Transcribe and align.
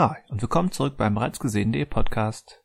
Hi 0.00 0.16
und 0.30 0.40
willkommen 0.40 0.72
zurück 0.72 0.96
beim 0.96 1.14
bereits 1.14 1.40
gesehenen.de 1.40 1.84
Podcast. 1.84 2.62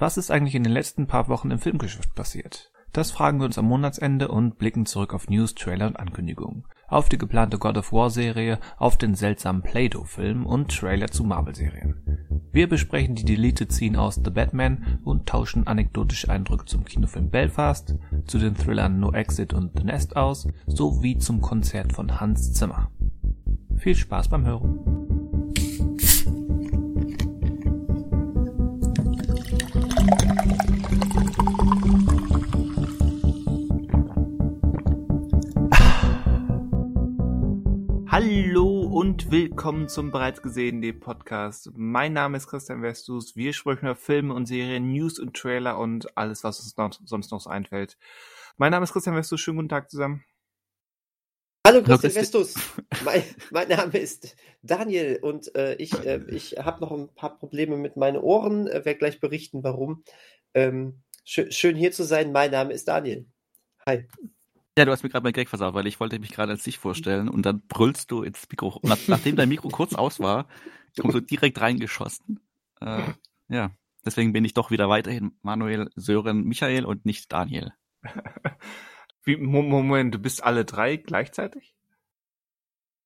Was 0.00 0.16
ist 0.16 0.32
eigentlich 0.32 0.56
in 0.56 0.64
den 0.64 0.72
letzten 0.72 1.06
paar 1.06 1.28
Wochen 1.28 1.52
im 1.52 1.60
Filmgeschäft 1.60 2.16
passiert? 2.16 2.72
Das 2.92 3.12
fragen 3.12 3.38
wir 3.38 3.46
uns 3.46 3.56
am 3.56 3.66
Monatsende 3.66 4.26
und 4.26 4.58
blicken 4.58 4.84
zurück 4.84 5.14
auf 5.14 5.28
News, 5.28 5.54
Trailer 5.54 5.86
und 5.86 5.94
Ankündigungen. 5.94 6.64
Auf 6.88 7.08
die 7.08 7.18
geplante 7.18 7.58
God 7.58 7.78
of 7.78 7.92
War 7.92 8.10
Serie, 8.10 8.58
auf 8.78 8.96
den 8.96 9.14
seltsamen 9.14 9.62
Play-Doh-Film 9.62 10.44
und 10.44 10.76
Trailer 10.76 11.06
zu 11.06 11.22
Marvel-Serien. 11.22 12.50
Wir 12.50 12.68
besprechen 12.68 13.14
die 13.14 13.24
Deleted 13.24 13.70
Scene 13.70 14.00
aus 14.00 14.16
The 14.16 14.32
Batman 14.32 14.98
und 15.04 15.28
tauschen 15.28 15.68
anekdotische 15.68 16.30
Eindrücke 16.30 16.64
zum 16.64 16.84
Kinofilm 16.84 17.30
Belfast, 17.30 17.94
zu 18.26 18.38
den 18.40 18.56
Thrillern 18.56 18.98
No 18.98 19.12
Exit 19.12 19.54
und 19.54 19.78
The 19.78 19.84
Nest 19.84 20.16
aus, 20.16 20.48
sowie 20.66 21.16
zum 21.18 21.40
Konzert 21.40 21.92
von 21.92 22.18
Hans 22.18 22.54
Zimmer. 22.54 22.90
Viel 23.76 23.94
Spaß 23.94 24.30
beim 24.30 24.44
Hören. 24.44 25.15
Willkommen 39.38 39.86
zum 39.86 40.12
bereits 40.12 40.40
gesehenen 40.40 40.98
Podcast. 40.98 41.70
Mein 41.74 42.14
Name 42.14 42.38
ist 42.38 42.46
Christian 42.46 42.80
Westus. 42.80 43.36
Wir 43.36 43.52
sprechen 43.52 43.84
über 43.84 43.94
Filme 43.94 44.32
und 44.32 44.46
Serien, 44.46 44.90
News 44.90 45.18
und 45.18 45.36
Trailer 45.36 45.78
und 45.78 46.16
alles, 46.16 46.42
was 46.42 46.58
uns 46.60 46.74
noch, 46.78 46.98
sonst 47.04 47.30
noch 47.32 47.42
so 47.42 47.50
einfällt. 47.50 47.98
Mein 48.56 48.70
Name 48.70 48.84
ist 48.84 48.94
Christian 48.94 49.14
Westus. 49.14 49.38
Schönen 49.38 49.58
guten 49.58 49.68
Tag 49.68 49.90
zusammen. 49.90 50.24
Hallo 51.66 51.82
Christian 51.82 52.14
Westus. 52.14 52.54
mein, 53.04 53.22
mein, 53.50 53.68
Name 53.68 53.98
ist 53.98 54.36
Daniel 54.62 55.18
und 55.20 55.54
äh, 55.54 55.74
ich, 55.74 55.92
äh, 55.92 56.24
ich 56.28 56.52
habe 56.56 56.80
noch 56.80 56.90
ein 56.90 57.14
paar 57.14 57.38
Probleme 57.38 57.76
mit 57.76 57.98
meinen 57.98 58.16
Ohren. 58.16 58.66
Äh, 58.68 58.86
werde 58.86 58.98
gleich 58.98 59.20
berichten, 59.20 59.62
warum. 59.62 60.02
Ähm, 60.54 61.02
sch 61.26 61.42
schön 61.50 61.76
hier 61.76 61.92
zu 61.92 62.04
sein. 62.04 62.32
Mein 62.32 62.52
Name 62.52 62.72
ist 62.72 62.88
Daniel. 62.88 63.26
Hi. 63.84 64.08
Ja, 64.78 64.84
du 64.84 64.92
hast 64.92 65.02
mir 65.02 65.08
gerade 65.08 65.24
mein 65.24 65.32
Gag 65.32 65.48
versaut, 65.48 65.72
weil 65.72 65.86
ich 65.86 66.00
wollte 66.00 66.18
mich 66.18 66.32
gerade 66.32 66.52
als 66.52 66.64
dich 66.64 66.78
vorstellen 66.78 67.28
und 67.28 67.46
dann 67.46 67.62
brüllst 67.66 68.10
du 68.10 68.22
ins 68.22 68.46
Mikro. 68.50 68.78
Nach, 68.82 68.98
nachdem 69.06 69.34
dein 69.34 69.48
Mikro 69.48 69.68
kurz 69.68 69.94
aus 69.94 70.20
war, 70.20 70.48
kommst 71.00 71.14
du 71.14 71.20
direkt 71.20 71.60
reingeschossen. 71.60 72.40
Äh, 72.80 73.02
ja, 73.48 73.70
deswegen 74.04 74.34
bin 74.34 74.44
ich 74.44 74.52
doch 74.52 74.70
wieder 74.70 74.90
weiterhin 74.90 75.32
Manuel, 75.40 75.90
Sören, 75.96 76.44
Michael 76.44 76.84
und 76.84 77.06
nicht 77.06 77.32
Daniel. 77.32 77.72
Wie, 79.24 79.38
Moment, 79.38 80.14
du 80.14 80.18
bist 80.18 80.44
alle 80.44 80.66
drei 80.66 80.96
gleichzeitig? 80.96 81.74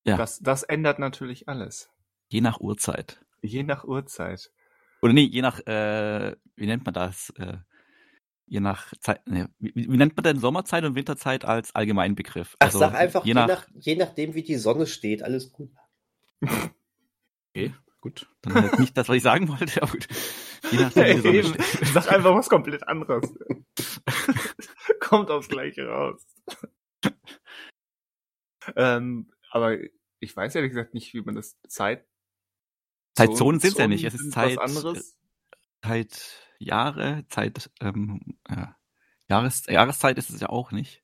Ja. 0.05 0.17
Das, 0.17 0.41
das 0.41 0.65
ändert 0.65 0.99
natürlich 0.99 1.49
alles. 1.49 1.89
Je 2.29 2.41
nach 2.41 2.59
Uhrzeit. 2.59 3.25
Je 3.43 3.63
nach 3.63 3.85
Uhrzeit. 3.85 4.51
Oder 5.03 5.13
nee, 5.13 5.25
je 5.25 5.41
nach, 5.41 5.61
äh, 5.67 6.37
wie 6.57 6.67
nennt 6.67 6.85
man 6.85 6.95
das? 6.95 7.31
Äh, 7.37 7.59
je 8.51 8.61
nach 8.61 8.93
Zeit, 8.99 9.25
ne, 9.27 9.49
wie, 9.61 9.73
wie, 9.75 9.97
nennt 9.97 10.17
man 10.17 10.25
denn 10.25 10.41
Sommerzeit 10.41 10.85
und 10.85 10.97
Winterzeit 10.97 11.45
als 11.45 11.75
allgemeinen 11.75 12.17
Begriff? 12.17 12.57
Ach, 12.59 12.67
also, 12.67 12.81
sag 12.81 12.95
einfach, 12.95 13.25
je, 13.25 13.33
nach, 13.33 13.47
je, 13.47 13.55
nach, 13.55 13.67
je 13.79 13.97
nachdem, 13.97 14.35
wie 14.35 14.43
die 14.43 14.57
Sonne 14.57 14.87
steht, 14.87 15.23
alles 15.23 15.53
gut. 15.53 15.71
Okay, 17.53 17.75
gut. 18.01 18.29
Dann 18.43 18.55
halt 18.55 18.79
nicht 18.79 18.97
das, 18.97 19.09
was 19.09 19.17
ich 19.17 19.25
sagen 19.25 19.49
wollte, 19.49 19.83
aber 19.83 19.91
gut. 19.91 20.07
Je 20.71 20.79
nachdem, 20.79 21.25
wie 21.25 21.33
die 21.33 21.43
Sonne 21.43 21.65
steht. 21.65 21.87
Sag 21.89 22.13
einfach 22.13 22.33
was 22.33 22.49
komplett 22.49 22.87
anderes. 22.87 23.29
Kommt 25.01 25.33
aufs 25.33 25.49
Gleiche 25.49 25.89
raus. 25.89 26.25
ähm, 28.77 29.33
aber 29.51 29.79
ich 30.21 30.37
weiß 30.37 30.55
ehrlich 30.55 30.71
gesagt 30.71 30.95
nicht, 30.95 31.13
wie 31.13 31.23
man 31.23 31.35
das 31.35 31.61
Zeit. 31.67 32.07
Zeitzonen 33.17 33.59
sind 33.59 33.73
es 33.73 33.79
ja 33.79 33.89
nicht. 33.89 34.05
Es 34.05 34.15
ist 34.15 34.31
Zeit. 34.31 34.57
Was 34.57 34.77
anderes. 34.77 35.19
Zeit 35.83 36.50
Jahre, 36.61 37.25
Zeit, 37.29 37.71
ähm, 37.81 38.21
ja, 38.49 38.77
Jahres, 39.29 39.67
Jahreszeit 39.67 40.19
ist 40.19 40.31
es 40.31 40.41
ja 40.41 40.51
auch 40.51 40.73
nicht. 40.73 41.03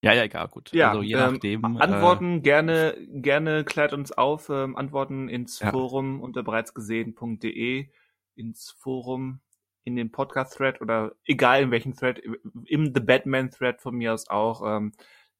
Ja, 0.00 0.12
ja, 0.12 0.22
egal, 0.22 0.46
gut. 0.48 0.70
Ja, 0.72 0.90
also 0.90 1.02
je 1.02 1.14
ähm, 1.14 1.32
nachdem. 1.32 1.64
Antworten 1.64 2.38
äh, 2.38 2.40
gerne, 2.40 2.96
gerne 3.10 3.64
klärt 3.64 3.92
uns 3.92 4.12
auf. 4.12 4.48
Ähm, 4.48 4.76
Antworten 4.76 5.28
ins 5.28 5.58
ja. 5.58 5.72
Forum 5.72 6.20
unter 6.20 6.44
bereitsgesehen.de, 6.44 7.88
ins 8.36 8.70
Forum, 8.70 9.40
in 9.82 9.96
den 9.96 10.12
Podcast-Thread 10.12 10.80
oder 10.80 11.16
egal 11.24 11.62
in 11.62 11.70
welchem 11.72 11.96
Thread, 11.96 12.22
im 12.66 12.94
The 12.94 13.00
Batman-Thread 13.00 13.80
von 13.80 13.96
mir 13.96 14.14
aus 14.14 14.28
auch. 14.28 14.62
Ähm, 14.64 14.92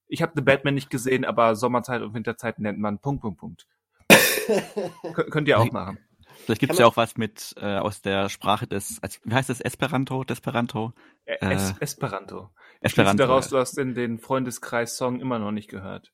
ich 0.07 0.21
habe 0.21 0.33
The 0.35 0.41
Batman 0.41 0.73
nicht 0.73 0.89
gesehen, 0.89 1.23
aber 1.23 1.55
Sommerzeit 1.55 2.01
und 2.01 2.13
Winterzeit 2.13 2.59
nennt 2.59 2.79
man 2.79 2.99
Punkt, 2.99 3.21
Punkt, 3.21 3.39
Punkt. 3.39 3.67
könnt 5.13 5.47
ihr 5.47 5.59
auch 5.59 5.71
machen. 5.71 5.99
Vielleicht 6.49 6.61
gibt 6.61 6.73
es 6.73 6.79
ja 6.79 6.87
auch 6.87 6.97
was 6.97 7.15
mit 7.15 7.53
äh, 7.61 7.77
aus 7.77 8.01
der 8.01 8.27
Sprache 8.27 8.65
des, 8.65 8.97
als, 9.03 9.21
wie 9.23 9.35
heißt 9.35 9.51
das, 9.51 9.61
Esperanto, 9.61 10.23
Desperanto? 10.23 10.93
Äh, 11.25 11.37
es, 11.41 11.77
Esperanto. 11.79 12.49
Esperanto. 12.81 13.23
daraus, 13.23 13.49
du 13.49 13.59
hast 13.59 13.77
in 13.77 13.93
den 13.93 14.17
Freundeskreis-Song 14.17 15.19
immer 15.19 15.37
noch 15.37 15.51
nicht 15.51 15.69
gehört. 15.69 16.11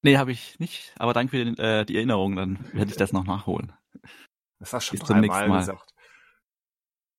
Nee, 0.00 0.16
habe 0.16 0.30
ich 0.30 0.60
nicht, 0.60 0.94
aber 0.96 1.12
danke 1.12 1.30
für 1.32 1.44
den, 1.44 1.58
äh, 1.58 1.84
die 1.84 1.96
Erinnerung, 1.96 2.36
dann 2.36 2.64
werde 2.72 2.92
ich 2.92 2.96
das 2.96 3.12
noch 3.12 3.24
nachholen. 3.24 3.72
Das 4.60 4.72
hast 4.72 4.92
du 4.92 4.96
schon 4.96 5.06
dreimal 5.08 5.48
Mal 5.48 5.58
gesagt. 5.58 5.92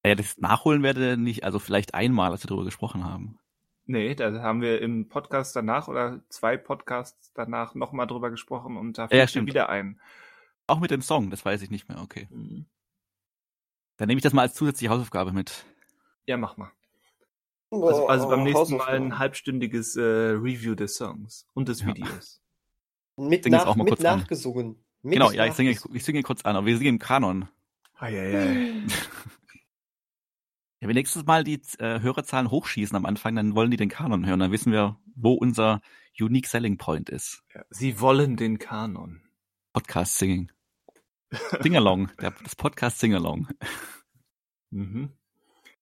Ja, 0.06 0.16
das 0.16 0.38
Nachholen 0.38 0.82
werde 0.82 1.18
nicht, 1.18 1.44
also 1.44 1.60
vielleicht 1.60 1.94
einmal, 1.94 2.32
als 2.32 2.42
wir 2.42 2.48
darüber 2.48 2.64
gesprochen 2.64 3.04
haben. 3.04 3.38
Nee, 3.86 4.16
da 4.16 4.32
haben 4.42 4.62
wir 4.62 4.82
im 4.82 5.10
Podcast 5.10 5.58
danach 5.58 5.90
oder 5.90 6.22
zwei 6.30 6.56
Podcasts 6.56 7.34
danach 7.34 7.76
nochmal 7.76 8.08
drüber 8.08 8.32
gesprochen 8.32 8.78
und 8.78 8.98
da 8.98 9.10
fällt 9.10 9.34
ja, 9.34 9.42
mir 9.42 9.48
wieder 9.48 9.68
ein. 9.68 10.00
Auch 10.68 10.80
mit 10.80 10.92
dem 10.92 11.02
Song, 11.02 11.30
das 11.30 11.46
weiß 11.46 11.62
ich 11.62 11.70
nicht 11.70 11.88
mehr, 11.88 12.02
okay. 12.02 12.28
Mhm. 12.32 12.66
Dann 13.98 14.08
nehme 14.08 14.18
ich 14.18 14.24
das 14.24 14.34
mal 14.34 14.42
als 14.44 14.56
zusätzliche 14.56 14.92
Hausaufgabe 14.92 15.32
mit. 15.32 15.66
Ja, 16.26 16.38
mach 16.38 16.58
mal. 16.58 16.72
Also, 17.72 18.08
also 18.08 18.30
beim 18.30 18.44
nächsten 18.44 18.78
Mal 18.78 18.96
ein 18.96 19.20
halbstündiges 19.20 19.96
äh, 19.96 20.02
Review 20.02 20.76
des 20.76 20.96
Songs 20.96 21.48
und 21.54 21.68
des 21.68 21.82
ja. 21.82 21.88
Videos. 21.88 22.42
Mit, 23.18 23.46
nach, 23.48 23.66
auch 23.66 23.76
mal 23.76 23.86
mit 23.86 24.00
nachgesungen. 24.00 24.84
Mit 25.02 25.14
genau, 25.14 25.32
ja, 25.32 25.46
ich 25.46 25.54
singe, 25.54 25.72
ich 25.72 26.04
singe 26.04 26.22
kurz 26.24 26.44
an, 26.44 26.56
aber 26.56 26.66
wir 26.66 26.78
singen 26.78 26.96
im 26.96 27.00
Kanon. 27.00 27.48
Ei, 27.98 28.20
ei, 28.20 28.38
ei. 28.38 28.74
ja, 30.82 30.88
wenn 30.88 30.96
nächstes 30.96 31.26
Mal 31.26 31.44
die 31.44 31.62
äh, 31.80 32.02
Hörerzahlen 32.02 32.52
hochschießen 32.52 32.96
am 32.96 33.06
Anfang, 33.06 33.36
dann 33.36 33.56
wollen 33.56 33.72
die 33.72 33.78
den 33.78 33.90
Kanon 33.90 34.26
hören. 34.26 34.40
Dann 34.40 34.52
wissen 34.52 34.72
wir, 34.72 35.00
wo 35.16 35.34
unser 35.34 35.82
Unique 36.20 36.48
Selling 36.48 36.78
Point 36.78 37.10
ist. 37.10 37.44
Ja, 37.54 37.64
sie 37.70 38.02
wollen 38.02 38.36
den 38.36 38.58
Kanon. 38.58 39.22
Podcast 39.76 40.18
Singing. 40.18 40.50
Singalong, 41.62 42.10
das 42.16 42.56
Podcast 42.56 42.98
Singalong. 42.98 43.50
Mhm. 44.70 45.12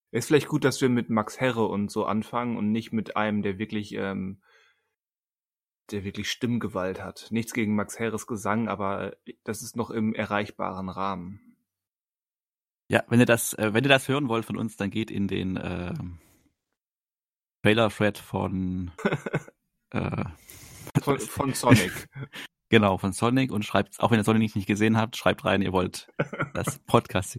Ist 0.09 0.30
vielleicht 0.30 0.48
gut, 0.48 0.64
dass 0.64 0.81
wir 0.81 0.90
mit 0.90 1.12
Max 1.12 1.40
Herre 1.40 1.68
und 1.68 1.92
so 1.92 2.06
anfangen 2.06 2.58
und 2.58 2.72
nicht 2.72 2.92
mit 2.92 3.16
einem, 3.16 3.44
der 3.44 3.59
wirklich, 3.59 3.94
ähm, 3.94 4.42
der 5.92 6.04
wirklich 6.04 6.31
Stimmgewalt 6.31 7.04
hat. 7.04 7.28
Nichts 7.30 7.54
gegen 7.54 7.76
Max 7.76 8.00
Herres 8.00 8.26
Gesang, 8.26 8.68
aber 8.68 9.16
das 9.44 9.62
ist 9.62 9.76
noch 9.76 9.92
im 9.92 10.16
erreichbaren 10.16 10.90
Rahmen. 10.90 11.56
Ja, 12.90 13.04
wenn 13.10 13.20
ihr 13.20 13.28
das, 13.28 13.54
äh, 13.54 13.75
wenn 13.75 13.84
ihr 13.84 13.90
das 13.90 14.08
hören 14.08 14.28
wollt 14.28 14.46
von 14.46 14.58
uns, 14.58 14.75
dann 14.75 14.90
geht 14.90 15.12
in 15.12 15.28
den 15.28 15.56
äh, 15.56 15.94
Trailer-Thread 17.62 18.18
von, 18.18 18.92
äh, 19.92 20.25
von, 21.00 21.20
von 21.20 21.54
Sonic. 21.54 22.10
Genau, 22.73 22.97
von 22.97 23.13
Sonic 23.13 23.51
und 23.51 23.63
schreibt, 23.63 24.00
auch 24.00 24.09
wenn 24.09 24.19
ihr 24.19 24.23
Sonic 24.23 24.56
nicht 24.56 24.66
gesehen 24.66 24.97
habt, 24.97 25.16
schreibt 25.16 25.45
rein, 25.45 25.61
ihr 25.61 25.73
wollt 25.73 26.11
das 26.56 26.79
Podcast. 26.79 27.38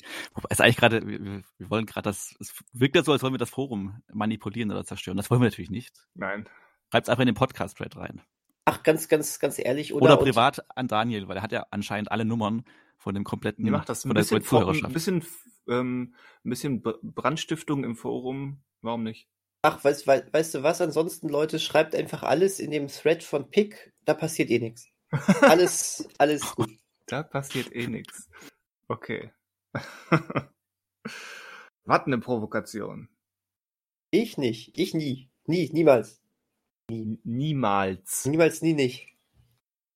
Es 0.48 0.60
eigentlich 0.60 0.76
gerade, 0.76 1.04
wir, 1.04 1.42
wir, 1.58 1.70
wollen 1.70 1.86
gerade 1.86 2.08
das, 2.08 2.36
es 2.38 2.54
wirkt 2.72 2.94
ja 2.94 3.02
so, 3.02 3.10
als 3.10 3.24
wollen 3.24 3.34
wir 3.34 3.38
das 3.38 3.50
Forum 3.50 4.00
manipulieren 4.12 4.70
oder 4.70 4.84
zerstören. 4.84 5.16
Das 5.16 5.32
wollen 5.32 5.40
wir 5.40 5.46
natürlich 5.46 5.72
nicht. 5.72 6.06
Nein. 6.14 6.48
Schreibt 6.92 7.08
es 7.08 7.10
einfach 7.10 7.22
in 7.22 7.26
den 7.26 7.34
Podcast-Thread 7.34 7.96
rein. 7.96 8.22
Ach, 8.64 8.84
ganz, 8.84 9.08
ganz, 9.08 9.40
ganz 9.40 9.58
ehrlich. 9.58 9.92
Oder, 9.92 10.04
oder 10.04 10.16
privat 10.18 10.64
an 10.76 10.86
Daniel, 10.86 11.26
weil 11.26 11.38
er 11.38 11.42
hat 11.42 11.50
ja 11.50 11.66
anscheinend 11.72 12.12
alle 12.12 12.24
Nummern 12.24 12.64
von 12.96 13.12
dem 13.16 13.24
kompletten, 13.24 13.68
macht 13.68 13.88
das 13.88 14.04
ein 14.04 14.14
bisschen, 14.14 14.40
Forum, 14.40 14.84
ein 14.84 14.92
bisschen, 14.92 15.26
ähm, 15.68 16.14
ein 16.44 16.48
bisschen 16.48 16.80
Brandstiftung 16.80 17.82
im 17.82 17.96
Forum. 17.96 18.62
Warum 18.82 19.02
nicht? 19.02 19.26
Ach, 19.62 19.82
weißt, 19.82 20.06
weißt 20.06 20.54
du 20.54 20.62
was? 20.62 20.80
Ansonsten, 20.80 21.28
Leute, 21.28 21.58
schreibt 21.58 21.96
einfach 21.96 22.22
alles 22.22 22.60
in 22.60 22.70
dem 22.70 22.86
Thread 22.86 23.24
von 23.24 23.50
Pick, 23.50 23.92
da 24.04 24.14
passiert 24.14 24.50
eh 24.50 24.60
nichts. 24.60 24.93
Alles, 25.42 26.08
alles 26.18 26.54
gut. 26.54 26.70
Da 27.06 27.22
passiert 27.22 27.70
eh 27.76 27.86
nichts. 27.86 28.30
Okay. 28.88 29.30
Was 31.84 32.00
eine 32.06 32.16
Provokation. 32.18 33.10
Ich 34.10 34.38
nicht. 34.38 34.78
Ich 34.78 34.94
nie. 34.94 35.30
Nie. 35.44 35.68
Niemals. 35.70 36.22
Nie. 36.88 37.20
Niemals. 37.22 38.24
Niemals, 38.24 38.62
nie 38.62 38.72
nicht. 38.72 39.14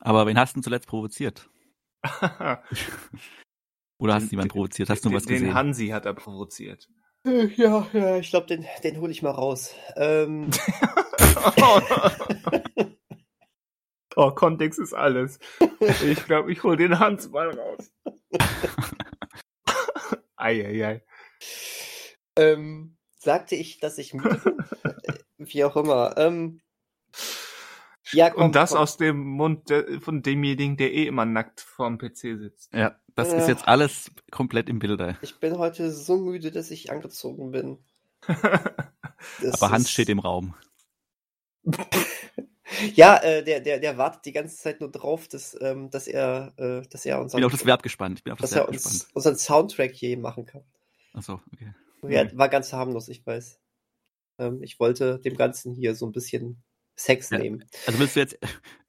Aber 0.00 0.26
wen 0.26 0.38
hast 0.38 0.54
du 0.54 0.60
zuletzt 0.60 0.86
provoziert? 0.86 1.48
Oder 3.98 4.14
hast 4.14 4.26
du 4.26 4.30
jemanden 4.32 4.52
provoziert? 4.52 4.90
Hast 4.90 5.04
du 5.04 5.12
was 5.12 5.26
gesehen? 5.26 5.46
Den 5.46 5.54
Hansi 5.54 5.88
hat 5.88 6.04
er 6.04 6.14
provoziert. 6.14 6.88
Äh, 7.24 7.46
ja, 7.56 7.86
ja, 7.92 8.18
ich 8.18 8.30
glaube, 8.30 8.46
den, 8.46 8.66
den 8.84 9.00
hole 9.00 9.10
ich 9.10 9.22
mal 9.22 9.30
raus. 9.30 9.74
Ähm. 9.96 10.50
Oh, 14.18 14.32
Kontext 14.32 14.80
ist 14.80 14.94
alles. 14.94 15.38
Ich 16.04 16.26
glaube, 16.26 16.50
ich 16.50 16.64
hole 16.64 16.76
den 16.76 16.98
Hans 16.98 17.30
mal 17.30 17.56
raus. 17.56 17.92
Eieiei. 20.36 21.04
Ähm, 22.34 22.96
sagte 23.16 23.54
ich, 23.54 23.78
dass 23.78 23.96
ich 23.96 24.14
müde 24.14 24.40
bin? 24.42 24.58
Wie 25.46 25.62
auch 25.62 25.76
immer. 25.76 26.18
Ähm, 26.18 26.60
ja, 28.10 28.30
komm, 28.30 28.46
Und 28.46 28.56
das 28.56 28.70
komm. 28.70 28.80
aus 28.80 28.96
dem 28.96 29.20
Mund 29.20 29.70
de, 29.70 30.00
von 30.00 30.20
demjenigen, 30.20 30.76
der 30.76 30.92
eh 30.92 31.06
immer 31.06 31.24
nackt 31.24 31.60
vorm 31.60 31.98
PC 31.98 32.40
sitzt. 32.40 32.74
Ja, 32.74 32.96
das 33.14 33.30
ja. 33.30 33.38
ist 33.38 33.46
jetzt 33.46 33.68
alles 33.68 34.10
komplett 34.32 34.68
im 34.68 34.80
Bilde. 34.80 35.16
Ich 35.22 35.38
bin 35.38 35.58
heute 35.58 35.92
so 35.92 36.16
müde, 36.16 36.50
dass 36.50 36.72
ich 36.72 36.90
angezogen 36.90 37.52
bin. 37.52 37.78
Aber 38.26 39.70
Hans 39.70 39.92
steht 39.92 40.08
im 40.08 40.18
Raum. 40.18 40.56
Ja, 42.94 43.16
äh, 43.22 43.42
der, 43.42 43.60
der, 43.60 43.78
der 43.78 43.98
wartet 43.98 44.24
die 44.24 44.32
ganze 44.32 44.56
Zeit 44.56 44.80
nur 44.80 44.90
drauf, 44.90 45.28
dass, 45.28 45.56
ähm, 45.60 45.90
dass 45.90 46.06
er, 46.06 46.52
äh, 46.56 46.82
dass 46.88 47.06
er 47.06 47.20
unseren, 47.20 47.38
Ich 47.38 47.42
bin 47.42 47.46
auf 47.46 47.52
das 47.52 47.66
Verb 47.66 47.82
gespannt. 47.82 48.18
Ich 48.18 48.24
bin 48.24 48.32
auf 48.32 48.38
das 48.38 48.50
dass 48.50 48.58
Verb 48.58 48.68
er 48.68 48.72
uns, 48.72 48.84
gespannt. 48.84 49.16
unseren 49.16 49.36
Soundtrack 49.36 49.94
je 49.94 50.16
machen 50.16 50.46
kann. 50.46 50.64
Achso, 51.12 51.40
okay. 51.52 51.74
Ja, 52.08 52.36
war 52.36 52.48
ganz 52.48 52.72
harmlos, 52.72 53.08
ich 53.08 53.26
weiß. 53.26 53.60
Ähm, 54.38 54.62
ich 54.62 54.78
wollte 54.78 55.18
dem 55.18 55.36
Ganzen 55.36 55.74
hier 55.74 55.94
so 55.94 56.06
ein 56.06 56.12
bisschen 56.12 56.62
Sex 56.94 57.30
ja. 57.30 57.38
nehmen. 57.38 57.64
Also 57.86 57.98
willst 57.98 58.16
du 58.16 58.20
jetzt, 58.20 58.38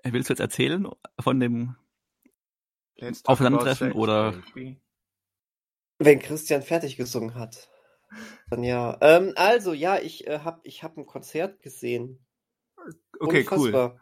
willst 0.03 0.29
du 0.29 0.33
jetzt 0.33 0.39
erzählen 0.39 0.87
von 1.19 1.39
dem 1.39 1.75
Aufeinandertreffen 3.23 3.93
oder? 3.93 4.41
Wenn 5.97 6.19
Christian 6.19 6.61
fertig 6.61 6.97
gesungen 6.97 7.35
hat. 7.35 7.69
Dann 8.49 8.63
ja. 8.63 8.97
Ähm, 9.01 9.33
also, 9.35 9.73
ja, 9.73 9.99
ich 9.99 10.27
äh, 10.27 10.39
habe 10.39 10.61
ich 10.63 10.83
hab 10.83 10.97
ein 10.97 11.05
Konzert 11.05 11.61
gesehen. 11.61 12.25
Okay, 13.19 13.39
Unfassbar. 13.39 13.93
cool. 13.93 13.99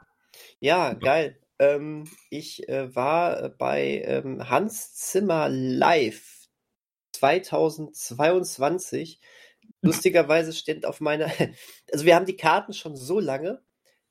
Ja, 0.60 0.94
geil. 0.94 1.40
Ähm, 1.60 2.06
ich 2.30 2.70
äh, 2.70 2.96
war 2.96 3.50
bei 3.50 4.04
ähm, 4.06 4.50
Hans 4.50 4.94
Zimmer 4.94 5.50
Live 5.50 6.48
2022. 7.14 9.20
Lustigerweise 9.82 10.54
steht 10.54 10.86
auf 10.86 11.02
meiner, 11.02 11.26
also 11.92 12.06
wir 12.06 12.16
haben 12.16 12.26
die 12.26 12.38
Karten 12.38 12.74
schon 12.74 12.96
so 12.96 13.20
lange, 13.20 13.62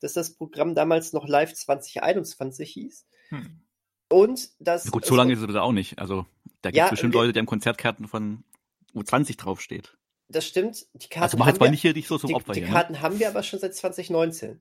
dass 0.01 0.13
das 0.13 0.35
Programm 0.35 0.75
damals 0.75 1.13
noch 1.13 1.29
Live 1.29 1.55
2021 1.55 2.71
hieß. 2.71 3.07
Hm. 3.29 3.61
Und 4.09 4.51
das. 4.61 4.85
Ja 4.85 4.91
gut, 4.91 5.05
so 5.05 5.17
lange 5.17 5.33
ist 5.33 5.43
es 5.43 5.57
auch 5.57 5.73
nicht. 5.73 5.99
Also 5.99 6.27
da 6.63 6.71
gibt 6.71 6.77
es 6.77 6.79
ja, 6.79 6.91
bestimmt 6.91 7.15
wir, 7.15 7.21
Leute, 7.21 7.33
die 7.33 7.39
haben 7.39 7.47
Konzertkarten 7.47 8.07
von 8.07 8.45
wo 8.93 9.03
20 9.03 9.37
draufsteht. 9.37 9.97
Das 10.29 10.47
stimmt. 10.47 10.87
Die 10.95 11.09
Karten 11.09 11.25
also 11.25 11.37
mach 11.37 11.47
jetzt 11.47 11.61
mal 11.61 11.71
nicht 11.71 11.83
hier 11.83 11.93
nicht 11.93 12.09
so 12.09 12.19
zum 12.19 12.29
die, 12.29 12.35
Opfer 12.35 12.53
Die 12.53 12.61
hier, 12.61 12.69
ne? 12.69 12.75
Karten 12.75 12.93
ne? 12.95 13.03
haben 13.03 13.19
wir 13.19 13.29
aber 13.29 13.43
schon 13.43 13.59
seit 13.59 13.75
2019. 13.75 14.61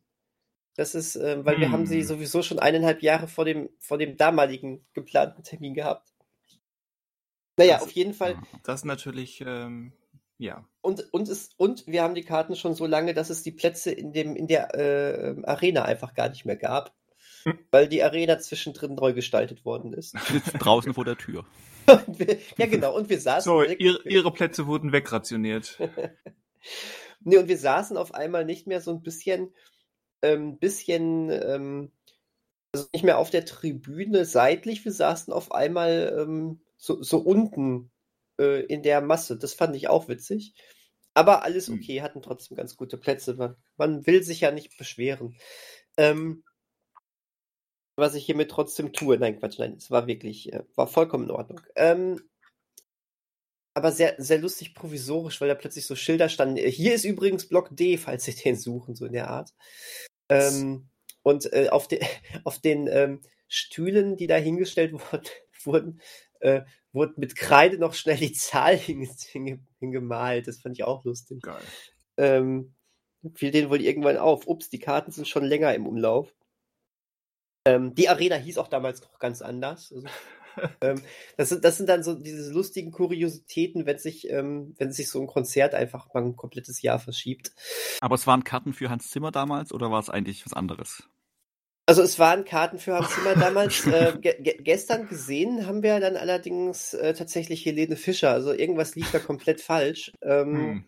Das 0.75 0.93
ist, 0.93 1.15
äh, 1.15 1.43
weil 1.45 1.55
hm. 1.55 1.61
wir 1.61 1.71
haben 1.71 1.85
sie 1.85 1.99
hm. 1.99 2.07
sowieso 2.07 2.41
schon 2.41 2.59
eineinhalb 2.59 3.01
Jahre 3.01 3.27
vor 3.27 3.45
dem, 3.45 3.69
vor 3.79 3.97
dem 3.97 4.17
damaligen 4.17 4.85
geplanten 4.93 5.43
Termin 5.43 5.73
gehabt. 5.73 6.13
Naja, 7.57 7.75
das, 7.75 7.83
auf 7.83 7.91
jeden 7.91 8.13
Fall. 8.13 8.37
Das 8.63 8.81
ist 8.81 8.85
natürlich, 8.85 9.41
ähm, 9.45 9.93
ja. 10.37 10.67
Und, 10.81 11.13
und, 11.13 11.29
es, 11.29 11.51
und 11.55 11.87
wir 11.87 12.03
haben 12.03 12.15
die 12.15 12.25
Karten 12.25 12.57
schon 12.57 12.75
so 12.75 12.85
lange, 12.85 13.13
dass 13.13 13.29
es 13.29 13.41
die 13.43 13.53
Plätze 13.53 13.91
in, 13.91 14.11
dem, 14.11 14.35
in 14.35 14.47
der 14.47 14.75
äh, 14.75 15.35
Arena 15.45 15.83
einfach 15.83 16.13
gar 16.13 16.27
nicht 16.27 16.45
mehr 16.45 16.57
gab. 16.57 16.93
Hm. 17.43 17.57
Weil 17.71 17.87
die 17.87 18.03
Arena 18.03 18.39
zwischendrin 18.39 18.95
neu 18.95 19.13
gestaltet 19.13 19.63
worden 19.63 19.93
ist. 19.93 20.15
Draußen 20.59 20.93
vor 20.93 21.05
der 21.05 21.17
Tür. 21.17 21.45
wir, 22.07 22.37
ja, 22.57 22.65
genau. 22.65 22.95
Und 22.97 23.09
wir 23.09 23.21
saßen. 23.21 23.49
So, 23.49 23.63
ihre, 23.63 24.01
ihre 24.03 24.33
Plätze 24.33 24.67
wurden 24.67 24.91
wegrationiert. 24.91 25.79
nee, 27.21 27.37
und 27.37 27.47
wir 27.47 27.57
saßen 27.57 27.95
auf 27.95 28.13
einmal 28.13 28.43
nicht 28.43 28.67
mehr 28.67 28.81
so 28.81 28.91
ein 28.91 29.01
bisschen, 29.01 29.53
ähm, 30.25 30.57
bisschen, 30.57 31.29
ähm, 31.29 31.91
also 32.73 32.87
nicht 32.93 33.03
mehr 33.03 33.17
auf 33.17 33.29
der 33.29 33.45
Tribüne 33.45 34.25
seitlich, 34.25 34.83
wir 34.85 34.91
saßen 34.91 35.33
auf 35.33 35.51
einmal 35.51 36.15
ähm, 36.19 36.61
so, 36.77 37.01
so 37.01 37.19
unten 37.19 37.91
äh, 38.39 38.65
in 38.65 38.83
der 38.83 39.01
Masse. 39.01 39.37
Das 39.37 39.53
fand 39.53 39.75
ich 39.75 39.87
auch 39.87 40.07
witzig. 40.07 40.53
Aber 41.13 41.43
alles 41.43 41.67
hm. 41.67 41.75
okay, 41.75 42.01
hatten 42.01 42.21
trotzdem 42.21 42.57
ganz 42.57 42.75
gute 42.75 42.97
Plätze. 42.97 43.35
Man, 43.35 43.55
man 43.77 44.05
will 44.05 44.23
sich 44.23 44.41
ja 44.41 44.51
nicht 44.51 44.77
beschweren. 44.77 45.35
Ähm, 45.97 46.43
was 47.95 48.15
ich 48.15 48.25
hiermit 48.25 48.51
trotzdem 48.51 48.91
tue. 48.91 49.17
Nein, 49.17 49.39
Quatsch, 49.39 49.59
nein, 49.59 49.75
es 49.77 49.89
war 49.89 50.07
wirklich, 50.07 50.51
äh, 50.51 50.63
war 50.75 50.87
vollkommen 50.87 51.25
in 51.25 51.31
Ordnung. 51.31 51.61
Ähm, 51.75 52.21
aber 53.73 53.91
sehr, 53.91 54.15
sehr 54.17 54.39
lustig 54.39 54.73
provisorisch, 54.73 55.41
weil 55.41 55.49
da 55.49 55.55
plötzlich 55.55 55.85
so 55.85 55.95
Schilder 55.95 56.29
standen. 56.29 56.57
Hier 56.57 56.95
ist 56.95 57.03
übrigens 57.03 57.47
Block 57.47 57.75
D, 57.75 57.97
falls 57.97 58.23
Sie 58.25 58.33
den 58.33 58.55
suchen, 58.55 58.95
so 58.95 59.05
in 59.05 59.13
der 59.13 59.29
Art. 59.29 59.53
Ähm, 60.29 60.89
und 61.23 61.51
äh, 61.53 61.69
auf, 61.69 61.87
de, 61.87 62.01
auf 62.43 62.59
den 62.59 62.87
ähm, 62.87 63.21
Stühlen, 63.47 64.17
die 64.17 64.27
da 64.27 64.35
hingestellt 64.35 64.93
wurden, 65.11 65.29
wurden 65.63 66.01
äh, 66.39 66.61
wurde 66.93 67.13
mit 67.17 67.35
Kreide 67.35 67.77
noch 67.77 67.93
schnell 67.93 68.17
die 68.17 68.33
Zahl 68.33 68.77
hingemalt. 69.79 70.47
Das 70.47 70.61
fand 70.61 70.77
ich 70.77 70.83
auch 70.83 71.03
lustig. 71.03 71.41
Geil. 71.41 71.61
Ähm, 72.17 72.73
fiel 73.33 73.51
denen 73.51 73.69
wohl 73.69 73.81
irgendwann 73.81 74.17
auf. 74.17 74.47
Ups, 74.47 74.69
die 74.69 74.79
Karten 74.79 75.11
sind 75.11 75.27
schon 75.27 75.43
länger 75.43 75.73
im 75.73 75.87
Umlauf. 75.87 76.33
Ähm, 77.67 77.95
die 77.95 78.09
Arena 78.09 78.35
hieß 78.35 78.57
auch 78.57 78.67
damals 78.67 79.01
noch 79.01 79.19
ganz 79.19 79.41
anders. 79.41 79.91
Also, 79.91 80.07
ähm, 80.81 81.01
das, 81.37 81.49
sind, 81.49 81.63
das 81.63 81.77
sind 81.77 81.89
dann 81.89 82.03
so 82.03 82.15
diese 82.15 82.51
lustigen 82.51 82.91
Kuriositäten, 82.91 83.85
wenn 83.85 83.97
sich, 83.97 84.29
ähm, 84.29 84.75
wenn 84.77 84.91
sich 84.91 85.09
so 85.09 85.21
ein 85.21 85.27
Konzert 85.27 85.73
einfach 85.73 86.13
mal 86.13 86.23
ein 86.23 86.35
komplettes 86.35 86.81
Jahr 86.81 86.99
verschiebt. 86.99 87.51
Aber 88.01 88.15
es 88.15 88.27
waren 88.27 88.43
Karten 88.43 88.73
für 88.73 88.89
Hans 88.89 89.09
Zimmer 89.09 89.31
damals 89.31 89.73
oder 89.73 89.91
war 89.91 89.99
es 89.99 90.09
eigentlich 90.09 90.45
was 90.45 90.53
anderes? 90.53 91.03
Also 91.87 92.01
es 92.01 92.17
waren 92.17 92.45
Karten 92.45 92.79
für 92.79 92.95
Hans 92.95 93.13
Zimmer 93.13 93.35
damals. 93.35 93.85
äh, 93.87 94.17
ge 94.19 94.57
gestern 94.59 95.07
gesehen 95.07 95.67
haben 95.67 95.83
wir 95.83 95.99
dann 95.99 96.17
allerdings 96.17 96.93
äh, 96.93 97.13
tatsächlich 97.13 97.65
Helene 97.65 97.95
Fischer. 97.95 98.31
Also 98.31 98.53
irgendwas 98.53 98.95
lief 98.95 99.11
da 99.11 99.19
komplett 99.19 99.61
falsch. 99.61 100.11
Ähm, 100.21 100.55
hm. 100.55 100.85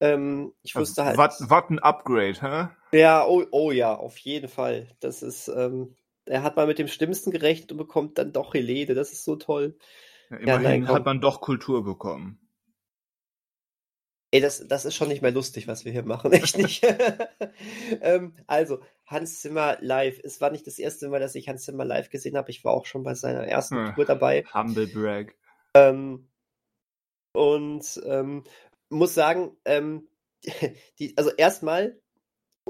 ähm, 0.00 0.52
ich 0.62 0.76
also 0.76 0.88
wusste 0.88 1.04
halt. 1.04 1.18
Was 1.18 1.40
ein 1.40 1.78
Upgrade, 1.80 2.40
hä? 2.40 2.96
Ja, 2.96 3.26
oh, 3.26 3.44
oh 3.50 3.70
ja, 3.72 3.94
auf 3.94 4.16
jeden 4.18 4.48
Fall. 4.48 4.88
Das 5.00 5.22
ist, 5.22 5.48
ähm, 5.48 5.96
er 6.28 6.42
hat 6.42 6.56
mal 6.56 6.66
mit 6.66 6.78
dem 6.78 6.88
Schlimmsten 6.88 7.30
gerechnet 7.30 7.72
und 7.72 7.78
bekommt 7.78 8.18
dann 8.18 8.32
doch 8.32 8.54
Helene. 8.54 8.94
Das 8.94 9.12
ist 9.12 9.24
so 9.24 9.36
toll. 9.36 9.76
Ja, 10.30 10.36
immerhin 10.36 10.62
ja, 10.62 10.70
nein, 10.70 10.88
hat 10.88 11.04
man 11.04 11.20
doch 11.20 11.40
Kultur 11.40 11.84
bekommen. 11.84 12.38
Ey, 14.30 14.40
das, 14.40 14.66
das 14.68 14.84
ist 14.84 14.94
schon 14.94 15.08
nicht 15.08 15.22
mehr 15.22 15.30
lustig, 15.30 15.68
was 15.68 15.86
wir 15.86 15.92
hier 15.92 16.02
machen, 16.02 16.32
echt 16.34 16.58
nicht. 16.58 16.86
ähm, 18.02 18.34
also, 18.46 18.80
Hans 19.06 19.40
Zimmer 19.40 19.78
live. 19.80 20.20
Es 20.22 20.40
war 20.40 20.50
nicht 20.50 20.66
das 20.66 20.78
erste 20.78 21.08
Mal, 21.08 21.20
dass 21.20 21.34
ich 21.34 21.48
Hans 21.48 21.64
Zimmer 21.64 21.86
live 21.86 22.10
gesehen 22.10 22.36
habe. 22.36 22.50
Ich 22.50 22.62
war 22.62 22.72
auch 22.72 22.84
schon 22.84 23.02
bei 23.02 23.14
seiner 23.14 23.46
ersten 23.46 23.76
hm. 23.76 23.94
Tour 23.94 24.04
dabei. 24.04 24.44
Humble 24.52 24.86
Brag. 24.86 25.34
Ähm, 25.74 26.28
und 27.32 28.00
ähm, 28.04 28.44
muss 28.90 29.14
sagen, 29.14 29.56
ähm, 29.64 30.08
die, 30.98 31.16
also 31.16 31.30
erstmal 31.30 31.98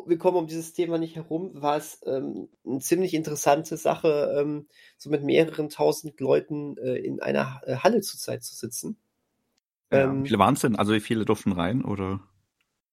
wir 0.07 0.19
kommen 0.19 0.37
um 0.37 0.47
dieses 0.47 0.73
Thema 0.73 0.99
nicht 0.99 1.17
herum, 1.17 1.51
war 1.55 1.77
es 1.77 2.01
ähm, 2.07 2.49
eine 2.67 2.81
ziemlich 2.81 3.15
interessante 3.15 3.77
Sache, 3.77 4.37
ähm, 4.39 4.67
so 4.97 5.11
mit 5.11 5.23
mehreren 5.25 5.69
tausend 5.69 6.19
Leuten 6.21 6.77
äh, 6.79 6.97
in 6.97 7.21
einer 7.21 7.61
äh, 7.65 7.77
Halle 7.77 8.01
zurzeit 8.01 8.43
zu 8.43 8.55
sitzen. 8.55 8.97
Ja, 9.93 10.05
ähm, 10.05 10.25
wie 10.25 10.29
viele 10.29 10.39
waren 10.39 10.55
es 10.55 10.61
denn? 10.61 10.77
Also 10.77 10.93
wie 10.93 11.01
viele 11.01 11.25
durften 11.25 11.53
rein? 11.53 11.85
Oder? 11.85 12.21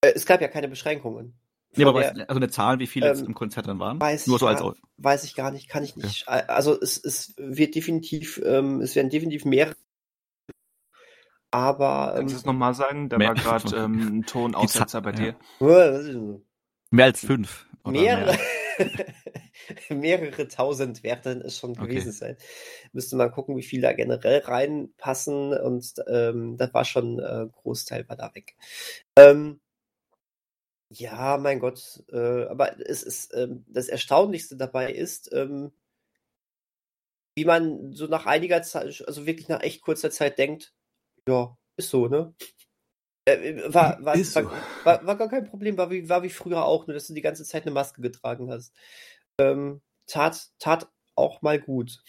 Äh, 0.00 0.12
es 0.14 0.26
gab 0.26 0.40
ja 0.40 0.48
keine 0.48 0.68
Beschränkungen. 0.68 1.34
Nee, 1.74 1.84
aber 1.84 2.00
der, 2.00 2.14
weiß, 2.14 2.28
also 2.28 2.38
eine 2.38 2.48
Zahl, 2.48 2.78
wie 2.78 2.86
viele 2.86 3.08
jetzt 3.08 3.20
ähm, 3.20 3.26
im 3.26 3.34
Konzert 3.34 3.68
dann 3.68 3.78
waren? 3.78 4.00
Weiß 4.00 4.26
Nur 4.26 4.38
so 4.38 4.46
als 4.46 4.60
gar, 4.60 4.74
Weiß 4.96 5.24
ich 5.24 5.34
gar 5.34 5.50
nicht, 5.50 5.68
kann 5.68 5.84
ich 5.84 5.96
nicht. 5.96 6.26
Ja. 6.26 6.32
Also 6.46 6.78
es, 6.80 6.96
es 7.02 7.34
wird 7.36 7.74
definitiv, 7.74 8.40
ähm, 8.44 8.80
es 8.80 8.96
werden 8.96 9.10
definitiv 9.10 9.44
mehrere 9.44 9.76
aber. 11.50 12.14
Kannst 12.16 12.34
du 12.34 12.38
es 12.38 12.44
nochmal 12.44 12.74
sagen? 12.74 13.08
Da 13.08 13.18
war 13.18 13.34
gerade 13.34 13.76
ähm, 13.76 14.18
ein 14.18 14.22
Tonaussetzer 14.24 15.00
bei 15.00 15.12
dir. 15.12 15.36
Ja. 15.60 16.38
Mehr 16.90 17.06
als 17.06 17.20
fünf. 17.20 17.66
Mehrere, 17.84 18.36
mehr? 18.78 19.14
mehrere 19.90 20.48
tausend 20.48 21.02
werden 21.02 21.40
es 21.42 21.58
schon 21.58 21.72
okay. 21.72 21.86
gewesen 21.86 22.12
sein. 22.12 22.36
Müsste 22.92 23.16
man 23.16 23.30
gucken, 23.30 23.56
wie 23.56 23.62
viele 23.62 23.82
da 23.82 23.92
generell 23.92 24.40
reinpassen 24.40 25.52
und 25.52 25.94
ähm, 26.08 26.56
das 26.56 26.74
war 26.74 26.84
schon 26.84 27.18
äh, 27.18 27.46
Großteil 27.52 28.08
war 28.08 28.16
da 28.16 28.34
weg. 28.34 28.56
Ähm, 29.16 29.60
ja, 30.88 31.36
mein 31.38 31.58
Gott, 31.58 32.04
äh, 32.12 32.44
aber 32.44 32.78
es 32.80 33.02
ist 33.02 33.34
ähm, 33.34 33.64
das 33.68 33.88
Erstaunlichste 33.88 34.56
dabei 34.56 34.92
ist, 34.92 35.32
ähm, 35.32 35.72
wie 37.36 37.44
man 37.44 37.92
so 37.92 38.06
nach 38.06 38.26
einiger 38.26 38.62
Zeit, 38.62 39.04
also 39.06 39.26
wirklich 39.26 39.48
nach 39.48 39.62
echt 39.62 39.82
kurzer 39.82 40.10
Zeit 40.10 40.38
denkt, 40.38 40.72
ja, 41.28 41.56
ist 41.76 41.90
so, 41.90 42.06
ne? 42.08 42.34
Äh, 43.26 43.74
war, 43.74 44.02
war, 44.04 44.16
so. 44.16 44.44
war, 44.44 44.52
war, 44.84 45.06
war, 45.06 45.16
gar 45.16 45.28
kein 45.28 45.44
Problem, 45.44 45.76
war 45.76 45.90
wie, 45.90 46.08
war 46.08 46.22
wie 46.22 46.30
früher 46.30 46.64
auch, 46.64 46.86
nur 46.86 46.94
dass 46.94 47.08
du 47.08 47.14
die 47.14 47.22
ganze 47.22 47.44
Zeit 47.44 47.62
eine 47.62 47.72
Maske 47.72 48.00
getragen 48.00 48.50
hast. 48.50 48.72
Ähm, 49.38 49.82
tat, 50.06 50.50
tat 50.58 50.88
auch 51.16 51.42
mal 51.42 51.60
gut. 51.60 52.02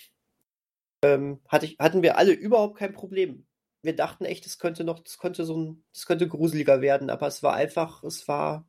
Ähm, 1.04 1.42
hatte 1.48 1.66
ich, 1.66 1.78
hatten 1.80 2.04
wir 2.04 2.18
alle 2.18 2.34
überhaupt 2.34 2.78
kein 2.78 2.94
Problem. 2.94 3.48
Wir 3.82 3.96
dachten 3.96 4.26
echt, 4.26 4.46
es 4.46 4.60
könnte 4.60 4.84
noch, 4.84 5.00
das 5.00 5.18
könnte 5.18 5.44
so 5.46 5.58
ein, 5.58 5.84
das 5.94 6.06
könnte 6.06 6.28
gruseliger 6.28 6.82
werden, 6.82 7.10
aber 7.10 7.28
es 7.28 7.42
war 7.42 7.54
einfach, 7.54 8.04
es 8.04 8.28
war 8.28 8.68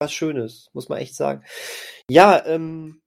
was 0.00 0.12
Schönes, 0.12 0.70
muss 0.72 0.88
man 0.88 0.98
echt 0.98 1.14
sagen. 1.14 1.44
Ja, 2.10 2.44
ähm, 2.46 3.02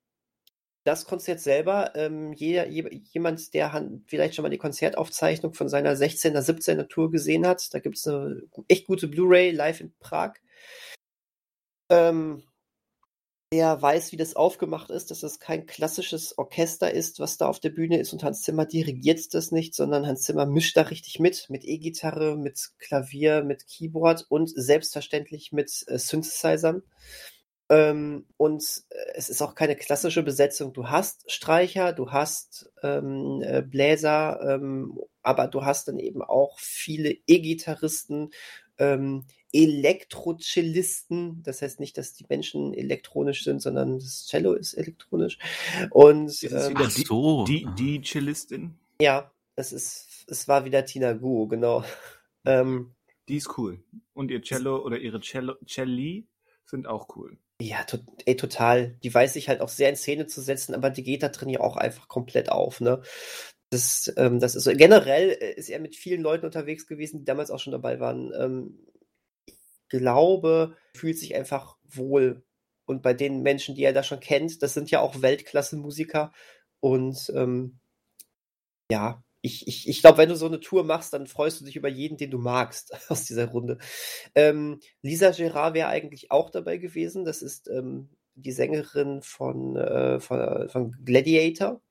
das 0.83 1.05
Konzert 1.05 1.39
selber, 1.39 1.95
ähm, 1.95 2.33
jeder, 2.33 2.67
jemand, 2.67 3.53
der 3.53 3.89
vielleicht 4.07 4.35
schon 4.35 4.43
mal 4.43 4.49
die 4.49 4.57
Konzertaufzeichnung 4.57 5.53
von 5.53 5.69
seiner 5.69 5.93
16er, 5.93 6.39
17er 6.39 6.87
Tour 6.87 7.11
gesehen 7.11 7.45
hat, 7.45 7.73
da 7.73 7.79
gibt 7.79 7.97
es 7.97 8.07
eine 8.07 8.43
echt 8.67 8.87
gute 8.87 9.07
Blu-ray 9.07 9.51
live 9.51 9.81
in 9.81 9.93
Prag. 9.99 10.33
Ähm, 11.89 12.43
der 13.53 13.81
weiß, 13.81 14.13
wie 14.13 14.17
das 14.17 14.37
aufgemacht 14.37 14.89
ist, 14.89 15.11
dass 15.11 15.23
es 15.23 15.39
kein 15.39 15.65
klassisches 15.65 16.37
Orchester 16.37 16.93
ist, 16.93 17.19
was 17.19 17.37
da 17.37 17.47
auf 17.47 17.59
der 17.59 17.69
Bühne 17.69 17.99
ist 17.99 18.13
und 18.13 18.23
Hans 18.23 18.43
Zimmer 18.43 18.65
dirigiert 18.65 19.33
das 19.33 19.51
nicht, 19.51 19.75
sondern 19.75 20.07
Hans 20.07 20.21
Zimmer 20.21 20.45
mischt 20.45 20.77
da 20.77 20.83
richtig 20.83 21.19
mit, 21.19 21.49
mit 21.49 21.65
E-Gitarre, 21.65 22.37
mit 22.37 22.71
Klavier, 22.79 23.43
mit 23.43 23.67
Keyboard 23.67 24.25
und 24.29 24.49
selbstverständlich 24.55 25.51
mit 25.51 25.83
äh, 25.87 25.99
Synthesizern. 25.99 26.81
Ähm, 27.71 28.25
und 28.35 28.83
äh, 28.89 28.95
es 29.15 29.29
ist 29.29 29.41
auch 29.41 29.55
keine 29.55 29.77
klassische 29.77 30.23
Besetzung. 30.23 30.73
Du 30.73 30.89
hast 30.89 31.31
Streicher, 31.31 31.93
du 31.93 32.11
hast 32.11 32.69
ähm, 32.83 33.41
äh, 33.41 33.61
Bläser, 33.61 34.41
ähm, 34.41 34.99
aber 35.21 35.47
du 35.47 35.63
hast 35.63 35.87
dann 35.87 35.97
eben 35.97 36.21
auch 36.21 36.59
viele 36.59 37.15
E-Gitarristen, 37.27 38.31
ähm, 38.77 39.23
Elektrocellisten. 39.53 41.43
Das 41.43 41.61
heißt 41.61 41.79
nicht, 41.79 41.97
dass 41.97 42.13
die 42.13 42.25
Menschen 42.27 42.73
elektronisch 42.73 43.45
sind, 43.45 43.61
sondern 43.61 43.99
das 43.99 44.27
Cello 44.27 44.51
ist 44.51 44.73
elektronisch. 44.73 45.39
Und 45.91 46.25
ist 46.25 46.43
ähm, 46.43 46.73
Ach 46.75 46.89
so. 46.91 47.45
die, 47.45 47.65
die, 47.77 47.99
die 47.99 48.01
Cellistin? 48.01 48.75
Ja, 48.99 49.31
es 49.55 49.71
ist, 49.71 50.25
es 50.27 50.49
war 50.49 50.65
wieder 50.65 50.83
Tina 50.83 51.13
Guo, 51.13 51.47
genau. 51.47 51.85
Ähm, 52.43 52.91
die 53.29 53.37
ist 53.37 53.57
cool. 53.57 53.81
Und 54.13 54.29
ihr 54.29 54.41
Cello 54.41 54.83
oder 54.83 54.97
ihre 54.97 55.21
Cello, 55.21 55.55
Celli 55.65 56.27
sind 56.65 56.85
auch 56.85 57.15
cool. 57.15 57.37
Ja, 57.61 57.83
to 57.83 57.99
ey, 58.25 58.35
total. 58.35 58.97
Die 59.03 59.13
weiß 59.13 59.33
sich 59.33 59.47
halt 59.47 59.61
auch 59.61 59.69
sehr 59.69 59.89
in 59.89 59.95
Szene 59.95 60.25
zu 60.25 60.41
setzen, 60.41 60.73
aber 60.73 60.89
die 60.89 61.03
geht 61.03 61.21
da 61.21 61.29
drin 61.29 61.49
ja 61.49 61.59
auch 61.59 61.77
einfach 61.77 62.07
komplett 62.07 62.49
auf, 62.51 62.81
ne? 62.81 63.01
Das, 63.69 64.11
ähm, 64.17 64.39
das 64.39 64.55
ist 64.55 64.63
so. 64.63 64.71
Generell 64.73 65.29
äh, 65.29 65.53
ist 65.53 65.69
er 65.69 65.79
mit 65.79 65.95
vielen 65.95 66.21
Leuten 66.21 66.45
unterwegs 66.45 66.87
gewesen, 66.87 67.19
die 67.19 67.25
damals 67.25 67.51
auch 67.51 67.59
schon 67.59 67.71
dabei 67.71 67.99
waren. 67.99 68.33
Ähm, 68.35 68.87
glaube, 69.89 70.75
fühlt 70.95 71.19
sich 71.19 71.35
einfach 71.35 71.77
wohl. 71.83 72.43
Und 72.85 73.03
bei 73.03 73.13
den 73.13 73.43
Menschen, 73.43 73.75
die 73.75 73.83
er 73.83 73.93
da 73.93 74.03
schon 74.03 74.19
kennt, 74.19 74.63
das 74.63 74.73
sind 74.73 74.89
ja 74.91 74.99
auch 75.01 75.21
Weltklasse-Musiker. 75.21 76.33
Und 76.79 77.31
ähm, 77.35 77.79
ja, 78.91 79.23
ich, 79.41 79.67
ich, 79.67 79.89
ich 79.89 80.01
glaube, 80.01 80.19
wenn 80.19 80.29
du 80.29 80.35
so 80.35 80.45
eine 80.45 80.59
Tour 80.59 80.83
machst, 80.83 81.13
dann 81.13 81.27
freust 81.27 81.59
du 81.59 81.65
dich 81.65 81.75
über 81.75 81.89
jeden, 81.89 82.17
den 82.17 82.31
du 82.31 82.37
magst 82.37 82.93
aus 83.09 83.25
dieser 83.25 83.47
Runde. 83.49 83.77
Ähm, 84.35 84.79
Lisa 85.01 85.31
Gerard 85.31 85.73
wäre 85.73 85.89
eigentlich 85.89 86.31
auch 86.31 86.49
dabei 86.49 86.77
gewesen. 86.77 87.25
Das 87.25 87.41
ist 87.41 87.67
ähm, 87.67 88.09
die 88.35 88.51
Sängerin 88.51 89.21
von, 89.21 89.75
äh, 89.75 90.19
von, 90.19 90.69
von 90.69 90.91
Gladiator. 91.03 91.81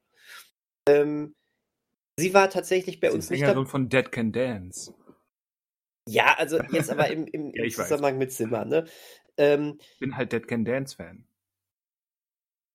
Ähm, 0.89 1.35
sie 2.17 2.35
war 2.35 2.51
tatsächlich 2.51 3.01
bei 3.01 3.09
die 3.09 3.15
uns 3.15 3.29
Sängerin 3.29 3.59
nicht. 3.59 3.71
Von 3.71 3.89
Dead 3.89 4.11
Can 4.11 4.33
Dance. 4.33 4.95
Ja, 6.09 6.35
also 6.39 6.61
jetzt 6.71 6.91
aber 6.91 7.09
im, 7.11 7.27
im, 7.27 7.51
ja, 7.55 7.69
Zusammenhang 7.69 8.15
weiß. 8.15 8.19
mit 8.19 8.33
Zimmer, 8.33 8.65
ne? 8.65 8.87
Ähm, 9.37 9.79
bin 9.99 10.17
halt 10.17 10.33
Dead 10.33 10.47
Can 10.47 10.65
Dance 10.65 10.97
Fan. 10.97 11.25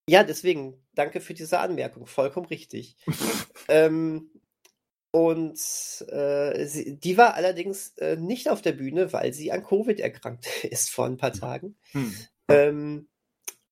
Ja, 0.07 0.23
deswegen, 0.23 0.79
danke 0.93 1.19
für 1.19 1.33
diese 1.33 1.59
Anmerkung, 1.59 2.05
vollkommen 2.05 2.45
richtig. 2.45 2.95
ähm, 3.67 4.29
und 5.15 5.57
äh, 6.09 6.65
sie, 6.65 6.99
die 6.99 7.17
war 7.17 7.35
allerdings 7.35 7.93
äh, 7.99 8.17
nicht 8.17 8.49
auf 8.49 8.61
der 8.61 8.73
Bühne, 8.73 9.13
weil 9.13 9.31
sie 9.31 9.49
an 9.49 9.63
Covid 9.63 9.97
erkrankt 10.01 10.45
ist 10.65 10.89
vor 10.89 11.05
ein 11.05 11.15
paar 11.15 11.31
Tagen. 11.31 11.77
Hm. 11.91 12.13
Ähm, 12.49 13.07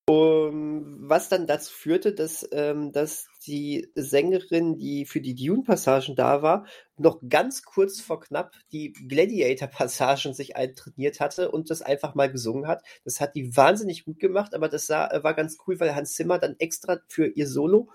um, 0.06 1.10
was 1.10 1.28
dann 1.28 1.46
dazu 1.46 1.74
führte, 1.74 2.14
dass, 2.14 2.48
ähm, 2.54 2.94
dass 2.94 3.28
die 3.46 3.92
Sängerin, 3.94 4.78
die 4.78 5.06
für 5.06 5.20
die 5.20 5.36
Dune-Passagen 5.36 6.16
da 6.16 6.42
war, 6.42 6.66
noch 6.96 7.20
ganz 7.28 7.64
kurz 7.64 8.00
vor 8.00 8.22
knapp 8.22 8.54
die 8.72 8.94
Gladiator-Passagen 8.94 10.34
sich 10.34 10.56
eintrainiert 10.56 11.20
hatte 11.20 11.52
und 11.52 11.70
das 11.70 11.82
einfach 11.82 12.16
mal 12.16 12.32
gesungen 12.32 12.68
hat. 12.68 12.84
Das 13.04 13.20
hat 13.20 13.36
die 13.36 13.56
wahnsinnig 13.58 14.06
gut 14.06 14.20
gemacht, 14.20 14.54
aber 14.54 14.70
das 14.70 14.88
sah, 14.88 15.10
war 15.24 15.34
ganz 15.34 15.58
cool, 15.68 15.78
weil 15.82 15.94
Hans 15.94 16.14
Zimmer 16.14 16.40
dann 16.40 16.56
extra 16.60 17.00
für 17.10 17.28
ihr 17.28 17.48
Solo 17.48 17.90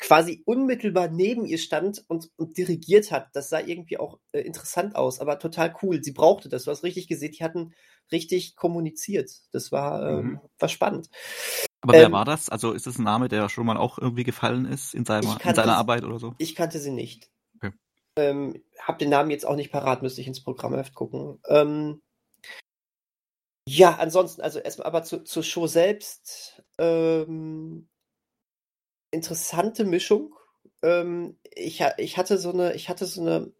quasi 0.00 0.42
unmittelbar 0.44 1.08
neben 1.08 1.44
ihr 1.46 1.58
stand 1.58 2.04
und, 2.08 2.30
und 2.36 2.56
dirigiert 2.56 3.10
hat. 3.12 3.28
Das 3.34 3.48
sah 3.48 3.60
irgendwie 3.60 3.98
auch 3.98 4.18
äh, 4.32 4.40
interessant 4.40 4.96
aus, 4.96 5.20
aber 5.20 5.38
total 5.38 5.74
cool. 5.82 6.02
Sie 6.02 6.12
brauchte 6.12 6.48
das. 6.48 6.64
Du 6.64 6.70
hast 6.70 6.82
richtig 6.82 7.08
gesehen, 7.08 7.32
die 7.32 7.44
hatten 7.44 7.72
richtig 8.12 8.56
kommuniziert. 8.56 9.30
Das 9.52 9.72
war, 9.72 10.08
ähm, 10.08 10.26
mhm. 10.26 10.40
war 10.58 10.68
spannend. 10.68 11.08
Aber 11.80 11.94
wer 11.94 12.06
ähm, 12.06 12.12
war 12.12 12.24
das? 12.24 12.48
Also 12.48 12.72
ist 12.72 12.86
das 12.86 12.98
ein 12.98 13.04
Name, 13.04 13.28
der 13.28 13.48
schon 13.48 13.66
mal 13.66 13.76
auch 13.76 13.98
irgendwie 13.98 14.24
gefallen 14.24 14.64
ist 14.64 14.94
in, 14.94 15.04
seiner, 15.04 15.38
in 15.44 15.54
seiner 15.54 15.76
Arbeit 15.76 16.04
oder 16.04 16.18
so? 16.18 16.34
Ich 16.38 16.54
kannte 16.54 16.78
sie 16.80 16.90
nicht. 16.90 17.30
Okay. 17.56 17.72
Ähm, 18.16 18.62
hab 18.80 18.98
den 18.98 19.10
Namen 19.10 19.30
jetzt 19.30 19.46
auch 19.46 19.56
nicht 19.56 19.70
parat, 19.70 20.02
müsste 20.02 20.20
ich 20.20 20.26
ins 20.26 20.42
Programmheft 20.42 20.94
gucken. 20.94 21.38
Ähm, 21.48 22.02
ja, 23.68 23.96
ansonsten, 23.96 24.42
also 24.42 24.58
erstmal 24.58 24.86
aber 24.86 25.02
zu, 25.02 25.24
zur 25.24 25.42
Show 25.42 25.66
selbst. 25.66 26.62
Ähm, 26.78 27.88
interessante 29.16 29.84
Mischung. 29.84 30.34
Ähm, 30.82 31.38
ich, 31.54 31.82
ich 31.98 32.16
hatte 32.16 32.38
so 32.38 32.52
eine, 32.52 32.74
ich 32.74 32.88
hatte 32.88 33.06
so 33.06 33.20
eine, 33.20 33.52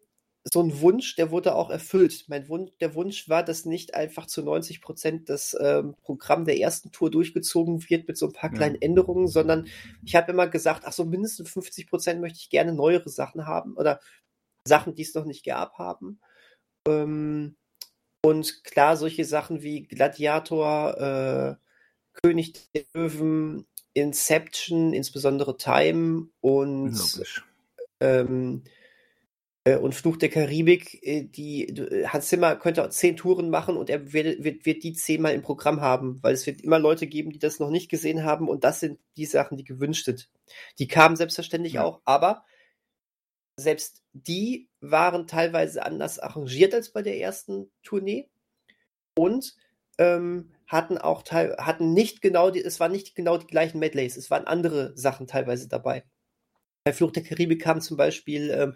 so 0.53 0.61
ein 0.61 0.79
Wunsch, 0.81 1.15
der 1.15 1.31
wurde 1.31 1.55
auch 1.55 1.69
erfüllt. 1.69 2.25
Mein 2.27 2.47
Wunsch, 2.47 2.71
der 2.79 2.95
Wunsch 2.95 3.27
war, 3.27 3.43
dass 3.43 3.65
nicht 3.65 3.95
einfach 3.95 4.27
zu 4.27 4.43
90 4.43 4.81
Prozent 4.81 5.29
das 5.29 5.57
ähm, 5.59 5.95
Programm 6.03 6.45
der 6.45 6.57
ersten 6.59 6.91
Tour 6.91 7.11
durchgezogen 7.11 7.89
wird 7.89 8.07
mit 8.07 8.17
so 8.17 8.27
ein 8.27 8.33
paar 8.33 8.51
kleinen 8.51 8.75
ja. 8.75 8.81
Änderungen, 8.81 9.27
sondern 9.27 9.67
ich 10.05 10.15
habe 10.15 10.31
immer 10.31 10.47
gesagt, 10.47 10.83
ach 10.85 10.93
so 10.93 11.03
mindestens 11.03 11.49
50 11.49 11.89
Prozent 11.89 12.21
möchte 12.21 12.39
ich 12.39 12.49
gerne 12.49 12.73
neuere 12.73 13.09
Sachen 13.09 13.45
haben 13.45 13.75
oder 13.75 13.99
Sachen, 14.65 14.95
die 14.95 15.01
es 15.01 15.13
noch 15.13 15.25
nicht 15.25 15.45
gab 15.45 15.73
haben. 15.77 16.21
Ähm, 16.87 17.57
und 18.23 18.63
klar, 18.63 18.95
solche 18.95 19.25
Sachen 19.25 19.61
wie 19.63 19.83
Gladiator, 19.83 20.97
äh, 20.97 21.55
König 22.21 22.53
der 22.73 22.83
Löwen, 22.93 23.67
Inception, 23.97 24.93
insbesondere 24.93 25.57
Time 25.57 26.27
und, 26.41 27.21
ähm, 27.99 28.63
äh, 29.63 29.77
und 29.77 29.95
Fluch 29.95 30.17
der 30.17 30.29
Karibik, 30.29 31.03
äh, 31.03 31.23
die 31.23 31.73
Hans 32.07 32.27
Zimmer 32.27 32.55
könnte 32.55 32.83
auch 32.83 32.89
zehn 32.89 33.17
Touren 33.17 33.49
machen 33.49 33.75
und 33.75 33.89
er 33.89 34.13
wird, 34.13 34.43
wird, 34.43 34.65
wird 34.65 34.83
die 34.83 34.93
zehnmal 34.93 35.33
im 35.33 35.41
Programm 35.41 35.81
haben, 35.81 36.19
weil 36.21 36.33
es 36.33 36.45
wird 36.45 36.61
immer 36.61 36.79
Leute 36.79 37.07
geben, 37.07 37.31
die 37.31 37.39
das 37.39 37.59
noch 37.59 37.69
nicht 37.69 37.89
gesehen 37.89 38.23
haben 38.23 38.47
und 38.47 38.63
das 38.63 38.79
sind 38.79 38.99
die 39.17 39.25
Sachen, 39.25 39.57
die 39.57 39.63
gewünscht 39.63 40.05
sind. 40.05 40.29
Die 40.79 40.87
kamen 40.87 41.15
selbstverständlich 41.15 41.73
ja. 41.73 41.83
auch, 41.83 42.01
aber 42.05 42.45
selbst 43.55 44.03
die 44.13 44.69
waren 44.79 45.25
teilweise 45.25 45.83
anders 45.83 46.19
arrangiert 46.19 46.75
als 46.75 46.91
bei 46.91 47.01
der 47.01 47.19
ersten 47.19 47.71
Tournee 47.81 48.29
und 49.17 49.55
ähm, 49.97 50.51
hatten 50.67 50.97
auch 50.97 51.23
teil 51.23 51.55
hatten 51.57 51.93
nicht 51.93 52.21
genau 52.21 52.51
die, 52.51 52.61
es 52.61 52.79
waren 52.79 52.91
nicht 52.91 53.15
genau 53.15 53.37
die 53.37 53.47
gleichen 53.47 53.79
Medleys, 53.79 54.17
es 54.17 54.29
waren 54.29 54.45
andere 54.47 54.91
Sachen 54.97 55.27
teilweise 55.27 55.67
dabei. 55.67 56.03
Bei 56.83 56.93
Fluch 56.93 57.11
der 57.11 57.23
Karibik 57.23 57.61
kam 57.61 57.81
zum 57.81 57.97
Beispiel 57.97 58.49
ähm, 58.51 58.75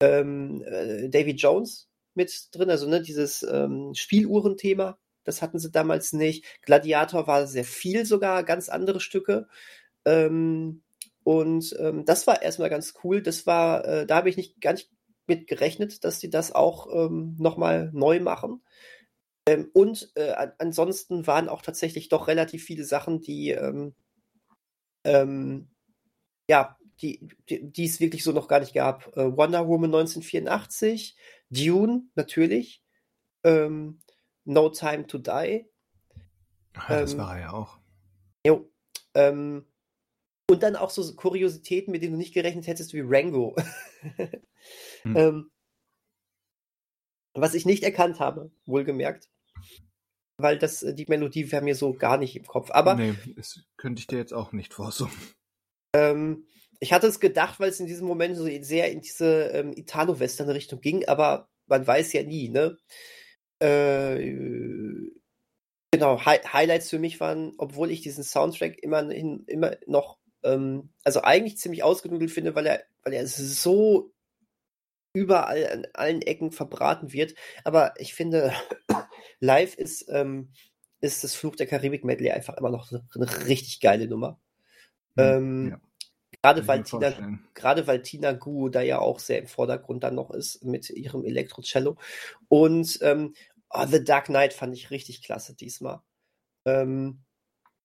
ähm, 0.00 0.62
äh, 0.62 1.08
David 1.08 1.40
Jones 1.40 1.88
mit 2.14 2.48
drin, 2.52 2.70
also 2.70 2.88
ne, 2.88 3.02
dieses 3.02 3.42
ähm, 3.42 3.92
Spieluhren-Thema, 3.94 4.98
das 5.24 5.42
hatten 5.42 5.58
sie 5.58 5.70
damals 5.70 6.12
nicht. 6.12 6.44
Gladiator 6.62 7.26
war 7.26 7.46
sehr 7.46 7.64
viel 7.64 8.06
sogar, 8.06 8.44
ganz 8.44 8.68
andere 8.68 9.00
Stücke. 9.00 9.48
Ähm, 10.04 10.82
und 11.24 11.74
ähm, 11.78 12.04
das 12.04 12.26
war 12.26 12.42
erstmal 12.42 12.70
ganz 12.70 12.94
cool. 13.02 13.22
Das 13.22 13.46
war, 13.46 13.84
äh, 13.86 14.06
da 14.06 14.16
habe 14.16 14.28
ich 14.28 14.36
nicht 14.36 14.60
gar 14.60 14.74
nicht 14.74 14.90
mit 15.26 15.46
gerechnet, 15.46 16.04
dass 16.04 16.20
sie 16.20 16.28
das 16.28 16.52
auch 16.52 16.86
ähm, 16.92 17.36
nochmal 17.38 17.90
neu 17.94 18.20
machen. 18.20 18.62
Ähm, 19.46 19.70
und 19.74 20.10
äh, 20.14 20.48
ansonsten 20.58 21.26
waren 21.26 21.48
auch 21.48 21.62
tatsächlich 21.62 22.08
doch 22.08 22.28
relativ 22.28 22.64
viele 22.64 22.84
Sachen, 22.84 23.20
die 23.20 23.50
ähm, 23.50 23.94
ähm, 25.04 25.68
ja, 26.48 26.78
die, 27.00 27.28
die, 27.48 27.70
die 27.70 27.84
es 27.84 28.00
wirklich 28.00 28.24
so 28.24 28.32
noch 28.32 28.48
gar 28.48 28.60
nicht 28.60 28.74
gab. 28.74 29.14
Äh, 29.16 29.36
Wonder 29.36 29.68
Woman 29.68 29.94
1984, 29.94 31.16
Dune 31.50 32.04
natürlich, 32.14 32.82
ähm, 33.42 34.00
No 34.44 34.70
Time 34.70 35.06
to 35.06 35.18
Die. 35.18 35.66
Ach, 36.74 36.88
das 36.88 37.12
ähm, 37.12 37.18
war 37.18 37.36
er 37.36 37.40
ja 37.40 37.52
auch. 37.52 37.78
Jo. 38.46 38.70
Ähm, 39.14 39.66
und 40.50 40.62
dann 40.62 40.76
auch 40.76 40.90
so 40.90 41.14
Kuriositäten, 41.14 41.92
mit 41.92 42.02
denen 42.02 42.12
du 42.12 42.18
nicht 42.18 42.34
gerechnet 42.34 42.66
hättest, 42.66 42.92
wie 42.92 43.02
Rango. 43.02 43.56
hm. 45.02 45.50
was 47.34 47.54
ich 47.54 47.64
nicht 47.64 47.82
erkannt 47.82 48.20
habe, 48.20 48.50
wohlgemerkt 48.66 49.28
weil 50.38 50.58
das 50.58 50.82
äh, 50.82 50.94
die 50.94 51.06
Melodie 51.08 51.50
wäre 51.50 51.62
mir 51.62 51.74
so 51.74 51.92
gar 51.94 52.16
nicht 52.16 52.36
im 52.36 52.46
Kopf. 52.46 52.70
Aber 52.70 52.94
nee, 52.94 53.14
das 53.36 53.60
könnte 53.76 54.00
ich 54.00 54.06
dir 54.06 54.18
jetzt 54.18 54.34
auch 54.34 54.52
nicht 54.52 54.74
vorsummen. 54.74 55.14
Ähm, 55.94 56.46
ich 56.80 56.92
hatte 56.92 57.06
es 57.06 57.20
gedacht, 57.20 57.60
weil 57.60 57.70
es 57.70 57.80
in 57.80 57.86
diesem 57.86 58.06
Moment 58.06 58.36
so 58.36 58.44
sehr 58.62 58.90
in 58.90 59.00
diese 59.00 59.48
ähm, 59.48 59.72
Italo-Western-Richtung 59.74 60.80
ging, 60.80 61.06
aber 61.06 61.48
man 61.66 61.86
weiß 61.86 62.12
ja 62.12 62.22
nie, 62.22 62.48
ne? 62.48 62.76
Äh, 63.60 64.32
genau, 65.92 66.24
Hi 66.24 66.38
Highlights 66.38 66.90
für 66.90 66.98
mich 66.98 67.20
waren, 67.20 67.52
obwohl 67.58 67.90
ich 67.90 68.02
diesen 68.02 68.24
Soundtrack 68.24 68.82
immerhin 68.82 69.44
immer 69.46 69.76
noch 69.86 70.18
ähm, 70.42 70.90
also 71.04 71.22
eigentlich 71.22 71.58
ziemlich 71.58 71.82
ausgenudelt 71.82 72.30
finde, 72.30 72.54
weil 72.54 72.66
er, 72.66 72.82
weil 73.02 73.14
er 73.14 73.26
so 73.26 74.12
überall 75.14 75.66
an 75.68 75.86
allen 75.94 76.22
Ecken 76.22 76.50
verbraten 76.50 77.12
wird. 77.12 77.34
Aber 77.62 77.94
ich 77.98 78.14
finde, 78.14 78.52
live 79.40 79.74
ist, 79.74 80.06
ähm, 80.08 80.52
ist 81.00 81.24
das 81.24 81.34
Fluch 81.34 81.56
der 81.56 81.66
Karibik 81.66 82.04
Medley 82.04 82.30
einfach 82.30 82.56
immer 82.56 82.70
noch 82.70 82.90
eine 82.90 83.46
richtig 83.46 83.80
geile 83.80 84.08
Nummer. 84.08 84.40
Mhm, 85.16 85.22
ähm, 85.22 85.68
ja. 85.70 85.80
Gerade 86.42 86.66
weil, 86.66 86.82
Tina, 86.82 87.38
gerade 87.54 87.86
weil 87.86 88.02
Tina 88.02 88.32
Gu 88.32 88.68
da 88.68 88.82
ja 88.82 88.98
auch 88.98 89.18
sehr 89.18 89.38
im 89.38 89.46
Vordergrund 89.46 90.04
dann 90.04 90.14
noch 90.14 90.30
ist 90.30 90.62
mit 90.62 90.90
ihrem 90.90 91.24
Elektrocello. 91.24 91.96
Und 92.48 92.98
ähm, 93.00 93.34
oh, 93.70 93.86
The 93.86 94.04
Dark 94.04 94.26
Knight 94.26 94.52
fand 94.52 94.74
ich 94.74 94.90
richtig 94.90 95.22
klasse 95.22 95.54
diesmal. 95.54 96.00
Ähm, 96.66 97.24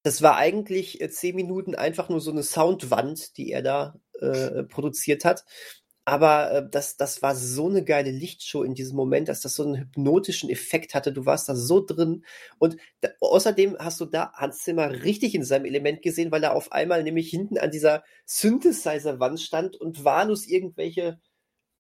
das 0.03 0.21
war 0.21 0.37
eigentlich 0.37 0.99
äh, 0.99 1.09
zehn 1.09 1.35
Minuten 1.35 1.75
einfach 1.75 2.09
nur 2.09 2.21
so 2.21 2.31
eine 2.31 2.43
Soundwand, 2.43 3.37
die 3.37 3.51
er 3.51 3.61
da 3.61 3.99
äh, 4.19 4.63
produziert 4.63 5.25
hat. 5.25 5.45
Aber 6.09 6.51
äh, 6.51 6.69
das, 6.71 6.97
das 6.97 7.21
war 7.21 7.35
so 7.35 7.67
eine 7.69 7.83
geile 7.83 8.09
Lichtshow 8.09 8.63
in 8.63 8.73
diesem 8.73 8.95
Moment, 8.95 9.29
dass 9.29 9.41
das 9.41 9.53
so 9.53 9.63
einen 9.63 9.77
hypnotischen 9.77 10.49
Effekt 10.49 10.95
hatte. 10.95 11.13
Du 11.13 11.27
warst 11.27 11.47
da 11.47 11.55
so 11.55 11.85
drin. 11.85 12.25
Und 12.57 12.77
da, 13.01 13.09
außerdem 13.19 13.77
hast 13.77 14.01
du 14.01 14.05
da 14.05 14.31
Hans 14.33 14.63
Zimmer 14.63 15.03
richtig 15.03 15.35
in 15.35 15.43
seinem 15.43 15.65
Element 15.65 16.01
gesehen, 16.01 16.31
weil 16.31 16.43
er 16.43 16.55
auf 16.55 16.71
einmal 16.71 17.03
nämlich 17.03 17.29
hinten 17.29 17.59
an 17.59 17.69
dieser 17.69 18.03
Synthesizer-Wand 18.25 19.39
stand 19.39 19.75
und 19.75 20.03
wahllos 20.03 20.47
irgendwelche 20.47 21.19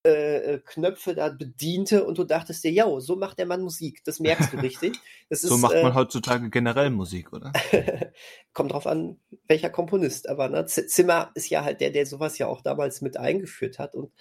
äh, 0.05 0.53
äh, 0.53 0.59
Knöpfe 0.59 1.13
da 1.13 1.27
bediente 1.27 2.05
und 2.05 2.17
du 2.17 2.23
dachtest 2.23 2.63
dir, 2.63 2.71
ja, 2.71 2.87
so 3.01 3.17
macht 3.17 3.37
der 3.37 3.45
Mann 3.45 3.61
Musik. 3.61 4.01
Das 4.05 4.21
merkst 4.21 4.53
du 4.53 4.57
richtig. 4.57 4.97
Das 5.29 5.41
so 5.41 5.55
ist, 5.55 5.61
macht 5.61 5.73
man 5.73 5.91
äh, 5.91 5.95
heutzutage 5.95 6.49
generell 6.49 6.89
Musik, 6.89 7.33
oder? 7.33 7.51
kommt 8.53 8.71
drauf 8.71 8.87
an, 8.87 9.19
welcher 9.47 9.69
Komponist. 9.69 10.29
Aber 10.29 10.47
ne, 10.47 10.65
Zimmer 10.65 11.31
ist 11.35 11.49
ja 11.49 11.65
halt 11.65 11.81
der, 11.81 11.91
der 11.91 12.05
sowas 12.05 12.37
ja 12.37 12.47
auch 12.47 12.61
damals 12.61 13.01
mit 13.01 13.17
eingeführt 13.17 13.77
hat. 13.77 13.93
Und 13.93 14.13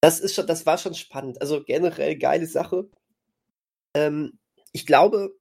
das 0.00 0.18
ist 0.18 0.34
schon, 0.34 0.48
das 0.48 0.66
war 0.66 0.78
schon 0.78 0.94
spannend. 0.94 1.40
Also 1.40 1.62
generell 1.62 2.18
geile 2.18 2.46
Sache. 2.48 2.88
Ähm, 3.94 4.40
ich 4.72 4.84
glaube, 4.84 5.36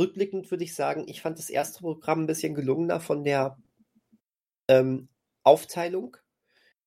rückblickend 0.00 0.50
würde 0.50 0.64
ich 0.64 0.74
sagen, 0.74 1.04
ich 1.08 1.20
fand 1.20 1.38
das 1.38 1.50
erste 1.50 1.80
Programm 1.80 2.22
ein 2.22 2.26
bisschen 2.26 2.54
gelungener 2.54 3.00
von 3.00 3.22
der 3.22 3.58
ähm, 4.68 5.10
Aufteilung 5.42 6.16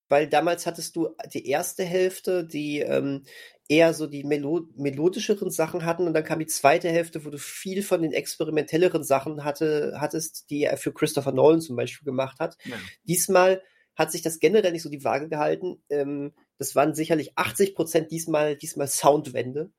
weil 0.09 0.27
damals 0.27 0.65
hattest 0.65 0.95
du 0.95 1.09
die 1.33 1.47
erste 1.47 1.83
Hälfte, 1.83 2.45
die 2.45 2.79
ähm, 2.79 3.23
eher 3.67 3.93
so 3.93 4.05
die 4.07 4.23
melo 4.23 4.67
melodischeren 4.75 5.49
Sachen 5.49 5.85
hatten 5.85 6.05
und 6.05 6.13
dann 6.13 6.23
kam 6.23 6.39
die 6.39 6.45
zweite 6.45 6.89
Hälfte, 6.89 7.25
wo 7.25 7.29
du 7.29 7.39
viel 7.39 7.81
von 7.81 8.01
den 8.01 8.13
experimentelleren 8.13 9.03
Sachen 9.03 9.43
hatte, 9.43 9.97
hattest, 9.99 10.49
die 10.49 10.63
er 10.63 10.77
für 10.77 10.93
Christopher 10.93 11.31
Nolan 11.31 11.61
zum 11.61 11.75
Beispiel 11.75 12.05
gemacht 12.05 12.39
hat. 12.39 12.57
Ja. 12.65 12.75
Diesmal 13.03 13.61
hat 13.95 14.11
sich 14.11 14.21
das 14.21 14.39
generell 14.39 14.71
nicht 14.71 14.83
so 14.83 14.89
die 14.89 15.03
Waage 15.03 15.29
gehalten. 15.29 15.81
Ähm, 15.89 16.33
das 16.57 16.75
waren 16.75 16.93
sicherlich 16.93 17.37
80 17.37 17.75
Prozent 17.75 18.11
diesmal, 18.11 18.55
diesmal 18.55 18.87
Soundwände, 18.87 19.71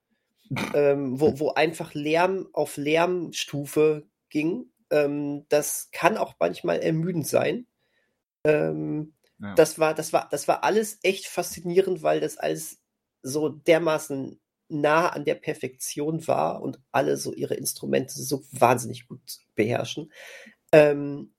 ähm, 0.75 1.21
wo, 1.21 1.38
wo 1.38 1.50
einfach 1.50 1.95
Lärm 1.95 2.49
auf 2.52 2.76
Lärmstufe 2.76 4.06
ging. 4.30 4.71
Ähm, 4.90 5.45
das 5.49 5.90
kann 5.92 6.16
auch 6.16 6.35
manchmal 6.40 6.80
ermüdend 6.80 7.26
sein. 7.26 7.66
Ähm, 8.45 9.14
das 9.38 9.78
war, 9.78 9.95
das 9.95 10.12
war, 10.12 10.28
das 10.31 10.49
war 10.49 10.64
alles 10.64 10.99
echt 11.02 11.26
faszinierend, 11.26 12.02
weil 12.02 12.21
das 12.21 12.38
alles 12.38 12.81
so 13.23 13.49
dermaßen 13.49 14.40
nah 14.69 15.09
an 15.09 15.25
der 15.25 15.35
Perfektion 15.37 16.26
war 16.26 16.62
und 16.62 16.81
alle 16.90 17.16
so 17.16 17.33
ihre 17.33 17.55
Instrumente 17.55 18.14
so 18.14 18.43
wahnsinnig 18.52 19.07
gut 19.07 19.21
beherrschen. 19.55 20.12
Ähm, 20.73 21.33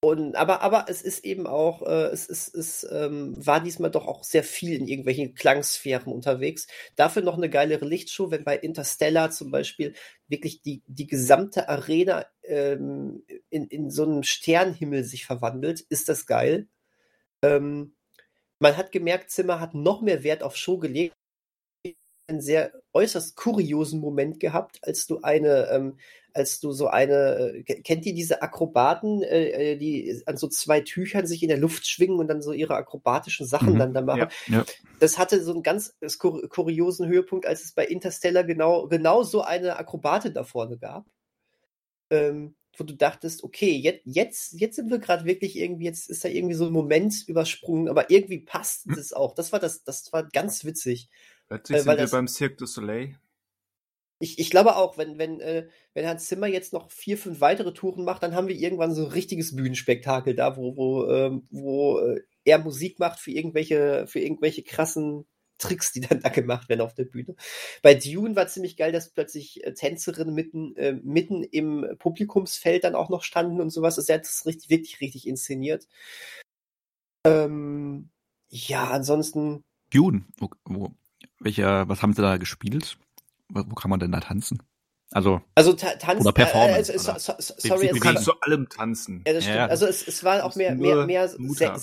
und, 0.00 0.36
aber, 0.36 0.62
aber 0.62 0.84
es 0.88 1.02
ist 1.02 1.24
eben 1.24 1.48
auch, 1.48 1.82
äh, 1.82 2.06
es, 2.12 2.26
ist, 2.26 2.54
es 2.54 2.86
ähm, 2.88 3.34
war 3.36 3.60
diesmal 3.60 3.90
doch 3.90 4.06
auch 4.06 4.22
sehr 4.22 4.44
viel 4.44 4.74
in 4.74 4.86
irgendwelchen 4.86 5.34
Klangsphären 5.34 6.12
unterwegs. 6.12 6.68
Dafür 6.94 7.22
noch 7.22 7.36
eine 7.36 7.50
geilere 7.50 7.84
Lichtshow, 7.84 8.30
wenn 8.30 8.44
bei 8.44 8.56
Interstellar 8.56 9.32
zum 9.32 9.50
Beispiel 9.50 9.94
wirklich 10.28 10.62
die, 10.62 10.84
die 10.86 11.08
gesamte 11.08 11.68
Arena 11.68 12.26
ähm, 12.44 13.24
in, 13.50 13.66
in 13.66 13.90
so 13.90 14.04
einem 14.04 14.22
Sternhimmel 14.22 15.02
sich 15.02 15.26
verwandelt, 15.26 15.80
ist 15.80 16.08
das 16.08 16.26
geil. 16.26 16.68
Ähm, 17.42 17.94
man 18.60 18.76
hat 18.76 18.92
gemerkt, 18.92 19.30
Zimmer 19.30 19.60
hat 19.60 19.74
noch 19.74 20.02
mehr 20.02 20.22
Wert 20.22 20.42
auf 20.42 20.56
Show 20.56 20.78
gelegt. 20.78 21.14
Einen 22.26 22.40
sehr 22.42 22.72
äußerst 22.92 23.36
kuriosen 23.36 24.00
Moment 24.00 24.38
gehabt, 24.38 24.80
als 24.82 25.06
du 25.06 25.20
eine, 25.22 25.68
ähm, 25.70 25.98
als 26.34 26.60
du 26.60 26.72
so 26.72 26.88
eine, 26.88 27.54
äh, 27.54 27.62
kennt 27.62 28.04
ihr 28.04 28.14
diese 28.14 28.42
Akrobaten, 28.42 29.22
äh, 29.22 29.72
äh, 29.72 29.76
die 29.76 30.22
an 30.26 30.36
so 30.36 30.46
zwei 30.48 30.82
Tüchern 30.82 31.26
sich 31.26 31.42
in 31.42 31.48
der 31.48 31.56
Luft 31.56 31.86
schwingen 31.86 32.18
und 32.18 32.28
dann 32.28 32.42
so 32.42 32.52
ihre 32.52 32.74
akrobatischen 32.74 33.46
Sachen 33.46 33.74
mhm, 33.74 33.78
dann 33.78 33.94
da 33.94 34.02
machen? 34.02 34.28
Ja, 34.48 34.58
ja. 34.58 34.64
Das 35.00 35.16
hatte 35.16 35.42
so 35.42 35.52
einen 35.52 35.62
ganz 35.62 35.96
kur 36.18 36.46
kuriosen 36.48 37.08
Höhepunkt, 37.08 37.46
als 37.46 37.64
es 37.64 37.72
bei 37.72 37.86
Interstellar 37.86 38.44
genau, 38.44 38.88
genau 38.88 39.22
so 39.22 39.40
eine 39.40 39.78
Akrobate 39.78 40.30
da 40.30 40.44
vorne 40.44 40.76
gab. 40.76 41.06
Ähm, 42.10 42.56
wo 42.78 42.84
du 42.84 42.94
dachtest, 42.94 43.44
okay, 43.44 43.72
jetzt, 43.72 44.02
jetzt, 44.04 44.52
jetzt 44.60 44.76
sind 44.76 44.90
wir 44.90 44.98
gerade 44.98 45.24
wirklich 45.24 45.56
irgendwie, 45.56 45.84
jetzt 45.84 46.08
ist 46.08 46.24
da 46.24 46.28
irgendwie 46.28 46.54
so 46.54 46.66
ein 46.66 46.72
Moment 46.72 47.14
übersprungen, 47.26 47.88
aber 47.88 48.10
irgendwie 48.10 48.40
passt 48.40 48.86
hm. 48.86 48.94
es 48.94 49.12
auch. 49.12 49.34
Das 49.34 49.52
war 49.52 49.60
das, 49.60 49.84
das 49.84 50.12
war 50.12 50.28
ganz 50.28 50.64
witzig. 50.64 51.08
Plötzlich 51.48 51.78
äh, 51.78 51.80
sind 51.80 51.90
wir 51.90 51.96
das, 51.96 52.10
beim 52.10 52.28
Cirque 52.28 52.56
du 52.56 52.66
Soleil. 52.66 53.18
Ich, 54.20 54.38
ich 54.38 54.50
glaube 54.50 54.76
auch, 54.76 54.98
wenn, 54.98 55.18
wenn, 55.18 55.40
äh, 55.40 55.68
wenn 55.94 56.06
Hans 56.06 56.26
Zimmer 56.26 56.48
jetzt 56.48 56.72
noch 56.72 56.90
vier, 56.90 57.16
fünf 57.16 57.40
weitere 57.40 57.72
Touren 57.72 58.04
macht, 58.04 58.22
dann 58.22 58.34
haben 58.34 58.48
wir 58.48 58.56
irgendwann 58.56 58.94
so 58.94 59.04
ein 59.04 59.12
richtiges 59.12 59.54
Bühnenspektakel 59.54 60.34
da, 60.34 60.56
wo, 60.56 60.76
wo, 60.76 61.06
ähm, 61.08 61.46
wo 61.50 62.00
äh, 62.00 62.20
er 62.44 62.58
Musik 62.58 62.98
macht 62.98 63.20
für 63.20 63.30
irgendwelche, 63.30 64.06
für 64.08 64.18
irgendwelche 64.18 64.64
krassen 64.64 65.26
Tricks, 65.58 65.92
die 65.92 66.00
dann 66.00 66.20
da 66.20 66.28
gemacht 66.28 66.68
werden 66.68 66.80
auf 66.80 66.94
der 66.94 67.04
Bühne. 67.04 67.34
Bei 67.82 67.94
Dune 67.94 68.36
war 68.36 68.46
ziemlich 68.48 68.76
geil, 68.76 68.92
dass 68.92 69.10
plötzlich 69.10 69.64
äh, 69.64 69.74
Tänzerinnen 69.74 70.34
mitten, 70.34 70.76
äh, 70.76 70.92
mitten 70.92 71.42
im 71.42 71.86
Publikumsfeld 71.98 72.84
dann 72.84 72.94
auch 72.94 73.10
noch 73.10 73.22
standen 73.22 73.60
und 73.60 73.70
sowas. 73.70 73.98
Also 73.98 74.12
er 74.12 74.18
hat 74.18 74.26
das 74.26 74.46
richtig, 74.46 74.70
wirklich 74.70 75.00
richtig 75.00 75.26
inszeniert. 75.26 75.86
Ähm, 77.24 78.10
ja, 78.48 78.88
ansonsten. 78.88 79.64
Dune, 79.90 80.24
wo, 80.36 80.50
wo, 80.64 80.92
welcher, 81.40 81.88
was 81.88 82.02
haben 82.02 82.12
sie 82.12 82.22
da 82.22 82.36
gespielt? 82.36 82.98
Wo, 83.48 83.64
wo 83.66 83.74
kann 83.74 83.90
man 83.90 84.00
denn 84.00 84.12
da 84.12 84.20
tanzen? 84.20 84.62
Also, 85.10 85.40
also 85.54 85.72
ta 85.72 85.94
tanzen, 85.94 86.22
oder 86.22 86.32
Performance. 86.32 86.92
Äh, 86.92 86.96
äh, 86.96 86.98
so, 86.98 87.12
so, 87.16 87.54
sorry, 87.56 87.88
du 87.88 87.98
kannst 87.98 88.24
zu 88.24 88.38
allem 88.40 88.68
tanzen. 88.68 89.24
Ja, 89.26 89.32
das 89.32 89.44
stimmt. 89.44 89.56
Ja. 89.56 89.66
Also 89.66 89.86
es, 89.86 90.06
es 90.06 90.22
war 90.22 90.44
auch 90.44 90.54
mehr, 90.54 90.74
mehr, 90.74 91.06
mehr, 91.06 91.34
mehr 91.38 91.80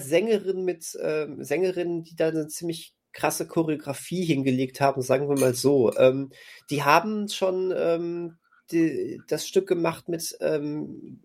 Sängerinnen 0.00 0.64
mit 0.64 0.98
ähm, 1.00 1.42
Sängerinnen, 1.42 2.02
die 2.04 2.16
da 2.16 2.28
eine 2.28 2.48
ziemlich 2.48 2.94
krasse 3.12 3.46
Choreografie 3.46 4.24
hingelegt 4.24 4.80
haben, 4.80 5.02
sagen 5.02 5.28
wir 5.28 5.38
mal 5.38 5.54
so. 5.54 5.96
Ähm, 5.96 6.30
die 6.70 6.82
haben 6.82 7.28
schon 7.28 7.72
ähm, 7.76 8.38
die, 8.70 9.20
das 9.28 9.46
Stück 9.46 9.68
gemacht 9.68 10.08
mit 10.08 10.36
ähm, 10.40 11.20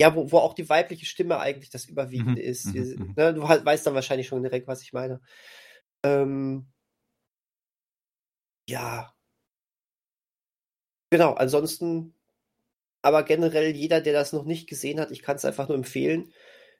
ja, 0.00 0.14
wo, 0.14 0.30
wo 0.30 0.38
auch 0.38 0.54
die 0.54 0.68
weibliche 0.68 1.06
Stimme 1.06 1.40
eigentlich 1.40 1.70
das 1.70 1.86
Überwiegende 1.86 2.40
mhm, 2.42 2.48
ist. 2.48 2.66
Mhm, 2.66 2.72
die, 2.72 2.80
mhm. 2.80 3.14
ne, 3.16 3.34
du 3.34 3.42
weißt 3.42 3.86
dann 3.86 3.94
wahrscheinlich 3.94 4.28
schon 4.28 4.42
direkt, 4.42 4.68
was 4.68 4.82
ich 4.82 4.92
meine. 4.92 5.20
Ähm, 6.04 6.66
ja. 8.68 9.12
Genau, 11.10 11.32
ansonsten, 11.32 12.14
aber 13.02 13.22
generell 13.24 13.74
jeder, 13.74 14.00
der 14.00 14.12
das 14.12 14.32
noch 14.32 14.44
nicht 14.44 14.68
gesehen 14.68 15.00
hat, 15.00 15.10
ich 15.10 15.22
kann 15.22 15.36
es 15.36 15.44
einfach 15.44 15.68
nur 15.68 15.76
empfehlen. 15.76 16.32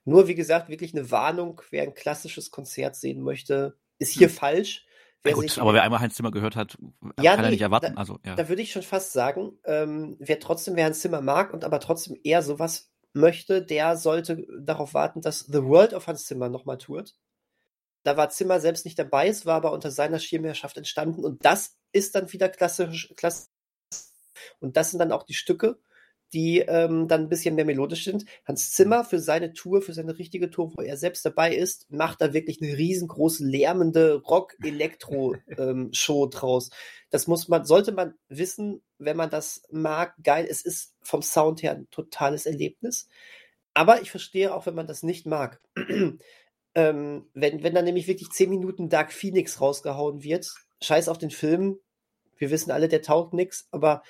Nur, 0.09 0.27
wie 0.27 0.35
gesagt, 0.35 0.71
wirklich 0.71 0.95
eine 0.95 1.11
Warnung, 1.11 1.61
wer 1.71 1.83
ein 1.83 1.93
klassisches 1.93 2.51
Konzert 2.51 2.97
sehen 2.97 3.21
möchte, 3.21 3.77
ist 3.99 4.13
hier 4.13 4.29
hm. 4.29 4.35
falsch. 4.35 4.87
Wer 5.23 5.35
gut, 5.35 5.51
sich, 5.51 5.61
aber 5.61 5.75
wer 5.75 5.83
einmal 5.83 6.01
Hans 6.01 6.15
Zimmer 6.15 6.31
gehört 6.31 6.57
hat, 6.57 6.79
ja, 7.21 7.33
kann 7.33 7.41
nee, 7.41 7.49
er 7.49 7.51
nicht 7.51 7.61
erwarten. 7.61 7.95
Da, 7.95 8.01
also, 8.01 8.19
ja. 8.25 8.35
da 8.35 8.49
würde 8.49 8.63
ich 8.63 8.73
schon 8.73 8.83
fast 8.83 9.13
sagen, 9.13 9.59
ähm, 9.65 10.17
wer 10.19 10.41
trotzdem, 10.41 10.77
wer 10.77 10.87
Hans 10.87 11.01
Zimmer 11.01 11.21
mag 11.21 11.53
und 11.53 11.63
aber 11.63 11.79
trotzdem 11.79 12.17
eher 12.25 12.43
sowas 12.43 12.91
möchte, 13.13 13.63
der 13.63 13.99
sollte 13.99 14.47
darauf 14.59 14.95
warten, 14.95 15.21
dass 15.21 15.41
The 15.41 15.65
World 15.65 15.93
of 15.93 16.07
Hans 16.07 16.25
Zimmer 16.25 16.49
nochmal 16.49 16.79
tourt. 16.79 17.15
Da 18.03 18.17
war 18.17 18.31
Zimmer 18.31 18.61
selbst 18.61 18.87
nicht 18.87 18.99
dabei, 18.99 19.29
es 19.29 19.45
war 19.45 19.57
aber 19.57 19.73
unter 19.73 19.91
seiner 19.91 20.21
Schirmherrschaft 20.21 20.79
entstanden 20.79 21.23
und 21.23 21.45
das 21.45 21.77
ist 21.93 22.15
dann 22.15 22.33
wieder 22.33 22.49
klassisch, 22.49 23.13
klassisch. 23.15 23.51
Und 24.61 24.79
das 24.79 24.91
sind 24.91 25.01
dann 25.01 25.13
auch 25.13 25.25
die 25.25 25.35
Stücke, 25.35 25.79
die 26.33 26.61
ähm, 26.61 27.09
dann 27.09 27.23
ein 27.23 27.29
bisschen 27.29 27.55
mehr 27.55 27.65
melodisch 27.65 28.05
sind. 28.05 28.25
Hans 28.45 28.73
Zimmer 28.73 29.05
für 29.05 29.19
seine 29.19 29.53
Tour, 29.53 29.83
für 29.83 29.93
seine 29.93 30.19
richtige 30.19 30.51
Tour, 30.51 30.73
wo 30.77 30.83
er 30.83 30.97
selbst 30.97 31.25
dabei 31.25 31.55
ist, 31.55 31.91
macht 31.91 32.21
da 32.21 32.33
wirklich 32.33 32.61
eine 32.61 32.77
riesengroße, 32.77 33.45
lärmende 33.45 34.23
Rock-Elektro-Show 34.23 35.39
ähm, 36.25 36.31
draus. 36.31 36.71
Das 37.11 37.27
muss 37.27 37.49
man, 37.49 37.65
sollte 37.65 37.93
man 37.93 38.15
wissen, 38.29 38.83
wenn 38.99 39.17
man 39.17 39.31
das 39.31 39.63
mag. 39.71 40.15
Geil, 40.23 40.47
es 40.49 40.63
ist 40.63 40.95
vom 41.03 41.23
Sound 41.23 41.63
her 41.63 41.73
ein 41.73 41.89
totales 41.91 42.47
Erlebnis. 42.47 43.09
Aber 43.75 44.03
ich 44.03 44.11
verstehe 44.11 44.55
auch, 44.55 44.67
wenn 44.67 44.75
man 44.75 44.87
das 44.87 45.03
nicht 45.03 45.25
mag. 45.25 45.61
ähm, 46.75 47.31
wenn, 47.33 47.63
wenn 47.63 47.75
dann 47.75 47.85
nämlich 47.85 48.09
wirklich 48.09 48.31
zehn 48.31 48.51
Minuten 48.51 48.89
Dark 48.89 49.13
Phoenix 49.13 49.61
rausgehauen 49.61 50.23
wird, 50.23 50.51
scheiß 50.83 51.09
auf 51.09 51.19
den 51.19 51.31
Film. 51.31 51.79
Wir 52.37 52.51
wissen 52.51 52.71
alle, 52.71 52.89
der 52.89 53.03
taugt 53.03 53.35
nix, 53.35 53.69
aber 53.71 54.03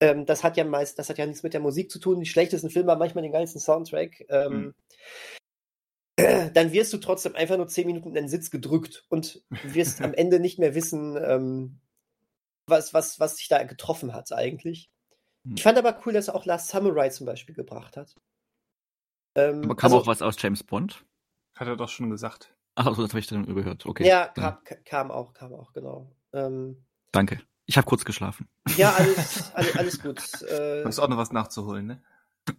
Ähm, 0.00 0.24
das 0.24 0.42
hat 0.42 0.56
ja 0.56 0.64
meist, 0.64 0.98
das 0.98 1.10
hat 1.10 1.18
ja 1.18 1.26
nichts 1.26 1.42
mit 1.42 1.52
der 1.52 1.60
Musik 1.60 1.90
zu 1.90 1.98
tun. 1.98 2.20
Die 2.20 2.26
schlechtesten 2.26 2.70
Filme 2.70 2.92
haben 2.92 2.98
manchmal 2.98 3.22
den 3.22 3.32
geilsten 3.32 3.60
Soundtrack. 3.60 4.24
Ähm, 4.28 4.52
mhm. 4.58 4.74
Dann 6.54 6.72
wirst 6.72 6.92
du 6.92 6.98
trotzdem 6.98 7.34
einfach 7.34 7.56
nur 7.56 7.68
zehn 7.68 7.86
Minuten 7.86 8.08
in 8.08 8.14
den 8.14 8.28
Sitz 8.28 8.50
gedrückt 8.50 9.04
und 9.08 9.42
wirst 9.62 10.00
am 10.00 10.14
Ende 10.14 10.40
nicht 10.40 10.58
mehr 10.58 10.74
wissen, 10.74 11.16
ähm, 11.16 11.80
was, 12.66 12.94
was, 12.94 13.20
was 13.20 13.36
dich 13.36 13.48
da 13.48 13.62
getroffen 13.62 14.14
hat 14.14 14.32
eigentlich. 14.32 14.90
Mhm. 15.44 15.56
Ich 15.56 15.62
fand 15.62 15.78
aber 15.78 16.00
cool, 16.04 16.12
dass 16.12 16.28
er 16.28 16.34
auch 16.34 16.46
Last 16.46 16.68
Samurai 16.68 17.10
zum 17.10 17.26
Beispiel 17.26 17.54
gebracht 17.54 17.96
hat. 17.96 18.14
Ähm, 19.34 19.64
aber 19.64 19.76
kam 19.76 19.92
also, 19.92 20.02
auch 20.02 20.06
was 20.06 20.22
aus 20.22 20.36
James 20.38 20.64
Bond? 20.64 21.04
Hat 21.56 21.68
er 21.68 21.76
doch 21.76 21.88
schon 21.88 22.10
gesagt. 22.10 22.54
Ach, 22.74 22.86
also, 22.86 23.02
das 23.02 23.10
habe 23.10 23.20
ich 23.20 23.26
dann 23.26 23.44
überhört. 23.44 23.84
Okay. 23.84 24.06
Ja, 24.06 24.28
kam, 24.28 24.58
kam 24.84 25.10
auch, 25.10 25.34
kam 25.34 25.52
auch, 25.52 25.72
genau. 25.72 26.10
Ähm, 26.32 26.84
Danke. 27.12 27.40
Ich 27.70 27.76
habe 27.76 27.86
kurz 27.86 28.04
geschlafen. 28.04 28.48
Ja, 28.76 28.94
alles, 28.94 29.54
alles, 29.54 29.76
alles 29.76 30.02
gut. 30.02 30.20
Äh, 30.50 30.88
ist 30.88 30.98
auch 30.98 31.06
noch 31.06 31.18
was 31.18 31.30
nachzuholen, 31.30 31.86
ne? 31.86 32.02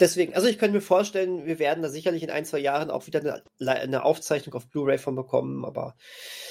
Deswegen, 0.00 0.34
also 0.34 0.48
ich 0.48 0.58
könnte 0.58 0.74
mir 0.74 0.82
vorstellen, 0.82 1.46
wir 1.46 1.58
werden 1.58 1.82
da 1.82 1.88
sicherlich 1.88 2.22
in 2.22 2.28
ein, 2.28 2.44
zwei 2.44 2.58
Jahren 2.58 2.90
auch 2.90 3.06
wieder 3.06 3.42
eine, 3.58 3.72
eine 3.80 4.04
Aufzeichnung 4.04 4.54
auf 4.54 4.68
Blu-ray 4.68 4.98
von 4.98 5.16
bekommen, 5.16 5.64
aber. 5.64 5.94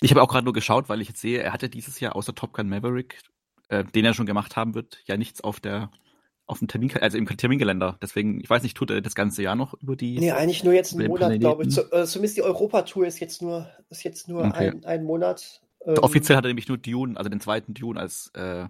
Ich 0.01 0.09
habe 0.09 0.23
auch 0.23 0.27
gerade 0.27 0.43
nur 0.43 0.53
geschaut, 0.53 0.89
weil 0.89 1.01
ich 1.01 1.07
jetzt 1.07 1.21
sehe, 1.21 1.39
er 1.39 1.53
hatte 1.53 1.69
dieses 1.69 1.99
Jahr 1.99 2.15
außer 2.15 2.33
Top 2.33 2.51
Gun 2.51 2.67
Maverick, 2.67 3.21
äh, 3.67 3.83
den 3.83 4.05
er 4.05 4.15
schon 4.15 4.25
gemacht 4.25 4.55
haben 4.55 4.73
wird, 4.73 4.97
ja 5.05 5.15
nichts 5.15 5.41
auf 5.41 5.59
der 5.59 5.91
auf 6.47 6.59
dem 6.59 6.67
Termin, 6.67 6.91
also 6.99 7.17
im 7.17 7.27
Terminkalender. 7.27 7.99
Deswegen, 8.01 8.39
ich 8.39 8.49
weiß 8.49 8.63
nicht, 8.63 8.75
tut 8.75 8.89
er 8.89 9.01
das 9.01 9.13
ganze 9.13 9.43
Jahr 9.43 9.55
noch 9.55 9.75
über 9.81 9.95
die. 9.95 10.17
Nee, 10.19 10.31
eigentlich 10.31 10.63
nur 10.63 10.73
jetzt 10.73 10.95
einen 10.95 11.07
Monat, 11.07 11.39
glaube 11.39 11.63
ich. 11.63 11.69
Zu, 11.69 11.91
äh, 11.91 12.05
zumindest 12.05 12.37
die 12.37 12.43
Europatour 12.43 13.05
ist 13.05 13.19
jetzt 13.19 13.43
nur, 13.43 13.69
ist 13.89 14.03
jetzt 14.03 14.27
nur 14.27 14.45
okay. 14.45 14.69
ein, 14.69 14.85
ein 14.85 15.03
Monat. 15.03 15.61
Ähm, 15.85 15.97
Offiziell 15.99 16.37
hat 16.37 16.45
er 16.45 16.49
nämlich 16.49 16.67
nur 16.67 16.77
Dune, 16.77 17.17
also 17.17 17.29
den 17.29 17.39
zweiten 17.39 17.73
Dune 17.73 17.99
als 17.99 18.29
äh, 18.33 18.67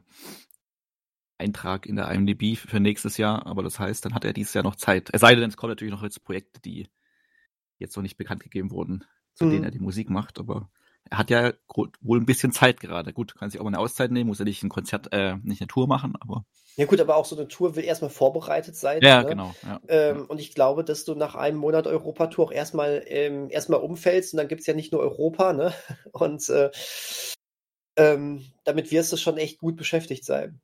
Eintrag 1.37 1.85
in 1.85 1.95
der 1.95 2.09
IMDb 2.11 2.57
für 2.57 2.79
nächstes 2.79 3.17
Jahr, 3.17 3.45
aber 3.45 3.63
das 3.63 3.79
heißt, 3.79 4.05
dann 4.05 4.13
hat 4.13 4.25
er 4.25 4.33
dieses 4.33 4.53
Jahr 4.53 4.63
noch 4.63 4.75
Zeit. 4.75 5.09
Es 5.11 5.21
sei 5.21 5.35
denn, 5.35 5.49
es 5.49 5.57
kommen 5.57 5.71
natürlich 5.71 5.93
noch 5.93 6.03
jetzt 6.03 6.23
Projekte, 6.23 6.61
die 6.61 6.87
jetzt 7.77 7.95
noch 7.95 8.03
nicht 8.03 8.17
bekannt 8.17 8.43
gegeben 8.43 8.71
wurden, 8.71 9.03
zu 9.33 9.45
mhm. 9.45 9.51
denen 9.51 9.63
er 9.65 9.71
die 9.71 9.79
Musik 9.79 10.09
macht, 10.09 10.39
aber 10.39 10.69
er 11.09 11.17
hat 11.17 11.29
ja 11.29 11.53
wohl 11.67 12.19
ein 12.19 12.25
bisschen 12.25 12.51
Zeit 12.51 12.79
gerade. 12.79 13.13
Gut, 13.13 13.35
kann 13.35 13.49
sich 13.49 13.59
auch 13.59 13.63
mal 13.63 13.69
eine 13.69 13.79
Auszeit 13.79 14.11
nehmen, 14.11 14.29
muss 14.29 14.39
er 14.39 14.45
nicht 14.45 14.63
ein 14.63 14.69
Konzert, 14.69 15.11
äh, 15.11 15.35
nicht 15.43 15.61
eine 15.61 15.67
Tour 15.67 15.87
machen, 15.87 16.15
aber. 16.19 16.45
Ja 16.77 16.85
gut, 16.85 16.99
aber 16.99 17.15
auch 17.15 17.25
so 17.25 17.37
eine 17.37 17.47
Tour 17.47 17.75
will 17.75 17.85
erstmal 17.85 18.09
vorbereitet 18.09 18.75
sein. 18.75 19.01
Ja, 19.01 19.21
ne? 19.21 19.29
genau. 19.29 19.55
Ja. 19.63 19.79
Ähm, 19.87 20.25
und 20.25 20.39
ich 20.39 20.53
glaube, 20.53 20.83
dass 20.83 21.05
du 21.05 21.15
nach 21.15 21.35
einem 21.35 21.57
Monat 21.57 21.87
Europatour 21.87 22.45
auch 22.45 22.51
erstmal 22.51 23.03
ähm, 23.07 23.49
erstmal 23.49 23.79
umfällst 23.79 24.33
und 24.33 24.37
dann 24.37 24.47
gibt's 24.47 24.65
ja 24.65 24.73
nicht 24.73 24.91
nur 24.91 25.01
Europa, 25.01 25.53
ne? 25.53 25.73
Und 26.11 26.49
äh, 26.49 26.71
ähm, 27.97 28.45
damit 28.65 28.91
wirst 28.91 29.13
du 29.13 29.17
schon 29.17 29.37
echt 29.37 29.59
gut 29.59 29.77
beschäftigt 29.77 30.25
sein. 30.25 30.59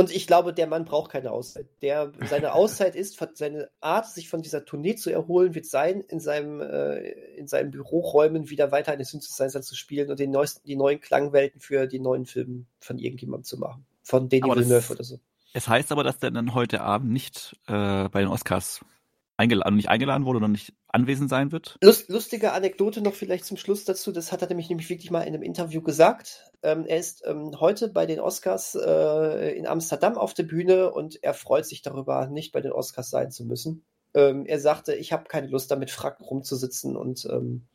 Und 0.00 0.10
ich 0.10 0.26
glaube, 0.26 0.54
der 0.54 0.66
Mann 0.66 0.86
braucht 0.86 1.10
keine 1.10 1.30
Auszeit. 1.30 1.66
Der, 1.82 2.10
seine 2.26 2.54
Auszeit 2.54 2.96
ist, 2.96 3.22
seine 3.34 3.68
Art, 3.82 4.08
sich 4.08 4.30
von 4.30 4.40
dieser 4.40 4.64
Tournee 4.64 4.94
zu 4.94 5.10
erholen, 5.10 5.54
wird 5.54 5.66
sein, 5.66 6.00
in 6.00 6.20
seinem, 6.20 6.62
äh, 6.62 7.10
in 7.36 7.48
seinen 7.48 7.70
Büroräumen 7.70 8.48
wieder 8.48 8.72
weiter 8.72 8.92
eine 8.92 9.04
Synthesizer 9.04 9.60
zu 9.60 9.74
spielen 9.76 10.10
und 10.10 10.18
den 10.18 10.30
neuesten, 10.30 10.66
die 10.66 10.74
neuen 10.74 11.02
Klangwelten 11.02 11.60
für 11.60 11.86
die 11.86 12.00
neuen 12.00 12.24
Filme 12.24 12.64
von 12.78 12.98
irgendjemandem 12.98 13.44
zu 13.44 13.58
machen. 13.58 13.84
Von 14.02 14.30
Denis 14.30 14.48
Villeneuve 14.48 14.90
oder 14.94 15.04
so. 15.04 15.20
Es 15.52 15.68
heißt 15.68 15.92
aber, 15.92 16.02
dass 16.02 16.18
der 16.18 16.30
dann 16.30 16.54
heute 16.54 16.80
Abend 16.80 17.12
nicht 17.12 17.60
äh, 17.66 18.08
bei 18.08 18.20
den 18.20 18.28
Oscars 18.28 18.80
eingeladen, 19.40 19.76
nicht 19.76 19.88
eingeladen 19.88 20.26
wurde 20.26 20.36
oder 20.36 20.48
nicht 20.48 20.74
anwesend 20.88 21.30
sein 21.30 21.50
wird. 21.50 21.76
Lust, 21.82 22.10
lustige 22.10 22.52
Anekdote 22.52 23.00
noch 23.00 23.14
vielleicht 23.14 23.46
zum 23.46 23.56
Schluss 23.56 23.84
dazu. 23.84 24.12
Das 24.12 24.32
hat 24.32 24.42
er 24.42 24.48
nämlich, 24.48 24.68
nämlich 24.68 24.90
wirklich 24.90 25.10
mal 25.10 25.22
in 25.22 25.34
einem 25.34 25.42
Interview 25.42 25.80
gesagt. 25.80 26.52
Ähm, 26.62 26.84
er 26.86 26.98
ist 26.98 27.22
ähm, 27.26 27.58
heute 27.58 27.88
bei 27.88 28.04
den 28.04 28.20
Oscars 28.20 28.74
äh, 28.74 29.56
in 29.56 29.66
Amsterdam 29.66 30.18
auf 30.18 30.34
der 30.34 30.42
Bühne 30.42 30.92
und 30.92 31.22
er 31.22 31.34
freut 31.34 31.64
sich 31.64 31.80
darüber, 31.80 32.26
nicht 32.26 32.52
bei 32.52 32.60
den 32.60 32.72
Oscars 32.72 33.08
sein 33.08 33.30
zu 33.30 33.46
müssen. 33.46 33.84
Ähm, 34.12 34.44
er 34.44 34.60
sagte, 34.60 34.94
ich 34.94 35.12
habe 35.12 35.24
keine 35.24 35.46
Lust 35.46 35.70
damit 35.70 35.90
Frack 35.90 36.20
rumzusitzen 36.20 36.96
und 36.96 37.26
ähm, 37.30 37.66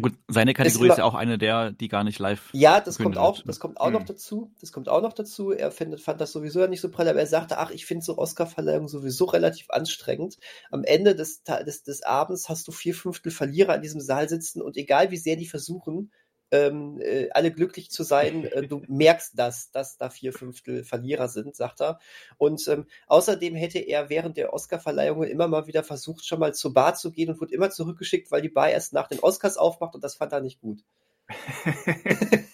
Gut, 0.00 0.14
seine 0.28 0.54
Kategorie 0.54 0.88
ist 0.88 0.98
ja 0.98 1.04
auch 1.04 1.14
eine 1.14 1.38
der, 1.38 1.72
die 1.72 1.88
gar 1.88 2.04
nicht 2.04 2.18
live. 2.18 2.50
Ja, 2.52 2.80
das 2.80 2.98
kommt 2.98 3.16
auch, 3.16 3.42
das 3.42 3.58
kommt 3.58 3.80
auch 3.80 3.86
hm. 3.86 3.94
noch 3.94 4.04
dazu. 4.04 4.52
Das 4.60 4.72
kommt 4.72 4.88
auch 4.88 5.02
noch 5.02 5.12
dazu. 5.12 5.52
Er 5.52 5.70
findet, 5.70 6.00
fand 6.00 6.20
das 6.20 6.32
sowieso 6.32 6.66
nicht 6.66 6.80
so 6.80 6.90
prall, 6.90 7.08
aber 7.08 7.20
er 7.20 7.26
sagte, 7.26 7.58
ach, 7.58 7.70
ich 7.70 7.86
finde 7.86 8.04
so 8.04 8.18
Oscar-Verleihung 8.18 8.88
sowieso 8.88 9.24
relativ 9.24 9.70
anstrengend. 9.70 10.38
Am 10.70 10.84
Ende 10.84 11.14
des, 11.14 11.42
des, 11.42 11.82
des 11.82 12.02
Abends 12.02 12.48
hast 12.48 12.68
du 12.68 12.72
vier 12.72 12.94
Fünftel 12.94 13.32
Verlierer 13.32 13.76
in 13.76 13.82
diesem 13.82 14.00
Saal 14.00 14.28
sitzen 14.28 14.62
und 14.62 14.76
egal 14.76 15.10
wie 15.10 15.16
sehr 15.16 15.36
die 15.36 15.46
versuchen, 15.46 16.10
ähm, 16.50 17.00
äh, 17.00 17.28
alle 17.30 17.52
glücklich 17.52 17.90
zu 17.90 18.02
sein. 18.02 18.44
Äh, 18.48 18.66
du 18.66 18.82
merkst 18.88 19.38
das, 19.38 19.70
dass 19.70 19.98
da 19.98 20.08
vier 20.08 20.32
Fünftel 20.32 20.82
Verlierer 20.82 21.28
sind, 21.28 21.54
sagt 21.54 21.80
er. 21.80 21.98
Und 22.38 22.66
ähm, 22.68 22.86
außerdem 23.06 23.54
hätte 23.54 23.78
er 23.78 24.08
während 24.08 24.36
der 24.36 24.54
Oscarverleihungen 24.54 25.28
immer 25.28 25.48
mal 25.48 25.66
wieder 25.66 25.84
versucht, 25.84 26.24
schon 26.24 26.40
mal 26.40 26.54
zur 26.54 26.72
Bar 26.72 26.94
zu 26.94 27.12
gehen 27.12 27.30
und 27.30 27.40
wurde 27.40 27.54
immer 27.54 27.70
zurückgeschickt, 27.70 28.30
weil 28.30 28.40
die 28.40 28.48
Bar 28.48 28.70
erst 28.70 28.92
nach 28.92 29.08
den 29.08 29.20
Oscars 29.20 29.56
aufmacht 29.58 29.94
und 29.94 30.02
das 30.02 30.14
fand 30.14 30.32
er 30.32 30.40
nicht 30.40 30.60
gut. 30.60 30.82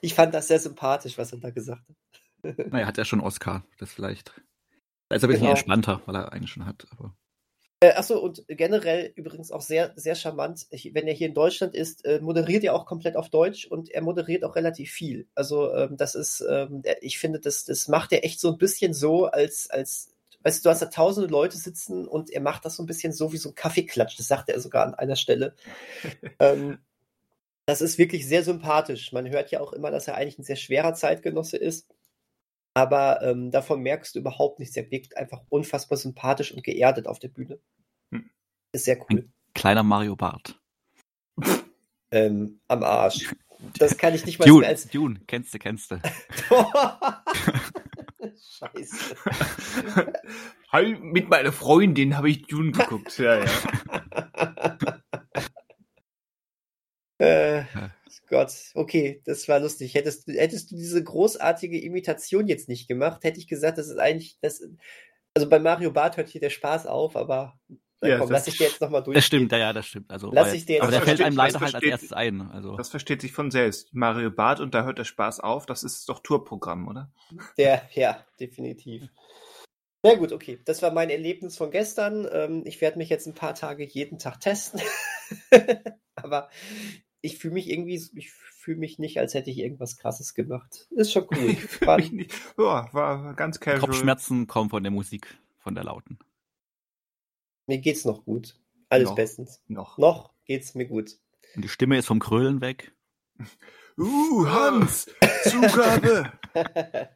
ich 0.00 0.14
fand 0.14 0.34
das 0.34 0.48
sehr 0.48 0.58
sympathisch, 0.58 1.18
was 1.18 1.32
er 1.32 1.38
da 1.38 1.50
gesagt 1.50 1.82
hat. 1.88 2.72
naja, 2.72 2.86
hat 2.86 2.98
er 2.98 3.04
schon 3.04 3.20
Oscar, 3.20 3.64
das 3.78 3.92
vielleicht. 3.92 4.32
Da 5.08 5.16
ist 5.16 5.22
er 5.22 5.28
ein 5.28 5.30
bisschen 5.30 5.42
genau. 5.42 5.50
entspannter, 5.50 6.02
weil 6.06 6.16
er 6.16 6.32
eigentlich 6.32 6.50
schon 6.50 6.66
hat, 6.66 6.86
aber. 6.90 7.14
Äh, 7.84 7.92
achso, 7.96 8.18
und 8.18 8.44
generell 8.48 9.12
übrigens 9.14 9.52
auch 9.52 9.60
sehr, 9.60 9.92
sehr 9.94 10.14
charmant. 10.14 10.66
Wenn 10.70 11.06
er 11.06 11.12
hier 11.12 11.28
in 11.28 11.34
Deutschland 11.34 11.74
ist, 11.74 12.02
äh, 12.06 12.18
moderiert 12.18 12.64
er 12.64 12.74
auch 12.74 12.86
komplett 12.86 13.14
auf 13.14 13.28
Deutsch 13.28 13.66
und 13.66 13.90
er 13.90 14.00
moderiert 14.00 14.42
auch 14.42 14.56
relativ 14.56 14.90
viel. 14.90 15.28
Also, 15.34 15.70
ähm, 15.74 15.98
das 15.98 16.14
ist, 16.14 16.42
ähm, 16.48 16.82
ich 17.02 17.18
finde, 17.18 17.40
das, 17.40 17.66
das 17.66 17.88
macht 17.88 18.12
er 18.12 18.24
echt 18.24 18.40
so 18.40 18.52
ein 18.52 18.56
bisschen 18.56 18.94
so, 18.94 19.26
als, 19.26 19.68
als, 19.68 20.14
weißt 20.44 20.64
du, 20.64 20.68
du 20.68 20.70
hast 20.70 20.80
da 20.80 20.86
tausende 20.86 21.28
Leute 21.28 21.58
sitzen 21.58 22.08
und 22.08 22.30
er 22.30 22.40
macht 22.40 22.64
das 22.64 22.76
so 22.76 22.82
ein 22.82 22.86
bisschen 22.86 23.12
so 23.12 23.34
wie 23.34 23.36
so 23.36 23.50
ein 23.50 23.54
Kaffeeklatsch. 23.54 24.18
Das 24.18 24.28
sagte 24.28 24.54
er 24.54 24.60
sogar 24.60 24.86
an 24.86 24.94
einer 24.94 25.16
Stelle. 25.16 25.54
ähm, 26.40 26.78
das 27.66 27.82
ist 27.82 27.98
wirklich 27.98 28.26
sehr 28.26 28.44
sympathisch. 28.44 29.12
Man 29.12 29.28
hört 29.28 29.50
ja 29.50 29.60
auch 29.60 29.74
immer, 29.74 29.90
dass 29.90 30.08
er 30.08 30.14
eigentlich 30.14 30.38
ein 30.38 30.44
sehr 30.44 30.56
schwerer 30.56 30.94
Zeitgenosse 30.94 31.58
ist. 31.58 31.86
Aber 32.74 33.22
ähm, 33.22 33.50
davon 33.52 33.82
merkst 33.82 34.14
du 34.14 34.20
überhaupt 34.20 34.58
nichts. 34.58 34.76
Er 34.76 34.90
wirkt 34.90 35.16
einfach 35.16 35.42
unfassbar 35.48 35.96
sympathisch 35.96 36.52
und 36.52 36.64
geerdet 36.64 37.06
auf 37.06 37.20
der 37.20 37.28
Bühne. 37.28 37.60
Ist 38.74 38.84
sehr 38.86 38.98
cool. 39.02 39.20
Ein 39.20 39.32
kleiner 39.54 39.84
Mario 39.84 40.16
Bart. 40.16 40.60
ähm, 42.10 42.60
am 42.66 42.82
Arsch. 42.82 43.32
Das 43.78 43.96
kann 43.96 44.12
ich 44.14 44.26
nicht 44.26 44.40
mal 44.40 44.46
Dune, 44.46 44.66
als 44.66 44.88
Dune, 44.88 45.20
kennst 45.28 45.54
du, 45.54 45.60
kennst 45.60 45.92
du. 45.92 46.00
Scheiße. 48.58 49.14
mit 51.00 51.28
meiner 51.28 51.52
Freundin 51.52 52.16
habe 52.16 52.30
ich 52.30 52.42
Dune 52.46 52.72
geguckt. 52.76 53.16
ja, 53.18 53.44
ja. 53.44 53.50
äh, 57.18 57.64
Gott, 58.28 58.52
okay, 58.74 59.22
das 59.24 59.46
war 59.46 59.60
lustig. 59.60 59.94
Hättest, 59.94 60.26
hättest 60.26 60.72
du 60.72 60.76
diese 60.76 61.04
großartige 61.04 61.80
Imitation 61.80 62.48
jetzt 62.48 62.68
nicht 62.68 62.88
gemacht, 62.88 63.22
hätte 63.22 63.38
ich 63.38 63.46
gesagt, 63.46 63.78
das 63.78 63.86
ist 63.86 63.98
eigentlich, 63.98 64.36
das, 64.40 64.66
also 65.36 65.48
bei 65.48 65.60
Mario 65.60 65.92
Bart 65.92 66.16
hört 66.16 66.28
hier 66.28 66.40
der 66.40 66.50
Spaß 66.50 66.86
auf, 66.86 67.14
aber 67.14 67.56
ja, 68.08 68.18
komm, 68.18 68.30
lass 68.30 68.46
ich 68.46 68.56
dir 68.56 68.64
jetzt 68.64 68.80
nochmal 68.80 69.02
durch. 69.02 69.14
Das 69.14 69.24
stimmt, 69.24 69.52
ja, 69.52 69.58
ja, 69.58 69.72
das 69.72 69.86
stimmt. 69.86 70.10
Also, 70.10 70.30
lass 70.32 70.52
ich 70.52 70.66
dir 70.66 70.74
jetzt 70.74 70.82
aber 70.82 70.92
der 70.92 71.02
fällt 71.02 71.20
einem 71.20 71.36
leider 71.36 71.60
halt 71.60 71.74
als 71.74 71.84
erstes 71.84 72.12
ein. 72.12 72.40
Also. 72.50 72.76
Das 72.76 72.90
versteht 72.90 73.20
sich 73.20 73.32
von 73.32 73.50
selbst. 73.50 73.94
Mario 73.94 74.30
Bart 74.30 74.60
und 74.60 74.74
da 74.74 74.84
hört 74.84 74.98
der 74.98 75.04
Spaß 75.04 75.40
auf, 75.40 75.66
das 75.66 75.82
ist 75.82 76.08
doch 76.08 76.20
Tourprogramm, 76.20 76.88
oder? 76.88 77.10
Der, 77.58 77.88
ja, 77.94 78.24
definitiv. 78.40 79.08
Na 80.02 80.14
gut, 80.16 80.32
okay. 80.32 80.60
Das 80.66 80.82
war 80.82 80.92
mein 80.92 81.08
Erlebnis 81.08 81.56
von 81.56 81.70
gestern. 81.70 82.28
Ähm, 82.30 82.62
ich 82.66 82.82
werde 82.82 82.98
mich 82.98 83.08
jetzt 83.08 83.26
ein 83.26 83.34
paar 83.34 83.54
Tage 83.54 83.84
jeden 83.84 84.18
Tag 84.18 84.38
testen. 84.38 84.82
aber 86.14 86.50
ich 87.22 87.38
fühle 87.38 87.54
mich 87.54 87.70
irgendwie, 87.70 88.02
ich 88.14 88.30
fühle 88.30 88.76
mich 88.76 88.98
nicht, 88.98 89.18
als 89.18 89.32
hätte 89.32 89.50
ich 89.50 89.58
irgendwas 89.58 89.96
krasses 89.96 90.34
gemacht. 90.34 90.88
Ist 90.90 91.12
schon 91.12 91.26
cool. 91.30 91.38
Ich 91.58 91.86
war, 91.86 91.96
mich 91.96 92.12
nicht. 92.12 92.34
Ja, 92.58 92.86
war 92.92 93.34
ganz 93.34 93.60
casual. 93.60 93.80
Kopfschmerzen 93.80 94.46
kommen 94.46 94.68
von 94.68 94.82
der 94.82 94.92
Musik, 94.92 95.38
von 95.58 95.74
der 95.74 95.84
lauten. 95.84 96.18
Mir 97.66 97.78
geht's 97.78 98.04
noch 98.04 98.24
gut. 98.24 98.58
Alles 98.88 99.08
noch, 99.08 99.14
bestens. 99.14 99.62
Noch. 99.66 99.98
Noch 99.98 100.34
geht's 100.44 100.74
mir 100.74 100.86
gut. 100.86 101.18
Und 101.54 101.62
die 101.62 101.68
Stimme 101.68 101.98
ist 101.98 102.06
vom 102.06 102.20
Krölen 102.20 102.60
weg. 102.60 102.94
Uh, 103.96 104.46
Hans, 104.46 105.06
Zugabe. 105.44 106.32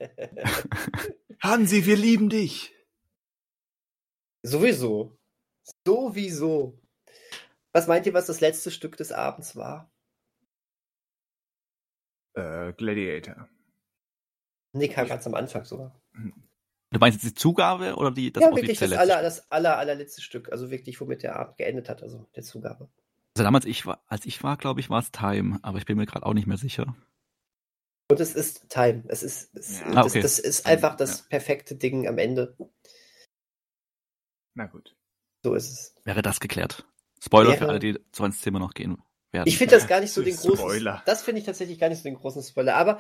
Hansi, 1.40 1.86
wir 1.86 1.96
lieben 1.96 2.28
dich. 2.28 2.74
Sowieso. 4.42 5.18
Sowieso. 5.84 6.80
Was 7.72 7.86
meint 7.86 8.06
ihr, 8.06 8.14
was 8.14 8.26
das 8.26 8.40
letzte 8.40 8.70
Stück 8.70 8.96
des 8.96 9.12
Abends 9.12 9.56
war? 9.56 9.90
Äh, 12.34 12.72
Gladiator. 12.72 13.48
Nee, 14.72 14.88
kam 14.88 15.08
ganz 15.08 15.26
am 15.26 15.34
Anfang 15.34 15.64
sogar. 15.64 16.00
Du 16.90 16.98
meinst 16.98 17.22
jetzt 17.22 17.30
die 17.30 17.38
Zugabe 17.38 17.96
oder 17.96 18.10
die, 18.10 18.32
das 18.32 18.42
ja, 18.42 18.54
wirklich 18.54 18.78
das, 18.78 18.92
aller, 18.92 19.20
das 19.20 19.50
aller, 19.50 19.76
allerletzte 19.76 20.22
Stück. 20.22 20.50
Also 20.50 20.70
wirklich, 20.70 21.00
womit 21.00 21.22
der 21.22 21.36
Abend 21.36 21.58
geendet 21.58 21.88
hat, 21.88 22.02
also 22.02 22.26
der 22.34 22.42
Zugabe. 22.42 22.88
Also 23.36 23.44
damals, 23.44 23.66
ich 23.66 23.84
war, 23.84 24.02
als 24.06 24.24
ich 24.24 24.42
war, 24.42 24.56
glaube 24.56 24.80
ich, 24.80 24.88
war 24.88 25.00
es 25.00 25.12
Time, 25.12 25.58
aber 25.62 25.78
ich 25.78 25.84
bin 25.84 25.98
mir 25.98 26.06
gerade 26.06 26.24
auch 26.24 26.32
nicht 26.32 26.46
mehr 26.46 26.56
sicher. 26.56 26.96
Und 28.10 28.20
es 28.20 28.34
ist 28.34 28.70
Time. 28.70 29.04
Es 29.08 29.22
ist, 29.22 29.54
es, 29.54 29.80
ja. 29.80 29.90
das, 29.92 30.06
okay. 30.06 30.22
das, 30.22 30.38
ist 30.38 30.64
einfach 30.64 30.96
das 30.96 31.20
ja. 31.20 31.24
perfekte 31.28 31.74
Ding 31.74 32.08
am 32.08 32.16
Ende. 32.16 32.56
Na 34.54 34.66
gut. 34.66 34.96
So 35.44 35.54
ist 35.54 35.70
es. 35.70 35.94
Wäre 36.04 36.22
das 36.22 36.40
geklärt. 36.40 36.86
Spoiler 37.22 37.50
Wäre... 37.50 37.58
für 37.58 37.68
alle, 37.68 37.78
die 37.80 37.98
so 38.12 38.24
ins 38.24 38.40
Thema 38.40 38.60
noch 38.60 38.72
gehen 38.72 38.96
werden. 39.30 39.46
Ich 39.46 39.58
finde 39.58 39.74
das 39.74 39.86
gar 39.86 40.00
nicht 40.00 40.12
so 40.12 40.22
den 40.22 40.36
großen 40.36 40.56
Spoiler. 40.56 41.02
Das 41.04 41.22
finde 41.22 41.40
ich 41.40 41.46
tatsächlich 41.46 41.78
gar 41.78 41.90
nicht 41.90 41.98
so 41.98 42.04
den 42.04 42.16
großen 42.16 42.42
Spoiler. 42.42 42.76
Aber 42.76 42.98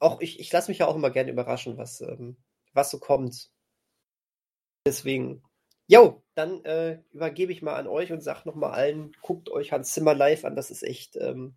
auch 0.00 0.20
ich, 0.20 0.40
ich 0.40 0.50
lasse 0.50 0.72
mich 0.72 0.78
ja 0.78 0.86
auch 0.86 0.96
immer 0.96 1.10
gerne 1.10 1.30
überraschen, 1.30 1.78
was, 1.78 2.00
ähm, 2.00 2.36
was 2.78 2.90
so 2.90 2.98
kommt. 2.98 3.50
Deswegen. 4.86 5.42
Jo, 5.88 6.22
dann 6.34 6.64
äh, 6.64 7.00
übergebe 7.12 7.50
ich 7.50 7.62
mal 7.62 7.74
an 7.74 7.86
euch 7.86 8.12
und 8.12 8.22
sag 8.22 8.44
nochmal 8.44 8.72
allen, 8.72 9.12
guckt 9.22 9.50
euch 9.50 9.72
Hans 9.72 9.92
Zimmer 9.92 10.14
live 10.14 10.44
an, 10.44 10.54
das 10.54 10.70
ist 10.70 10.82
echt. 10.82 11.16
Ähm, 11.16 11.56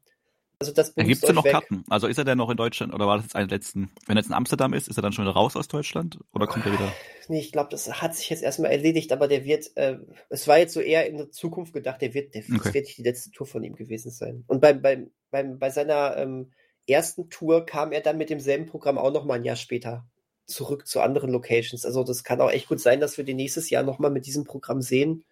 also 0.60 0.73
das 0.73 0.93
Gibt 0.93 1.10
es 1.10 1.21
denn 1.21 1.36
noch 1.36 1.43
weg. 1.43 1.53
Karten? 1.53 1.84
Also 1.89 2.07
ist 2.07 2.19
er 2.19 2.23
denn 2.23 2.38
noch 2.38 2.49
in 2.49 2.55
Deutschland 2.55 2.93
oder 2.93 3.07
war 3.07 3.17
das 3.17 3.25
jetzt 3.25 3.36
ein 3.36 3.49
letzten? 3.49 3.91
Wenn 4.05 4.15
er 4.15 4.21
jetzt 4.21 4.29
in 4.29 4.36
Amsterdam 4.36 4.73
ist, 4.73 4.88
ist 4.88 4.97
er 4.97 5.01
dann 5.01 5.12
schon 5.12 5.27
raus 5.27 5.55
aus 5.55 5.67
Deutschland 5.67 6.19
oder 6.34 6.45
kommt 6.45 6.65
er 6.67 6.73
wieder? 6.73 6.91
Nee, 7.27 7.39
ich 7.39 7.51
glaube, 7.51 7.69
das 7.71 8.01
hat 8.01 8.15
sich 8.15 8.29
jetzt 8.29 8.43
erstmal 8.43 8.71
erledigt, 8.71 9.12
aber 9.12 9.27
der 9.27 9.43
wird, 9.43 9.75
äh, 9.75 9.97
es 10.29 10.47
war 10.47 10.60
jetzt 10.60 10.73
so 10.73 10.79
eher 10.79 11.07
in 11.07 11.17
der 11.17 11.31
Zukunft 11.31 11.73
gedacht, 11.73 12.01
der 12.01 12.13
wird, 12.13 12.36
der, 12.36 12.43
okay. 12.43 12.60
das 12.63 12.73
wird 12.73 12.86
nicht 12.86 12.97
die 12.99 13.03
letzte 13.03 13.31
Tour 13.31 13.47
von 13.47 13.63
ihm 13.63 13.75
gewesen 13.75 14.12
sein. 14.12 14.43
Und 14.47 14.62
beim, 14.62 14.81
beim, 14.81 15.10
beim, 15.31 15.57
bei 15.57 15.71
seiner 15.71 16.15
ähm, 16.17 16.51
ersten 16.88 17.29
Tour 17.29 17.65
kam 17.65 17.91
er 17.91 18.01
dann 18.01 18.17
mit 18.17 18.29
demselben 18.29 18.67
Programm 18.67 18.99
auch 18.99 19.12
nochmal 19.12 19.39
ein 19.39 19.45
Jahr 19.45 19.55
später 19.55 20.05
zurück 20.45 20.88
zu 20.88 21.01
anderen 21.01 21.32
Locations. 21.32 21.86
Also 21.86 22.04
das 22.04 22.23
kann 22.23 22.41
auch 22.41 22.51
echt 22.51 22.67
gut 22.67 22.80
sein, 22.80 22.99
dass 22.99 23.17
wir 23.17 23.23
den 23.23 23.38
nächstes 23.38 23.69
Jahr 23.69 23.84
nochmal 23.84 24.12
mit 24.12 24.25
diesem 24.25 24.43
Programm 24.43 24.82
sehen. 24.82 25.23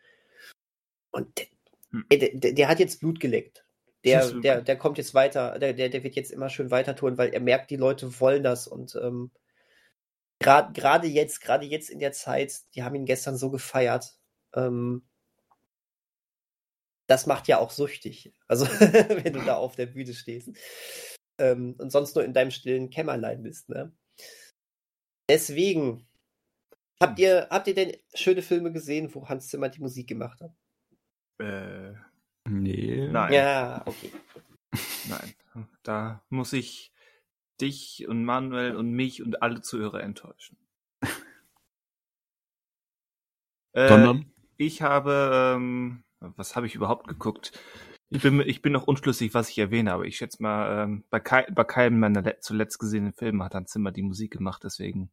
Und 1.12 1.38
der, 1.38 1.48
hm. 1.92 2.06
der, 2.40 2.54
der, 2.54 2.68
hat 2.68 2.80
jetzt 2.80 3.00
Blut 3.00 3.20
geleckt. 3.20 3.66
Der, 4.06 4.32
der, 4.32 4.62
der 4.62 4.78
kommt 4.78 4.98
jetzt 4.98 5.14
weiter, 5.14 5.60
der, 5.60 5.74
der, 5.74 5.90
der 5.90 6.04
wird 6.04 6.16
jetzt 6.16 6.32
immer 6.32 6.50
schön 6.50 6.72
weiter 6.72 6.96
tun, 6.96 7.18
weil 7.18 7.34
er 7.34 7.42
merkt, 7.42 7.70
die 7.70 7.76
Leute 7.76 8.20
wollen 8.22 8.44
das 8.44 8.66
und 8.66 8.96
ähm, 8.96 9.30
gerade 10.40 11.08
jetzt, 11.08 11.42
gerade 11.42 11.66
jetzt 11.66 11.90
in 11.90 12.00
der 12.00 12.14
Zeit, 12.14 12.54
die 12.74 12.84
haben 12.84 12.96
ihn 12.96 13.06
gestern 13.06 13.36
so 13.36 13.52
gefeiert. 13.52 14.16
Ähm, 14.56 15.04
das 17.08 17.26
macht 17.26 17.48
ja 17.48 17.60
auch 17.60 17.72
süchtig. 17.72 18.34
Also, 18.48 18.66
wenn 19.24 19.34
du 19.34 19.42
da 19.42 19.56
auf 19.56 19.76
der 19.76 19.88
Bühne 19.88 20.14
stehst. 20.14 20.50
Ähm, 21.38 21.76
und 21.78 21.92
sonst 21.92 22.16
nur 22.16 22.24
in 22.24 22.34
deinem 22.34 22.52
stillen 22.52 22.90
Kämmerlein 22.90 23.44
bist, 23.44 23.70
ne? 23.70 23.92
Deswegen, 25.30 26.06
habt 27.00 27.20
ihr, 27.20 27.48
habt 27.50 27.68
ihr 27.68 27.76
denn 27.76 27.96
schöne 28.14 28.42
Filme 28.42 28.72
gesehen, 28.72 29.14
wo 29.14 29.30
Hans 29.30 29.48
Zimmer 29.48 29.70
die 29.70 29.80
Musik 29.80 30.08
gemacht 30.08 30.42
hat? 30.42 30.52
Äh, 31.38 31.94
Nee. 32.50 33.08
Nein. 33.12 33.34
Ja, 33.34 33.82
okay. 33.86 34.12
Nein. 35.08 35.34
Da 35.84 36.24
muss 36.30 36.54
ich 36.54 36.94
dich 37.62 38.08
und 38.08 38.24
Manuel 38.24 38.76
und 38.76 38.92
mich 38.92 39.22
und 39.24 39.42
alle 39.42 39.62
Zuhörer 39.62 40.02
enttäuschen. 40.02 40.58
äh, 43.74 44.14
ich 44.58 44.82
habe, 44.82 45.56
ähm, 45.56 46.04
was 46.20 46.56
habe 46.56 46.68
ich 46.68 46.76
überhaupt 46.76 47.08
geguckt? 47.08 47.52
Ich 48.10 48.24
bin, 48.24 48.42
ich 48.42 48.62
bin 48.62 48.74
noch 48.74 48.88
unschlüssig, 48.88 49.34
was 49.34 49.50
ich 49.50 49.60
erwähne, 49.60 49.94
aber 49.94 50.06
ich 50.06 50.18
schätze 50.18 50.42
mal, 50.42 50.84
ähm, 50.84 51.04
bei, 51.10 51.20
Kai, 51.20 51.46
bei 51.52 51.64
keinem 51.64 52.00
meiner 52.00 52.42
zuletzt 52.42 52.80
gesehenen 52.80 53.14
Filme 53.14 53.44
hat 53.46 53.54
Hans 53.54 53.72
Zimmer 53.72 53.92
die 53.92 54.02
Musik 54.02 54.32
gemacht, 54.32 54.64
deswegen 54.64 55.12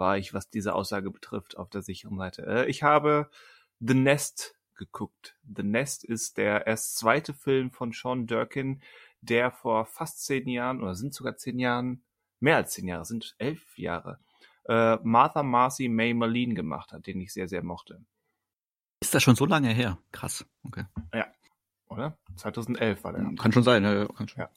war 0.00 0.18
ich, 0.18 0.34
was 0.34 0.50
diese 0.50 0.74
Aussage 0.74 1.10
betrifft, 1.10 1.56
auf 1.56 1.70
der 1.70 1.82
sicheren 1.82 2.18
Seite. 2.18 2.44
Äh, 2.46 2.70
ich 2.70 2.82
habe 2.82 3.30
The 3.78 3.94
Nest 3.94 4.56
geguckt. 4.74 5.36
The 5.54 5.62
Nest 5.62 6.02
ist 6.02 6.38
der 6.38 6.66
erst 6.66 6.96
zweite 6.96 7.34
Film 7.34 7.70
von 7.70 7.92
Sean 7.92 8.26
Durkin, 8.26 8.82
der 9.20 9.50
vor 9.50 9.84
fast 9.84 10.24
zehn 10.24 10.48
Jahren, 10.48 10.82
oder 10.82 10.94
sind 10.94 11.14
sogar 11.14 11.36
zehn 11.36 11.58
Jahren, 11.58 12.02
mehr 12.40 12.56
als 12.56 12.72
zehn 12.72 12.88
Jahre, 12.88 13.04
sind 13.04 13.34
elf 13.38 13.78
Jahre, 13.78 14.18
äh, 14.64 14.96
Martha 15.02 15.42
Marcy 15.42 15.88
May 15.88 16.14
Marlene 16.14 16.54
gemacht 16.54 16.92
hat, 16.92 17.06
den 17.06 17.20
ich 17.20 17.32
sehr, 17.32 17.48
sehr 17.48 17.62
mochte. 17.62 18.04
Ist 19.00 19.14
das 19.14 19.22
schon 19.22 19.36
so 19.36 19.46
lange 19.46 19.68
her? 19.68 19.98
Krass. 20.12 20.44
Okay. 20.62 20.84
Ja. 21.14 21.26
Oder? 21.88 22.16
2011 22.36 23.04
war 23.04 23.12
der. 23.12 23.34
Kann 23.36 23.52
schon 23.52 23.62
sein, 23.62 23.82
ja, 23.82 24.06
kann 24.06 24.28
schon. 24.28 24.40
Ja. 24.42 24.50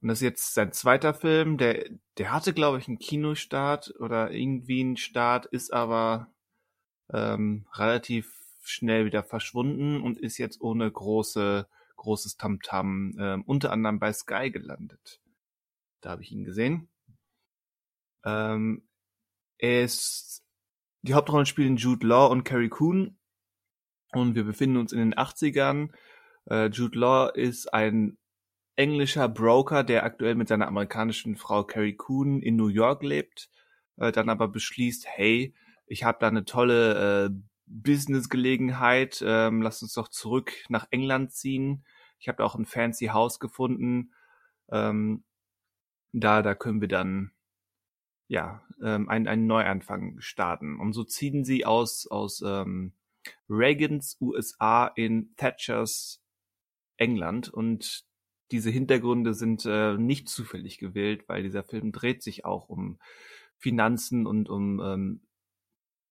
Und 0.00 0.08
das 0.08 0.18
ist 0.18 0.22
jetzt 0.22 0.54
sein 0.54 0.72
zweiter 0.72 1.14
Film. 1.14 1.58
Der, 1.58 1.88
der 2.18 2.32
hatte, 2.32 2.52
glaube 2.52 2.78
ich, 2.78 2.88
einen 2.88 2.98
Kinostart 2.98 3.94
oder 3.98 4.30
irgendwie 4.30 4.80
einen 4.80 4.96
Start, 4.96 5.46
ist 5.46 5.72
aber 5.72 6.28
ähm, 7.12 7.66
relativ 7.72 8.32
schnell 8.62 9.06
wieder 9.06 9.22
verschwunden 9.22 10.00
und 10.02 10.18
ist 10.18 10.38
jetzt 10.38 10.60
ohne 10.60 10.90
große, 10.90 11.68
großes 11.96 12.36
Tamtam 12.36 13.12
-Tam, 13.14 13.40
äh, 13.40 13.42
unter 13.46 13.72
anderem 13.72 13.98
bei 13.98 14.12
Sky 14.12 14.50
gelandet. 14.50 15.20
Da 16.00 16.10
habe 16.10 16.22
ich 16.22 16.32
ihn 16.32 16.44
gesehen. 16.44 16.88
Ähm, 18.24 18.82
er 19.58 19.84
ist, 19.84 20.44
die 21.02 21.14
Hauptrollen 21.14 21.46
spielen 21.46 21.76
Jude 21.76 22.06
Law 22.06 22.26
und 22.26 22.44
Carrie 22.44 22.68
Coon 22.68 23.16
und 24.12 24.34
wir 24.34 24.44
befinden 24.44 24.76
uns 24.76 24.92
in 24.92 24.98
den 24.98 25.14
80ern. 25.14 25.90
Äh, 26.50 26.66
Jude 26.66 26.98
Law 26.98 27.28
ist 27.28 27.72
ein 27.72 28.18
englischer 28.76 29.28
Broker, 29.28 29.82
der 29.82 30.04
aktuell 30.04 30.34
mit 30.34 30.48
seiner 30.48 30.68
amerikanischen 30.68 31.36
Frau 31.36 31.64
Carrie 31.64 31.96
Coon 31.96 32.40
in 32.40 32.56
New 32.56 32.68
York 32.68 33.02
lebt, 33.02 33.50
äh, 33.96 34.12
dann 34.12 34.28
aber 34.28 34.48
beschließt, 34.48 35.06
hey, 35.08 35.54
ich 35.86 36.04
habe 36.04 36.18
da 36.20 36.28
eine 36.28 36.44
tolle 36.44 37.26
äh, 37.26 37.30
Business-Gelegenheit. 37.66 39.22
Ähm, 39.26 39.62
lass 39.62 39.82
uns 39.82 39.94
doch 39.94 40.08
zurück 40.08 40.52
nach 40.68 40.86
England 40.90 41.32
ziehen. 41.32 41.84
Ich 42.18 42.28
habe 42.28 42.44
auch 42.44 42.54
ein 42.54 42.66
fancy 42.66 43.06
Haus 43.06 43.40
gefunden. 43.40 44.12
Ähm, 44.70 45.24
da, 46.12 46.42
da 46.42 46.54
können 46.54 46.80
wir 46.80 46.88
dann 46.88 47.32
ja 48.28 48.62
ähm, 48.82 49.08
einen, 49.08 49.28
einen 49.28 49.46
Neuanfang 49.46 50.20
starten. 50.20 50.78
Und 50.80 50.92
so 50.92 51.04
ziehen 51.04 51.44
sie 51.44 51.64
aus 51.64 52.06
aus 52.06 52.42
ähm, 52.44 52.92
Reagans 53.48 54.16
USA 54.20 54.86
in 54.86 55.34
Thatchers 55.36 56.22
England 56.96 57.48
und 57.48 58.05
diese 58.50 58.70
Hintergründe 58.70 59.34
sind 59.34 59.64
äh, 59.66 59.96
nicht 59.96 60.28
zufällig 60.28 60.78
gewählt, 60.78 61.28
weil 61.28 61.42
dieser 61.42 61.64
Film 61.64 61.92
dreht 61.92 62.22
sich 62.22 62.44
auch 62.44 62.68
um 62.68 62.98
Finanzen 63.56 64.26
und 64.26 64.48
um 64.48 64.80
ähm, 64.80 65.20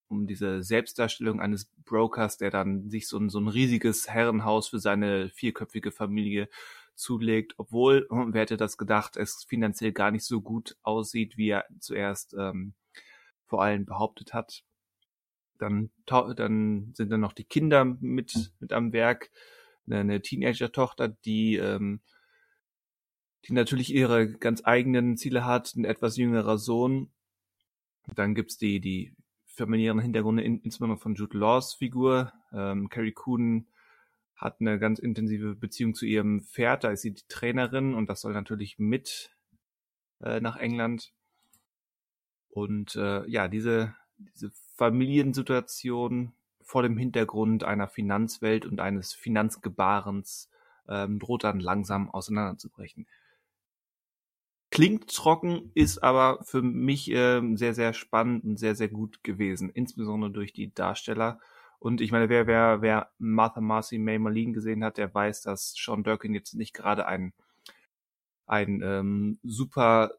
um 0.08 0.28
diese 0.28 0.64
Selbstdarstellung 0.64 1.40
eines 1.42 1.66
Brokers, 1.86 2.38
der 2.38 2.52
dann 2.52 2.90
sich 2.90 3.08
so 3.08 3.18
ein, 3.18 3.30
so 3.30 3.40
ein 3.40 3.48
riesiges 3.48 4.08
Herrenhaus 4.08 4.70
für 4.70 4.80
seine 4.80 5.30
vierköpfige 5.30 5.92
Familie 5.92 6.50
zulegt, 6.96 7.56
obwohl, 7.58 8.08
hm, 8.10 8.34
wer 8.34 8.42
hätte 8.42 8.58
das 8.58 8.78
gedacht, 8.78 9.18
es 9.18 9.44
finanziell 9.48 9.92
gar 9.92 10.12
nicht 10.12 10.26
so 10.26 10.42
gut 10.42 10.78
aussieht, 10.84 11.38
wie 11.38 11.50
er 11.50 11.66
zuerst 11.80 12.36
ähm, 12.38 12.74
vor 13.46 13.64
allem 13.64 13.86
behauptet 13.86 14.34
hat. 14.34 14.64
Dann, 15.58 15.90
dann 16.06 16.94
sind 16.96 17.12
dann 17.12 17.22
noch 17.22 17.34
die 17.34 17.46
Kinder 17.46 17.86
mit, 17.86 18.52
mit 18.60 18.74
am 18.74 18.92
Werk, 18.94 19.32
eine 19.90 20.22
Teenager-Tochter, 20.22 21.10
die, 21.10 21.56
ähm, 21.56 22.02
die 23.48 23.54
natürlich 23.54 23.94
ihre 23.94 24.30
ganz 24.30 24.62
eigenen 24.66 25.18
Ziele 25.18 25.46
hat, 25.46 25.76
ein 25.76 25.86
etwas 25.86 26.18
jüngerer 26.18 26.58
Sohn. 26.58 27.10
Dann 28.16 28.36
gibt's 28.36 28.58
die, 28.58 28.80
die 28.80 29.14
familiären 29.46 30.00
Hintergründe, 30.00 30.44
in, 30.44 30.60
insbesondere 30.60 31.00
von 31.00 31.16
Jude 31.16 31.38
Laws 31.38 31.74
Figur. 31.74 32.34
Ähm, 32.52 32.90
Carrie 32.90 33.12
Coon 33.12 33.68
hat 34.36 34.60
eine 34.60 34.80
ganz 34.80 35.00
intensive 35.00 35.56
Beziehung 35.56 35.96
zu 35.96 36.06
ihrem 36.06 36.42
Pferd, 36.42 36.84
da 36.84 36.92
ist 36.92 37.02
sie 37.02 37.14
die 37.14 37.24
Trainerin 37.30 37.94
und 37.94 38.10
das 38.10 38.22
soll 38.22 38.34
natürlich 38.34 38.78
mit 38.80 39.32
äh, 40.22 40.42
nach 40.42 40.58
England. 40.58 41.14
Und 42.50 42.96
äh, 42.96 43.28
ja, 43.30 43.48
diese, 43.48 43.96
diese 44.18 44.52
Familiensituation 44.76 46.34
vor 46.62 46.84
dem 46.84 46.98
Hintergrund 46.98 47.64
einer 47.64 47.88
Finanzwelt 47.88 48.66
und 48.66 48.80
eines 48.80 49.14
Finanzgebarens 49.14 50.50
ähm, 50.90 51.20
droht 51.20 51.44
dann 51.44 51.60
langsam 51.60 52.10
auseinanderzubrechen. 52.10 53.08
Klingt 54.76 55.08
trocken, 55.08 55.72
ist 55.74 56.04
aber 56.04 56.44
für 56.44 56.62
mich 56.62 57.10
äh, 57.10 57.42
sehr, 57.56 57.74
sehr 57.74 57.94
spannend 57.94 58.44
und 58.44 58.60
sehr, 58.60 58.76
sehr 58.76 58.90
gut 58.90 59.24
gewesen, 59.24 59.70
insbesondere 59.70 60.32
durch 60.32 60.52
die 60.52 60.74
Darsteller. 60.74 61.40
Und 61.80 62.02
ich 62.02 62.12
meine, 62.12 62.28
wer, 62.28 62.46
wer, 62.46 62.82
wer 62.82 63.10
Martha 63.18 63.62
Marcy 63.62 63.98
May 63.98 64.20
Marlene 64.20 64.52
gesehen 64.52 64.84
hat, 64.84 64.98
der 64.98 65.14
weiß, 65.14 65.44
dass 65.44 65.74
Sean 65.78 66.04
Durkin 66.04 66.34
jetzt 66.34 66.56
nicht 66.56 66.74
gerade 66.74 67.06
ein, 67.06 67.32
ein 68.48 68.82
ähm, 68.84 69.40
super 69.44 70.12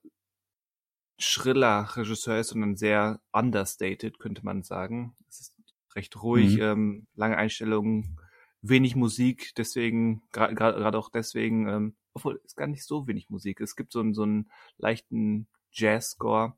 schriller 1.19 1.95
Regisseur 1.95 2.39
ist, 2.39 2.49
sondern 2.49 2.77
sehr 2.77 3.21
understated, 3.33 4.19
könnte 4.19 4.43
man 4.43 4.63
sagen. 4.63 5.15
Es 5.29 5.41
ist 5.41 5.55
recht 5.95 6.23
ruhig, 6.23 6.57
mhm. 6.57 6.63
ähm, 6.63 7.07
lange 7.15 7.37
Einstellungen, 7.37 8.19
wenig 8.63 8.97
Musik, 8.97 9.53
deswegen, 9.59 10.23
gerade 10.33 10.97
auch 10.97 11.11
deswegen, 11.11 11.69
ähm, 11.69 11.97
obwohl 12.17 12.41
es 12.47 12.57
gar 12.57 12.67
nicht 12.67 12.85
so 12.85 13.07
wenig 13.07 13.29
Musik. 13.29 13.61
Es 13.61 13.77
gibt 13.77 13.93
so 13.93 14.01
einen, 14.01 14.15
so 14.15 14.23
einen 14.23 14.51
leichten 14.79 15.49
Jazz-Score, 15.71 16.57